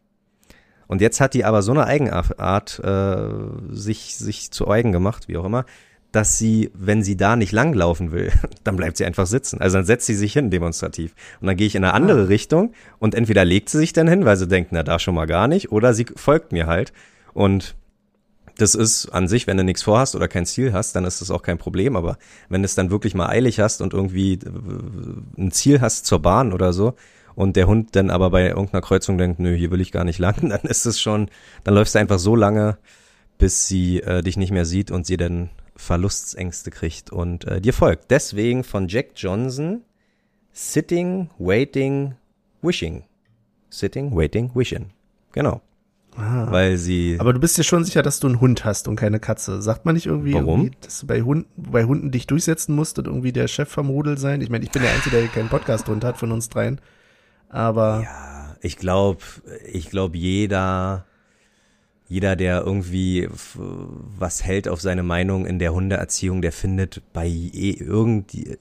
Und 0.87 0.99
jetzt 0.99 1.21
hat 1.21 1.35
die 1.35 1.45
aber 1.45 1.61
so 1.61 1.73
eine 1.73 1.85
Eigenart 1.85 2.79
äh, 2.79 3.19
sich 3.69 4.15
sich 4.17 4.49
zu 4.49 4.67
eigen 4.67 4.91
gemacht, 4.91 5.27
wie 5.27 5.37
auch 5.37 5.45
immer, 5.45 5.63
dass 6.11 6.39
sie, 6.39 6.71
wenn 6.73 7.03
sie 7.03 7.15
da 7.15 7.35
nicht 7.35 7.51
langlaufen 7.51 8.11
will, 8.11 8.31
dann 8.63 8.77
bleibt 8.77 8.97
sie 8.97 9.05
einfach 9.05 9.27
sitzen. 9.27 9.61
Also 9.61 9.77
dann 9.77 9.85
setzt 9.85 10.07
sie 10.07 10.15
sich 10.15 10.33
hin 10.33 10.49
demonstrativ. 10.49 11.13
Und 11.39 11.45
dann 11.45 11.55
gehe 11.55 11.67
ich 11.67 11.75
in 11.75 11.83
eine 11.83 11.93
andere 11.93 12.29
Richtung 12.29 12.73
und 12.97 13.13
entweder 13.13 13.45
legt 13.45 13.69
sie 13.69 13.77
sich 13.77 13.93
dann 13.93 14.07
hin, 14.07 14.25
weil 14.25 14.37
sie 14.37 14.47
denkt, 14.47 14.71
na 14.71 14.81
da 14.81 14.97
schon 14.97 15.13
mal 15.13 15.27
gar 15.27 15.47
nicht, 15.47 15.71
oder 15.71 15.93
sie 15.93 16.07
folgt 16.15 16.51
mir 16.51 16.65
halt. 16.65 16.93
Und 17.35 17.75
das 18.57 18.75
ist 18.75 19.09
an 19.09 19.27
sich, 19.27 19.47
wenn 19.47 19.57
du 19.57 19.63
nichts 19.63 19.83
vorhast 19.83 20.15
oder 20.15 20.27
kein 20.27 20.45
Ziel 20.45 20.73
hast, 20.73 20.95
dann 20.95 21.05
ist 21.05 21.21
das 21.21 21.31
auch 21.31 21.41
kein 21.41 21.57
Problem. 21.57 21.95
Aber 21.95 22.17
wenn 22.49 22.61
du 22.61 22.65
es 22.65 22.75
dann 22.75 22.91
wirklich 22.91 23.13
mal 23.13 23.27
eilig 23.27 23.59
hast 23.59 23.81
und 23.81 23.93
irgendwie 23.93 24.33
äh, 24.33 25.41
ein 25.41 25.51
Ziel 25.51 25.81
hast 25.81 26.05
zur 26.05 26.19
Bahn 26.19 26.53
oder 26.53 26.73
so 26.73 26.95
und 27.35 27.55
der 27.55 27.67
Hund 27.67 27.95
dann 27.95 28.09
aber 28.09 28.31
bei 28.31 28.47
irgendeiner 28.47 28.81
Kreuzung 28.81 29.17
denkt, 29.17 29.39
nö, 29.39 29.55
hier 29.55 29.71
will 29.71 29.81
ich 29.81 29.91
gar 29.91 30.03
nicht 30.03 30.19
lang, 30.19 30.49
dann 30.49 30.61
ist 30.61 30.85
es 30.85 30.99
schon, 30.99 31.29
dann 31.63 31.75
läufst 31.75 31.95
du 31.95 31.99
einfach 31.99 32.19
so 32.19 32.35
lange, 32.35 32.77
bis 33.37 33.67
sie 33.67 34.01
äh, 34.01 34.21
dich 34.21 34.37
nicht 34.37 34.51
mehr 34.51 34.65
sieht 34.65 34.91
und 34.91 35.05
sie 35.05 35.17
dann 35.17 35.49
Verlustsängste 35.75 36.71
kriegt 36.71 37.11
und 37.11 37.45
äh, 37.45 37.61
dir 37.61 37.73
folgt. 37.73 38.09
Deswegen 38.09 38.63
von 38.63 38.87
Jack 38.87 39.11
Johnson 39.15 39.83
Sitting, 40.51 41.29
Waiting, 41.37 42.15
Wishing. 42.63 43.03
Sitting, 43.69 44.15
Waiting, 44.15 44.49
Wishing. 44.55 44.89
Genau. 45.31 45.61
Ah. 46.17 46.47
Weil 46.49 46.77
sie 46.77 47.17
Aber 47.19 47.31
du 47.31 47.39
bist 47.39 47.57
dir 47.57 47.63
schon 47.63 47.83
sicher, 47.85 48.01
dass 48.01 48.19
du 48.19 48.27
einen 48.27 48.41
Hund 48.41 48.65
hast 48.65 48.87
und 48.87 48.95
keine 48.95 49.19
Katze. 49.19 49.61
Sagt 49.61 49.85
man 49.85 49.93
nicht 49.95 50.07
irgendwie, 50.07 50.33
Warum? 50.33 50.61
irgendwie 50.61 50.77
dass 50.81 50.99
du 51.01 51.07
bei 51.07 51.21
Hunden, 51.21 51.47
bei 51.55 51.83
Hunden 51.85 52.11
dich 52.11 52.25
durchsetzen 52.25 52.75
musst 52.75 52.97
und 52.97 53.05
irgendwie 53.07 53.31
der 53.31 53.47
Chef 53.47 53.69
vom 53.69 53.89
Rudel 53.89 54.17
sein? 54.17 54.41
Ich 54.41 54.49
meine, 54.49 54.65
ich 54.65 54.71
bin 54.71 54.81
der 54.81 54.93
Einzige, 54.93 55.17
der 55.17 55.27
keinen 55.27 55.49
Podcast-Hund 55.49 56.03
hat 56.03 56.17
von 56.17 56.31
uns 56.31 56.49
dreien. 56.49 56.81
Aber 57.49 58.01
Ja, 58.03 58.55
ich 58.61 58.77
glaube, 58.77 59.19
ich 59.71 59.89
glaube, 59.91 60.17
jeder, 60.17 61.05
jeder, 62.07 62.35
der 62.35 62.61
irgendwie 62.65 63.27
was 64.17 64.43
hält 64.43 64.67
auf 64.67 64.81
seine 64.81 65.03
Meinung 65.03 65.45
in 65.45 65.59
der 65.59 65.73
Hundeerziehung, 65.73 66.41
der 66.41 66.51
findet 66.51 67.03
bei 67.13 67.27
irgendwie 67.27 68.57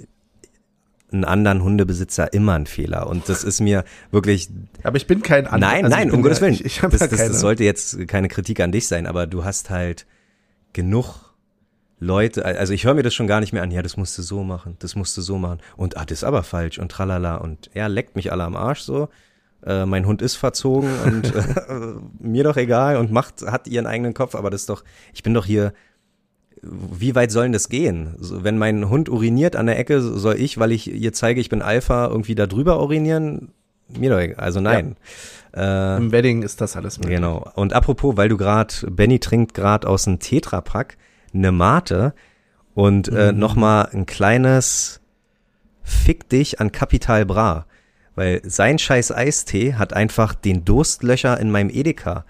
einen 1.17 1.25
anderen 1.25 1.63
Hundebesitzer 1.63 2.33
immer 2.33 2.55
einen 2.55 2.67
Fehler. 2.67 3.09
Und 3.09 3.29
das 3.29 3.45
ist 3.45 3.61
mir 3.61 3.85
wirklich, 4.11 4.49
aber 4.83 4.97
ich 4.97 5.07
bin 5.07 5.23
kein 5.23 5.47
anderer. 5.47 5.73
nein, 5.73 5.85
also 5.85 5.97
nein, 5.97 6.11
um 6.11 6.23
Gottes 6.23 6.39
ja- 6.39 6.43
Willen. 6.43 6.55
Ich, 6.55 6.65
ich 6.65 6.81
das, 6.81 7.01
ja 7.01 7.07
das, 7.07 7.11
das 7.11 7.41
sollte 7.41 7.65
jetzt 7.65 8.07
keine 8.09 8.29
Kritik 8.29 8.61
an 8.61 8.73
dich 8.73 8.89
sein, 8.89 9.07
aber 9.07 9.27
du 9.27 9.45
hast 9.45 9.71
halt 9.71 10.07
genug 10.73 11.27
Leute, 11.99 12.45
also 12.45 12.75
ich 12.75 12.85
höre 12.85 12.95
mir 12.95 13.03
das 13.03 13.15
schon 13.15 13.27
gar 13.27 13.41
nicht 13.41 13.53
mehr 13.55 13.63
an, 13.63 13.71
ja, 13.71 13.81
das 13.81 13.97
musst 13.97 14.19
du 14.19 14.23
so 14.23 14.45
machen, 14.45 14.77
das 14.81 14.97
musst 14.97 15.17
du 15.17 15.23
so 15.23 15.39
machen 15.39 15.61
und 15.79 15.97
ah, 15.97 16.05
das 16.05 16.19
ist 16.19 16.25
aber 16.25 16.43
falsch 16.43 16.79
und 16.79 16.93
tralala 16.93 17.37
und 17.37 17.71
er 17.73 17.89
leckt 17.89 18.17
mich 18.17 18.33
alle 18.33 18.45
am 18.45 18.55
Arsch 18.55 18.81
so. 18.81 19.09
Äh, 19.65 19.87
mein 19.87 20.07
Hund 20.07 20.21
ist 20.21 20.37
verzogen 20.37 20.91
und 21.07 21.35
äh, 21.35 21.95
mir 22.19 22.45
doch 22.45 22.59
egal 22.59 22.99
und 22.99 23.11
macht, 23.13 23.41
hat 23.43 23.67
ihren 23.67 23.87
eigenen 23.87 24.13
Kopf, 24.13 24.35
aber 24.35 24.51
das 24.51 24.63
ist 24.63 24.69
doch, 24.69 24.85
ich 25.15 25.23
bin 25.23 25.33
doch 25.33 25.47
hier, 25.47 25.73
wie 26.71 27.15
weit 27.15 27.31
soll 27.31 27.45
denn 27.45 27.53
das 27.53 27.69
gehen? 27.69 28.15
So, 28.19 28.45
wenn 28.45 28.59
mein 28.59 28.89
Hund 28.89 29.09
uriniert 29.09 29.57
an 29.57 29.67
der 29.67 29.79
Ecke, 29.79 30.01
soll 30.01 30.37
ich, 30.41 30.59
weil 30.59 30.73
ich 30.73 30.93
ihr 30.93 31.13
zeige, 31.13 31.41
ich 31.41 31.49
bin 31.49 31.63
Alpha, 31.63 32.07
irgendwie 32.07 32.35
da 32.35 32.47
drüber 32.47 32.81
urinieren? 32.81 33.53
Mir 33.89 34.11
doch 34.11 34.19
egal, 34.19 34.37
also 34.43 34.61
nein. 34.61 34.97
Äh, 35.55 35.97
Im 35.99 36.11
Wedding 36.13 36.43
ist 36.43 36.61
das 36.61 36.77
alles 36.77 36.99
möglich. 36.99 37.17
Genau. 37.17 37.49
Und 37.55 37.73
apropos, 37.73 38.17
weil 38.17 38.29
du 38.29 38.37
gerade, 38.37 38.75
Benny 38.91 39.21
trinkt 39.21 39.55
gerade 39.55 39.89
aus 39.89 40.07
einem 40.09 40.19
Tetrapack 40.19 40.97
eine 41.33 41.53
Mate 41.53 42.13
und 42.75 43.09
äh, 43.09 43.33
Mhm. 43.33 43.39
nochmal 43.39 43.89
ein 43.93 44.05
kleines 44.07 45.01
Fick 45.83 46.29
dich 46.29 46.61
an 46.61 46.73
Capital 46.73 47.25
Bra. 47.25 47.67
Weil 48.17 48.41
sein 48.45 48.79
scheiß 48.79 49.13
Eistee 49.13 49.75
hat 49.75 49.93
einfach 49.93 50.35
den 50.35 50.65
Durstlöcher 50.65 51.39
in 51.39 51.51
meinem 51.51 51.71
Edeka 51.71 52.25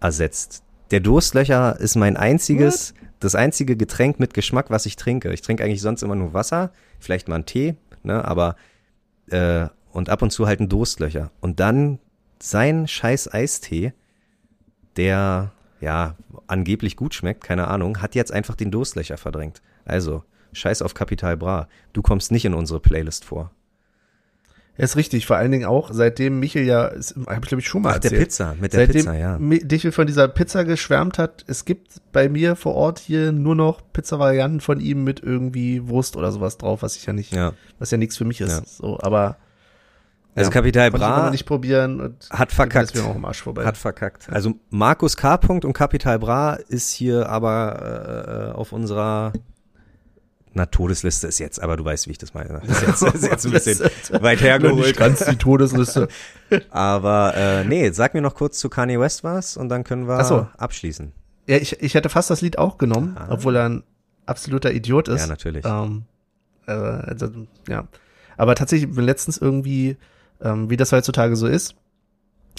ersetzt. 0.00 0.62
Der 0.90 1.00
Durstlöcher 1.00 1.78
ist 1.78 1.94
mein 1.96 2.16
einziges, 2.16 2.94
das 3.20 3.34
einzige 3.34 3.76
Getränk 3.76 4.18
mit 4.20 4.34
Geschmack, 4.34 4.70
was 4.70 4.86
ich 4.86 4.96
trinke. 4.96 5.32
Ich 5.32 5.42
trinke 5.42 5.64
eigentlich 5.64 5.82
sonst 5.82 6.02
immer 6.02 6.14
nur 6.14 6.34
Wasser, 6.34 6.72
vielleicht 6.98 7.28
mal 7.28 7.36
einen 7.36 7.46
Tee, 7.46 7.76
ne, 8.02 8.24
aber 8.24 8.56
äh, 9.30 9.68
und 9.92 10.10
ab 10.10 10.22
und 10.22 10.30
zu 10.30 10.46
halt 10.46 10.60
ein 10.60 10.68
Durstlöcher. 10.68 11.30
Und 11.40 11.60
dann 11.60 11.98
sein 12.40 12.86
scheiß 12.86 13.32
Eistee, 13.32 13.94
der 14.96 15.52
ja 15.80 16.16
angeblich 16.46 16.96
gut 16.96 17.14
schmeckt, 17.14 17.42
keine 17.42 17.68
Ahnung, 17.68 18.02
hat 18.02 18.14
jetzt 18.14 18.32
einfach 18.32 18.56
den 18.56 18.70
Durstlöcher 18.70 19.16
verdrängt. 19.16 19.62
Also, 19.84 20.22
scheiß 20.52 20.82
auf 20.82 20.94
Capital 20.94 21.36
Bra. 21.36 21.68
Du 21.92 22.02
kommst 22.02 22.30
nicht 22.30 22.44
in 22.44 22.54
unsere 22.54 22.80
Playlist 22.80 23.24
vor. 23.24 23.50
Ja, 24.78 24.84
ist 24.84 24.96
richtig. 24.96 25.26
Vor 25.26 25.36
allen 25.36 25.50
Dingen 25.52 25.64
auch, 25.64 25.90
seitdem 25.92 26.38
Michel 26.38 26.64
ja, 26.64 26.90
habe 26.90 26.94
ich 27.42 27.48
glaube 27.48 27.60
ich 27.60 27.66
schon 27.66 27.82
mal 27.82 27.94
Ach, 27.94 27.98
der 27.98 28.10
erzählt. 28.12 28.28
Pizza, 28.28 28.54
mit 28.60 28.72
der 28.72 28.80
Seitdem 28.80 29.00
Pizza, 29.02 29.14
ja. 29.16 29.36
Mi- 29.36 29.64
Michel 29.70 29.92
von 29.92 30.06
dieser 30.06 30.28
Pizza 30.28 30.64
geschwärmt 30.64 31.18
hat, 31.18 31.44
es 31.46 31.64
gibt 31.64 32.00
bei 32.12 32.28
mir 32.28 32.56
vor 32.56 32.74
Ort 32.74 32.98
hier 32.98 33.32
nur 33.32 33.54
noch 33.54 33.80
Pizza-Varianten 33.92 34.60
von 34.60 34.80
ihm 34.80 35.02
mit 35.04 35.20
irgendwie 35.20 35.88
Wurst 35.88 36.16
oder 36.16 36.30
sowas 36.32 36.58
drauf, 36.58 36.82
was 36.82 36.96
ich 36.96 37.06
ja 37.06 37.12
nicht, 37.12 37.32
Ja. 37.32 37.52
was 37.78 37.90
ja 37.90 37.96
nichts 37.98 38.16
für 38.16 38.24
mich 38.24 38.40
ist. 38.40 38.50
Ja. 38.50 38.62
So, 38.66 38.98
aber 39.00 39.36
Also 40.34 40.50
ja, 40.50 40.86
aber 40.86 40.90
Bra 40.98 41.30
nicht 41.30 41.46
probieren 41.46 42.00
und 42.00 42.28
hat 42.30 42.52
verkackt. 42.52 42.94
mir 42.94 43.04
auch 43.04 43.16
im 43.16 43.24
Arsch 43.24 43.42
vorbei. 43.42 43.64
Hat 43.64 43.78
verkackt. 43.78 44.28
Also 44.30 44.54
Markus 44.68 45.16
K. 45.16 45.36
Und 45.48 45.72
Capital 45.72 46.18
Bra 46.18 46.54
ist 46.68 46.92
hier 46.92 47.30
aber 47.30 48.50
äh, 48.52 48.54
auf 48.54 48.72
unserer 48.72 49.32
na, 50.56 50.66
Todesliste 50.66 51.26
ist 51.26 51.38
jetzt, 51.38 51.62
aber 51.62 51.76
du 51.76 51.84
weißt, 51.84 52.06
wie 52.06 52.12
ich 52.12 52.18
das 52.18 52.32
meine. 52.34 52.60
Ist 52.66 52.82
jetzt, 52.82 53.02
ist 53.02 53.24
jetzt 53.24 53.46
ein 53.46 53.52
bisschen 53.52 53.90
weit 54.22 54.40
hergeholt. 54.40 54.78
nicht 54.86 54.96
ganz 54.96 55.24
die 55.24 55.36
Todesliste. 55.36 56.08
Aber 56.70 57.34
äh, 57.36 57.64
nee, 57.64 57.90
sag 57.90 58.14
mir 58.14 58.22
noch 58.22 58.34
kurz 58.34 58.58
zu 58.58 58.68
Kanye 58.68 58.98
West 58.98 59.22
was 59.22 59.56
und 59.56 59.68
dann 59.68 59.84
können 59.84 60.08
wir 60.08 60.24
so. 60.24 60.46
abschließen. 60.56 61.12
Ja, 61.46 61.56
ich, 61.58 61.80
ich 61.82 61.94
hätte 61.94 62.08
fast 62.08 62.30
das 62.30 62.40
Lied 62.40 62.56
auch 62.58 62.78
genommen, 62.78 63.16
Ah. 63.18 63.26
obwohl 63.30 63.56
er 63.56 63.68
ein 63.68 63.82
absoluter 64.24 64.72
Idiot 64.72 65.08
ist. 65.08 65.20
Ja, 65.20 65.26
natürlich. 65.26 65.64
Ähm, 65.64 66.04
äh, 66.66 66.72
also, 66.72 67.28
ja. 67.68 67.86
Aber 68.36 68.54
tatsächlich, 68.54 68.88
ich 68.90 68.96
bin 68.96 69.04
letztens 69.04 69.38
irgendwie, 69.38 69.96
ähm, 70.40 70.70
wie 70.70 70.76
das 70.76 70.90
heutzutage 70.92 71.36
so 71.36 71.46
ist, 71.46 71.74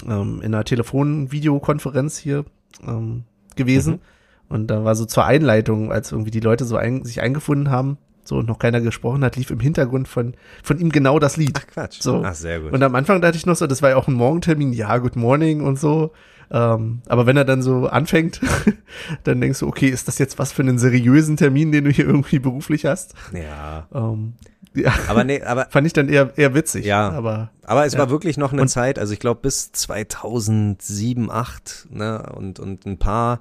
ähm, 0.06 0.40
in 0.42 0.54
einer 0.54 0.64
Telefon-Videokonferenz 0.64 2.18
hier 2.18 2.44
ähm, 2.86 3.24
gewesen. 3.56 3.94
Mhm. 3.94 4.00
Und 4.48 4.68
da 4.68 4.84
war 4.84 4.94
so 4.94 5.04
zur 5.04 5.24
Einleitung, 5.24 5.92
als 5.92 6.12
irgendwie 6.12 6.30
die 6.30 6.40
Leute 6.40 6.64
so 6.64 6.76
ein, 6.76 7.04
sich 7.04 7.20
eingefunden 7.20 7.70
haben 7.70 7.98
so 8.24 8.42
noch 8.42 8.58
keiner 8.58 8.82
gesprochen 8.82 9.24
hat, 9.24 9.36
lief 9.36 9.50
im 9.50 9.58
Hintergrund 9.58 10.06
von, 10.06 10.34
von 10.62 10.78
ihm 10.78 10.90
genau 10.92 11.18
das 11.18 11.38
Lied. 11.38 11.58
Ach 11.62 11.66
Quatsch. 11.66 12.02
So. 12.02 12.22
Ach, 12.22 12.34
sehr 12.34 12.60
gut. 12.60 12.72
Und 12.74 12.82
am 12.82 12.94
Anfang 12.94 13.22
dachte 13.22 13.38
ich 13.38 13.46
noch 13.46 13.56
so, 13.56 13.66
das 13.66 13.80
war 13.80 13.88
ja 13.88 13.96
auch 13.96 14.06
ein 14.06 14.12
Morgentermin, 14.12 14.74
ja, 14.74 14.98
good 14.98 15.16
morning 15.16 15.62
und 15.62 15.78
so. 15.78 16.12
Ähm, 16.50 17.00
aber 17.08 17.24
wenn 17.24 17.38
er 17.38 17.46
dann 17.46 17.62
so 17.62 17.86
anfängt, 17.86 18.42
dann 19.24 19.40
denkst 19.40 19.60
du, 19.60 19.66
okay, 19.66 19.88
ist 19.88 20.08
das 20.08 20.18
jetzt 20.18 20.38
was 20.38 20.52
für 20.52 20.60
einen 20.60 20.78
seriösen 20.78 21.38
Termin, 21.38 21.72
den 21.72 21.84
du 21.84 21.90
hier 21.90 22.04
irgendwie 22.04 22.38
beruflich 22.38 22.84
hast? 22.84 23.14
ja. 23.32 23.86
Ähm, 23.94 24.34
ja, 24.74 24.92
Aber 25.08 25.24
nee, 25.24 25.40
aber 25.42 25.66
fand 25.70 25.86
ich 25.86 25.94
dann 25.94 26.10
eher, 26.10 26.36
eher 26.36 26.54
witzig. 26.54 26.84
Ja. 26.84 27.08
Aber 27.10 27.50
Aber 27.64 27.86
es 27.86 27.94
Ja. 27.94 28.00
war 28.00 28.10
wirklich 28.10 28.36
noch 28.36 28.52
eine 28.52 28.60
Und- 28.62 28.68
Zeit, 28.68 28.98
also 28.98 29.14
ich 29.14 29.20
glaube 29.20 29.40
bis 29.40 29.72
2007, 29.72 31.30
8, 31.30 31.86
ne, 31.90 32.30
und, 32.36 32.60
und 32.60 32.84
ein 32.84 32.98
paar, 32.98 33.40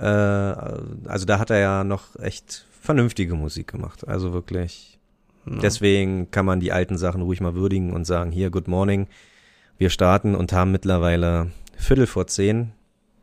äh, 0.00 0.04
also 1.08 1.26
da 1.26 1.38
hat 1.38 1.50
er 1.50 1.58
ja 1.58 1.84
noch 1.84 2.18
echt 2.20 2.66
vernünftige 2.80 3.34
Musik 3.34 3.68
gemacht. 3.68 4.06
Also 4.08 4.32
wirklich. 4.32 4.98
Deswegen 5.46 6.30
kann 6.30 6.44
man 6.46 6.60
die 6.60 6.70
alten 6.70 6.96
Sachen 6.98 7.22
ruhig 7.22 7.40
mal 7.40 7.54
würdigen 7.54 7.92
und 7.92 8.04
sagen, 8.04 8.30
hier, 8.30 8.50
good 8.50 8.68
morning. 8.68 9.08
Wir 9.78 9.90
starten 9.90 10.34
und 10.34 10.52
haben 10.52 10.70
mittlerweile 10.70 11.50
Viertel 11.76 12.06
vor 12.06 12.26
zehn, 12.26 12.72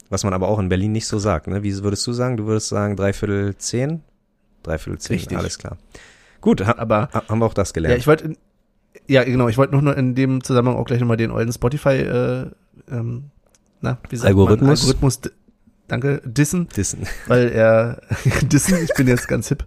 was 0.10 0.24
man 0.24 0.34
aber 0.34 0.48
auch 0.50 0.60
in 0.60 0.68
Berlin 0.68 0.92
nicht 0.92 1.06
so 1.08 1.20
sagt, 1.20 1.48
ne? 1.48 1.62
Wie 1.64 1.78
würdest 1.84 2.06
du 2.08 2.12
sagen? 2.14 2.36
Du 2.36 2.46
würdest 2.48 2.68
sagen 2.70 2.96
dreiviertel 2.98 3.56
zehn? 3.58 4.02
Dreiviertel 4.64 5.00
zehn, 5.00 5.14
Richtig. 5.18 5.38
alles 5.38 5.58
klar. 5.60 5.78
Gut, 6.42 6.66
ha 6.66 6.76
aber 6.78 7.10
ha- 7.14 7.24
haben 7.30 7.40
wir 7.40 7.46
auch 7.46 7.54
das 7.54 7.72
gelernt. 7.74 7.94
Ja, 7.94 7.98
ich 8.00 8.08
wollte, 8.08 8.34
ja, 9.08 9.24
genau, 9.24 9.48
ich 9.48 9.58
wollte 9.58 9.76
noch 9.76 9.82
nur 9.82 9.96
in 9.96 10.16
dem 10.16 10.44
Zusammenhang 10.44 10.76
auch 10.76 10.86
gleich 10.86 11.00
nochmal 11.00 11.18
den 11.18 11.32
ollen 11.32 11.54
Spotify, 11.54 11.90
äh, 11.90 12.48
ähm, 12.92 13.26
na, 13.80 14.00
wie 14.10 14.16
sagt 14.18 14.28
Algorithmus? 14.28 14.62
man? 14.62 14.70
Algorithmus, 14.78 15.22
danke, 15.88 16.22
dissen, 16.26 16.68
Dissen. 16.76 17.08
weil 17.28 17.50
er, 17.50 18.02
dissen, 18.44 18.78
ich 18.84 18.94
bin 18.96 19.08
jetzt 19.08 19.28
ganz 19.28 19.48
hip. 19.50 19.66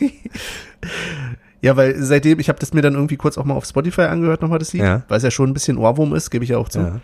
ja, 1.60 1.76
weil 1.76 1.96
seitdem, 2.02 2.38
ich 2.40 2.48
habe 2.48 2.58
das 2.58 2.72
mir 2.72 2.82
dann 2.82 2.94
irgendwie 2.94 3.16
kurz 3.16 3.36
auch 3.38 3.44
mal 3.44 3.54
auf 3.54 3.64
Spotify 3.64 4.02
angehört, 4.02 4.42
nochmal 4.42 4.58
das 4.58 4.72
Lied, 4.72 4.82
Ja. 4.82 5.02
weil 5.08 5.18
es 5.18 5.24
ja 5.24 5.30
schon 5.30 5.50
ein 5.50 5.54
bisschen 5.54 5.76
Ohrwurm 5.78 6.14
ist, 6.14 6.30
gebe 6.30 6.44
ich 6.44 6.50
ja 6.50 6.58
auch 6.58 6.68
zu. 6.68 6.78
Ja. 6.80 7.00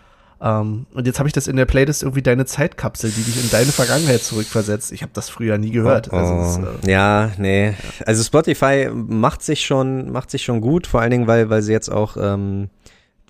Ähm, 0.61 0.87
und 0.93 1.07
jetzt 1.07 1.19
habe 1.19 1.29
ich 1.29 1.33
das 1.33 1.47
in 1.47 1.57
der 1.57 1.65
Playlist 1.65 2.03
irgendwie 2.03 2.23
deine 2.23 2.45
Zeitkapsel, 2.45 3.11
die 3.11 3.23
dich 3.23 3.43
in 3.43 3.51
deine 3.51 3.71
Vergangenheit 3.73 4.23
zurückversetzt. 4.23 4.93
Ich 4.93 5.03
habe 5.03 5.13
das 5.15 5.29
früher 5.31 5.59
nie 5.59 5.71
gehört. 5.71 6.13
Also, 6.13 6.35
das, 6.37 6.59
Oh, 6.59 6.87
äh, 6.87 6.91
ja, 6.91 7.31
nee. 7.39 7.75
Also 8.05 8.23
Spotify 8.23 8.91
macht 8.93 9.43
sich 9.43 9.65
schon, 9.65 10.11
macht 10.13 10.31
sich 10.31 10.43
schon 10.45 10.61
gut, 10.61 10.87
vor 10.87 11.01
allen 11.01 11.13
Dingen, 11.13 11.27
weil, 11.27 11.51
weil 11.51 11.63
sie 11.63 11.73
jetzt 11.73 11.89
auch 11.89 12.17
ähm, 12.21 12.69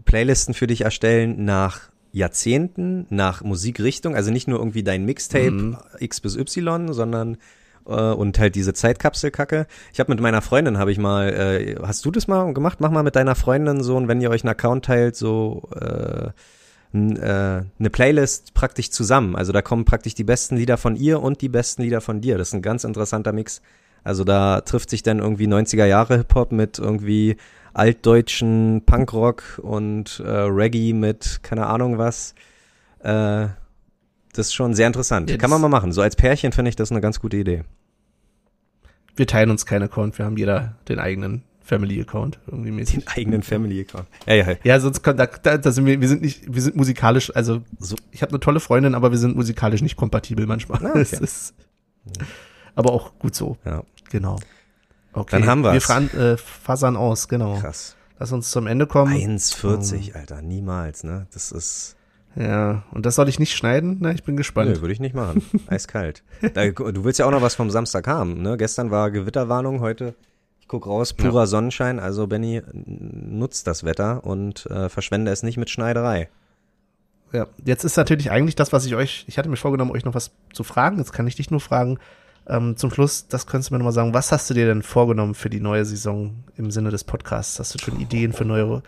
Playlisten 0.05 0.55
für 0.55 0.67
dich 0.67 0.81
erstellen 0.83 1.45
nach 1.45 1.83
Jahrzehnten, 2.15 3.07
nach 3.11 3.43
Musikrichtung, 3.43 4.15
also 4.15 4.31
nicht 4.31 4.47
nur 4.47 4.61
irgendwie 4.61 4.85
dein 4.85 5.05
Mixtape 5.05 5.51
Mhm. 5.51 5.77
X 5.99 6.21
bis 6.21 6.37
Y, 6.37 6.93
sondern 6.93 7.39
äh, 7.87 7.91
und 7.91 8.39
halt 8.39 8.55
diese 8.55 8.73
Zeitkapselkacke. 8.73 9.67
Ich 9.93 9.99
habe 9.99 10.13
mit 10.13 10.21
meiner 10.21 10.41
Freundin 10.41 10.79
habe 10.79 10.93
ich 10.93 10.99
mal, 10.99 11.29
äh, 11.29 11.77
hast 11.83 12.05
du 12.05 12.13
das 12.13 12.29
mal 12.29 12.55
gemacht? 12.55 12.79
Mach 12.81 12.93
mal 12.93 13.03
mit 13.03 13.17
deiner 13.17 13.35
Freundin 13.35 13.83
so, 13.83 13.97
und 13.97 14.07
wenn 14.07 14.21
ihr 14.21 14.31
euch 14.31 14.45
einen 14.45 14.53
Account 14.53 14.85
teilt, 14.85 15.17
so 15.17 15.69
äh, 15.75 16.29
äh, 16.97 17.65
eine 17.79 17.91
Playlist 17.91 18.55
praktisch 18.55 18.91
zusammen. 18.91 19.35
Also 19.35 19.51
da 19.51 19.61
kommen 19.61 19.85
praktisch 19.85 20.15
die 20.15 20.23
besten 20.23 20.57
Lieder 20.57 20.77
von 20.77 20.95
ihr 20.95 21.21
und 21.21 21.41
die 21.41 21.49
besten 21.49 21.83
Lieder 21.83 22.01
von 22.01 22.21
dir. 22.21 22.39
Das 22.39 22.49
ist 22.49 22.55
ein 22.55 22.63
ganz 22.63 22.85
interessanter 22.85 23.33
Mix. 23.33 23.61
Also 24.05 24.23
da 24.23 24.61
trifft 24.61 24.91
sich 24.91 25.03
dann 25.03 25.19
irgendwie 25.19 25.49
90er 25.49 25.87
Jahre 25.87 26.19
Hip-Hop 26.19 26.53
mit 26.53 26.79
irgendwie 26.79 27.37
altdeutschen 27.75 28.83
Punkrock 28.87 29.61
und 29.63 30.21
äh, 30.25 30.31
Reggae 30.31 30.93
mit 30.93 31.41
keine 31.43 31.67
Ahnung 31.67 31.99
was. 31.99 32.35
Äh, 33.01 33.49
das 34.33 34.47
ist 34.49 34.55
schon 34.55 34.75
sehr 34.75 34.87
interessant. 34.87 35.31
Ja, 35.31 35.37
Kann 35.37 35.51
man 35.51 35.61
mal 35.61 35.69
machen. 35.69 35.93
So 35.93 36.03
als 36.03 36.17
Pärchen 36.17 36.53
finde 36.53 36.71
ich 36.71 36.77
das 36.77 36.91
eine 36.91 37.01
ganz 37.01 37.21
gute 37.21 37.37
Idee. 37.37 37.63
wir 39.17 39.27
teilen 39.27 39.51
uns 39.51 39.67
keinen 39.67 39.85
Account, 39.85 40.19
wir 40.19 40.25
haben 40.25 40.37
jeder 40.37 40.77
den 40.89 40.99
eigenen 40.99 41.43
Family-Account 41.61 42.41
irgendwie 42.47 42.71
mäßig. 42.73 43.05
Den 43.05 43.09
eigenen 43.09 43.43
Family 43.43 43.81
Account. 43.81 44.07
Ja, 44.27 44.35
ja, 44.35 44.47
ja. 44.65 44.81
Sonst 44.81 45.03
kann, 45.03 45.17
da, 45.17 45.27
da, 45.27 45.73
sind 45.73 45.87
wir, 45.87 46.01
wir 46.01 46.09
sind 46.09 46.21
nicht, 46.21 46.53
wir 46.53 46.61
sind 46.61 46.77
musikalisch, 46.77 47.35
also 47.35 47.63
So. 47.79 47.97
ich 48.11 48.23
habe 48.23 48.31
eine 48.31 48.41
tolle 48.41 48.61
Freundin, 48.61 48.95
aber 48.95 49.13
wir 49.13 49.19
sind 49.19 49.35
musikalisch 49.35 49.81
nicht 49.81 49.97
kompatibel 49.97 50.47
manchmal. 50.47 50.85
Ah, 50.85 50.91
okay. 50.95 51.17
Ist, 51.23 51.55
aber 52.75 52.93
auch 52.93 53.19
gut 53.19 53.35
so, 53.35 53.57
ja. 53.65 53.83
genau. 54.11 54.39
Okay. 55.15 55.39
Dann 55.39 55.49
haben 55.49 55.63
wir's. 55.63 55.75
Wir 55.75 55.81
fahren, 55.81 56.11
äh, 56.11 56.37
fasern 56.37 56.97
aus, 56.97 57.29
genau. 57.29 57.59
Krass. 57.61 57.97
Lass 58.19 58.33
uns 58.33 58.51
zum 58.51 58.67
Ende 58.67 58.87
kommen. 58.87 59.13
1,40, 59.15 60.15
Alter, 60.15 60.43
niemals, 60.43 61.05
ne? 61.05 61.27
Das 61.33 61.53
ist. 61.53 61.97
Ja, 62.37 62.83
und 62.91 63.07
das 63.07 63.15
soll 63.15 63.29
ich 63.29 63.39
nicht 63.39 63.55
schneiden? 63.55 63.99
Na, 64.01 64.11
ich 64.11 64.25
bin 64.25 64.37
gespannt. 64.37 64.71
Nö, 64.71 64.81
würde 64.81 64.93
ich 64.93 64.99
nicht 64.99 65.15
machen. 65.15 65.43
Eiskalt. 65.69 66.25
Da, 66.55 66.69
du 66.69 67.05
willst 67.05 67.21
ja 67.21 67.27
auch 67.27 67.31
noch 67.31 67.43
was 67.43 67.55
vom 67.55 67.71
Samstag 67.71 68.09
haben, 68.09 68.43
ne? 68.43 68.57
Gestern 68.57 68.91
war 68.91 69.13
Gewitterwarnung, 69.13 69.81
heute, 69.81 70.15
ich 70.61 70.67
guck 70.67 70.87
raus, 70.87 71.13
purer 71.13 71.47
Sonnenschein. 71.47 72.01
Also 72.01 72.27
Benny, 72.27 72.63
nutzt 72.73 73.69
das 73.69 73.85
Wetter 73.85 74.25
und 74.25 74.67
äh, 74.67 74.89
verschwende 74.89 75.31
es 75.31 75.45
nicht 75.45 75.59
mit 75.59 75.71
Schneiderei. 75.71 76.29
Ja, 77.33 77.47
jetzt 77.65 77.85
ist 77.85 77.97
natürlich 77.97 78.31
eigentlich 78.31 78.57
das, 78.57 78.73
was 78.73 78.87
ich 78.87 78.95
euch, 78.95 79.25
ich 79.29 79.39
hatte 79.39 79.49
mir 79.49 79.57
vorgenommen, 79.57 79.91
euch 79.91 80.05
noch 80.05 80.15
was 80.15 80.33
zu 80.53 80.65
fragen. 80.65 80.99
Jetzt 80.99 81.13
kann 81.13 81.27
ich 81.27 81.37
dich 81.37 81.51
nur 81.51 81.61
fragen. 81.61 81.99
Ähm, 82.47 82.77
zum 82.77 82.91
Schluss, 82.91 83.27
das 83.29 83.47
könntest 83.47 83.71
du 83.71 83.75
mir 83.75 83.79
nochmal 83.79 83.93
sagen. 83.95 84.13
Was 84.15 84.31
hast 84.33 84.51
du 84.51 84.55
dir 84.55 84.67
denn 84.67 84.83
vorgenommen 84.83 85.35
für 85.35 85.49
die 85.51 85.61
neue 85.61 85.85
Saison 85.85 86.45
im 86.57 86.71
Sinne 86.71 86.91
des 86.91 87.05
Podcasts? 87.05 87.59
Hast 87.59 87.75
du 87.75 87.79
schon 87.79 87.99
Ideen 88.01 88.33
für 88.33 88.45
neue? 88.45 88.83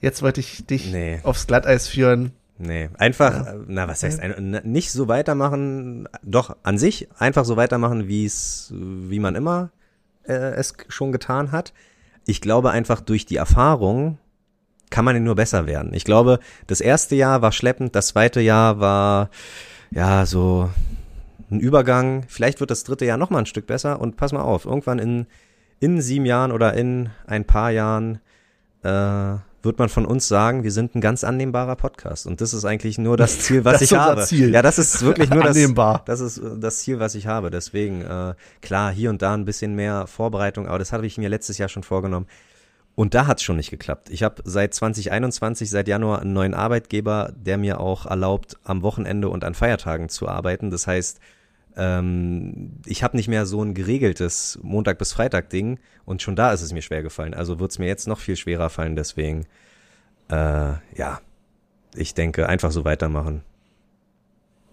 Jetzt 0.00 0.22
wollte 0.22 0.40
ich 0.40 0.66
dich 0.66 0.92
Nee. 0.92 1.20
aufs 1.22 1.46
Glatteis 1.46 1.88
führen. 1.88 2.32
Nee, 2.58 2.88
einfach, 2.98 3.46
äh, 3.46 3.54
na, 3.66 3.86
was 3.86 4.02
heißt, 4.02 4.18
ein, 4.20 4.60
nicht 4.64 4.90
so 4.92 5.08
weitermachen, 5.08 6.08
doch, 6.22 6.56
an 6.62 6.78
sich 6.78 7.08
einfach 7.18 7.44
so 7.44 7.56
weitermachen, 7.56 8.08
wie 8.08 8.24
es, 8.24 8.72
wie 8.74 9.18
man 9.18 9.34
immer 9.34 9.70
äh, 10.26 10.32
es 10.54 10.74
schon 10.88 11.12
getan 11.12 11.52
hat. 11.52 11.74
Ich 12.26 12.40
glaube 12.40 12.70
einfach 12.70 13.00
durch 13.02 13.26
die 13.26 13.36
Erfahrung 13.36 14.18
kann 14.88 15.04
man 15.04 15.16
ja 15.16 15.20
nur 15.20 15.34
besser 15.34 15.66
werden. 15.66 15.92
Ich 15.92 16.04
glaube, 16.04 16.38
das 16.66 16.80
erste 16.80 17.14
Jahr 17.14 17.42
war 17.42 17.52
schleppend, 17.52 17.94
das 17.94 18.08
zweite 18.08 18.40
Jahr 18.40 18.80
war, 18.80 19.30
ja, 19.90 20.24
so 20.24 20.70
ein 21.50 21.60
Übergang. 21.60 22.24
Vielleicht 22.28 22.60
wird 22.60 22.70
das 22.70 22.84
dritte 22.84 23.04
Jahr 23.04 23.18
noch 23.18 23.30
mal 23.30 23.40
ein 23.40 23.46
Stück 23.46 23.66
besser 23.66 24.00
und 24.00 24.16
pass 24.16 24.32
mal 24.32 24.42
auf, 24.42 24.64
irgendwann 24.64 24.98
in, 24.98 25.26
in 25.80 26.00
sieben 26.00 26.26
Jahren 26.26 26.52
oder 26.52 26.74
in 26.74 27.10
ein 27.26 27.44
paar 27.44 27.70
Jahren 27.70 28.20
äh, 28.82 29.36
wird 29.66 29.78
man 29.78 29.88
von 29.88 30.06
uns 30.06 30.28
sagen, 30.28 30.62
wir 30.62 30.70
sind 30.70 30.94
ein 30.94 31.00
ganz 31.00 31.24
annehmbarer 31.24 31.76
Podcast. 31.76 32.26
Und 32.26 32.40
das 32.40 32.54
ist 32.54 32.64
eigentlich 32.64 32.98
nur 32.98 33.16
das 33.16 33.40
Ziel, 33.40 33.64
was 33.64 33.72
Das 33.80 33.82
ich 33.82 33.96
habe. 33.96 34.22
Ziel. 34.22 34.54
Ja, 34.54 34.62
das 34.62 34.78
ist 34.78 35.02
wirklich 35.02 35.28
nur 35.28 35.42
das, 35.42 35.56
Annehmbar. 35.56 36.02
das 36.06 36.20
ist 36.20 36.38
äh, 36.38 36.58
das 36.58 36.78
Ziel, 36.78 37.00
was 37.00 37.14
ich 37.14 37.26
habe. 37.26 37.50
Deswegen, 37.50 38.02
äh, 38.02 38.34
klar, 38.62 38.92
hier 38.92 39.10
und 39.10 39.20
da 39.20 39.34
ein 39.34 39.44
bisschen 39.44 39.74
mehr 39.74 40.06
Vorbereitung, 40.06 40.66
aber 40.66 40.78
das 40.78 40.92
habe 40.92 41.06
ich 41.06 41.18
mir 41.18 41.28
letztes 41.28 41.58
Jahr 41.58 41.68
schon 41.68 41.82
vorgenommen. 41.82 42.26
Und 42.94 43.12
da 43.12 43.26
hat's 43.26 43.42
schon 43.42 43.56
nicht 43.56 43.70
geklappt. 43.70 44.08
Ich 44.08 44.22
habe 44.22 44.40
seit 44.44 44.72
2021, 44.72 45.68
seit 45.68 45.86
Januar, 45.86 46.20
einen 46.20 46.32
neuen 46.32 46.54
Arbeitgeber, 46.54 47.30
der 47.36 47.58
mir 47.58 47.78
auch 47.78 48.06
erlaubt, 48.06 48.56
am 48.64 48.82
Wochenende 48.82 49.28
und 49.28 49.44
an 49.44 49.52
Feiertagen 49.52 50.08
zu 50.08 50.28
arbeiten. 50.28 50.70
Das 50.70 50.86
heißt, 50.86 51.20
ähm, 51.76 52.72
ich 52.86 53.02
habe 53.02 53.16
nicht 53.16 53.28
mehr 53.28 53.46
so 53.46 53.62
ein 53.62 53.74
geregeltes 53.74 54.58
Montag 54.62 54.98
bis 54.98 55.12
Freitag 55.12 55.50
Ding 55.50 55.78
und 56.04 56.22
schon 56.22 56.36
da 56.36 56.52
ist 56.52 56.62
es 56.62 56.72
mir 56.72 56.82
schwer 56.82 57.02
gefallen. 57.02 57.34
Also 57.34 57.58
wird's 57.58 57.78
mir 57.78 57.86
jetzt 57.86 58.08
noch 58.08 58.18
viel 58.18 58.36
schwerer 58.36 58.70
fallen. 58.70 58.96
Deswegen, 58.96 59.46
äh, 60.28 60.74
ja, 60.94 61.20
ich 61.94 62.14
denke, 62.14 62.48
einfach 62.48 62.70
so 62.70 62.84
weitermachen. 62.84 63.42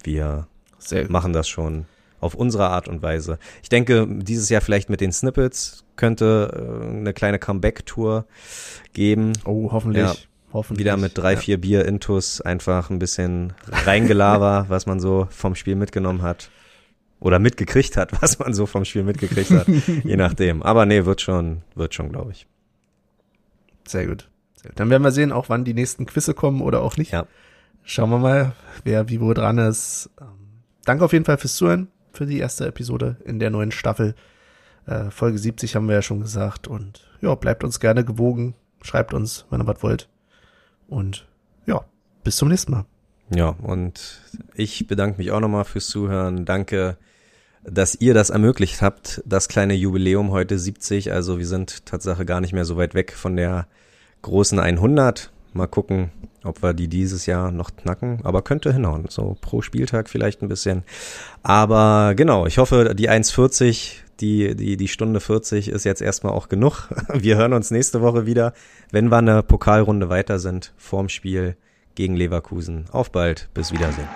Wir 0.04 0.48
Sehr 0.78 1.10
machen 1.10 1.34
das 1.34 1.48
schon 1.48 1.86
auf 2.20 2.36
unsere 2.36 2.70
Art 2.70 2.88
und 2.88 3.02
Weise. 3.02 3.38
Ich 3.62 3.70
denke, 3.70 4.08
dieses 4.10 4.48
Jahr 4.50 4.62
vielleicht 4.62 4.90
mit 4.90 5.02
den 5.02 5.12
Snippets 5.12 5.84
könnte 5.98 6.82
äh, 6.82 6.98
eine 6.98 7.14
kleine 7.14 7.38
Comeback-Tour 7.38 8.26
geben. 8.94 9.34
Oh, 9.46 9.72
hoffentlich. 9.72 10.06
Ja. 10.06 10.16
Hoffentlich. 10.54 10.86
Wieder 10.86 10.98
mit 10.98 11.18
drei, 11.18 11.34
ja. 11.34 11.40
vier 11.40 11.60
Bier 11.60 11.86
Intus 11.86 12.40
einfach 12.40 12.92
ein 12.92 13.00
bisschen 13.00 13.54
reingelaber, 13.72 14.66
was 14.70 14.86
man 14.86 15.00
so 15.00 15.28
vom 15.32 15.56
Spiel 15.56 15.76
mitgenommen 15.76 16.22
hat. 16.22 16.52
Oder 17.24 17.40
mitgekriegt 17.40 17.96
hat, 17.96 18.12
was 18.22 18.38
man 18.38 18.54
so 18.54 18.66
vom 18.66 18.84
Spiel 18.84 19.04
mitgekriegt 19.04 19.50
hat. 19.52 19.68
je 20.04 20.18
nachdem. 20.18 20.62
Aber 20.62 20.86
nee, 20.86 21.06
wird 21.06 21.22
schon, 21.22 21.62
wird 21.74 21.94
schon, 21.94 22.12
glaube 22.12 22.32
ich. 22.32 22.48
Sehr 23.88 24.08
gut. 24.08 24.30
Sehr 24.56 24.72
gut. 24.72 24.80
Dann 24.80 24.90
werden 24.90 25.04
wir 25.04 25.12
sehen, 25.12 25.32
auch 25.32 25.48
wann 25.48 25.64
die 25.64 25.74
nächsten 25.74 26.06
Quizze 26.06 26.34
kommen 26.34 26.62
oder 26.62 26.82
auch 26.82 26.98
nicht. 26.98 27.12
Ja. 27.12 27.26
Schauen 27.84 28.10
wir 28.10 28.18
mal, 28.18 28.54
wer 28.84 29.08
wie 29.08 29.22
wo 29.22 29.34
dran 29.34 29.58
ist. 29.58 30.10
Ähm, 30.20 30.28
danke 30.84 31.06
auf 31.06 31.14
jeden 31.14 31.24
Fall 31.24 31.38
fürs 31.38 31.56
Zuhören, 31.56 31.88
für 32.12 32.26
die 32.26 32.40
erste 32.40 32.68
Episode 32.68 33.16
in 33.24 33.40
der 33.40 33.50
neuen 33.50 33.72
Staffel. 33.72 34.16
Äh, 34.86 35.10
Folge 35.10 35.38
70 35.38 35.78
haben 35.78 35.88
wir 35.88 35.96
ja 35.96 36.02
schon 36.02 36.20
gesagt. 36.20 36.68
Und 36.68 37.10
ja, 37.22 37.36
bleibt 37.36 37.64
uns 37.64 37.80
gerne 37.80 38.04
gewogen. 38.04 38.54
Schreibt 38.82 39.14
uns, 39.14 39.46
wenn 39.50 39.62
ihr 39.62 39.68
was 39.68 39.82
wollt. 39.82 40.10
Und 40.90 41.26
ja, 41.66 41.86
bis 42.26 42.36
zum 42.36 42.50
nächsten 42.50 42.74
Mal. 42.74 42.86
Ja, 43.34 43.48
und 43.48 44.20
ich 44.56 44.86
bedanke 44.88 45.20
mich 45.20 45.32
auch 45.32 45.40
nochmal 45.40 45.64
fürs 45.64 45.88
Zuhören. 45.88 46.44
Danke, 46.44 46.98
dass 47.66 47.96
ihr 47.96 48.14
das 48.14 48.30
ermöglicht 48.30 48.82
habt, 48.82 49.22
das 49.26 49.48
kleine 49.48 49.74
Jubiläum 49.74 50.32
heute 50.32 50.60
70. 50.60 51.12
Also 51.12 51.40
wir 51.40 51.48
sind 51.48 51.86
Tatsache 51.86 52.26
gar 52.26 52.42
nicht 52.42 52.54
mehr 52.54 52.66
so 52.66 52.78
weit 52.78 52.94
weg 52.94 53.14
von 53.14 53.36
der 53.36 53.68
großen 54.22 54.60
100. 54.60 55.32
Mal 55.54 55.68
gucken, 55.68 56.10
ob 56.44 56.64
wir 56.64 56.74
die 56.74 56.88
dieses 56.88 57.26
Jahr 57.26 57.52
noch 57.52 57.76
knacken. 57.76 58.20
Aber 58.24 58.42
könnte 58.42 58.74
hinhauen. 58.74 59.06
So 59.10 59.38
pro 59.40 59.62
Spieltag 59.62 60.10
vielleicht 60.10 60.42
ein 60.42 60.50
bisschen. 60.50 60.84
Aber 61.44 62.14
genau, 62.16 62.46
ich 62.46 62.58
hoffe, 62.58 62.94
die 62.96 63.10
1,40, 63.10 63.98
Die, 64.20 64.56
die, 64.56 64.78
die 64.78 64.88
Stunde 64.88 65.20
40 65.20 65.70
ist 65.70 65.86
jetzt 65.86 66.02
erstmal 66.02 66.34
auch 66.34 66.50
genug. 66.50 66.90
Wir 67.14 67.38
hören 67.38 67.54
uns 67.54 67.72
nächste 67.72 68.02
Woche 68.02 68.26
wieder, 68.26 68.54
wenn 68.92 69.10
wir 69.10 69.18
eine 69.18 69.42
Pokalrunde 69.42 70.10
weiter 70.10 70.40
sind, 70.40 70.74
vorm 70.78 71.10
Spiel 71.10 71.56
gegen 71.96 72.16
Leverkusen. 72.16 72.86
Auf 72.92 73.12
bald, 73.12 73.50
bis 73.54 73.72
Wiedersehen. 73.72 74.08